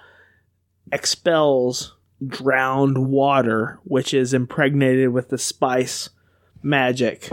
expels 0.91 1.95
drowned 2.25 2.97
water 3.09 3.79
which 3.83 4.13
is 4.13 4.33
impregnated 4.33 5.09
with 5.09 5.29
the 5.29 5.37
spice 5.37 6.09
magic 6.63 7.29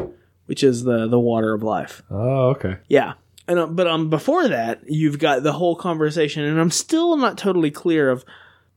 which 0.46 0.62
is 0.62 0.84
the 0.84 1.06
the 1.08 1.18
water 1.20 1.54
of 1.54 1.62
life 1.62 2.02
Oh, 2.10 2.48
okay. 2.50 2.78
yeah 2.88 3.14
and 3.48 3.58
uh, 3.58 3.66
but 3.66 3.86
um 3.86 4.10
before 4.10 4.48
that 4.48 4.80
you've 4.86 5.18
got 5.18 5.42
the 5.42 5.52
whole 5.52 5.76
conversation 5.76 6.42
and 6.44 6.60
i'm 6.60 6.70
still 6.70 7.16
not 7.16 7.38
totally 7.38 7.70
clear 7.70 8.10
of 8.10 8.24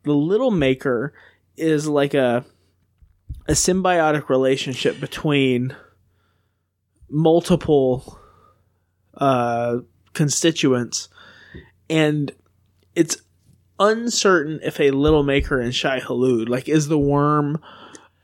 the 0.04 0.14
little 0.14 0.52
maker 0.52 1.14
is 1.58 1.88
like 1.88 2.14
a 2.14 2.46
a 3.48 3.54
symbiotic 3.54 4.30
relationship 4.30 5.00
between 5.02 5.76
multiple 7.10 8.20
uh 9.16 9.78
constituents 10.14 11.10
and 11.90 12.32
it's 12.96 13.18
uncertain 13.80 14.60
if 14.64 14.80
a 14.80 14.92
little 14.92 15.24
maker 15.24 15.60
and 15.60 15.74
Shai-Hulud 15.74 16.50
like 16.50 16.68
is 16.68 16.88
the 16.88 16.98
worm 16.98 17.62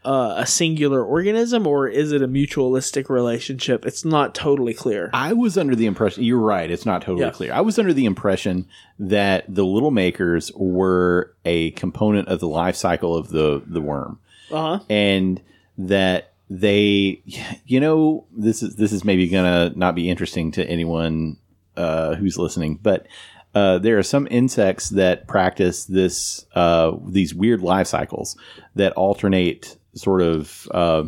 uh, 0.05 0.33
a 0.37 0.45
singular 0.45 1.01
organism 1.03 1.65
or 1.65 1.87
is 1.87 2.11
it 2.11 2.21
a 2.21 2.27
mutualistic 2.27 3.07
relationship 3.09 3.85
it's 3.85 4.03
not 4.03 4.33
totally 4.35 4.73
clear 4.73 5.09
I 5.13 5.31
was 5.33 5.57
under 5.57 5.75
the 5.75 5.85
impression 5.85 6.23
you're 6.23 6.39
right, 6.39 6.69
it's 6.69 6.85
not 6.85 7.01
totally 7.03 7.25
Yeah. 7.25 7.31
clear. 7.31 7.53
I 7.53 7.61
was 7.61 7.77
under 7.79 7.93
the 7.93 8.05
impression 8.05 8.65
that 8.99 9.45
the 9.47 9.65
little 9.65 9.91
makers 9.91 10.51
were 10.55 11.33
a 11.45 11.71
component 11.71 12.27
of 12.27 12.39
the 12.39 12.47
life 12.49 12.75
cycle 12.75 13.15
of 13.15 13.29
the 13.29 13.61
the 13.65 13.79
worm. 13.81 14.19
uh-huh 14.51 14.79
and 14.89 15.39
that 15.77 16.33
they 16.49 17.21
you 17.65 17.79
know 17.79 18.25
this 18.35 18.61
is 18.63 18.75
this 18.75 18.91
is 18.91 19.05
maybe 19.05 19.29
gonna 19.29 19.71
not 19.75 19.95
be 19.95 20.09
interesting 20.09 20.51
to 20.51 20.65
anyone 20.65 21.37
uh, 21.77 22.15
who's 22.15 22.37
listening 22.37 22.77
but 22.83 23.07
uh, 23.55 23.77
there 23.79 23.97
are 23.97 24.03
some 24.03 24.27
insects 24.31 24.89
that 24.89 25.27
practice 25.27 25.85
this 25.85 26.45
uh, 26.55 26.91
these 27.07 27.33
weird 27.33 27.61
life 27.61 27.87
cycles 27.87 28.37
that 28.75 28.93
alternate 28.93 29.77
sort 29.95 30.21
of 30.21 30.67
uh, 30.71 31.03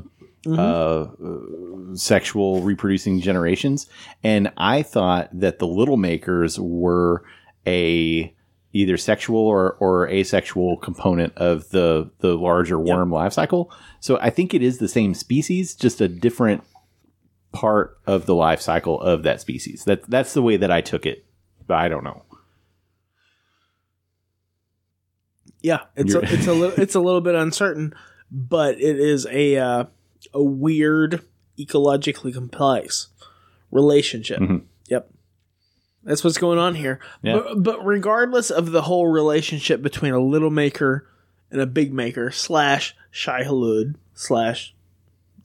uh, 0.48 1.08
sexual 1.96 2.62
reproducing 2.62 3.20
generations 3.20 3.88
and 4.24 4.52
i 4.58 4.84
thought 4.84 5.28
that 5.34 5.58
the 5.60 5.68
little 5.68 5.98
makers 5.98 6.60
were 6.60 7.24
a 7.66 8.32
either 8.76 8.98
sexual 8.98 9.40
or, 9.40 9.78
or 9.80 10.10
asexual 10.10 10.76
component 10.78 11.34
of 11.38 11.70
the 11.70 12.12
the 12.20 12.36
larger 12.36 12.78
worm 12.78 13.10
life 13.10 13.32
cycle. 13.32 13.72
So 14.02 14.20
I 14.20 14.30
think 14.30 14.54
it 14.54 14.62
is 14.62 14.80
the 14.80 14.90
same 14.90 15.14
species, 15.14 15.76
just 15.76 16.02
a 16.02 16.10
different 16.10 16.62
part 17.54 17.98
of 18.06 18.26
the 18.26 18.36
life 18.36 18.60
cycle 18.60 19.00
of 19.00 19.24
that 19.24 19.40
species. 19.40 19.86
That 19.86 20.04
that's 20.10 20.34
the 20.34 20.42
way 20.42 20.58
that 20.58 20.72
I 20.72 20.82
took 20.82 21.06
it. 21.06 21.26
But 21.66 21.78
I 21.78 21.88
don't 21.88 22.04
know. 22.04 22.24
Yeah, 25.66 25.80
it's 25.96 26.14
a, 26.14 26.20
it's 26.22 26.46
a 26.48 26.54
little 26.54 26.80
it's 26.80 26.94
a 26.96 27.00
little 27.00 27.22
bit 27.22 27.34
uncertain, 27.36 27.94
but 28.32 28.76
it 28.80 29.00
is 29.00 29.26
a 29.32 29.58
uh, 29.58 29.86
a 30.34 30.44
weird 30.44 31.22
ecologically 31.60 32.34
complex 32.34 33.08
relationship. 33.72 34.40
Mhm. 34.40 34.64
Yep, 34.90 35.10
that's 36.04 36.24
what's 36.24 36.38
going 36.38 36.60
on 36.60 36.76
here. 36.76 37.00
Yeah. 37.24 37.38
But, 37.40 37.64
but 37.64 37.86
regardless 37.86 38.52
of 38.52 38.72
the 38.72 38.84
whole 38.84 39.08
relationship 39.08 39.82
between 39.82 40.14
a 40.14 40.20
little 40.20 40.52
maker 40.52 41.08
and 41.50 41.60
a 41.62 41.66
big 41.66 41.94
maker 41.94 42.30
slash 42.32 42.96
Shai-Hulud 43.12 43.96
slash 44.14 44.76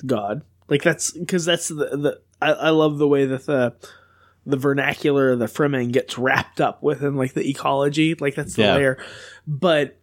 God, 0.05 0.43
like 0.69 0.83
that's 0.83 1.13
because 1.13 1.45
that's 1.47 1.69
the 1.69 1.75
the 1.77 2.21
I, 2.43 2.53
I 2.53 2.71
love 2.71 2.99
the 2.99 3.09
way 3.09 3.25
that 3.25 3.47
the 3.47 3.75
the 4.47 4.57
vernacular 4.57 5.33
of 5.33 5.39
the 5.39 5.47
Fremen 5.47 5.93
gets 5.93 6.19
wrapped 6.19 6.61
up 6.61 6.83
within 6.83 7.15
like 7.17 7.35
the 7.35 7.49
ecology, 7.49 8.15
like 8.17 8.35
that's 8.35 8.55
the 8.55 8.63
Yeah. 8.63 8.75
layer. 8.75 8.99
But 9.47 9.97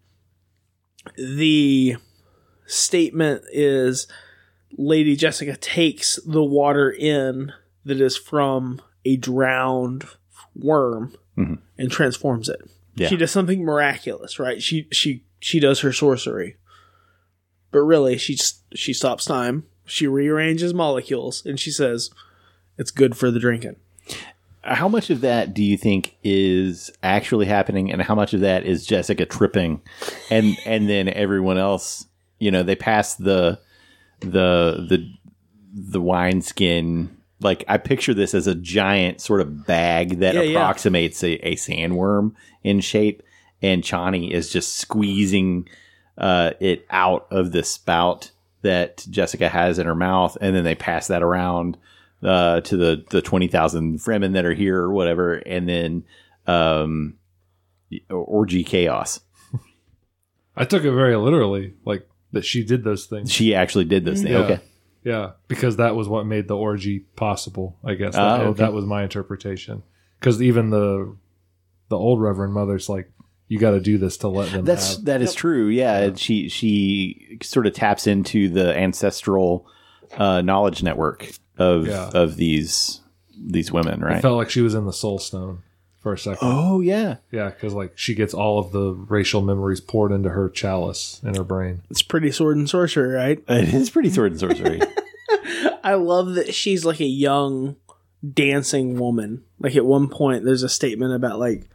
the 1.16 1.98
statement 2.66 3.44
is 3.52 4.08
Lady 4.78 5.16
Jessica 5.16 5.56
takes 5.56 6.18
the 6.26 6.44
water 6.44 6.92
in 6.92 7.54
that 7.86 8.02
is 8.02 8.18
from 8.18 8.82
a 9.06 9.16
drowned 9.16 10.04
worm 10.56 11.16
Mhm. 11.38 11.60
and 11.78 11.92
transforms 11.92 12.50
it. 12.50 12.62
Yeah. 12.96 13.08
She 13.08 13.16
does 13.18 13.32
something 13.32 13.64
miraculous, 13.64 14.40
right? 14.40 14.62
She 14.62 14.88
she 14.92 15.24
she 15.40 15.60
does 15.60 15.80
her 15.82 15.94
sorcery. 15.94 16.58
But 17.72 17.80
really 17.82 18.18
she 18.18 18.38
she 18.74 18.94
stops 18.94 19.26
time, 19.26 19.66
she 19.86 20.08
rearranges 20.08 20.74
molecules 20.74 21.46
and 21.46 21.60
she 21.60 21.72
says 21.72 22.10
it's 22.78 22.92
good 22.92 23.16
for 23.16 23.32
the 23.32 23.40
drinking. 23.40 23.76
How 24.68 24.88
much 24.88 25.10
of 25.10 25.22
that 25.22 25.53
do 25.53 25.64
you 25.64 25.77
think 25.77 26.15
is 26.23 26.91
actually 27.02 27.45
happening, 27.45 27.91
and 27.91 28.02
how 28.02 28.15
much 28.15 28.34
of 28.34 28.41
that 28.41 28.65
is 28.65 28.85
Jessica 28.85 29.26
tripping, 29.26 29.81
and 30.30 30.57
and 30.65 30.89
then 30.89 31.07
everyone 31.10 31.57
else, 31.57 32.06
you 32.39 32.52
know, 32.52 32.64
they 32.64 32.76
pass 32.76 33.15
the 33.15 33.60
the 34.19 34.85
the 34.89 35.10
the 35.73 36.02
wine 36.02 36.41
skin. 36.41 37.15
Like 37.39 37.64
I 37.68 37.77
picture 37.77 38.14
this 38.14 38.34
as 38.34 38.48
a 38.48 38.56
giant 38.56 39.22
sort 39.22 39.41
of 39.41 39.65
bag 39.68 40.19
that 40.19 40.35
Yeah, 40.35 40.41
yeah. 40.41 40.57
approximates 40.60 41.23
a, 41.23 41.34
a 41.48 41.56
sandworm 41.56 42.34
in 42.64 42.81
shape, 42.81 43.23
and 43.61 43.84
Chani 43.84 44.31
is 44.31 44.49
just 44.49 44.76
squeezing 44.76 45.68
uh, 46.18 46.52
it 46.60 46.85
out 46.89 47.27
of 47.30 47.52
the 47.52 47.64
spout 47.64 48.31
that 48.64 49.06
Jessica 49.10 49.49
has 49.49 49.77
in 49.77 49.85
her 49.85 49.95
mouth, 49.95 50.35
and 50.41 50.56
then 50.56 50.64
they 50.64 50.76
pass 50.76 51.07
that 51.07 51.22
around 51.22 51.77
uh, 52.23 52.61
to 52.61 52.77
the 52.77 53.06
the 53.10 53.22
twenty 53.22 53.48
thousand 53.48 53.99
Fremen 53.99 54.34
that 54.34 54.45
are 54.45 54.53
here 54.53 54.77
or 54.80 54.91
whatever, 54.94 55.35
and 55.35 55.68
then 55.68 56.03
um, 56.45 57.15
orgy 58.10 58.64
chaos. 58.64 59.19
I 60.56 60.65
took 60.65 60.84
it 60.84 60.91
very 60.91 61.15
literally, 61.15 61.76
like 61.85 62.10
that 62.31 62.44
she 62.44 62.64
did 62.64 62.84
those 62.84 63.06
things. 63.06 63.31
She 63.31 63.53
actually 63.53 63.85
did 63.85 64.06
this 64.06 64.23
thing. 64.23 64.31
Yeah. 64.31 64.38
Okay, 64.39 64.60
Yeah, 65.03 65.31
because 65.48 65.77
that 65.77 65.95
was 65.95 66.07
what 66.10 66.26
made 66.26 66.48
the 66.48 66.57
orgy 66.57 66.99
possible. 67.15 67.77
I 67.84 67.94
guess 67.94 68.15
Ah, 68.15 68.38
that, 68.38 68.45
okay. 68.48 68.57
that 68.64 68.73
was 68.73 68.85
my 68.85 69.03
interpretation. 69.03 69.84
Because 70.19 70.41
even 70.41 70.72
the 70.72 71.15
the 71.89 71.98
old 71.98 72.19
Reverend 72.22 72.53
Mother's 72.53 72.89
like, 72.89 73.11
you 73.48 73.60
got 73.60 73.72
to 73.72 73.80
do 73.80 73.98
this 73.99 74.18
to 74.18 74.27
let 74.30 74.52
them. 74.52 74.65
that's 74.65 74.95
have. 74.95 75.06
that 75.06 75.22
is 75.22 75.35
true. 75.35 75.68
Yeah, 75.68 75.98
and 75.99 76.19
she 76.19 76.49
she 76.49 77.38
sort 77.44 77.68
of 77.68 77.73
taps 77.73 78.07
into 78.07 78.49
the 78.49 78.76
ancestral 78.76 79.68
uh, 80.18 80.41
knowledge 80.41 80.81
network 80.81 81.30
of 81.58 81.88
Yeah. 81.88 82.10
of 82.14 82.36
these 82.38 83.02
these 83.40 83.72
women, 83.72 84.02
It 84.02 84.06
right? 84.06 84.22
felt 84.22 84.38
like 84.38 84.50
she 84.50 84.62
was 84.62 84.74
in 84.74 84.86
the 84.86 84.94
Soul 84.94 85.20
Stone 85.20 85.60
for 86.00 86.14
a 86.14 86.18
second. 86.18 86.40
Oh 86.42 86.80
yeah, 86.82 87.18
Yeah, 87.32 87.50
because 87.50 87.74
like 87.74 87.94
she 87.96 88.16
gets 88.16 88.34
all 88.34 88.58
of 88.60 88.72
the 88.72 88.94
racial 88.94 89.42
memories 89.42 89.80
poured 89.82 90.12
into 90.12 90.30
her 90.30 90.50
chalice 90.50 91.22
in 91.24 91.36
her 91.36 91.44
brain. 91.44 91.82
It's 91.90 92.02
pretty 92.02 92.32
sword 92.32 92.58
and 92.58 92.70
sorcery, 92.70 93.14
right? 93.14 93.44
it 93.48 93.74
is 93.74 93.90
pretty 93.90 94.10
sword 94.10 94.32
and 94.32 94.40
sorcery. 94.40 94.82
I 95.84 95.94
love 95.96 96.34
that 96.36 96.54
she's 96.54 96.84
like 96.86 97.00
a 97.00 97.06
young 97.06 97.76
dancing 98.34 98.98
woman. 99.00 99.44
Like 99.60 99.76
at 99.76 99.86
one 99.86 100.08
point 100.10 100.44
there's 100.44 100.64
a 100.64 100.70
statement 100.70 101.14
about 101.14 101.40
like 101.40 101.70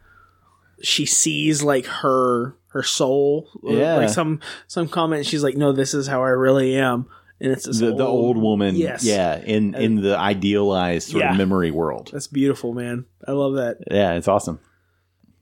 she 0.81 1.05
sees 1.05 1.63
like 1.63 1.85
her 1.85 2.55
her 2.69 2.83
soul. 2.83 3.49
Yeah. 3.63 3.95
Like 3.97 4.09
some 4.09 4.39
some 4.67 4.87
comment 4.89 5.25
she's 5.25 5.43
like, 5.43 5.55
No, 5.55 5.71
this 5.71 5.93
is 5.93 6.07
how 6.07 6.23
I 6.23 6.29
really 6.29 6.75
am. 6.75 7.07
And 7.43 7.51
it's 7.51 7.65
this 7.67 7.79
the, 7.79 7.93
the 7.93 8.05
old 8.07 8.37
woman, 8.37 8.75
Yes. 8.75 9.03
yeah, 9.03 9.37
in 9.37 9.75
in 9.75 9.97
the 10.01 10.17
idealized 10.17 11.09
sort 11.09 11.23
Yeah. 11.23 11.31
of 11.33 11.37
memory 11.37 11.71
world. 11.71 12.09
That's 12.11 12.27
beautiful, 12.27 12.73
man. 12.73 13.05
I 13.27 13.33
love 13.33 13.55
that. 13.55 13.77
Yeah, 13.91 14.13
it's 14.13 14.27
awesome. 14.29 14.59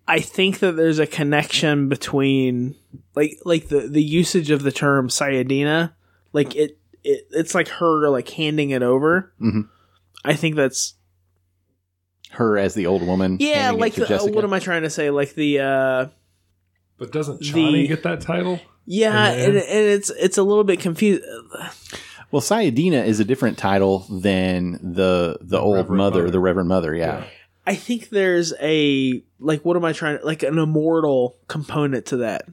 I 0.07 0.19
think 0.19 0.59
that 0.59 0.73
there's 0.75 0.97
a 0.99 1.05
connection 1.07 1.87
between 1.89 2.75
like 3.15 3.37
like 3.45 3.67
the 3.69 3.81
the 3.87 4.01
usage 4.03 4.49
of 4.49 4.63
the 4.63 4.71
term 4.71 5.09
Sayyadina, 5.09 5.93
like 6.33 6.55
it, 6.55 6.79
it 7.03 7.27
it's 7.31 7.53
like 7.53 7.67
her 7.67 8.09
like 8.09 8.27
handing 8.29 8.71
it 8.71 8.81
over. 8.81 9.31
Mhm. 9.39 9.69
I 10.25 10.33
think 10.33 10.55
that's 10.55 10.95
Her 12.31 12.57
as 12.57 12.73
the 12.73 12.87
old 12.87 13.03
woman. 13.03 13.37
yeah, 13.39 13.65
handing 13.65 13.77
it 13.77 13.81
like 13.81 13.93
to 13.93 13.99
the, 14.01 14.07
Jessica. 14.07 14.33
what 14.33 14.43
am 14.43 14.53
I 14.53 14.59
trying 14.59 14.81
to 14.83 14.89
say? 14.89 15.11
Like 15.11 15.35
the 15.35 15.59
uh 15.59 16.05
But 16.97 17.11
doesn't 17.11 17.41
Chani 17.41 17.73
The- 17.83 17.87
get 17.87 18.03
that 18.03 18.21
title? 18.21 18.59
Yeah, 18.85 19.31
And 19.31 19.55
and, 19.55 19.57
it's 19.57 20.09
it's 20.09 20.37
a 20.37 20.43
little 20.43 20.63
bit 20.63 20.79
confused. 20.79 21.23
Well, 22.31 22.41
Sayyadina 22.41 23.05
is 23.05 23.19
a 23.19 23.25
different 23.25 23.57
title 23.57 23.99
than 24.09 24.79
the 24.81 25.37
the, 25.41 25.59
old 25.59 25.75
Reverend 25.75 25.97
mother, 25.97 26.19
Mother. 26.21 26.31
the 26.31 26.39
Reverend 26.39 26.69
Mother. 26.69 26.95
Yeah. 26.95 27.25
I 27.67 27.75
think 27.75 28.09
there's 28.09 28.53
a 28.61 29.21
like 29.39 29.63
what 29.63 29.77
am 29.77 29.85
I 29.85 29.93
trying 29.93 30.19
to 30.19 30.25
like 30.25 30.43
an 30.43 30.57
immortal 30.57 31.37
component 31.47 32.07
to 32.07 32.17
that. 32.17 32.45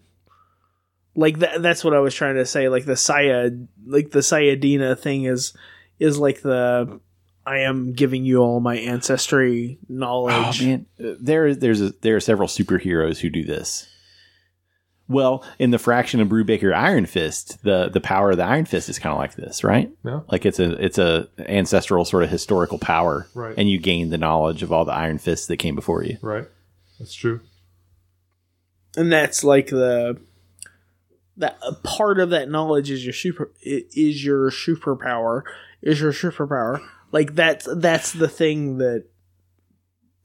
Like 1.15 1.39
that 1.39 1.63
that's 1.63 1.83
what 1.83 1.95
I 1.95 2.01
was 2.01 2.15
trying 2.15 2.37
to 2.37 2.47
say. 2.47 2.69
Like 2.69 2.85
the 2.85 2.97
Saya 2.97 3.51
like 3.87 4.11
the 4.11 4.21
Sayyadina 4.21 4.99
thing 4.99 5.25
is 5.25 5.55
is 5.99 6.19
like 6.19 6.43
the 6.43 7.01
I 7.47 7.61
am 7.61 7.95
giving 7.95 8.25
you 8.27 8.39
all 8.39 8.61
my 8.61 8.77
ancestry 8.77 9.79
knowledge. 9.89 10.35
Oh, 10.35 10.41
knowledge. 10.41 10.63
man, 10.63 10.87
there 10.99 11.55
there's 11.55 11.81
a, 11.81 11.91
there 12.03 12.17
are 12.17 12.21
several 12.21 12.49
superheroes 12.49 13.19
who 13.19 13.31
do 13.31 13.45
this. 13.45 13.89
Well, 15.09 15.43
in 15.59 15.71
the 15.71 15.79
Fraction 15.79 16.21
of 16.21 16.29
Brubaker 16.29 16.75
Iron 16.75 17.07
Fist, 17.07 17.63
the 17.63 17.89
the 17.89 18.01
power 18.01 18.31
of 18.33 18.37
the 18.37 18.45
Iron 18.45 18.67
Fist 18.67 18.89
is 18.91 18.99
kind 18.99 19.13
of 19.13 19.19
like 19.19 19.35
this, 19.37 19.65
right? 19.65 19.91
Yeah. 20.05 20.21
Like 20.31 20.45
it's 20.45 20.59
a 20.61 20.73
it's 20.85 20.99
a 20.99 21.29
ancestral 21.39 22.05
sort 22.05 22.25
of 22.25 22.31
historical 22.31 22.79
power, 22.79 23.27
Right. 23.35 23.55
And 23.57 23.71
you 23.71 23.79
gain 23.79 24.11
the 24.11 24.19
knowledge 24.19 24.63
of 24.63 24.71
all 24.73 24.85
the 24.85 24.93
Iron 24.93 25.19
Fists 25.19 25.47
that 25.47 25.57
came 25.57 25.75
before 25.75 26.03
you. 26.05 26.19
Right. 26.21 26.47
That's 26.99 27.15
true. 27.15 27.41
and 28.97 29.11
that's 29.13 29.45
like 29.45 29.69
the 29.69 30.21
that 31.37 31.57
a 31.63 31.73
part 31.73 32.19
of 32.19 32.31
that 32.31 32.51
knowledge 32.51 32.91
is 32.91 33.05
your 33.05 33.13
super 33.13 33.51
is 33.63 34.25
your 34.25 34.51
superpower 34.51 35.43
is 35.81 36.01
your 36.01 36.13
superpower 36.13 36.85
like 37.13 37.35
that's 37.37 37.69
that's 37.77 38.13
the 38.13 38.27
thing 38.29 38.79
that 38.79 39.05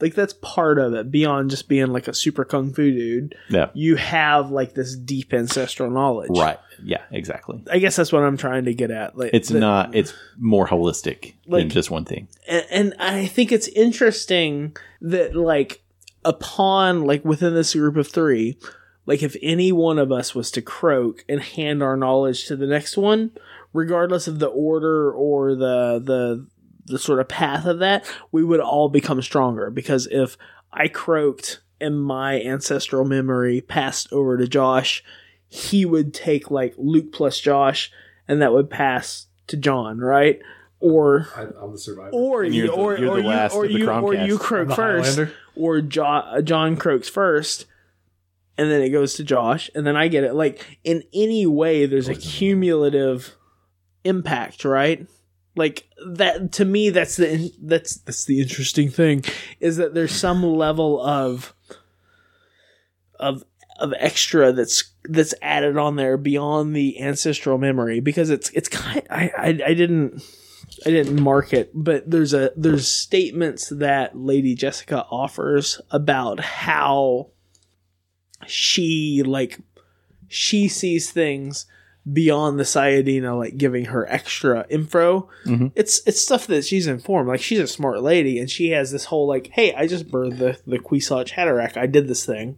like 0.03 0.13
that's 0.15 0.33
part 0.41 0.77
of 0.77 0.93
it 0.93 1.09
beyond 1.09 1.49
just 1.49 1.67
being 1.67 1.87
like 1.87 2.07
a 2.07 2.13
super 2.13 2.43
kung 2.45 2.73
fu 2.73 2.91
dude 2.91 3.35
Yeah, 3.49 3.69
you 3.73 3.95
have 3.95 4.51
like 4.51 4.73
this 4.73 4.95
deep 4.95 5.33
ancestral 5.33 5.89
knowledge 5.89 6.29
right. 6.37 6.59
Yeah, 6.83 7.01
exactly. 7.11 7.63
i 7.71 7.79
guess 7.79 7.95
that's 7.95 8.11
what 8.11 8.23
i'm 8.23 8.35
trying 8.37 8.65
to 8.65 8.73
get 8.73 8.91
at 8.91 9.17
like 9.17 9.31
It's 9.33 9.49
not. 9.49 9.95
It's 9.95 10.13
more 10.37 10.67
holistic 10.67 11.33
than 11.47 11.69
just 11.69 11.89
one 11.89 12.03
thing. 12.05 12.27
and, 12.47 12.65
and 12.69 12.93
I 12.99 13.25
think 13.25 13.51
it's 13.51 13.69
interesting 13.69 14.75
that 15.01 15.35
like 15.35 15.81
upon 16.25 17.03
like 17.05 17.23
within 17.25 17.53
this 17.53 17.73
group 17.73 17.95
of 17.97 18.07
three, 18.07 18.57
like 19.05 19.23
if 19.23 19.35
any 19.41 19.71
one 19.71 19.99
of 19.99 20.11
us 20.11 20.33
was 20.35 20.51
to 20.51 20.61
croak 20.61 21.23
and 21.29 21.41
hand 21.41 21.81
our 21.83 21.95
knowledge 21.97 22.45
to 22.47 22.55
the 22.55 22.67
next 22.67 22.97
one, 22.97 23.31
regardless 23.73 24.27
of 24.27 24.39
the 24.39 24.47
order 24.47 25.11
or 25.11 25.55
the 25.55 25.99
the 26.03 26.45
the 26.85 26.99
sort 26.99 27.19
of 27.19 27.27
path 27.27 27.65
of 27.65 27.79
that, 27.79 28.05
we 28.31 28.43
would 28.43 28.59
all 28.59 28.89
become 28.89 29.21
stronger 29.21 29.69
because 29.69 30.07
if 30.11 30.37
I 30.71 30.87
croaked 30.87 31.61
and 31.79 32.01
my 32.01 32.41
ancestral 32.41 33.05
memory 33.05 33.61
passed 33.61 34.11
over 34.11 34.37
to 34.37 34.47
Josh, 34.47 35.03
he 35.47 35.85
would 35.85 36.13
take 36.13 36.49
like 36.51 36.73
Luke 36.77 37.11
plus 37.11 37.39
Josh 37.39 37.91
and 38.27 38.41
that 38.41 38.53
would 38.53 38.69
pass 38.69 39.27
to 39.47 39.57
John, 39.57 39.99
right? 39.99 40.39
Or 40.79 41.27
I, 41.35 41.43
I'm 41.61 41.71
the 41.71 41.77
survivor. 41.77 42.09
or 42.11 42.43
And 42.43 42.53
you, 42.53 42.63
you're 42.65 42.75
the- 42.75 42.81
or, 42.81 42.97
you're 42.97 43.09
or 43.11 43.15
the 43.17 43.21
you, 43.21 43.27
last 43.27 43.53
or 43.53 43.65
of 43.65 43.71
the 43.71 43.77
you, 43.79 43.89
or 43.89 44.13
you 44.15 44.37
croak 44.37 44.67
the 44.67 44.75
first, 44.75 45.19
or 45.55 45.79
jo- 45.81 46.03
uh, 46.03 46.41
John 46.41 46.75
croaks 46.75 47.07
first, 47.07 47.65
and 48.57 48.69
then 48.69 48.81
it 48.81 48.89
goes 48.89 49.13
to 49.15 49.23
Josh, 49.23 49.69
and 49.75 49.85
then 49.87 49.95
I 49.95 50.09
get 50.09 50.23
it. 50.25 50.33
Like 50.33 50.79
in 50.83 51.03
any 51.13 51.45
way, 51.45 51.85
there's 51.85 52.09
a 52.09 52.15
cumulative 52.15 53.35
impact, 54.03 54.65
right? 54.65 55.07
Like 55.55 55.87
that 56.07 56.51
to 56.53 56.65
me, 56.65 56.89
that's 56.89 57.17
the 57.17 57.51
that's 57.61 57.97
that's 57.97 58.25
the 58.25 58.41
interesting 58.41 58.89
thing 58.89 59.23
is 59.59 59.77
that 59.77 59.93
there's 59.93 60.11
some 60.11 60.43
level 60.43 61.01
of 61.01 61.53
of 63.19 63.43
of 63.79 63.93
extra 63.99 64.51
that's 64.51 64.91
that's 65.05 65.33
added 65.41 65.77
on 65.77 65.95
there 65.95 66.17
beyond 66.17 66.75
the 66.75 67.01
ancestral 67.01 67.57
memory 67.57 67.99
because 67.99 68.29
it's 68.29 68.49
it's 68.51 68.69
kind 68.69 69.05
I, 69.09 69.31
I 69.37 69.47
I 69.47 69.73
didn't 69.73 70.23
I 70.85 70.89
didn't 70.89 71.21
mark 71.21 71.53
it 71.53 71.71
but 71.73 72.09
there's 72.09 72.33
a 72.33 72.51
there's 72.55 72.87
statements 72.87 73.69
that 73.69 74.17
Lady 74.17 74.55
Jessica 74.55 75.05
offers 75.09 75.81
about 75.91 76.39
how 76.39 77.29
she 78.47 79.23
like 79.25 79.59
she 80.27 80.67
sees 80.67 81.11
things 81.11 81.65
beyond 82.11 82.59
the 82.59 82.63
Sayyadina 82.63 83.37
like 83.37 83.57
giving 83.57 83.85
her 83.85 84.05
extra 84.11 84.65
info. 84.69 85.29
Mhm. 85.45 85.71
It's 85.75 86.01
it's 86.05 86.21
stuff 86.21 86.47
that 86.47 86.65
she's 86.65 86.85
informed. 86.87 87.29
Like 87.29 87.41
she's 87.41 87.59
a 87.59 87.67
smart 87.67 88.01
lady 88.01 88.39
and 88.39 88.49
she 88.49 88.69
has 88.71 88.91
this 88.91 89.05
whole 89.05 89.27
like, 89.27 89.47
hey, 89.53 89.73
I 89.73 89.87
just 89.87 90.09
birthed 90.09 90.37
the 90.39 90.59
the 90.67 90.79
Kwisatz 90.79 91.31
Haderach. 91.31 91.77
I 91.77 91.85
did 91.87 92.07
this 92.07 92.25
thing 92.25 92.57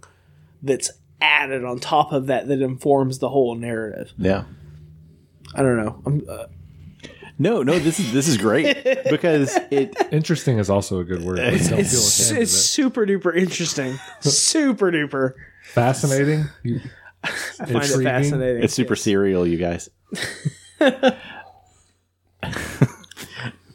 that's 0.63 0.89
added 1.21 1.63
on 1.63 1.79
top 1.79 2.11
of 2.11 2.25
that 2.27 2.47
that 2.47 2.61
informs 2.61 3.19
the 3.19 3.29
whole 3.29 3.55
narrative. 3.55 4.13
Yeah. 4.17 4.45
I 5.53 5.61
don't 5.61 5.77
know. 5.77 6.01
I'm, 6.05 6.25
uh, 6.27 6.45
No, 7.37 7.61
no, 7.63 7.77
this 7.77 7.99
is 7.99 8.11
this 8.13 8.27
is 8.27 8.37
great 8.37 8.83
because 9.09 9.55
it 9.69 9.95
Interesting 10.11 10.57
is 10.57 10.69
also 10.69 10.99
a 10.99 11.03
good 11.03 11.21
word. 11.23 11.39
I 11.39 11.51
don't 11.51 11.79
it's 11.79 11.93
it's 11.93 12.31
it. 12.31 12.47
super 12.47 13.05
duper 13.05 13.35
interesting, 13.35 13.99
super 14.21 14.91
duper. 14.91 15.33
fascinating. 15.63 16.45
You, 16.63 16.79
I 17.59 17.65
find 17.65 17.85
it 17.85 18.03
fascinating. 18.03 18.63
it's 18.63 18.73
super 18.73 18.95
serial, 18.95 19.47
you 19.47 19.57
guys. 19.57 19.89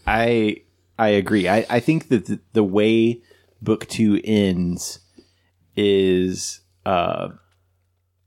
I 0.06 0.62
I 0.98 1.08
agree. 1.08 1.48
I, 1.48 1.66
I 1.70 1.80
think 1.80 2.08
that 2.08 2.26
the, 2.26 2.40
the 2.52 2.64
way 2.64 3.22
book 3.62 3.86
two 3.88 4.20
ends 4.24 5.00
is 5.76 6.60
uh, 6.84 7.28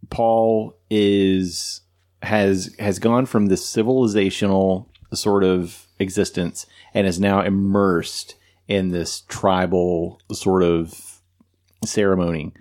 Paul 0.10 0.78
is 0.90 1.82
has 2.22 2.74
has 2.80 3.00
gone 3.00 3.26
from 3.26 3.48
this 3.48 3.66
civilizational 3.66 4.88
sort 5.14 5.44
of 5.44 5.88
existence 6.00 6.66
and 6.94 7.06
is 7.06 7.20
now 7.20 7.42
immersed 7.42 8.36
in 8.68 8.90
this 8.90 9.22
tribal 9.22 10.20
sort 10.32 10.64
of 10.64 11.22
ceremony 11.86 12.54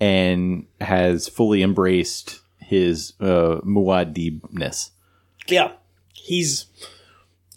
and 0.00 0.66
has 0.80 1.28
fully 1.28 1.62
embraced 1.62 2.40
his 2.60 3.14
uh, 3.20 3.60
muad'Dibness. 3.64 4.90
Yeah, 5.46 5.72
he's 6.12 6.66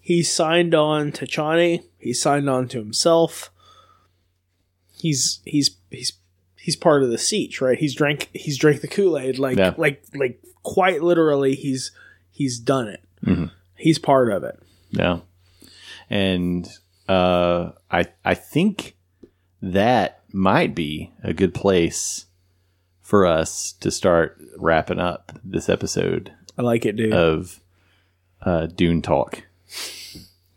he's 0.01 0.31
signed 0.31 0.73
on 0.73 1.11
to 1.13 1.25
Chani. 1.25 1.83
He's 1.99 2.21
signed 2.21 2.49
on 2.49 2.67
to 2.69 2.77
himself. 2.79 3.51
He's 4.97 5.41
he's 5.45 5.71
he's 5.89 6.13
he's 6.57 6.75
part 6.75 7.03
of 7.03 7.09
the 7.09 7.17
sietch, 7.17 7.59
right? 7.61 7.77
He's 7.77 7.95
drank 7.95 8.29
he's 8.33 8.57
drank 8.57 8.81
the 8.81 8.87
Kool 8.87 9.17
Aid, 9.17 9.39
like 9.39 9.57
Yeah. 9.57 9.73
like 9.77 10.03
like 10.15 10.41
quite 10.63 11.01
literally. 11.03 11.55
He's 11.55 11.91
he's 12.31 12.59
done 12.59 12.87
it. 12.87 13.01
He's 13.75 13.99
part 13.99 14.31
of 14.31 14.43
it. 14.43 14.59
Yeah. 14.91 15.19
And 16.09 16.67
uh, 17.09 17.71
I 17.89 18.05
I 18.23 18.33
think 18.35 18.95
that 19.61 20.21
might 20.31 20.73
be 20.75 21.11
a 21.23 21.33
good 21.33 21.53
place 21.53 22.25
for 23.11 23.25
us 23.25 23.73
to 23.73 23.91
start 23.91 24.39
wrapping 24.55 24.97
up 24.97 25.33
this 25.43 25.67
episode 25.67 26.31
I 26.57 26.61
like 26.61 26.85
it, 26.85 26.95
dude. 26.95 27.11
of 27.11 27.59
uh, 28.41 28.67
Dune 28.67 29.01
Talk. 29.01 29.43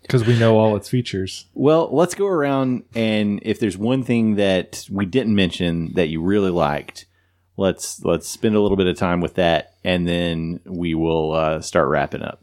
because 0.03 0.25
we 0.25 0.39
know 0.39 0.57
all 0.57 0.77
its 0.77 0.89
features. 0.89 1.47
Well, 1.55 1.89
let's 1.91 2.15
go 2.15 2.29
around 2.29 2.85
and 2.95 3.41
if 3.43 3.59
there's 3.59 3.77
one 3.77 4.05
thing 4.05 4.37
that 4.37 4.87
we 4.89 5.05
didn't 5.05 5.35
mention 5.35 5.95
that 5.95 6.11
you 6.11 6.23
really 6.23 6.53
liked, 6.53 7.07
let's 7.57 8.05
let's 8.05 8.29
spend 8.29 8.55
a 8.55 8.61
little 8.61 8.77
bit 8.77 8.87
of 8.87 8.97
time 8.97 9.21
with 9.21 9.35
that, 9.35 9.75
and 9.83 10.07
then 10.07 10.61
we 10.65 10.95
will 10.95 11.33
uh, 11.33 11.61
start 11.61 11.89
wrapping 11.89 12.23
up. 12.23 12.41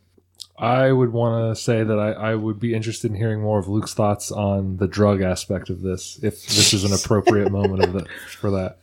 I 0.60 0.92
would 0.92 1.14
want 1.14 1.56
to 1.56 1.62
say 1.62 1.86
that 1.86 1.98
I, 1.98 2.12
I 2.12 2.36
would 2.36 2.60
be 2.60 2.74
interested 2.74 3.12
in 3.12 3.16
hearing 3.16 3.40
more 3.40 3.60
of 3.60 3.70
Luke's 3.70 3.94
thoughts 3.94 4.30
on 4.30 4.76
the 4.76 4.90
drug 4.90 5.22
aspect 5.22 5.70
of 5.70 5.84
this, 5.84 6.20
if 6.22 6.46
this 6.48 6.74
is 6.74 6.84
an 6.84 6.92
appropriate 6.92 7.50
moment 7.50 7.82
of 7.82 7.94
the, 7.94 8.06
for 8.38 8.52
that. 8.52 8.80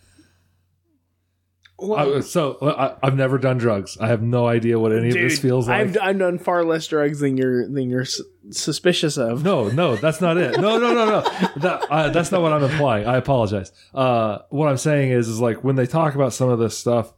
Well, 1.80 2.16
I, 2.16 2.20
so 2.20 2.58
I, 2.60 2.96
I've 3.06 3.14
never 3.16 3.38
done 3.38 3.56
drugs. 3.58 3.96
I 4.00 4.08
have 4.08 4.20
no 4.20 4.48
idea 4.48 4.80
what 4.80 4.90
any 4.92 5.08
of 5.08 5.14
this 5.14 5.38
feels 5.38 5.68
like. 5.68 5.80
I've, 5.80 5.98
I've 6.02 6.18
done 6.18 6.38
far 6.40 6.64
less 6.64 6.86
drugs 6.88 7.20
than 7.20 7.36
you're 7.36 7.68
than 7.68 7.88
you're 7.88 8.00
s- 8.02 8.20
suspicious 8.50 9.16
of. 9.16 9.44
No, 9.44 9.68
no, 9.68 9.94
that's 9.94 10.20
not 10.20 10.36
it. 10.38 10.58
No, 10.60 10.76
no, 10.78 10.92
no, 10.92 11.04
no. 11.06 11.20
That, 11.58 11.86
uh, 11.88 12.08
that's 12.10 12.32
not 12.32 12.42
what 12.42 12.52
I'm 12.52 12.64
implying. 12.64 13.06
I 13.06 13.16
apologize. 13.16 13.70
Uh, 13.94 14.38
what 14.50 14.66
I'm 14.68 14.76
saying 14.76 15.12
is, 15.12 15.28
is 15.28 15.38
like 15.40 15.62
when 15.62 15.76
they 15.76 15.86
talk 15.86 16.16
about 16.16 16.32
some 16.32 16.48
of 16.48 16.58
this 16.58 16.76
stuff, 16.76 17.12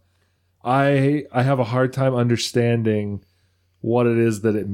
I 0.62 1.24
I 1.32 1.42
have 1.42 1.58
a 1.58 1.64
hard 1.64 1.92
time 1.94 2.14
understanding 2.14 3.24
what 3.80 4.06
it 4.06 4.18
is 4.18 4.42
that 4.42 4.56
it 4.56 4.66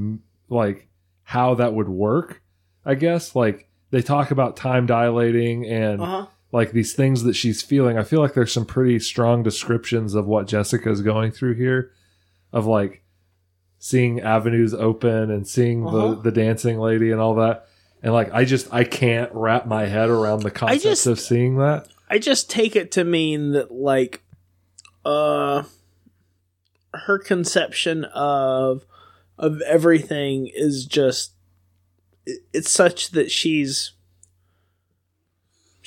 like 0.49 0.89
how 1.23 1.55
that 1.55 1.73
would 1.73 1.87
work. 1.89 2.41
I 2.85 2.95
guess 2.95 3.35
like 3.35 3.69
they 3.91 4.01
talk 4.01 4.31
about 4.31 4.57
time 4.57 4.85
dilating 4.85 5.65
and 5.65 6.01
Uh-huh. 6.01 6.25
Like 6.51 6.71
these 6.71 6.93
things 6.93 7.23
that 7.23 7.33
she's 7.35 7.61
feeling. 7.61 7.97
I 7.97 8.03
feel 8.03 8.21
like 8.21 8.33
there's 8.33 8.53
some 8.53 8.65
pretty 8.65 8.99
strong 8.99 9.43
descriptions 9.43 10.13
of 10.13 10.25
what 10.27 10.47
Jessica 10.47 10.89
is 10.89 11.01
going 11.01 11.31
through 11.31 11.55
here, 11.55 11.91
of 12.53 12.65
like 12.65 13.03
seeing 13.79 14.21
avenues 14.21 14.73
open 14.73 15.29
and 15.29 15.47
seeing 15.47 15.85
Uh-huh. 15.85 16.15
the 16.15 16.21
the 16.23 16.31
dancing 16.31 16.79
lady 16.79 17.11
and 17.11 17.19
all 17.21 17.35
that. 17.35 17.67
And 18.01 18.13
like 18.13 18.31
I 18.33 18.45
just 18.45 18.73
I 18.73 18.83
can't 18.83 19.29
wrap 19.33 19.65
my 19.67 19.85
head 19.87 20.09
around 20.09 20.43
the 20.43 20.51
concept 20.51 20.83
just- 20.83 21.07
of 21.07 21.19
seeing 21.19 21.57
that. 21.57 21.87
I 22.09 22.19
just 22.19 22.49
take 22.49 22.75
it 22.77 22.91
to 22.93 23.03
mean 23.03 23.51
that 23.51 23.71
like 23.71 24.23
uh 25.03 25.63
her 26.93 27.19
conception 27.19 28.05
of 28.05 28.85
of 29.37 29.61
everything 29.61 30.47
is 30.53 30.85
just 30.85 31.33
it's 32.53 32.71
such 32.71 33.11
that 33.11 33.29
she's 33.31 33.91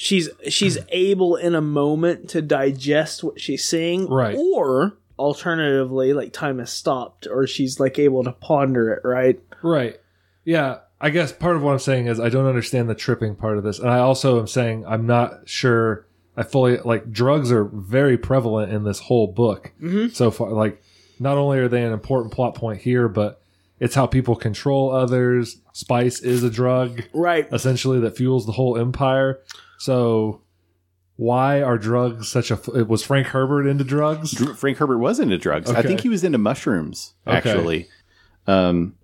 she's 0.00 0.30
she's 0.48 0.78
able 0.88 1.36
in 1.36 1.54
a 1.54 1.60
moment 1.60 2.30
to 2.30 2.40
digest 2.40 3.22
what 3.22 3.38
she's 3.38 3.62
seeing 3.62 4.08
Right. 4.08 4.34
or 4.34 4.96
alternatively 5.18 6.14
like 6.14 6.32
time 6.32 6.58
has 6.58 6.72
stopped 6.72 7.26
or 7.26 7.46
she's 7.46 7.78
like 7.78 7.98
able 7.98 8.24
to 8.24 8.32
ponder 8.32 8.92
it 8.94 9.02
right 9.06 9.38
Right. 9.62 10.00
Yeah. 10.42 10.78
I 11.02 11.10
guess 11.10 11.32
part 11.32 11.56
of 11.56 11.62
what 11.62 11.72
I'm 11.72 11.78
saying 11.78 12.06
is 12.06 12.18
I 12.18 12.30
don't 12.30 12.46
understand 12.46 12.88
the 12.88 12.94
tripping 12.94 13.36
part 13.36 13.58
of 13.58 13.64
this. 13.64 13.78
And 13.78 13.90
I 13.90 13.98
also 13.98 14.40
am 14.40 14.46
saying 14.46 14.86
I'm 14.86 15.06
not 15.06 15.46
sure 15.46 16.06
I 16.34 16.44
fully 16.44 16.78
like 16.78 17.12
drugs 17.12 17.52
are 17.52 17.64
very 17.64 18.16
prevalent 18.16 18.72
in 18.72 18.84
this 18.84 19.00
whole 19.00 19.26
book 19.26 19.72
mm-hmm. 19.82 20.08
so 20.08 20.30
far. 20.30 20.50
Like, 20.52 20.82
not 21.18 21.36
only 21.36 21.58
are 21.58 21.68
they 21.68 21.82
an 21.82 21.92
important 21.92 22.32
plot 22.32 22.54
point 22.54 22.80
here, 22.80 23.06
but 23.06 23.42
it's 23.78 23.94
how 23.94 24.06
people 24.06 24.34
control 24.36 24.90
others. 24.90 25.58
Spice 25.74 26.20
is 26.20 26.42
a 26.42 26.50
drug 26.50 27.02
right 27.12 27.46
essentially 27.52 28.00
that 28.00 28.16
fuels 28.16 28.46
the 28.46 28.52
whole 28.52 28.78
empire. 28.78 29.40
So, 29.80 30.42
why 31.16 31.62
are 31.62 31.78
drugs 31.78 32.28
such 32.28 32.50
a? 32.50 32.56
Was 32.84 33.02
Frank 33.02 33.28
Herbert 33.28 33.66
into 33.66 33.82
drugs? 33.82 34.32
Dr- 34.32 34.58
Frank 34.58 34.76
Herbert 34.76 34.98
was 34.98 35.18
into 35.18 35.38
drugs. 35.38 35.70
I 35.70 35.80
think 35.80 36.02
he 36.02 36.10
was 36.10 36.22
into 36.22 36.36
mushrooms, 36.36 37.14
Okay. 37.26 37.36
actually. 37.36 37.88
Um, 38.46 38.94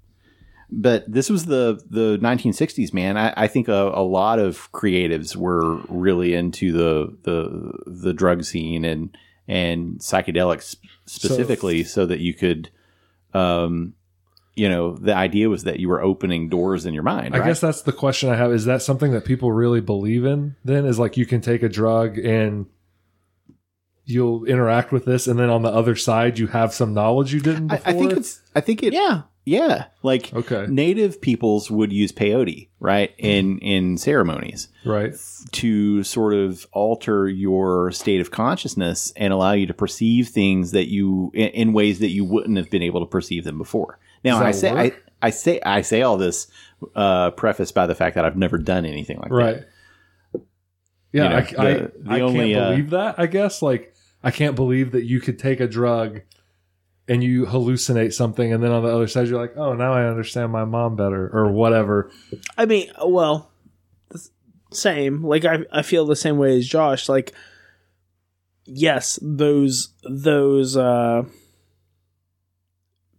but 0.70 1.10
this 1.10 1.30
was 1.30 1.46
the 1.46 1.80
the 1.88 2.18
1960s, 2.20 2.92
man. 2.92 3.16
I, 3.16 3.32
I 3.36 3.46
think 3.46 3.68
a, 3.68 3.90
a 3.94 4.02
lot 4.02 4.38
of 4.38 4.70
creatives 4.72 5.34
were 5.34 5.76
really 5.88 6.34
into 6.34 6.72
the 6.72 7.16
the 7.22 7.72
the 7.86 8.12
drug 8.12 8.44
scene 8.44 8.84
and 8.84 9.16
and 9.48 9.98
psychedelics 10.00 10.76
specifically, 11.06 11.84
so, 11.84 12.04
that 12.04 12.18
you 12.18 12.34
could, 12.34 12.68
um, 13.32 13.94
you 14.56 14.70
know, 14.70 14.96
the 14.96 15.14
idea 15.14 15.50
was 15.50 15.64
that 15.64 15.78
you 15.78 15.88
were 15.88 16.02
opening 16.02 16.48
doors 16.48 16.86
in 16.86 16.94
your 16.94 17.02
mind. 17.02 17.34
I 17.34 17.38
right? 17.38 17.46
guess 17.46 17.60
that's 17.60 17.82
the 17.82 17.92
question 17.92 18.30
I 18.30 18.36
have. 18.36 18.52
Is 18.52 18.64
that 18.64 18.82
something 18.82 19.12
that 19.12 19.26
people 19.26 19.52
really 19.52 19.82
believe 19.82 20.24
in? 20.24 20.56
Then 20.64 20.86
is 20.86 20.98
like 20.98 21.18
you 21.18 21.26
can 21.26 21.42
take 21.42 21.62
a 21.62 21.68
drug 21.68 22.18
and 22.18 22.66
you'll 24.06 24.44
interact 24.46 24.92
with 24.92 25.04
this, 25.04 25.26
and 25.26 25.38
then 25.38 25.50
on 25.50 25.62
the 25.62 25.68
other 25.68 25.94
side 25.94 26.38
you 26.38 26.46
have 26.48 26.72
some 26.72 26.94
knowledge 26.94 27.34
you 27.34 27.40
didn't. 27.40 27.70
I, 27.70 27.76
Before? 27.76 27.90
I 27.90 27.98
think 27.98 28.12
it's. 28.12 28.42
I 28.54 28.60
think 28.60 28.82
it. 28.82 28.92
yeah 28.94 29.22
Yeah, 29.48 29.84
like 30.02 30.34
Okay. 30.34 30.66
native 30.68 31.20
peoples 31.20 31.70
would 31.70 31.92
use 31.92 32.10
peyote, 32.10 32.68
right, 32.80 33.14
in 33.16 33.58
in 33.60 33.96
ceremonies. 33.96 34.66
right. 34.84 35.14
to 35.52 36.02
sort 36.02 36.34
of 36.34 36.66
alter 36.72 37.28
your 37.28 37.92
state 37.92 38.20
of 38.20 38.32
consciousness 38.32 39.12
and 39.16 39.32
allow 39.32 39.52
you 39.52 39.66
to 39.66 39.72
perceive 39.74 40.28
things 40.30 40.72
that 40.72 40.88
you 40.90 41.30
in, 41.32 41.48
in 41.50 41.72
ways 41.72 42.00
that 42.00 42.10
you 42.10 42.24
wouldn't 42.24 42.56
have 42.58 42.70
been 42.70 42.82
able 42.82 42.98
to 43.00 43.06
perceive 43.06 43.44
them 43.44 43.56
before. 43.56 44.00
Now, 44.24 44.42
I 44.42 44.50
say? 44.50 44.70
I, 44.72 44.92
I 45.22 45.30
say 45.30 45.60
I 45.64 45.82
say 45.82 46.02
all 46.02 46.16
this 46.16 46.48
uh, 46.96 47.30
prefaced 47.30 47.74
by 47.74 47.86
the 47.86 47.94
fact 47.94 48.16
that 48.16 48.24
I've 48.24 48.36
never 48.36 48.58
done 48.58 48.84
anything 48.84 49.18
like 49.18 49.28
that. 49.28 49.34
Right. 49.34 49.62
that. 50.32 50.42
Yeah, 51.12 51.22
You 51.24 51.30
know, 51.30 51.36
I, 51.36 51.40
the- 51.42 51.60
I, 51.60 51.72
the 51.74 51.90
I 52.08 52.20
only, 52.20 52.52
can't 52.52 52.62
uh, 52.64 52.70
believe 52.70 52.90
that. 52.90 53.14
I 53.18 53.26
guess 53.26 53.62
like 53.62 53.94
I 54.24 54.32
can't 54.32 54.56
believe 54.56 54.90
that 54.90 55.04
you 55.04 55.20
could 55.20 55.38
take 55.38 55.60
a 55.60 55.68
drug 55.68 56.22
and 57.08 57.22
you 57.22 57.46
hallucinate 57.46 58.12
something, 58.12 58.52
and 58.52 58.62
then 58.62 58.72
on 58.72 58.82
the 58.82 58.88
other 58.94 59.06
side 59.06 59.28
you're 59.28 59.40
like, 59.40 59.56
oh, 59.56 59.74
now 59.74 59.92
I 59.92 60.06
understand 60.06 60.50
my 60.52 60.64
mom 60.64 60.96
better, 60.96 61.28
or 61.32 61.50
whatever. 61.52 62.10
I 62.58 62.66
mean, 62.66 62.90
well, 63.04 63.50
same. 64.72 65.22
Like 65.22 65.44
I, 65.44 65.58
I 65.72 65.82
feel 65.82 66.04
the 66.06 66.16
same 66.16 66.36
way 66.38 66.56
as 66.58 66.66
Josh. 66.66 67.08
Like, 67.08 67.32
yes, 68.64 69.18
those 69.22 69.90
those 70.08 70.76
uh, 70.76 71.22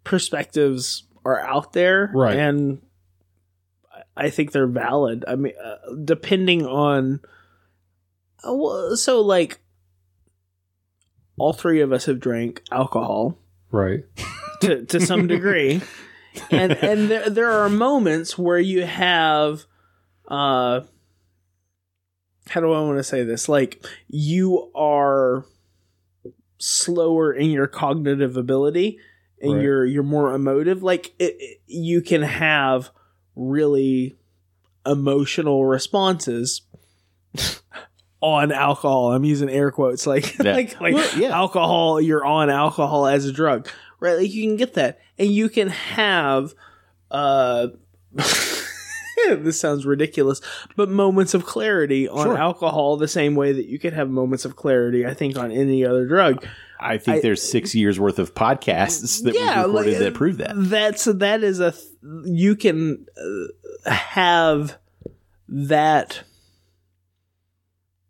perspectives 0.03 1.03
are 1.25 1.39
out 1.41 1.73
there, 1.73 2.11
Right. 2.13 2.37
And 2.37 2.81
I- 3.93 4.25
I 4.25 4.29
think 4.29 4.51
they're 4.51 4.67
valid. 4.67 5.25
I 5.27 5.35
mean, 5.35 5.53
uh, 5.63 5.77
depending 6.03 6.65
on, 6.65 7.19
uh, 8.47 8.53
well, 8.53 8.95
so 8.95 9.21
like, 9.21 9.59
all 11.37 11.53
three 11.53 11.81
of 11.81 11.91
us 11.91 12.05
have 12.05 12.19
drank 12.19 12.63
alcohol 12.71 13.37
Right. 13.71 14.03
to 14.61 14.85
to 14.85 14.99
some 14.99 15.27
degree, 15.27 15.81
and 16.51 16.71
and 16.73 17.09
there 17.09 17.29
there 17.29 17.51
are 17.51 17.69
moments 17.69 18.37
where 18.37 18.59
you 18.59 18.85
have, 18.85 19.65
uh, 20.27 20.81
how 22.49 22.61
do 22.61 22.71
I 22.73 22.81
want 22.81 22.97
to 22.97 23.03
say 23.03 23.23
this? 23.23 23.49
Like 23.49 23.85
you 24.07 24.71
are 24.75 25.45
slower 26.59 27.33
in 27.33 27.51
your 27.51 27.67
cognitive 27.67 28.37
ability, 28.37 28.99
and 29.41 29.53
Right. 29.55 29.61
you're 29.63 29.85
you're 29.85 30.03
more 30.03 30.33
emotive. 30.33 30.81
Like 30.81 31.13
it, 31.19 31.35
it- 31.39 31.61
you 31.67 32.01
can 32.01 32.21
have 32.23 32.89
really 33.35 34.17
emotional 34.85 35.65
responses. 35.65 36.61
On 38.21 38.51
alcohol 38.51 39.11
i'm 39.13 39.23
using 39.23 39.49
air 39.49 39.69
quotes 39.71 40.07
like 40.07 40.37
Yeah. 40.43 40.53
like 40.53 40.79
like 40.81 40.93
Well, 40.95 41.17
yeah. 41.19 41.29
alcohol 41.29 42.01
you're 42.01 42.25
on 42.25 42.49
alcohol 42.49 43.05
as 43.07 43.25
a 43.25 43.31
drug 43.31 43.67
right 43.99 44.17
like 44.17 44.31
you 44.33 44.47
can 44.47 44.57
get 44.57 44.73
that 44.73 44.99
and 45.19 45.29
you 45.31 45.49
can 45.49 45.69
have 45.69 46.53
uh 47.11 47.67
this 49.29 49.59
sounds 49.59 49.85
ridiculous 49.85 50.41
but 50.75 50.89
moments 50.89 51.33
of 51.33 51.45
clarity 51.45 52.07
on 52.07 52.25
Sure. 52.25 52.37
alcohol 52.37 52.97
the 52.97 53.07
same 53.07 53.35
way 53.35 53.51
that 53.51 53.65
you 53.67 53.77
could 53.79 53.93
have 53.93 54.09
moments 54.09 54.45
of 54.45 54.55
clarity 54.55 55.05
i 55.05 55.13
think 55.13 55.37
on 55.37 55.51
any 55.51 55.85
other 55.85 56.07
drug 56.07 56.45
I 56.79 56.99
think 56.99 57.17
I- 57.17 57.21
there's 57.21 57.41
six 57.41 57.73
years 57.73 57.99
worth 57.99 58.19
of 58.19 58.35
podcasts 58.35 59.23
that 59.23 59.33
Yeah, 59.33 59.65
we've 59.65 59.73
recorded 59.73 59.93
like, 59.93 59.99
that 59.99 60.13
prove 60.13 60.37
that. 60.37 60.51
that's 60.55 61.05
that 61.05 61.43
is 61.43 61.59
a 61.59 61.71
th- 61.71 61.83
you 62.25 62.55
can 62.55 63.07
uh, 63.85 63.91
have 63.91 64.77
that 65.49 66.21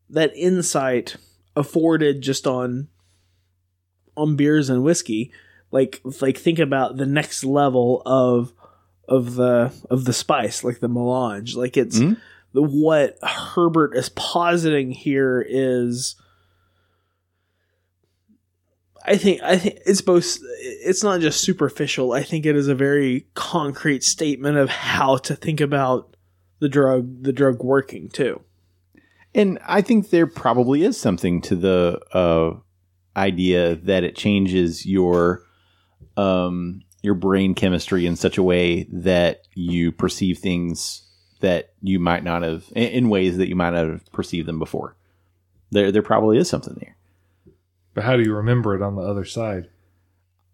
that 0.10 0.36
insight 0.36 1.16
afforded 1.56 2.22
just 2.22 2.46
on 2.48 2.88
on 4.16 4.36
beers 4.36 4.70
and 4.70 4.84
whiskey 4.84 5.32
like 5.72 6.02
like 6.22 6.38
think 6.38 6.60
about 6.60 6.98
the 6.98 7.06
next 7.06 7.44
level 7.44 8.02
of 8.06 8.54
of 9.08 9.36
the 9.36 9.74
of 9.90 10.06
the 10.06 10.14
spice 10.14 10.64
like 10.64 10.80
the 10.80 10.88
melange 10.88 11.56
like 11.56 11.76
it's 11.78 12.00
Mhm. 12.00 12.18
the 12.54 12.62
what 12.64 13.18
herbert 13.24 13.96
is 13.96 14.10
positing 14.10 14.92
here 14.92 15.46
is 15.48 16.16
I 19.06 19.16
think 19.16 19.42
I 19.42 19.58
think 19.58 19.80
it's 19.86 20.02
both. 20.02 20.38
It's 20.60 21.02
not 21.02 21.22
just 21.22 21.40
superficial. 21.40 22.12
I 22.12 22.24
think 22.24 22.46
it 22.46 22.58
is 22.58 22.68
a 22.68 22.76
very 22.76 23.28
concrete 23.36 24.04
statement 24.04 24.58
of 24.58 24.70
how 24.70 25.16
to 25.18 25.36
think 25.36 25.62
about 25.62 26.18
the 26.60 26.68
drug, 26.68 27.24
the 27.24 27.32
drug 27.32 27.64
working 27.64 28.10
too. 28.10 28.42
And 29.36 29.60
I 29.66 29.82
think 29.82 30.10
there 30.10 30.28
probably 30.28 30.84
is 30.84 30.98
something 31.00 31.42
to 31.42 31.56
the 31.56 32.00
uh, 32.14 32.60
idea 33.16 33.76
that 33.76 34.04
it 34.04 34.16
changes 34.16 34.86
your 34.86 35.44
um, 36.16 36.82
your 37.02 37.14
brain 37.14 37.54
chemistry 37.54 38.06
in 38.06 38.16
such 38.16 38.38
a 38.38 38.44
way 38.44 38.84
that 38.92 39.42
you 39.54 39.92
perceive 39.92 40.40
things 40.40 41.04
that 41.40 41.74
you 41.82 42.00
might 42.00 42.24
not 42.24 42.42
have 42.42 42.66
in, 42.76 43.10
ways 43.10 43.38
that 43.38 43.48
you 43.48 43.56
might 43.56 43.70
not 43.70 43.88
have 43.88 44.12
perceived 44.12 44.48
them 44.48 44.58
before. 44.58 44.96
There, 45.70 45.92
there 45.92 46.02
probably 46.02 46.38
is 46.38 46.50
something 46.50 46.76
there. 46.80 46.96
But 47.94 48.04
how 48.04 48.16
do 48.16 48.24
you 48.24 48.34
remember 48.34 48.76
it 48.76 48.82
on 48.82 48.96
the 48.96 49.04
other 49.04 49.26
side? 49.26 49.70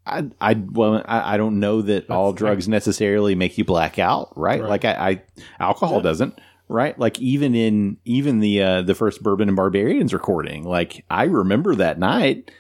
I, 0.06 0.30
I, 0.42 0.54
well, 0.54 1.02
I, 1.06 1.36
I 1.36 1.38
don't 1.38 1.60
know 1.62 1.82
that 1.82 2.10
all 2.10 2.34
That's- 2.34 2.40
drugs 2.40 2.68
necessarily 2.68 3.36
make 3.36 3.58
you 3.58 3.64
black 3.64 4.00
out, 4.00 4.38
right? 4.38 4.60
Right. 4.60 4.70
Like 4.70 4.86
I, 4.86 4.92
I 5.10 5.22
alcohol 5.60 6.02
doesn't, 6.02 6.38
right? 6.68 6.98
Like 6.98 7.20
even 7.20 7.56
in 7.56 7.98
even 8.06 8.40
the 8.40 8.62
uh, 8.62 8.82
the 8.82 8.96
first 8.96 9.24
Bourbon 9.24 9.48
and 9.48 9.56
Barbarians 9.56 10.14
recording, 10.14 10.64
like 10.64 11.06
I 11.10 11.26
remember 11.26 11.76
that 11.76 12.00
night. 12.00 12.52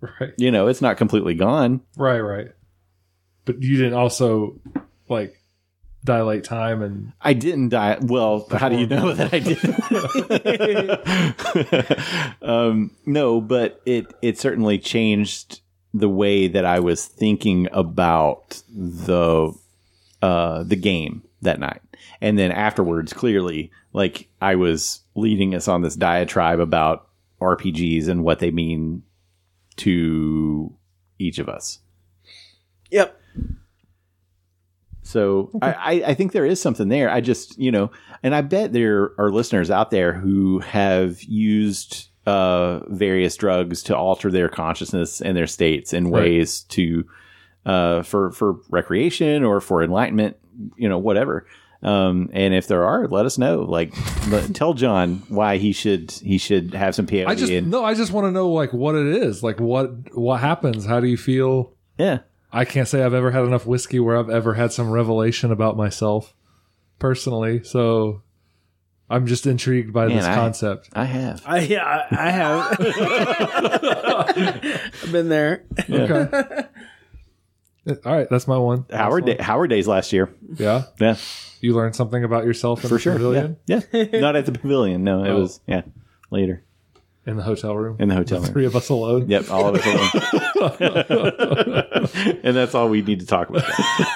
Right. 0.00 0.32
You 0.36 0.50
know, 0.50 0.66
it's 0.66 0.82
not 0.82 0.96
completely 0.96 1.34
gone. 1.34 1.80
Right, 1.96 2.20
right. 2.20 2.48
But 3.44 3.62
you 3.62 3.76
didn't 3.76 3.94
also 3.94 4.58
like 5.08 5.38
dilate 6.04 6.44
time 6.44 6.82
and 6.82 7.12
I 7.20 7.32
didn't 7.34 7.68
die. 7.68 7.98
Well, 8.00 8.46
how 8.50 8.68
do 8.68 8.78
you 8.78 8.86
know 8.86 9.12
that 9.12 9.32
I 9.32 9.38
did? 12.18 12.42
um, 12.48 12.90
no, 13.06 13.40
but 13.40 13.80
it 13.86 14.12
it 14.22 14.38
certainly 14.38 14.78
changed 14.78 15.60
the 15.94 16.08
way 16.08 16.48
that 16.48 16.64
I 16.64 16.80
was 16.80 17.06
thinking 17.06 17.68
about 17.72 18.62
the 18.68 19.52
uh, 20.20 20.62
the 20.64 20.76
game 20.76 21.22
that 21.42 21.60
night. 21.60 21.82
And 22.20 22.38
then 22.38 22.52
afterwards, 22.52 23.12
clearly, 23.12 23.70
like 23.92 24.28
I 24.40 24.54
was 24.56 25.00
leading 25.14 25.54
us 25.54 25.68
on 25.68 25.82
this 25.82 25.96
diatribe 25.96 26.60
about 26.60 27.08
RPGs 27.40 28.08
and 28.08 28.24
what 28.24 28.38
they 28.38 28.50
mean 28.50 29.02
to 29.76 30.74
each 31.18 31.38
of 31.38 31.48
us. 31.48 31.80
Yep. 32.90 33.18
So 35.02 35.50
I, 35.60 35.72
I, 35.72 35.92
I 36.08 36.14
think 36.14 36.32
there 36.32 36.46
is 36.46 36.60
something 36.60 36.88
there. 36.88 37.10
I 37.10 37.20
just, 37.20 37.58
you 37.58 37.70
know, 37.72 37.90
and 38.22 38.34
I 38.34 38.40
bet 38.40 38.72
there 38.72 39.12
are 39.18 39.32
listeners 39.32 39.70
out 39.70 39.90
there 39.90 40.12
who 40.12 40.60
have 40.60 41.20
used 41.22 42.08
uh, 42.24 42.80
various 42.88 43.36
drugs 43.36 43.82
to 43.84 43.96
alter 43.96 44.30
their 44.30 44.48
consciousness 44.48 45.20
and 45.20 45.36
their 45.36 45.48
states 45.48 45.92
in 45.92 46.04
Right. 46.04 46.22
ways 46.22 46.60
to 46.70 47.04
uh, 47.66 48.02
for 48.02 48.30
for 48.32 48.60
recreation 48.70 49.44
or 49.44 49.60
for 49.60 49.82
enlightenment, 49.82 50.36
you 50.76 50.88
know, 50.88 50.98
whatever. 50.98 51.46
Um, 51.82 52.30
and 52.32 52.54
if 52.54 52.68
there 52.68 52.84
are, 52.84 53.08
let 53.08 53.26
us 53.26 53.38
know. 53.38 53.62
Like, 53.62 53.92
let- 54.28 54.54
tell 54.60 54.74
John 54.74 55.22
why 55.28 55.56
he 55.56 55.72
should 55.72 56.10
he 56.12 56.38
should 56.38 56.74
have 56.74 56.94
some 56.94 57.06
peyote. 57.06 57.26
I 57.26 57.34
just 57.34 57.50
and, 57.50 57.70
no, 57.70 57.84
I 57.84 57.94
just 57.94 58.12
want 58.12 58.26
to 58.26 58.30
know 58.30 58.48
like 58.50 58.72
what 58.72 58.94
it 58.94 59.06
is, 59.06 59.42
like 59.42 59.58
what 59.60 60.16
what 60.16 60.40
happens. 60.40 60.84
How 60.86 61.00
do 61.00 61.08
you 61.08 61.16
feel? 61.16 61.72
yeah, 61.98 62.20
I 62.52 62.64
can't 62.64 62.86
say 62.86 63.02
I've 63.02 63.14
ever 63.14 63.32
had 63.32 63.44
enough 63.44 63.66
whiskey 63.66 63.98
where 63.98 64.16
I've 64.16 64.30
ever 64.30 64.54
had 64.54 64.72
some 64.72 64.90
revelation 64.90 65.50
about 65.50 65.76
myself 65.76 66.34
personally. 67.00 67.64
So 67.64 68.22
I'm 69.10 69.26
just 69.26 69.44
intrigued 69.46 69.92
by 69.92 70.06
Man, 70.06 70.16
this 70.18 70.26
I- 70.26 70.34
concept. 70.36 70.88
I 70.92 71.04
have. 71.04 71.42
I 71.44 71.58
yeah, 71.60 71.84
I, 71.84 72.28
I 72.28 72.30
have. 72.30 72.76
I've 75.02 75.12
been 75.12 75.28
there. 75.28 75.64
Okay. 75.90 76.62
All 77.86 77.96
right, 78.04 78.28
that's 78.30 78.46
my 78.46 78.58
one. 78.58 78.84
Howard 78.92 79.26
Last 79.26 79.38
Day, 79.38 79.42
Howard 79.42 79.70
Days 79.70 79.88
last 79.88 80.12
year. 80.12 80.32
Yeah, 80.54 80.84
Yeah, 81.00 81.16
you 81.60 81.74
learned 81.74 81.96
something 81.96 82.22
about 82.22 82.44
yourself 82.44 82.82
in 82.84 82.88
for 82.88 82.94
the 82.94 83.00
sure. 83.00 83.12
pavilion 83.14 83.56
Yeah, 83.66 83.80
yeah. 83.92 84.20
Not 84.20 84.36
at 84.36 84.46
the 84.46 84.52
pavilion. 84.52 85.02
No, 85.04 85.24
it 85.24 85.30
Oh. 85.30 85.40
was 85.40 85.60
yeah 85.66 85.82
later 86.30 86.62
in 87.26 87.36
the 87.36 87.42
hotel 87.42 87.76
room. 87.76 87.96
in 87.98 88.08
the 88.08 88.14
hotel 88.14 88.40
room. 88.40 88.52
Three 88.52 88.66
of 88.66 88.76
us 88.76 88.88
alone. 88.88 89.28
Yep, 89.28 89.50
all 89.50 89.68
of 89.68 89.74
us 89.80 89.86
alone. 89.86 90.10
and 92.44 92.56
that's 92.56 92.74
all 92.74 92.88
we 92.88 93.02
need 93.02 93.20
to 93.20 93.26
talk 93.26 93.48
about. 93.50 93.64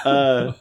Uh, 0.05 0.53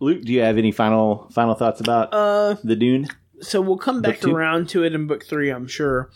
Luke, 0.00 0.22
do 0.22 0.32
you 0.32 0.40
have 0.42 0.58
any 0.58 0.72
final 0.72 1.28
final 1.32 1.54
thoughts 1.54 1.80
about 1.80 2.12
Uh, 2.12 2.54
the 2.64 2.76
Dune? 2.76 3.08
so 3.40 3.60
we'll 3.60 3.76
come 3.78 4.00
back 4.02 4.24
around 4.24 4.68
to 4.70 4.84
it 4.84 4.94
in 4.94 5.06
book 5.08 5.24
three, 5.24 5.50
I'm 5.50 5.66
sure. 5.66 6.10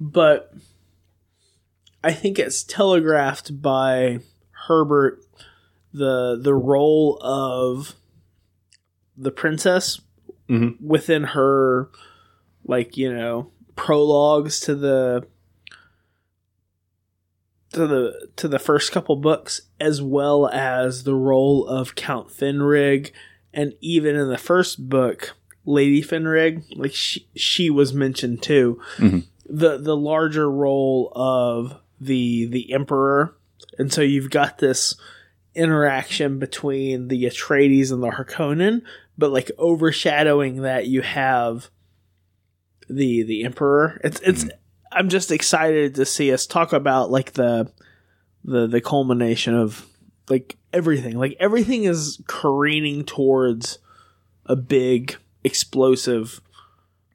But 0.00 0.52
I 2.04 2.12
think 2.12 2.38
it's 2.38 2.62
telegraphed 2.64 3.60
by 3.62 4.20
Herbert 4.68 5.20
the 5.92 6.38
the 6.40 6.54
role 6.54 7.18
of 7.22 7.94
the 9.16 9.30
princess 9.30 10.00
Mhm. 10.48 10.80
within 10.80 11.22
her 11.24 11.90
like, 12.64 12.96
you 12.96 13.12
know, 13.12 13.50
prologues 13.76 14.60
to 14.60 14.74
the 14.74 15.26
to 17.72 17.86
the 17.86 18.28
to 18.36 18.48
the 18.48 18.58
first 18.58 18.92
couple 18.92 19.16
books 19.16 19.62
as 19.80 20.02
well 20.02 20.48
as 20.48 21.04
the 21.04 21.14
role 21.14 21.66
of 21.66 21.94
Count 21.94 22.28
Finrig 22.28 23.12
and 23.54 23.74
even 23.80 24.14
in 24.14 24.28
the 24.28 24.38
first 24.38 24.88
book 24.88 25.34
Lady 25.64 26.02
Finrig 26.02 26.64
like 26.76 26.92
she 26.92 27.26
she 27.34 27.70
was 27.70 27.94
mentioned 27.94 28.42
too 28.42 28.80
Mhm. 28.98 29.24
the 29.48 29.78
the 29.78 29.96
larger 29.96 30.50
role 30.50 31.12
of 31.16 31.76
the 32.00 32.44
the 32.46 32.72
emperor 32.72 33.34
and 33.78 33.90
so 33.92 34.02
you've 34.02 34.30
got 34.30 34.58
this 34.58 34.94
interaction 35.54 36.38
between 36.38 37.08
the 37.08 37.24
Atreides 37.24 37.92
and 37.92 38.02
the 38.02 38.08
Harkonnen 38.08 38.82
but 39.18 39.30
like 39.30 39.50
overshadowing 39.58 40.62
that 40.62 40.86
you 40.86 41.02
have 41.02 41.70
the 42.88 43.22
the 43.22 43.44
emperor. 43.44 44.00
It's 44.02 44.20
it's 44.20 44.44
mm-hmm. 44.44 44.56
i'm 44.90 45.08
just 45.08 45.30
excited 45.30 45.94
to 45.96 46.04
see 46.04 46.32
us 46.32 46.46
talk 46.46 46.72
about 46.72 47.10
like 47.10 47.32
the 47.32 47.70
the 48.44 48.66
the 48.66 48.80
culmination 48.80 49.54
of 49.54 49.86
like 50.28 50.56
everything. 50.72 51.18
Like 51.18 51.36
everything 51.38 51.84
is 51.84 52.22
careening 52.26 53.04
towards 53.04 53.78
a 54.46 54.56
big 54.56 55.16
explosive 55.44 56.40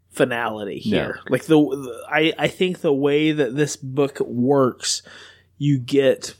finality 0.10 0.80
here. 0.80 1.20
Like 1.30 1.44
the, 1.44 1.58
the 1.58 2.06
i 2.10 2.34
i 2.38 2.48
think 2.48 2.80
the 2.80 2.94
way 2.94 3.32
that 3.32 3.56
this 3.56 3.76
book 3.76 4.20
works 4.22 5.02
you 5.58 5.80
get 5.80 6.36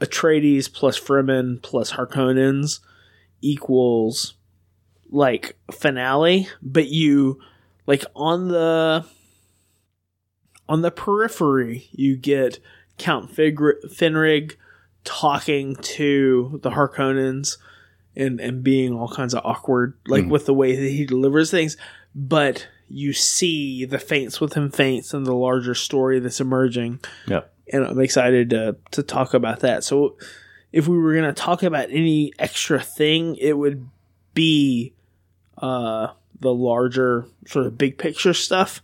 Atreides 0.00 0.72
plus 0.72 0.98
Fremen 0.98 1.62
plus 1.62 1.92
Harkonnens 1.92 2.80
equals 3.40 4.34
like 5.10 5.56
finale, 5.72 6.48
but 6.62 6.88
you 6.88 7.38
like 7.86 8.04
on 8.14 8.48
the 8.48 9.04
on 10.68 10.82
the 10.82 10.90
periphery 10.90 11.88
you 11.92 12.16
get 12.16 12.58
Count 12.98 13.30
Figr- 13.34 13.84
Finrig 13.86 14.56
talking 15.04 15.76
to 15.76 16.58
the 16.62 16.70
Harkonnens 16.70 17.56
and 18.16 18.40
and 18.40 18.62
being 18.64 18.92
all 18.94 19.08
kinds 19.08 19.34
of 19.34 19.42
awkward 19.44 19.94
like 20.08 20.24
Mhm. 20.24 20.30
with 20.30 20.46
the 20.46 20.54
way 20.54 20.74
that 20.74 20.88
he 20.90 21.04
delivers 21.06 21.50
things, 21.50 21.76
but 22.14 22.66
you 22.88 23.12
see 23.12 23.84
the 23.84 23.98
faints 23.98 24.40
within 24.40 24.70
faints 24.70 25.12
and 25.14 25.26
the 25.26 25.34
larger 25.34 25.74
story 25.74 26.18
that's 26.18 26.40
emerging 26.40 27.00
Yep. 27.28 27.52
And 27.72 27.84
I'm 27.84 28.00
excited 28.00 28.50
to 28.50 28.76
to 28.92 29.02
talk 29.02 29.34
about 29.34 29.60
that. 29.60 29.84
So, 29.84 30.16
if 30.72 30.88
we 30.88 30.98
were 30.98 31.14
going 31.14 31.24
to 31.24 31.32
talk 31.32 31.62
about 31.62 31.90
any 31.90 32.32
extra 32.38 32.80
thing, 32.80 33.36
it 33.36 33.54
would 33.54 33.88
be 34.34 34.92
uh, 35.58 36.08
the 36.40 36.52
larger 36.52 37.26
sort 37.46 37.66
of 37.66 37.78
big 37.78 37.98
picture 37.98 38.34
stuff. 38.34 38.82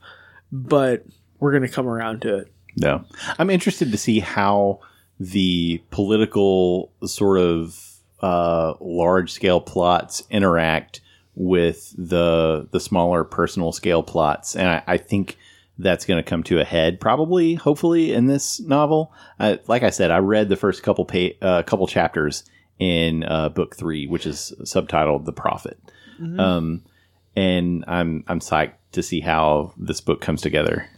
But 0.50 1.04
we're 1.38 1.52
going 1.52 1.62
to 1.62 1.68
come 1.68 1.88
around 1.88 2.22
to 2.22 2.36
it. 2.38 2.52
No. 2.76 3.04
I'm 3.38 3.50
interested 3.50 3.90
to 3.90 3.98
see 3.98 4.20
how 4.20 4.80
the 5.18 5.82
political 5.90 6.92
sort 7.04 7.38
of 7.38 7.78
uh, 8.20 8.74
large 8.80 9.32
scale 9.32 9.60
plots 9.60 10.22
interact 10.30 11.00
with 11.34 11.94
the 11.96 12.68
the 12.70 12.80
smaller 12.80 13.24
personal 13.24 13.72
scale 13.72 14.02
plots, 14.02 14.54
and 14.54 14.68
I, 14.68 14.82
I 14.86 14.96
think 14.98 15.36
that's 15.82 16.04
going 16.04 16.22
to 16.22 16.28
come 16.28 16.42
to 16.44 16.60
a 16.60 16.64
head 16.64 17.00
probably, 17.00 17.54
hopefully, 17.54 18.12
in 18.12 18.26
this 18.26 18.60
novel. 18.60 19.12
Uh, 19.38 19.56
like 19.66 19.82
I 19.82 19.90
said, 19.90 20.10
I 20.10 20.18
read 20.18 20.48
the 20.48 20.56
first 20.56 20.82
couple 20.82 21.04
pa- 21.04 21.36
uh, 21.40 21.62
couple 21.62 21.86
chapters 21.86 22.44
in 22.78 23.24
uh, 23.24 23.48
book 23.48 23.76
three, 23.76 24.06
which 24.06 24.26
is 24.26 24.52
subtitled 24.62 25.24
"The 25.24 25.32
Prophet," 25.32 25.78
um, 26.40 26.84
and 27.36 27.84
I'm 27.86 28.24
I'm 28.26 28.40
psyched 28.40 28.74
to 28.92 29.02
see 29.02 29.20
how 29.20 29.74
this 29.76 30.00
book 30.00 30.20
comes 30.20 30.40
together. 30.40 30.88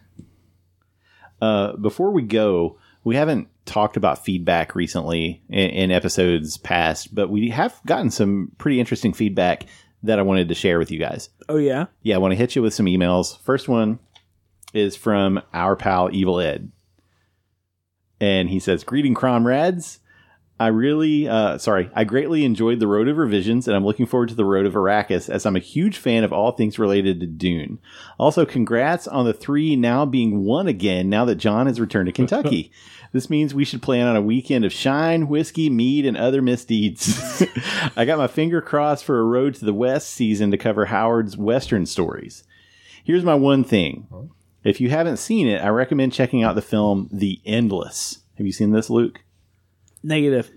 Uh, 1.40 1.76
before 1.76 2.10
we 2.12 2.22
go, 2.22 2.78
we 3.02 3.16
haven't 3.16 3.48
talked 3.66 3.96
about 3.96 4.24
feedback 4.24 4.74
recently 4.74 5.42
in, 5.48 5.70
in 5.70 5.90
episodes 5.90 6.56
past, 6.56 7.14
but 7.14 7.28
we 7.28 7.50
have 7.50 7.78
gotten 7.86 8.10
some 8.10 8.52
pretty 8.58 8.80
interesting 8.80 9.12
feedback 9.12 9.66
that 10.02 10.18
I 10.18 10.22
wanted 10.22 10.48
to 10.48 10.54
share 10.54 10.78
with 10.78 10.90
you 10.90 10.98
guys. 10.98 11.30
Oh 11.48 11.56
yeah, 11.56 11.86
Yeah, 12.02 12.16
I 12.16 12.18
want 12.18 12.32
to 12.32 12.36
hit 12.36 12.56
you 12.56 12.62
with 12.62 12.74
some 12.74 12.86
emails. 12.86 13.38
First 13.40 13.68
one 13.68 13.98
is 14.74 14.96
from 14.96 15.40
our 15.52 15.76
pal 15.76 16.10
Evil 16.12 16.40
Ed. 16.40 16.70
And 18.20 18.50
he 18.50 18.58
says, 18.60 18.84
Greeting, 18.84 19.14
comrades. 19.14 20.00
I 20.58 20.68
really, 20.68 21.28
uh, 21.28 21.58
sorry, 21.58 21.90
I 21.94 22.04
greatly 22.04 22.44
enjoyed 22.44 22.78
the 22.78 22.86
Road 22.86 23.08
of 23.08 23.16
Revisions, 23.16 23.66
and 23.66 23.76
I'm 23.76 23.84
looking 23.84 24.06
forward 24.06 24.28
to 24.28 24.36
the 24.36 24.44
Road 24.44 24.66
of 24.66 24.74
Arrakis, 24.74 25.28
as 25.28 25.44
I'm 25.44 25.56
a 25.56 25.60
huge 25.60 25.98
fan 25.98 26.22
of 26.22 26.32
all 26.32 26.52
things 26.52 26.78
related 26.78 27.18
to 27.20 27.26
Dune. 27.26 27.80
Also, 28.18 28.46
congrats 28.46 29.08
on 29.08 29.24
the 29.24 29.32
three 29.32 29.74
now 29.74 30.06
being 30.06 30.44
one 30.44 30.68
again 30.68 31.10
now 31.10 31.24
that 31.24 31.36
John 31.36 31.66
has 31.66 31.80
returned 31.80 32.06
to 32.06 32.12
Kentucky. 32.12 32.72
This 33.14 33.30
means 33.30 33.54
we 33.54 33.64
should 33.64 33.80
plan 33.80 34.08
on 34.08 34.16
a 34.16 34.20
weekend 34.20 34.64
of 34.64 34.72
shine, 34.72 35.28
whiskey, 35.28 35.70
mead, 35.70 36.04
and 36.04 36.16
other 36.16 36.42
misdeeds. 36.42 37.44
I 37.96 38.04
got 38.04 38.18
my 38.18 38.26
finger 38.26 38.60
crossed 38.60 39.04
for 39.04 39.20
a 39.20 39.22
Road 39.22 39.54
to 39.54 39.64
the 39.64 39.72
West 39.72 40.10
season 40.10 40.50
to 40.50 40.58
cover 40.58 40.86
Howard's 40.86 41.36
Western 41.36 41.86
stories. 41.86 42.42
Here's 43.04 43.22
my 43.22 43.36
one 43.36 43.62
thing. 43.62 44.08
If 44.64 44.80
you 44.80 44.90
haven't 44.90 45.18
seen 45.18 45.46
it, 45.46 45.62
I 45.62 45.68
recommend 45.68 46.12
checking 46.12 46.42
out 46.42 46.54
the 46.54 46.62
film 46.62 47.08
The 47.12 47.40
Endless. 47.44 48.20
Have 48.38 48.46
you 48.46 48.52
seen 48.52 48.72
this, 48.72 48.90
Luke? 48.90 49.20
negative. 50.04 50.50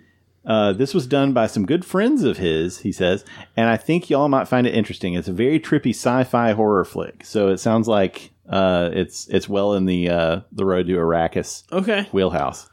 Uh, 0.46 0.72
this 0.72 0.94
was 0.94 1.08
done 1.08 1.34
by 1.34 1.48
some 1.48 1.66
good 1.66 1.84
friends 1.84 2.24
of 2.24 2.38
his, 2.38 2.80
he 2.80 2.92
says, 2.92 3.26
and 3.58 3.68
I 3.70 3.76
think 3.76 4.10
y'all 4.10 4.30
might 4.30 4.48
find 4.48 4.66
it 4.66 4.74
interesting. 4.74 5.14
It's 5.14 5.28
a 5.28 5.34
very 5.34 5.60
trippy 5.60 5.90
sci-fi 5.90 6.52
horror 6.54 6.86
flick, 6.86 7.26
so 7.26 7.50
it 7.50 7.58
sounds 7.58 7.88
like 7.88 8.32
uh, 8.48 8.90
it's 8.94 9.28
it's 9.28 9.50
well 9.50 9.74
in 9.74 9.86
the 9.86 10.10
uh, 10.10 10.40
the 10.54 10.64
road 10.66 10.88
to 10.88 10.94
Arrakis 10.94 11.64
Okay, 11.72 12.08
wheelhouse. 12.14 12.70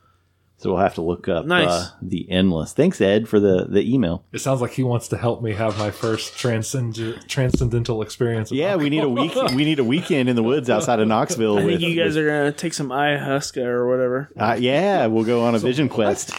So 0.65 0.71
we'll 0.73 0.81
have 0.81 0.95
to 0.95 1.03
look 1.03 1.29
up 1.29 1.45
Nice. 1.45 1.69
uh, 1.69 1.91
the 2.01 2.27
endless. 2.31 2.73
Thanks, 2.73 2.99
Ed, 2.99 3.29
for 3.29 3.39
the 3.39 3.67
the 3.69 3.83
email. 3.95 4.25
It 4.33 4.39
sounds 4.39 4.63
like 4.63 4.71
he 4.71 4.83
wants 4.83 5.09
to 5.09 5.19
help 5.19 5.43
me 5.43 5.53
have 5.53 5.79
my 5.79 5.91
first 5.91 6.39
transcend- 6.39 7.29
transcendental 7.29 8.01
experience. 8.01 8.51
with 8.51 8.59
Yeah, 8.59 8.77
we 8.77 8.89
need 8.89 9.03
a 9.03 9.09
week. 9.11 9.35
we 9.55 9.67
need 9.67 9.79
a 9.79 9.85
weekend 9.85 10.31
in 10.31 10.37
the 10.37 10.43
woods 10.43 10.71
outside 10.71 11.01
of 11.01 11.07
Knoxville. 11.07 11.59
I 11.59 11.65
with, 11.67 11.81
think 11.81 11.93
you 11.93 12.03
guys 12.03 12.17
with- 12.17 12.25
are 12.25 12.29
going 12.29 12.51
to 12.51 12.57
take 12.57 12.73
some 12.73 12.89
ayahuasca 12.89 13.63
or 13.63 13.87
whatever. 13.91 14.31
Uh, 14.39 14.57
yeah, 14.59 15.05
we'll 15.05 15.25
go 15.27 15.45
on 15.45 15.55
a 15.55 15.59
vision 15.59 15.91
quest. 15.91 16.33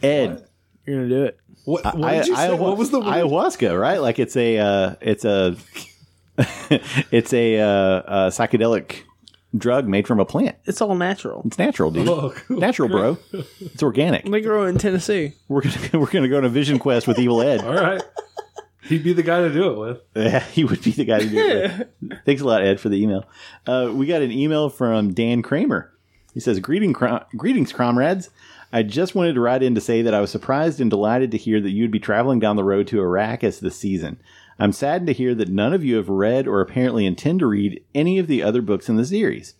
Ed, 0.00 0.46
You're 0.86 0.96
going 0.98 1.08
to 1.08 1.14
do 1.16 1.24
it. 1.24 1.40
What, 1.64 1.84
what 1.98 2.04
I- 2.12 2.18
did 2.18 2.28
you 2.28 2.36
say? 2.36 2.42
ayahu- 2.48 2.58
what 2.60 2.78
was 2.78 2.90
the 2.92 3.00
word? 3.00 3.08
ayahuasca? 3.08 3.76
Right, 3.80 4.00
like 4.00 4.20
it's 4.20 4.36
a 4.36 4.58
uh, 4.58 4.94
it's 5.00 5.24
a 5.24 5.56
it's 7.10 7.32
a, 7.32 7.58
uh, 7.58 7.66
uh 7.66 8.30
psychedelic 8.30 9.02
drug 9.56 9.86
made 9.86 10.06
from 10.06 10.18
a 10.20 10.24
plant. 10.24 10.56
It's 10.64 10.80
all 10.80 10.94
natural. 10.94 11.42
It's 11.46 11.58
natural, 11.58 11.90
dude. 11.90 12.08
Oh, 12.08 12.32
cool. 12.48 12.58
Natural, 12.58 12.88
bro. 12.88 13.18
It's 13.60 13.82
organic. 13.82 14.24
They 14.24 14.40
grow 14.40 14.66
in 14.66 14.78
Tennessee. 14.78 15.34
We're 15.48 15.62
gonna 15.62 15.76
we're 16.00 16.06
gonna 16.10 16.28
go 16.28 16.38
on 16.38 16.44
a 16.44 16.48
vision 16.48 16.78
quest 16.78 17.06
with 17.06 17.18
Evil 17.18 17.42
Ed. 17.42 17.62
All 17.64 17.74
right. 17.74 18.02
He'd 18.84 19.04
be 19.04 19.12
the 19.12 19.22
guy 19.22 19.40
to 19.42 19.52
do 19.52 19.70
it 19.70 19.78
with. 19.78 20.00
Yeah, 20.16 20.40
he 20.52 20.64
would 20.64 20.82
be 20.82 20.90
the 20.90 21.04
guy 21.04 21.20
to 21.20 21.28
do 21.28 21.38
it. 21.38 21.88
with. 22.02 22.24
Thanks 22.26 22.42
a 22.42 22.44
lot, 22.44 22.62
Ed, 22.64 22.80
for 22.80 22.88
the 22.88 23.00
email. 23.00 23.24
Uh, 23.66 23.90
we 23.94 24.06
got 24.06 24.22
an 24.22 24.32
email 24.32 24.68
from 24.70 25.14
Dan 25.14 25.40
Kramer. 25.42 25.92
He 26.34 26.40
says, 26.40 26.58
Greeting, 26.58 26.92
crom- 26.92 27.24
Greetings, 27.36 27.72
comrades. 27.72 28.30
I 28.72 28.82
just 28.82 29.14
wanted 29.14 29.34
to 29.34 29.40
write 29.40 29.62
in 29.62 29.74
to 29.76 29.80
say 29.80 30.02
that 30.02 30.14
I 30.14 30.20
was 30.20 30.30
surprised 30.30 30.80
and 30.80 30.90
delighted 30.90 31.30
to 31.30 31.36
hear 31.38 31.60
that 31.60 31.70
you'd 31.70 31.90
be 31.90 32.00
traveling 32.00 32.40
down 32.40 32.56
the 32.56 32.64
road 32.64 32.86
to 32.88 33.00
Iraq 33.00 33.44
as 33.44 33.60
this 33.60 33.76
season. 33.76 34.18
I'm 34.62 34.70
saddened 34.70 35.08
to 35.08 35.12
hear 35.12 35.34
that 35.34 35.48
none 35.48 35.72
of 35.72 35.82
you 35.82 35.96
have 35.96 36.08
read 36.08 36.46
or 36.46 36.60
apparently 36.60 37.04
intend 37.04 37.40
to 37.40 37.46
read 37.46 37.82
any 37.96 38.20
of 38.20 38.28
the 38.28 38.44
other 38.44 38.62
books 38.62 38.88
in 38.88 38.96
the 38.96 39.04
series. 39.04 39.54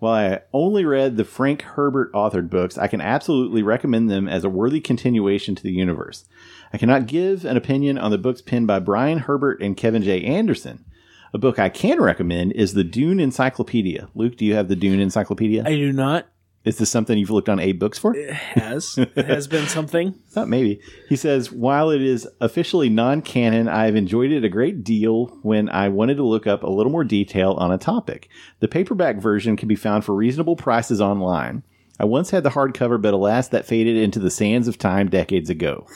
While 0.00 0.12
I 0.12 0.42
only 0.52 0.84
read 0.84 1.16
the 1.16 1.24
Frank 1.24 1.62
Herbert 1.62 2.12
authored 2.12 2.50
books, 2.50 2.76
I 2.76 2.86
can 2.86 3.00
absolutely 3.00 3.62
recommend 3.62 4.10
them 4.10 4.28
as 4.28 4.44
a 4.44 4.50
worthy 4.50 4.82
continuation 4.82 5.54
to 5.54 5.62
the 5.62 5.72
universe. 5.72 6.26
I 6.74 6.76
cannot 6.76 7.06
give 7.06 7.46
an 7.46 7.56
opinion 7.56 7.96
on 7.96 8.10
the 8.10 8.18
books 8.18 8.42
penned 8.42 8.66
by 8.66 8.80
Brian 8.80 9.20
Herbert 9.20 9.62
and 9.62 9.78
Kevin 9.78 10.02
J. 10.02 10.22
Anderson. 10.22 10.84
A 11.32 11.38
book 11.38 11.58
I 11.58 11.70
can 11.70 12.02
recommend 12.02 12.52
is 12.52 12.74
the 12.74 12.84
Dune 12.84 13.20
Encyclopedia. 13.20 14.10
Luke, 14.14 14.36
do 14.36 14.44
you 14.44 14.54
have 14.56 14.68
the 14.68 14.76
Dune 14.76 15.00
Encyclopedia? 15.00 15.64
I 15.64 15.74
do 15.74 15.90
not. 15.90 16.28
Is 16.64 16.78
this 16.78 16.90
something 16.90 17.18
you've 17.18 17.30
looked 17.30 17.50
on 17.50 17.60
Abe 17.60 17.78
Books 17.78 17.98
for? 17.98 18.16
It 18.16 18.32
has. 18.32 18.96
it 18.96 19.26
has 19.26 19.46
been 19.46 19.66
something. 19.66 20.12
Thought 20.30 20.48
maybe. 20.48 20.80
He 21.08 21.16
says, 21.16 21.52
while 21.52 21.90
it 21.90 22.00
is 22.00 22.26
officially 22.40 22.88
non 22.88 23.20
canon, 23.20 23.68
I 23.68 23.84
have 23.84 23.96
enjoyed 23.96 24.32
it 24.32 24.44
a 24.44 24.48
great 24.48 24.82
deal 24.82 25.26
when 25.42 25.68
I 25.68 25.88
wanted 25.90 26.16
to 26.16 26.24
look 26.24 26.46
up 26.46 26.62
a 26.62 26.70
little 26.70 26.92
more 26.92 27.04
detail 27.04 27.52
on 27.52 27.70
a 27.70 27.78
topic. 27.78 28.28
The 28.60 28.68
paperback 28.68 29.16
version 29.16 29.56
can 29.56 29.68
be 29.68 29.76
found 29.76 30.04
for 30.04 30.14
reasonable 30.14 30.56
prices 30.56 31.00
online. 31.00 31.62
I 32.00 32.06
once 32.06 32.30
had 32.30 32.42
the 32.42 32.50
hardcover, 32.50 33.00
but 33.00 33.14
alas, 33.14 33.48
that 33.48 33.66
faded 33.66 33.96
into 33.96 34.18
the 34.18 34.30
sands 34.30 34.66
of 34.66 34.78
time 34.78 35.08
decades 35.08 35.50
ago. 35.50 35.86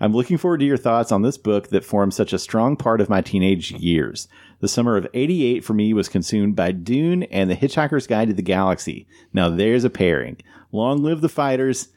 I'm 0.00 0.12
looking 0.12 0.36
forward 0.36 0.58
to 0.58 0.66
your 0.66 0.76
thoughts 0.76 1.12
on 1.12 1.22
this 1.22 1.38
book 1.38 1.68
that 1.68 1.84
formed 1.84 2.12
such 2.12 2.32
a 2.32 2.38
strong 2.38 2.76
part 2.76 3.00
of 3.00 3.08
my 3.08 3.20
teenage 3.20 3.70
years. 3.70 4.26
The 4.62 4.68
summer 4.68 4.96
of 4.96 5.08
88 5.12 5.64
for 5.64 5.74
me 5.74 5.92
was 5.92 6.08
consumed 6.08 6.54
by 6.54 6.70
Dune 6.70 7.24
and 7.24 7.50
The 7.50 7.56
Hitchhiker's 7.56 8.06
Guide 8.06 8.28
to 8.28 8.34
the 8.34 8.42
Galaxy. 8.42 9.08
Now 9.32 9.50
there's 9.50 9.82
a 9.82 9.90
pairing. 9.90 10.36
Long 10.70 11.02
live 11.02 11.20
the 11.20 11.28
fighters, 11.28 11.88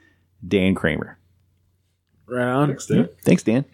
Dan 0.46 0.74
Kramer. 0.74 1.20
Right 2.26 2.48
on. 2.50 2.76
Thanks, 3.24 3.44
Dan. 3.44 3.66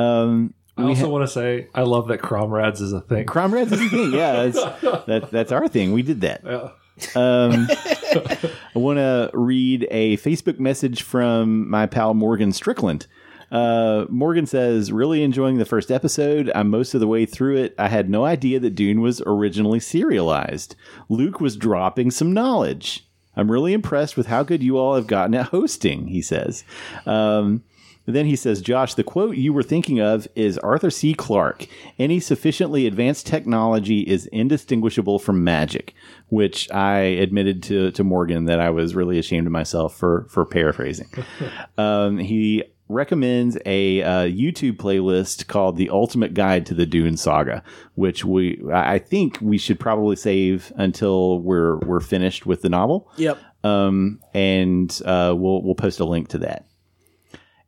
Um, 0.00 0.54
I 0.76 0.82
also 0.82 1.08
want 1.08 1.22
to 1.22 1.32
say 1.32 1.68
I 1.72 1.82
love 1.82 2.08
that 2.08 2.20
Cromrads 2.20 2.80
is 2.80 2.92
a 2.92 3.00
thing. 3.00 3.26
Cromreds 3.26 3.70
is 3.70 3.80
a 3.80 3.88
thing. 3.88 4.12
Yeah, 4.12 4.48
that's, 4.48 4.80
that, 5.06 5.30
that's 5.30 5.52
our 5.52 5.68
thing. 5.68 5.92
We 5.92 6.02
did 6.02 6.22
that. 6.22 6.42
Yeah. 6.44 6.70
Um, 7.14 7.68
I 8.74 8.78
want 8.78 8.98
to 8.98 9.30
read 9.34 9.86
a 9.88 10.16
Facebook 10.16 10.58
message 10.58 11.02
from 11.02 11.70
my 11.70 11.86
pal 11.86 12.14
Morgan 12.14 12.50
Strickland. 12.50 13.06
Uh, 13.50 14.06
Morgan 14.08 14.46
says, 14.46 14.92
really 14.92 15.22
enjoying 15.22 15.58
the 15.58 15.64
first 15.64 15.90
episode. 15.90 16.50
I'm 16.54 16.70
most 16.70 16.94
of 16.94 17.00
the 17.00 17.08
way 17.08 17.26
through 17.26 17.56
it. 17.56 17.74
I 17.78 17.88
had 17.88 18.08
no 18.08 18.24
idea 18.24 18.60
that 18.60 18.74
Dune 18.74 19.00
was 19.00 19.22
originally 19.26 19.80
serialized. 19.80 20.76
Luke 21.08 21.40
was 21.40 21.56
dropping 21.56 22.10
some 22.10 22.32
knowledge. 22.32 23.06
I'm 23.36 23.50
really 23.50 23.72
impressed 23.72 24.16
with 24.16 24.26
how 24.26 24.42
good 24.42 24.62
you 24.62 24.76
all 24.78 24.94
have 24.94 25.06
gotten 25.06 25.34
at 25.34 25.46
hosting, 25.46 26.08
he 26.08 26.22
says. 26.22 26.64
Um, 27.06 27.64
then 28.06 28.26
he 28.26 28.36
says, 28.36 28.60
Josh, 28.60 28.94
the 28.94 29.04
quote 29.04 29.36
you 29.36 29.52
were 29.52 29.62
thinking 29.62 30.00
of 30.00 30.26
is 30.34 30.58
Arthur 30.58 30.90
C. 30.90 31.14
Clarke. 31.14 31.66
Any 31.98 32.18
sufficiently 32.18 32.86
advanced 32.86 33.26
technology 33.26 34.00
is 34.00 34.26
indistinguishable 34.26 35.18
from 35.18 35.44
magic, 35.44 35.94
which 36.28 36.70
I 36.72 36.98
admitted 36.98 37.62
to, 37.64 37.90
to 37.92 38.04
Morgan 38.04 38.46
that 38.46 38.60
I 38.60 38.70
was 38.70 38.94
really 38.94 39.18
ashamed 39.18 39.46
of 39.46 39.52
myself 39.52 39.96
for, 39.96 40.26
for 40.28 40.44
paraphrasing. 40.44 41.08
um, 41.78 42.18
he 42.18 42.64
recommends 42.90 43.56
a 43.64 44.02
uh, 44.02 44.26
YouTube 44.26 44.76
playlist 44.76 45.46
called 45.46 45.76
"The 45.76 45.90
Ultimate 45.90 46.34
Guide 46.34 46.66
to 46.66 46.74
the 46.74 46.86
Dune 46.86 47.16
Saga," 47.16 47.62
which 47.94 48.24
we 48.24 48.60
I 48.72 48.98
think 48.98 49.38
we 49.40 49.58
should 49.58 49.80
probably 49.80 50.16
save 50.16 50.72
until 50.76 51.40
we're 51.40 51.78
we're 51.78 52.00
finished 52.00 52.46
with 52.46 52.62
the 52.62 52.68
novel. 52.68 53.10
Yep. 53.16 53.38
Um, 53.62 54.20
and 54.34 54.90
uh, 55.04 55.34
we'll 55.36 55.62
we'll 55.62 55.74
post 55.74 56.00
a 56.00 56.04
link 56.04 56.28
to 56.28 56.38
that. 56.38 56.66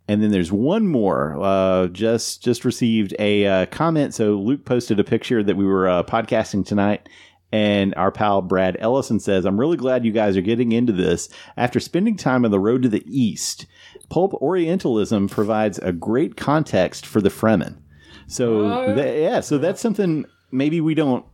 And 0.09 0.23
then 0.23 0.31
there's 0.31 0.51
one 0.51 0.87
more. 0.87 1.39
Uh, 1.41 1.87
just 1.87 2.43
just 2.43 2.65
received 2.65 3.15
a 3.19 3.47
uh, 3.47 3.67
comment. 3.67 4.15
So 4.15 4.35
Luke 4.35 4.65
posted 4.65 4.99
a 4.99 5.05
picture 5.05 5.43
that 5.43 5.57
we 5.57 5.65
were 5.65 5.89
uh, 5.89 6.03
podcasting 6.03 6.67
tonight, 6.67 7.09
and 7.53 7.95
our 7.97 8.11
pal 8.11 8.43
Brad 8.43 8.77
Ellison 8.81 9.21
says, 9.21 9.45
"I'm 9.45 9.61
really 9.61 9.77
glad 9.77 10.05
you 10.05 10.13
guys 10.13 10.37
are 10.37 10.43
getting 10.43 10.73
into 10.73 10.93
this 10.93 11.29
after 11.57 11.79
spending 11.79 12.17
time 12.17 12.45
on 12.45 12.51
the 12.51 12.59
road 12.59 12.83
to 12.83 12.89
the 12.89 13.05
east. 13.07 13.67
Pulp 14.09 14.35
Orientalism 14.35 15.29
provides 15.29 15.79
a 15.79 15.93
great 15.93 16.37
context 16.37 17.07
for 17.07 17.21
the 17.21 17.29
Fremen. 17.29 17.77
So 18.27 18.95
tha- 18.95 19.21
yeah, 19.21 19.41
so 19.41 19.59
that's 19.59 19.81
something 19.81 20.25
maybe 20.51 20.81
we 20.81 20.95
don't. 20.95 21.25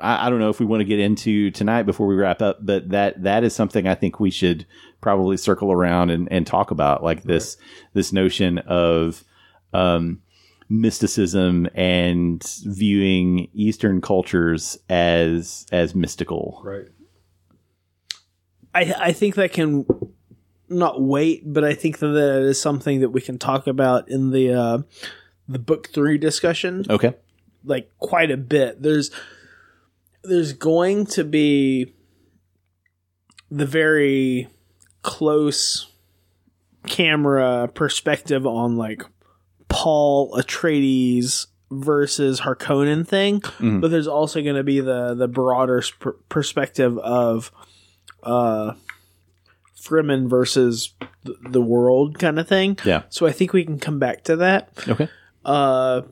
I, 0.00 0.26
I 0.26 0.30
don't 0.30 0.38
know 0.38 0.48
if 0.48 0.60
we 0.60 0.66
want 0.66 0.80
to 0.80 0.86
get 0.86 0.98
into 0.98 1.50
tonight 1.50 1.82
before 1.82 2.06
we 2.06 2.16
wrap 2.16 2.40
up, 2.40 2.58
but 2.62 2.88
that 2.88 3.22
that 3.22 3.44
is 3.44 3.54
something 3.54 3.86
I 3.86 3.94
think 3.94 4.18
we 4.18 4.30
should 4.30 4.66
probably 5.00 5.36
circle 5.36 5.70
around 5.70 6.10
and, 6.10 6.26
and 6.32 6.46
talk 6.46 6.70
about, 6.70 7.02
like 7.02 7.24
this 7.24 7.58
this 7.92 8.12
notion 8.12 8.58
of 8.58 9.24
um, 9.72 10.22
mysticism 10.68 11.66
and 11.74 12.42
viewing 12.64 13.48
Eastern 13.54 14.00
cultures 14.00 14.78
as 14.88 15.66
as 15.72 15.94
mystical. 15.94 16.60
Right. 16.64 16.88
I 18.74 18.94
I 18.98 19.12
think 19.12 19.34
that 19.36 19.52
can 19.52 19.86
not 20.68 21.00
wait, 21.00 21.42
but 21.50 21.64
I 21.64 21.74
think 21.74 21.98
that 21.98 22.08
that 22.08 22.42
is 22.42 22.60
something 22.60 23.00
that 23.00 23.10
we 23.10 23.20
can 23.20 23.38
talk 23.38 23.66
about 23.66 24.08
in 24.10 24.30
the 24.30 24.52
uh, 24.52 24.78
the 25.48 25.58
book 25.58 25.88
three 25.88 26.18
discussion, 26.18 26.84
Okay. 26.90 27.14
like 27.64 27.90
quite 27.98 28.30
a 28.30 28.36
bit. 28.36 28.82
There's 28.82 29.10
there's 30.22 30.52
going 30.52 31.06
to 31.06 31.24
be 31.24 31.94
the 33.50 33.64
very 33.64 34.48
close 35.00 35.90
camera 36.86 37.68
perspective 37.72 38.46
on 38.46 38.76
like 38.76 39.02
Paul 39.68 40.32
Atreides 40.36 41.46
versus 41.70 42.40
Harkonnen 42.40 43.06
thing, 43.06 43.40
Mhm. 43.40 43.80
but 43.80 43.90
there's 43.90 44.06
also 44.06 44.42
going 44.42 44.56
to 44.56 44.62
be 44.64 44.80
the 44.80 45.14
the 45.14 45.28
broader 45.28 45.82
sp- 45.84 46.16
perspective 46.28 46.96
of 46.98 47.52
uh 48.22 48.72
Fremen 49.78 50.28
versus 50.28 50.94
th- 51.24 51.36
the 51.50 51.60
world 51.62 52.18
kind 52.18 52.38
of 52.38 52.48
thing. 52.48 52.78
Yeah. 52.84 53.02
So 53.10 53.26
I 53.26 53.32
think 53.32 53.52
we 53.52 53.64
can 53.64 53.78
come 53.78 53.98
back 53.98 54.24
to 54.24 54.36
that. 54.36 54.70
Okay. 54.88 55.08
Uh 55.44 56.02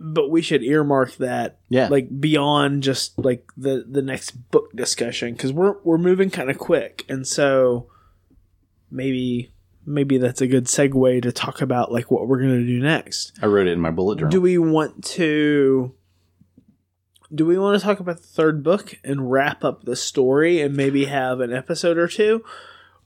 but 0.00 0.30
we 0.30 0.40
should 0.42 0.62
earmark 0.62 1.16
that 1.16 1.58
Yeah. 1.68 1.88
like 1.88 2.20
beyond 2.20 2.82
just 2.84 3.18
like 3.18 3.50
the 3.56 3.84
the 3.88 4.02
next 4.02 4.50
book 4.50 4.70
discussion 4.74 5.34
cuz 5.36 5.52
we're 5.52 5.74
we're 5.82 5.98
moving 5.98 6.30
kind 6.30 6.50
of 6.50 6.58
quick 6.58 7.04
and 7.08 7.26
so 7.26 7.88
maybe 8.90 9.52
maybe 9.88 10.18
that's 10.18 10.40
a 10.40 10.46
good 10.46 10.66
segue 10.66 11.22
to 11.22 11.32
talk 11.32 11.60
about 11.60 11.90
like 11.90 12.10
what 12.10 12.28
we're 12.28 12.38
going 12.38 12.60
to 12.60 12.66
do 12.66 12.80
next. 12.80 13.32
I 13.42 13.46
wrote 13.46 13.66
it 13.66 13.72
in 13.72 13.80
my 13.80 13.90
bullet 13.90 14.18
journal. 14.18 14.30
Do 14.30 14.40
we 14.40 14.58
want 14.58 15.04
to 15.04 15.94
do 17.34 17.44
we 17.44 17.58
want 17.58 17.78
to 17.78 17.84
talk 17.84 18.00
about 18.00 18.16
the 18.18 18.26
third 18.26 18.62
book 18.62 18.94
and 19.04 19.30
wrap 19.30 19.62
up 19.62 19.84
the 19.84 19.96
story 19.96 20.60
and 20.60 20.74
maybe 20.76 21.04
have 21.06 21.40
an 21.40 21.52
episode 21.52 21.98
or 21.98 22.08
two 22.08 22.42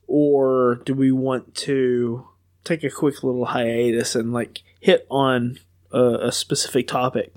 or 0.06 0.76
do 0.84 0.94
we 0.94 1.10
want 1.10 1.54
to 1.54 2.28
take 2.64 2.84
a 2.84 2.90
quick 2.90 3.22
little 3.22 3.46
hiatus 3.46 4.14
and 4.14 4.32
like 4.32 4.62
hit 4.80 5.06
on 5.10 5.58
a, 5.92 6.28
a 6.28 6.32
specific 6.32 6.86
topic? 6.86 7.32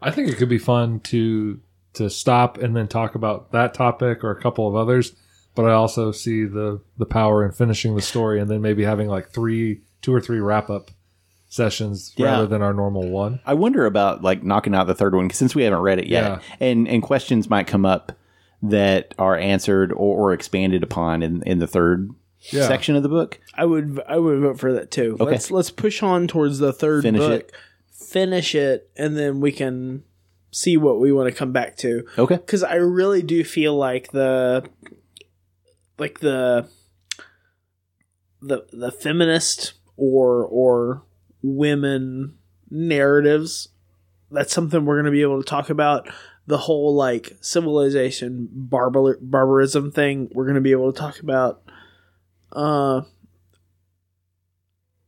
I 0.00 0.10
think 0.10 0.28
it 0.28 0.36
could 0.36 0.48
be 0.48 0.58
fun 0.58 1.00
to 1.00 1.60
to 1.94 2.08
stop 2.08 2.58
and 2.58 2.74
then 2.74 2.88
talk 2.88 3.14
about 3.14 3.52
that 3.52 3.74
topic 3.74 4.24
or 4.24 4.30
a 4.30 4.40
couple 4.40 4.66
of 4.66 4.74
others. 4.74 5.14
But 5.54 5.66
I 5.66 5.72
also 5.72 6.12
see 6.12 6.44
the 6.44 6.80
the 6.98 7.06
power 7.06 7.44
in 7.44 7.52
finishing 7.52 7.94
the 7.94 8.00
story 8.02 8.40
and 8.40 8.50
then 8.50 8.62
maybe 8.62 8.84
having 8.84 9.08
like 9.08 9.30
three, 9.30 9.82
two 10.00 10.14
or 10.14 10.20
three 10.20 10.40
wrap 10.40 10.70
up 10.70 10.90
sessions 11.48 12.14
Yeah. 12.16 12.26
rather 12.32 12.46
than 12.46 12.62
our 12.62 12.72
normal 12.72 13.08
one. 13.10 13.40
I 13.44 13.54
wonder 13.54 13.84
about 13.84 14.22
like 14.22 14.42
knocking 14.42 14.74
out 14.74 14.86
the 14.86 14.94
third 14.94 15.14
one 15.14 15.28
'cause 15.28 15.36
since 15.38 15.54
we 15.54 15.64
haven't 15.64 15.80
read 15.80 15.98
it 15.98 16.06
yet, 16.06 16.24
Yeah. 16.24 16.38
and 16.66 16.88
and 16.88 17.02
questions 17.02 17.50
might 17.50 17.66
come 17.66 17.84
up 17.84 18.12
that 18.62 19.14
are 19.18 19.36
answered 19.36 19.92
or, 19.92 20.30
or 20.30 20.32
expanded 20.32 20.82
upon 20.82 21.22
in 21.22 21.42
in 21.44 21.58
the 21.58 21.66
third 21.66 22.08
Yeah. 22.50 22.66
section 22.66 22.96
of 22.96 23.02
the 23.02 23.08
book. 23.10 23.38
I 23.54 23.66
would 23.66 24.00
I 24.08 24.16
would 24.18 24.40
vote 24.40 24.58
for 24.58 24.72
that 24.72 24.90
too. 24.90 25.16
Okay. 25.20 25.32
Let's 25.32 25.50
let's 25.50 25.70
push 25.70 26.02
on 26.02 26.26
towards 26.26 26.58
the 26.60 26.72
third 26.72 27.02
Finish 27.02 27.20
book. 27.20 27.32
it. 27.32 27.52
Finish 27.92 28.54
it 28.54 28.88
and 28.96 29.16
then 29.18 29.40
we 29.40 29.52
can 29.52 30.02
see 30.50 30.76
what 30.76 31.00
we 31.00 31.12
want 31.12 31.28
to 31.28 31.34
come 31.34 31.52
back 31.52 31.76
to. 31.78 32.04
Okay. 32.18 32.36
because 32.36 32.62
I 32.62 32.74
really 32.76 33.22
do 33.22 33.42
feel 33.44 33.76
like 33.76 34.12
the 34.12 34.64
like 36.02 36.18
the 36.18 36.68
the 38.40 38.66
the 38.72 38.90
feminist 38.90 39.74
or 39.96 40.44
or 40.44 41.04
women 41.42 42.36
narratives 42.68 43.68
that's 44.32 44.52
something 44.52 44.84
we're 44.84 44.96
going 44.96 45.06
to 45.06 45.12
be 45.12 45.22
able 45.22 45.40
to 45.40 45.48
talk 45.48 45.70
about 45.70 46.08
the 46.48 46.58
whole 46.58 46.92
like 46.92 47.36
civilization 47.40 48.48
barbar- 48.50 49.18
barbarism 49.20 49.92
thing 49.92 50.28
we're 50.34 50.44
going 50.44 50.56
to 50.56 50.60
be 50.60 50.72
able 50.72 50.92
to 50.92 50.98
talk 50.98 51.20
about 51.20 51.62
uh 52.50 53.02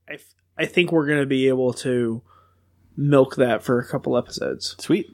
I, 0.09 0.15
f- 0.15 0.35
I 0.57 0.67
think 0.67 0.93
we're 0.93 1.07
going 1.07 1.21
to 1.21 1.27
be 1.27 1.49
able 1.49 1.73
to 1.73 2.23
milk 2.97 3.35
that 3.35 3.65
for 3.65 3.81
a 3.81 3.87
couple 3.89 4.17
episodes. 4.17 4.77
Sweet. 4.79 5.11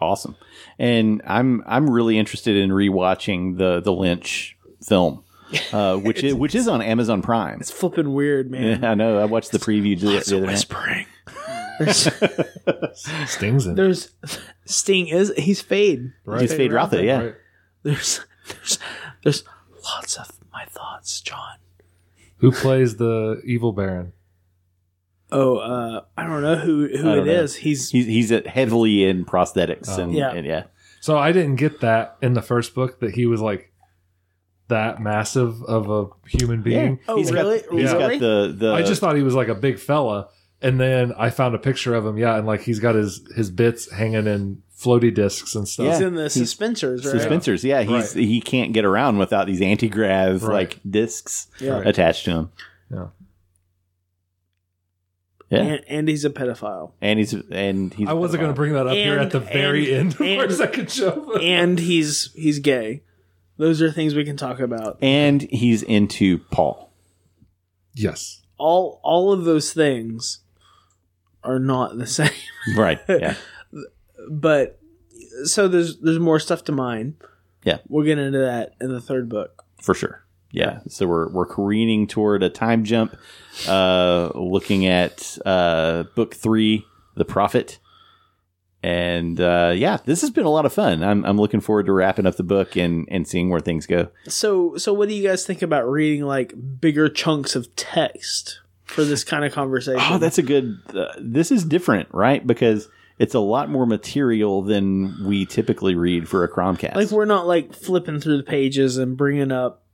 Awesome. 0.00 0.36
And 0.78 1.20
I'm 1.26 1.62
I'm 1.66 1.90
really 1.90 2.18
interested 2.18 2.56
in 2.56 2.70
rewatching 2.70 3.58
the 3.58 3.80
the 3.80 3.92
Lynch 3.92 4.56
film. 4.82 5.24
Uh, 5.72 5.96
which 5.98 6.22
is 6.22 6.34
which 6.34 6.54
is 6.54 6.68
on 6.68 6.80
Amazon 6.82 7.22
Prime. 7.22 7.60
It's 7.60 7.70
flipping 7.70 8.12
weird, 8.12 8.50
man. 8.50 8.84
I 8.84 8.94
know. 8.94 9.18
I 9.18 9.24
watched 9.24 9.50
the 9.52 9.58
preview 9.58 9.98
the, 9.98 10.06
Lots 10.14 10.26
the 10.28 10.36
of 10.36 10.42
other 10.42 10.46
night. 10.46 10.52
whispering. 10.54 11.06
There's, 11.80 12.08
Stings 13.30 13.66
in. 13.66 13.74
there's 13.74 14.10
Sting 14.66 15.08
is 15.08 15.32
he's 15.36 15.60
Fade. 15.62 16.12
Right. 16.24 16.42
He's 16.42 16.52
Fade 16.54 16.72
Rotha, 16.72 17.02
yeah. 17.04 17.20
Right. 17.22 17.34
There's 17.82 18.20
there's 18.48 18.78
there's 19.24 19.44
lots 19.84 20.16
of 20.16 20.30
my 20.52 20.64
thoughts, 20.66 21.20
John. 21.20 21.56
Who 22.38 22.52
plays 22.52 22.96
the 22.96 23.40
evil 23.44 23.72
baron? 23.72 24.12
Oh, 25.32 25.56
uh, 25.58 26.04
I 26.16 26.26
don't 26.26 26.42
know 26.42 26.56
who 26.56 26.88
who 26.88 27.08
I 27.08 27.12
it 27.12 27.16
don't 27.16 27.26
know. 27.26 27.32
is. 27.32 27.56
He's 27.56 27.90
He's 27.90 28.06
he's 28.06 28.32
uh, 28.32 28.42
heavily 28.46 29.04
in 29.04 29.24
prosthetics 29.24 29.96
and 29.98 30.12
Yeah. 30.12 30.32
and 30.32 30.46
yeah. 30.46 30.64
So 31.00 31.16
I 31.16 31.32
didn't 31.32 31.56
get 31.56 31.80
that 31.80 32.16
in 32.20 32.34
the 32.34 32.42
first 32.42 32.74
book 32.74 33.00
that 33.00 33.14
he 33.14 33.24
was 33.26 33.40
like 33.40 33.69
that 34.70 35.00
massive 35.00 35.62
of 35.64 35.88
a 35.90 36.06
human 36.28 36.62
being. 36.62 36.98
Oh, 37.06 37.16
He's 37.16 37.30
really? 37.30 37.60
Got, 37.60 37.72
he's 37.72 37.92
Really? 37.92 38.18
got 38.18 38.20
the 38.20 38.54
the. 38.58 38.72
I 38.72 38.82
just 38.82 39.00
thought 39.00 39.14
he 39.16 39.22
was 39.22 39.34
like 39.34 39.48
a 39.48 39.54
big 39.54 39.78
fella, 39.78 40.28
and 40.62 40.80
then 40.80 41.12
I 41.16 41.30
found 41.30 41.54
a 41.54 41.58
picture 41.58 41.94
of 41.94 42.04
him. 42.04 42.16
Yeah, 42.18 42.36
and 42.36 42.46
like 42.46 42.62
he's 42.62 42.80
got 42.80 42.94
his 42.96 43.20
his 43.36 43.50
bits 43.50 43.90
hanging 43.92 44.26
in 44.26 44.62
floaty 44.76 45.14
discs 45.14 45.54
and 45.54 45.68
stuff. 45.68 45.86
he's 45.86 46.00
in 46.00 46.14
the 46.14 46.22
He's- 46.22 46.36
suspensors, 46.54 47.04
right? 47.04 47.14
suspensors. 47.20 47.62
Yeah, 47.62 47.82
he's 47.82 48.16
Right. 48.16 48.24
he 48.24 48.40
can't 48.40 48.72
get 48.72 48.84
around 48.86 49.18
without 49.18 49.46
these 49.46 49.60
anti 49.60 49.88
grav 49.90 50.42
Right. 50.42 50.54
like 50.54 50.80
discs 50.88 51.48
Yeah. 51.60 51.82
Attached 51.84 52.24
to 52.24 52.30
him. 52.30 52.50
Yeah. 52.90 53.06
Yeah, 55.50 55.58
And, 55.58 55.84
and 55.88 56.08
he's 56.08 56.24
a 56.24 56.30
pedophile. 56.30 56.92
and 57.00 57.18
he's 57.18 57.32
and 57.34 57.92
he's. 57.92 58.06
I 58.08 58.12
wasn't 58.12 58.40
going 58.40 58.52
to 58.52 58.56
bring 58.56 58.72
that 58.74 58.86
up 58.86 58.94
here 58.94 59.18
at 59.18 59.32
the 59.32 59.40
very 59.40 59.92
and- 59.92 60.12
end 60.12 60.14
of 60.14 60.20
our 60.38 60.44
and- 60.44 60.52
second 60.54 60.90
show. 60.92 61.34
And 61.40 61.78
he's 61.78 62.32
he's 62.34 62.60
gay. 62.60 63.02
Those 63.60 63.82
are 63.82 63.92
things 63.92 64.14
we 64.14 64.24
can 64.24 64.36
talk 64.36 64.58
about. 64.58 64.96
and 65.02 65.42
he's 65.42 65.82
into 65.82 66.38
Paul. 66.50 66.90
yes. 67.94 68.38
All 68.56 69.00
all 69.02 69.32
of 69.32 69.44
those 69.44 69.72
things 69.72 70.40
are 71.44 71.58
not 71.58 71.96
the 71.96 72.06
same. 72.18 72.30
Right. 72.76 72.98
Yeah. 73.08 73.34
But 74.30 74.78
so 75.44 75.68
there's 75.68 75.98
there's 76.00 76.18
more 76.18 76.38
stuff 76.40 76.64
to 76.64 76.72
mine. 76.72 77.14
Yeah. 77.64 77.78
We'll 77.88 78.04
get 78.04 78.18
into 78.18 78.38
that 78.38 78.74
in 78.80 78.92
the 78.92 79.00
third 79.00 79.28
book. 79.28 79.62
for 79.82 79.94
sure. 79.94 80.24
Yeah. 80.52 80.80
So 80.88 81.06
we're 81.06 81.28
we're 81.30 81.46
careening 81.46 82.06
toward 82.06 82.42
a 82.42 82.50
time 82.50 82.84
jump, 82.84 83.16
uh, 83.68 84.30
looking 84.34 84.84
at 84.86 85.38
uh, 85.46 86.04
book 86.14 86.34
three, 86.34 86.84
The 87.14 87.24
Prophet, 87.24 87.78
and 88.82 89.40
uh, 89.40 89.72
yeah, 89.74 89.98
this 90.04 90.22
has 90.22 90.30
been 90.30 90.46
a 90.46 90.50
lot 90.50 90.64
of 90.64 90.72
fun. 90.72 91.02
I'm 91.02 91.24
I'm 91.24 91.38
looking 91.38 91.60
forward 91.60 91.86
to 91.86 91.92
wrapping 91.92 92.26
up 92.26 92.36
the 92.36 92.42
book 92.42 92.76
and 92.76 93.06
and 93.10 93.26
seeing 93.28 93.50
where 93.50 93.60
things 93.60 93.86
go. 93.86 94.08
So 94.28 94.76
so 94.76 94.92
what 94.92 95.08
do 95.08 95.14
you 95.14 95.26
guys 95.26 95.44
think 95.44 95.62
about 95.62 95.88
reading 95.88 96.24
like 96.24 96.54
bigger 96.80 97.08
chunks 97.08 97.54
of 97.54 97.74
text 97.76 98.60
for 98.84 99.04
this 99.04 99.22
kind 99.22 99.44
of 99.44 99.52
conversation? 99.52 100.00
Oh, 100.02 100.18
that's 100.18 100.38
a 100.38 100.42
good. 100.42 100.78
Uh, 100.94 101.12
this 101.18 101.50
is 101.50 101.64
different, 101.64 102.08
right? 102.12 102.46
Because 102.46 102.88
it's 103.18 103.34
a 103.34 103.40
lot 103.40 103.68
more 103.68 103.84
material 103.84 104.62
than 104.62 105.26
we 105.26 105.44
typically 105.44 105.94
read 105.94 106.26
for 106.26 106.42
a 106.42 106.50
Chromecast. 106.50 106.94
like 106.94 107.10
we're 107.10 107.26
not 107.26 107.46
like 107.46 107.74
flipping 107.74 108.18
through 108.18 108.38
the 108.38 108.42
pages 108.42 108.96
and 108.96 109.14
bringing 109.14 109.52
up 109.52 109.84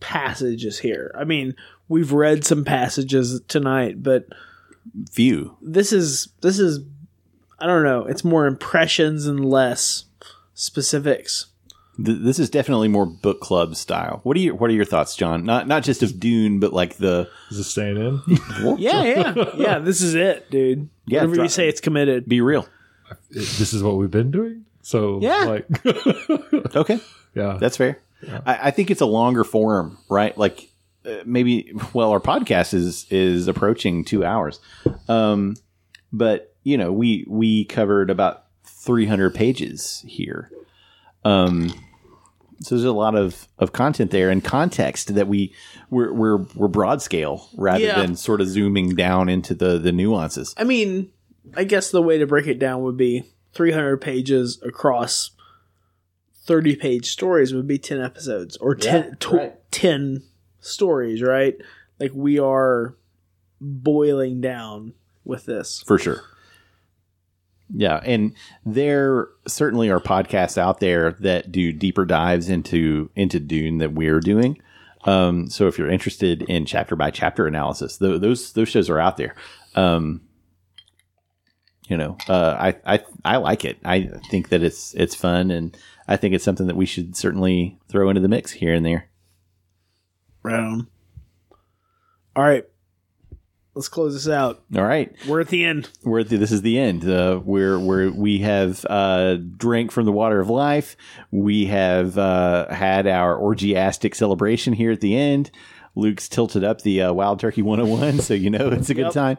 passages 0.00 0.78
here. 0.78 1.14
I 1.18 1.24
mean, 1.24 1.54
we've 1.88 2.12
read 2.12 2.44
some 2.44 2.62
passages 2.62 3.40
tonight, 3.48 4.02
but 4.02 4.26
few. 5.10 5.56
this 5.62 5.92
is 5.92 6.28
this 6.42 6.58
is 6.58 6.80
I 7.58 7.66
don't 7.66 7.84
know. 7.84 8.04
It's 8.04 8.24
more 8.24 8.46
impressions 8.46 9.26
and 9.26 9.44
less 9.44 10.04
specifics. 10.54 11.46
Th- 12.04 12.18
this 12.20 12.38
is 12.38 12.50
definitely 12.50 12.88
more 12.88 13.06
book 13.06 13.40
club 13.40 13.74
style. 13.76 14.20
What 14.22 14.36
are 14.36 14.40
your 14.40 14.54
What 14.54 14.70
are 14.70 14.74
your 14.74 14.84
thoughts, 14.84 15.16
John? 15.16 15.44
Not 15.44 15.66
not 15.66 15.82
just 15.82 16.02
of 16.02 16.20
Dune, 16.20 16.60
but 16.60 16.72
like 16.72 16.96
the 16.96 17.28
Is 17.50 17.58
it 17.58 17.64
staying 17.64 17.96
in? 17.96 18.20
Yeah, 18.78 19.02
yeah, 19.04 19.34
yeah. 19.56 19.78
This 19.78 20.02
is 20.02 20.14
it, 20.14 20.50
dude. 20.50 20.88
Yeah, 21.06 21.22
Whatever 21.24 21.42
you 21.44 21.48
say, 21.48 21.68
it's 21.68 21.80
committed. 21.80 22.28
be 22.28 22.40
real. 22.40 22.66
this 23.30 23.72
is 23.72 23.82
what 23.82 23.96
we've 23.96 24.10
been 24.10 24.30
doing. 24.30 24.64
So 24.82 25.20
Yeah. 25.22 25.44
like 25.44 25.66
Okay. 26.76 27.00
yeah. 27.34 27.56
That's 27.60 27.76
fair. 27.76 27.98
I, 28.44 28.68
I 28.68 28.70
think 28.70 28.90
it's 28.90 29.00
a 29.00 29.06
longer 29.06 29.44
form, 29.44 29.98
right? 30.10 30.36
Like 30.36 30.68
uh, 31.06 31.18
maybe, 31.24 31.72
well, 31.94 32.10
our 32.10 32.20
podcast 32.20 32.74
is 32.74 33.06
is 33.10 33.46
approaching 33.48 34.04
two 34.04 34.24
hours, 34.24 34.58
um, 35.08 35.54
but 36.12 36.54
you 36.66 36.76
know, 36.76 36.92
we 36.92 37.24
we 37.28 37.64
covered 37.64 38.10
about 38.10 38.46
three 38.64 39.06
hundred 39.06 39.36
pages 39.36 40.04
here. 40.08 40.50
Um, 41.24 41.68
so 42.60 42.74
there's 42.74 42.84
a 42.84 42.92
lot 42.92 43.14
of, 43.14 43.46
of 43.58 43.72
content 43.72 44.10
there 44.10 44.30
and 44.30 44.42
context 44.42 45.14
that 45.14 45.28
we 45.28 45.52
we're 45.90 46.12
we're, 46.12 46.36
we're 46.56 46.66
broad 46.68 47.00
scale 47.02 47.48
rather 47.56 47.84
Yeah. 47.84 48.00
than 48.00 48.16
sort 48.16 48.40
of 48.40 48.48
zooming 48.48 48.96
down 48.96 49.28
into 49.28 49.54
the 49.54 49.78
the 49.78 49.92
nuances. 49.92 50.54
I 50.56 50.64
mean, 50.64 51.12
I 51.54 51.62
guess 51.62 51.92
the 51.92 52.02
way 52.02 52.18
to 52.18 52.26
break 52.26 52.48
it 52.48 52.58
down 52.58 52.82
would 52.82 52.96
be 52.96 53.22
300 53.52 53.98
pages 53.98 54.60
across 54.64 55.30
30 56.46 56.74
page 56.76 57.10
stories 57.10 57.54
would 57.54 57.68
be 57.68 57.78
10 57.78 58.00
episodes 58.00 58.56
or 58.56 58.74
10, 58.74 59.04
Yeah, 59.04 59.10
to- 59.20 59.36
right. 59.36 59.70
10 59.72 60.22
stories, 60.58 61.22
right? 61.22 61.56
Like 62.00 62.10
we 62.14 62.38
are 62.40 62.96
boiling 63.60 64.40
down 64.40 64.94
with 65.24 65.44
this. 65.46 65.82
for 65.86 65.98
sure. 65.98 66.22
Yeah, 67.74 68.00
and 68.04 68.34
there 68.64 69.28
certainly 69.48 69.90
are 69.90 69.98
podcasts 69.98 70.56
out 70.56 70.78
there 70.78 71.12
that 71.20 71.50
do 71.50 71.72
deeper 71.72 72.04
dives 72.04 72.48
into 72.48 73.10
into 73.16 73.40
Dune 73.40 73.78
that 73.78 73.92
we're 73.92 74.20
doing. 74.20 74.60
Um, 75.04 75.48
so 75.50 75.66
if 75.66 75.78
you're 75.78 75.90
interested 75.90 76.42
in 76.42 76.64
chapter 76.64 76.96
by 76.96 77.10
chapter 77.10 77.46
analysis, 77.46 77.98
th- 77.98 78.20
those 78.20 78.52
those 78.52 78.68
shows 78.68 78.88
are 78.88 79.00
out 79.00 79.16
there. 79.16 79.34
Um, 79.74 80.20
you 81.88 81.96
know, 81.96 82.16
uh, 82.28 82.56
I 82.58 82.96
I 82.96 83.04
I 83.24 83.36
like 83.38 83.64
it. 83.64 83.78
I 83.84 84.10
think 84.30 84.48
that 84.50 84.62
it's 84.62 84.94
it's 84.94 85.14
fun, 85.14 85.50
and 85.50 85.76
I 86.06 86.16
think 86.16 86.34
it's 86.34 86.44
something 86.44 86.66
that 86.66 86.76
we 86.76 86.86
should 86.86 87.16
certainly 87.16 87.78
throw 87.88 88.08
into 88.08 88.20
the 88.20 88.28
mix 88.28 88.52
here 88.52 88.74
and 88.74 88.86
there. 88.86 89.08
Right 90.42 90.60
on. 90.60 90.86
All 92.34 92.44
right. 92.44 92.64
Let's 93.76 93.88
close 93.88 94.14
this 94.14 94.26
out. 94.26 94.64
All 94.74 94.82
right. 94.84 95.14
We're 95.28 95.40
at 95.42 95.48
the 95.48 95.62
end. 95.64 95.90
we're 96.02 96.20
at 96.20 96.30
the, 96.30 96.38
this 96.38 96.50
is 96.50 96.62
the 96.62 96.78
end. 96.78 97.06
Uh, 97.08 97.36
where 97.36 97.78
where 97.78 98.10
we 98.10 98.38
have 98.38 98.84
uh, 98.88 99.36
drank 99.36 99.92
from 99.92 100.06
the 100.06 100.12
water 100.12 100.40
of 100.40 100.48
life. 100.48 100.96
We 101.30 101.66
have 101.66 102.16
uh, 102.16 102.72
had 102.72 103.06
our 103.06 103.38
orgiastic 103.38 104.14
celebration 104.14 104.72
here 104.72 104.90
at 104.92 105.02
the 105.02 105.14
end. 105.14 105.50
Luke's 105.94 106.26
tilted 106.28 106.64
up 106.64 106.80
the 106.82 107.02
uh, 107.02 107.12
Wild 107.12 107.38
Turkey 107.38 107.60
101, 107.62 108.20
so 108.20 108.32
you 108.34 108.48
know 108.50 108.68
it's 108.70 108.88
a 108.90 108.94
good 108.94 109.12
Yep. 109.14 109.36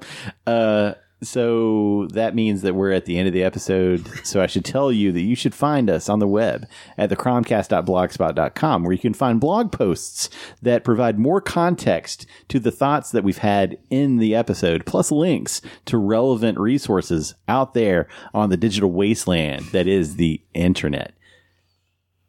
time. 0.47 0.95
So 1.21 2.07
that 2.11 2.35
means 2.35 2.61
that 2.61 2.75
we're 2.75 2.91
at 2.91 3.05
the 3.05 3.17
end 3.17 3.27
of 3.27 3.33
the 3.33 3.43
episode. 3.43 4.07
So 4.23 4.41
I 4.41 4.45
should 4.45 4.63
tell 4.63 4.91
you 4.91 5.11
that 5.11 5.21
you 5.21 5.35
should 5.35 5.55
find 5.55 5.89
us 5.89 6.09
on 6.09 6.19
the 6.19 6.27
web 6.27 6.67
at 6.97 7.09
thecromcast.blogspot.com, 7.09 8.83
where 8.83 8.93
you 8.93 8.99
can 8.99 9.15
find 9.15 9.39
blog 9.39 9.71
posts 9.71 10.29
that 10.61 10.83
provide 10.83 11.17
more 11.17 11.41
context 11.41 12.27
to 12.49 12.59
the 12.59 12.71
thoughts 12.71 13.11
that 13.11 13.23
we've 13.23 13.39
had 13.39 13.79
in 13.89 14.17
the 14.17 14.35
episode, 14.35 14.85
plus 14.85 15.11
links 15.11 15.61
to 15.85 15.97
relevant 15.97 16.59
resources 16.59 17.33
out 17.47 17.73
there 17.73 18.07
on 18.33 18.49
the 18.49 18.57
digital 18.57 18.91
wasteland 18.91 19.65
that 19.71 19.87
is 19.87 20.17
the 20.17 20.41
internet. 20.53 21.13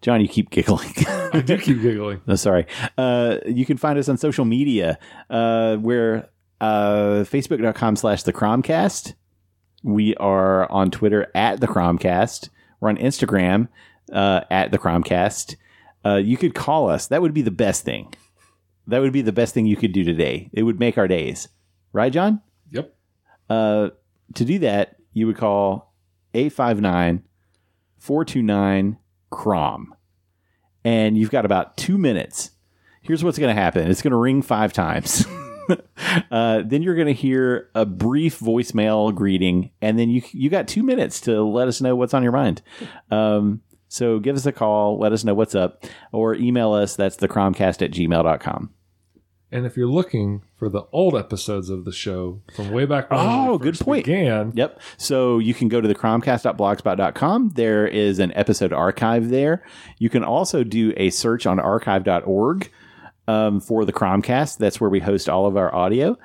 John, 0.01 0.21
you 0.21 0.29
keep 0.29 0.51
giggling. 0.51 0.95
I 1.33 1.43
do 1.45 1.59
keep 1.59 1.83
giggling. 1.83 2.23
No, 2.27 2.35
sorry. 2.37 2.67
Uh, 2.97 3.39
you 3.45 3.67
can 3.67 3.77
find 3.77 3.99
us 3.99 4.09
on 4.09 4.17
social 4.17 4.45
media. 4.45 4.99
Uh, 5.29 5.77
we're 5.81 6.29
uh, 6.61 7.25
facebook.com 7.25 7.97
slash 7.97 8.23
the 8.23 8.33
Cromcast. 8.33 9.15
We 9.83 10.15
are 10.17 10.71
on 10.71 10.91
Twitter 10.91 11.31
at 11.35 11.61
the 11.61 11.69
Cromcast. 11.69 12.49
We're 12.81 12.89
on 12.89 12.97
Instagram 12.97 13.69
uh, 14.13 14.43
at 14.51 14.71
the 14.71 14.79
Cromcast. 14.79 15.57
Uh, 16.05 16.17
you 16.17 16.37
could 16.37 16.55
call 16.55 16.89
us. 16.89 17.07
That 17.07 17.23
would 17.23 17.35
be 17.35 17.43
the 17.43 17.51
best 17.51 17.85
thing. 17.85 18.15
That 18.87 19.01
would 19.01 19.13
be 19.13 19.23
the 19.23 19.33
best 19.33 19.55
thing 19.55 19.67
you 19.67 19.77
could 19.77 19.93
do 19.93 20.05
today. 20.05 20.49
It 20.53 20.63
would 20.63 20.81
make 20.81 20.97
our 20.97 21.09
days. 21.09 21.49
Right, 21.93 22.13
John? 22.13 22.41
Yep. 22.71 22.95
Uh, 23.49 23.91
to 24.35 24.45
do 24.45 24.59
that, 24.61 24.97
you 25.13 25.27
would 25.27 25.37
call 25.37 25.95
859 26.35 27.23
429 27.99 28.99
CROM. 29.31 29.95
And 30.85 31.19
you've 31.19 31.31
got 31.31 31.45
about 31.45 31.77
two 31.77 31.99
minutes. 31.99 32.53
Here's 33.03 33.25
what's 33.25 33.39
going 33.39 33.55
to 33.55 33.61
happen 33.61 33.91
it's 33.91 34.03
going 34.03 34.13
to 34.13 34.17
ring 34.17 34.43
five 34.43 34.73
times. 34.73 35.27
uh, 36.31 36.63
then 36.65 36.83
you're 36.83 36.95
going 36.95 37.07
to 37.09 37.13
hear 37.13 37.69
a 37.75 37.85
brief 37.87 38.39
voicemail 38.41 39.15
greeting, 39.15 39.71
and 39.81 39.99
then 39.99 40.11
you 40.11 40.23
you 40.33 40.51
got 40.51 40.69
two 40.69 40.83
minutes 40.83 41.21
to 41.23 41.43
let 41.43 41.69
us 41.69 41.81
know 41.81 41.95
what's 41.97 42.15
on 42.15 42.23
your 42.23 42.33
mind. 42.33 42.63
Um, 43.11 43.63
so 43.89 44.19
give 44.19 44.37
us 44.37 44.45
a 44.47 44.53
call, 44.53 44.99
let 44.99 45.13
us 45.13 45.25
know 45.25 45.35
what's 45.35 45.55
up, 45.55 45.85
or 46.13 46.35
email 46.35 46.73
us. 46.73 46.95
That's 46.97 47.17
thecromcast 47.17 47.83
at 47.83 47.91
gmail.com. 47.91 48.71
And 49.51 49.65
if 49.65 49.79
you're 49.79 49.89
looking 49.89 50.43
for 50.59 50.69
the 50.69 50.83
old 50.93 51.17
episodes 51.17 51.71
of 51.71 51.87
the 51.87 51.93
show 51.93 52.43
from 52.55 52.71
way 52.71 52.85
back 52.85 53.11
when 53.11 53.19
Oh, 53.23 53.57
good 53.57 53.79
point. 53.79 54.05
began, 54.05 54.53
Yep. 54.55 54.79
So 54.99 55.39
you 55.39 55.55
can 55.55 55.69
go 55.69 55.81
to 55.81 55.89
the 55.89 55.95
cromcast.blogspot.com. 55.95 57.53
There 57.55 57.87
is 57.87 58.19
an 58.19 58.31
episode 58.35 58.75
archive 58.75 59.31
there. 59.31 59.63
You 59.99 60.11
can 60.11 60.23
also 60.23 60.65
do 60.65 60.93
a 60.99 61.09
search 61.09 61.47
on 61.47 61.59
archive.org 61.59 62.71
um, 63.29 63.61
for 63.61 63.85
the 63.85 63.93
Cromcast. 63.93 64.59
That's 64.59 64.81
where 64.81 64.91
we 64.91 64.99
host 64.99 65.29
all 65.29 65.47
of 65.47 65.57
our 65.57 65.73
audio. 65.73 66.19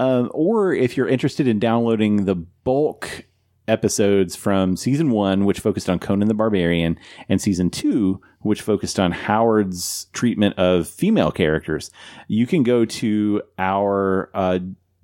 Um, 0.00 0.30
or 0.34 0.74
if 0.74 0.96
you're 0.96 1.06
interested 1.06 1.46
in 1.46 1.60
downloading 1.60 2.24
the 2.24 2.34
bulk 2.34 3.26
episodes 3.68 4.34
from 4.34 4.76
season 4.76 5.10
one, 5.10 5.44
which 5.44 5.60
focused 5.60 5.88
on 5.88 5.98
Conan 5.98 6.28
the 6.28 6.34
Barbarian, 6.34 6.98
and 7.28 7.40
season 7.40 7.70
two, 7.70 8.20
which 8.40 8.62
focused 8.62 8.98
on 8.98 9.12
Howard's 9.12 10.06
treatment 10.12 10.58
of 10.58 10.88
female 10.88 11.30
characters, 11.30 11.90
you 12.26 12.46
can 12.46 12.62
go 12.62 12.84
to 12.84 13.42
our 13.58 14.30
uh, 14.34 14.58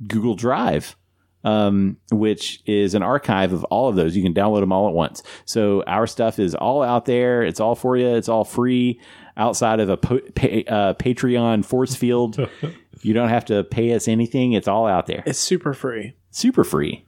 Google 0.06 0.34
Drive 0.34 0.96
um, 1.44 1.96
which 2.10 2.62
is 2.66 2.94
an 2.94 3.02
archive 3.02 3.52
of 3.52 3.64
all 3.64 3.88
of 3.88 3.96
those. 3.96 4.16
You 4.16 4.22
can 4.22 4.34
download 4.34 4.60
them 4.60 4.72
all 4.72 4.88
at 4.88 4.94
once. 4.94 5.22
So 5.44 5.82
our 5.86 6.06
stuff 6.06 6.38
is 6.38 6.54
all 6.54 6.82
out 6.82 7.04
there. 7.04 7.42
It's 7.42 7.60
all 7.60 7.74
for 7.74 7.96
you. 7.96 8.14
It's 8.14 8.28
all 8.28 8.44
free 8.44 9.00
outside 9.36 9.80
of 9.80 9.88
a 9.88 9.96
po- 9.96 10.20
pa- 10.34 10.70
uh, 10.72 10.94
Patreon 10.94 11.64
force 11.64 11.94
field. 11.94 12.38
you 13.02 13.14
don't 13.14 13.28
have 13.28 13.44
to 13.46 13.64
pay 13.64 13.92
us 13.94 14.08
anything. 14.08 14.52
It's 14.52 14.68
all 14.68 14.86
out 14.86 15.06
there. 15.06 15.22
It's 15.26 15.38
super 15.38 15.74
free. 15.74 16.14
Super 16.30 16.64
free. 16.64 17.04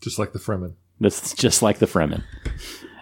just 0.00 0.18
like 0.18 0.32
the 0.32 0.38
Fremen. 0.38 0.74
That's 1.00 1.34
just 1.34 1.62
like 1.62 1.78
the 1.78 1.86
Fremen. 1.86 2.22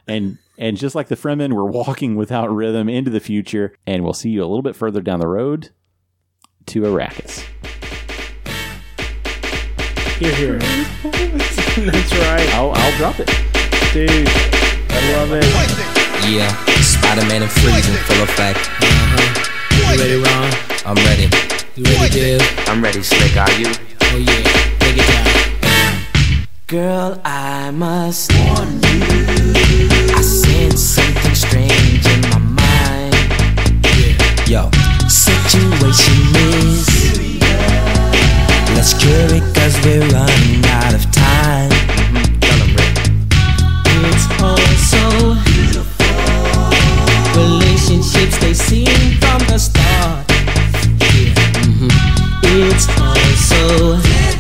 And 0.07 0.39
and 0.59 0.77
just 0.77 0.95
like 0.95 1.09
the 1.09 1.17
Fremen, 1.17 1.53
we're 1.53 1.65
walking 1.65 2.15
without 2.17 2.49
rhythm 2.53 2.89
into 2.89 3.11
the 3.11 3.21
future, 3.21 3.75
and 3.87 4.05
we'll 4.05 4.13
see 4.13 4.31
you 4.31 4.41
a 4.43 4.47
little 4.47 4.63
bit 4.63 4.77
further 4.77 5.01
down 5.01 5.21
the 5.21 5.27
road 5.29 5.71
to 6.67 6.83
Arrakis. 6.83 7.45
Here, 10.19 10.35
here. 10.35 10.59
That's 11.91 12.13
right, 12.13 12.49
I'll 12.55 12.71
I'll 12.73 12.97
drop 12.99 13.17
it. 13.19 13.27
dude. 13.93 14.29
I 14.91 15.13
love 15.13 15.33
it. 15.33 15.94
Yeah, 16.27 16.49
Spider-Man 16.81 17.43
and 17.43 17.51
Freeze 17.51 17.87
in 17.87 17.95
full 18.05 18.23
effect. 18.23 18.59
Uh-huh. 18.81 19.45
You 19.77 19.85
ready, 20.01 20.17
Ron? 20.17 20.51
I'm 20.87 20.97
ready. 21.05 21.29
You 21.77 21.85
ready, 21.85 22.11
Dib? 22.11 22.43
I'm 22.67 22.83
ready, 22.83 23.03
Slick. 23.03 23.37
Are 23.37 23.53
you? 23.53 23.67
Oh 23.67 24.17
yeah, 24.17 24.43
take 24.81 24.97
it 24.97 25.07
down. 25.07 26.47
Girl, 26.67 27.21
I 27.25 27.71
must 27.73 28.33
warn 28.33 28.81
you. 28.83 29.05
I 30.17 30.23
sense 30.23 30.81
something 30.81 31.35
strange 31.35 32.07
in 32.07 32.21
my 32.31 32.39
mind. 32.39 33.15
Yeah. 34.49 34.65
Yo, 34.65 34.71
situation 35.09 36.35
is. 36.57 36.89
Let's 38.75 38.95
cure 38.95 39.29
it 39.29 39.45
cause 39.55 39.77
we're 39.85 40.01
running 40.09 40.65
out 40.67 40.95
of 40.95 41.05
time. 41.13 41.71
Mm-hmm. 42.41 42.81
It's 44.15 44.27
all 44.43 44.57
so 44.89 45.37
beautiful. 45.45 45.94
Relationships 47.95 48.39
they 48.39 48.55
seem 48.55 49.21
from 49.21 49.39
the 49.47 49.57
start. 49.57 50.27
Mhm. 51.63 51.93
It's 52.43 52.89
all 52.99 54.34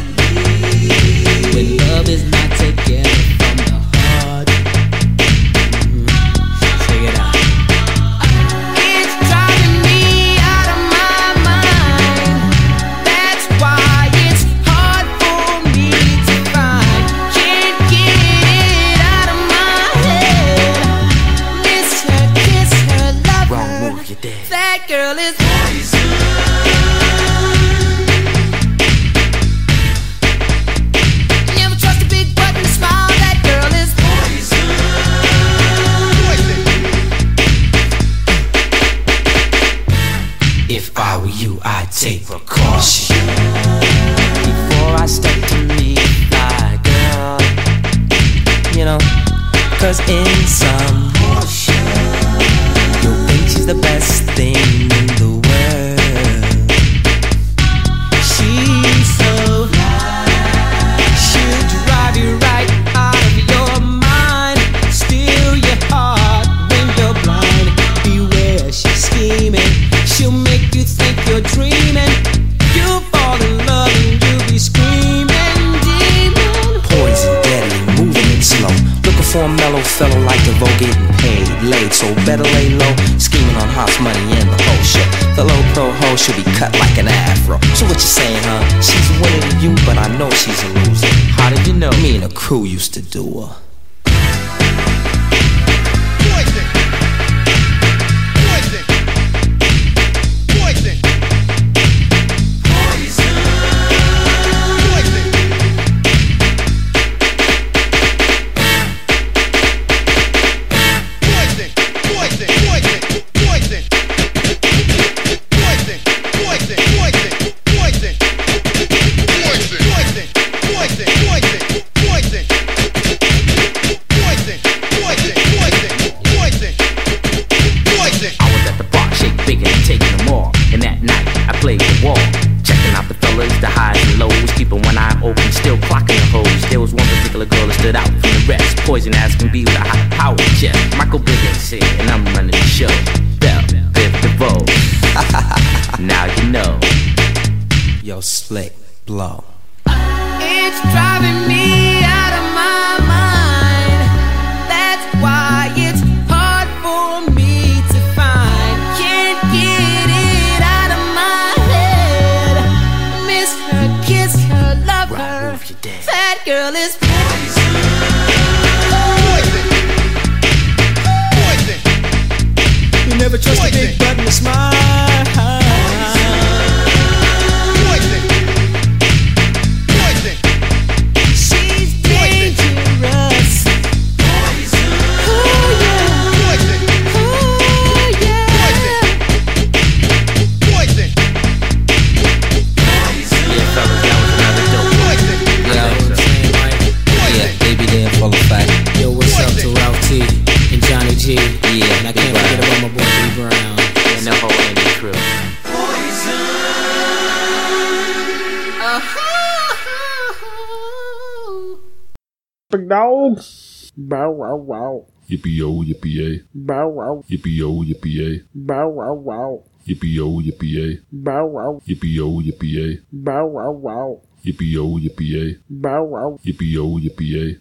Yippee 219.86 220.14
yo, 220.18 220.26
yippee 220.46 220.72
yay. 220.76 220.92
Bow 221.12 221.46
wow. 221.54 221.72
Yippee 221.86 222.14
yo, 222.18 222.26
yippee 222.46 222.72
yay. 222.76 222.92
Bow 223.12 223.46
wow 223.54 223.72
wow. 223.84 224.10
Yippee 224.44 224.70
yo, 224.72 224.84
yippee 225.04 225.30
yay. 225.34 225.50
Bow 225.68 226.02
wow. 226.12 226.30
Yippee 226.44 226.72
yo, 226.76 226.84
yippee 227.04 227.30
yay. 227.34 227.50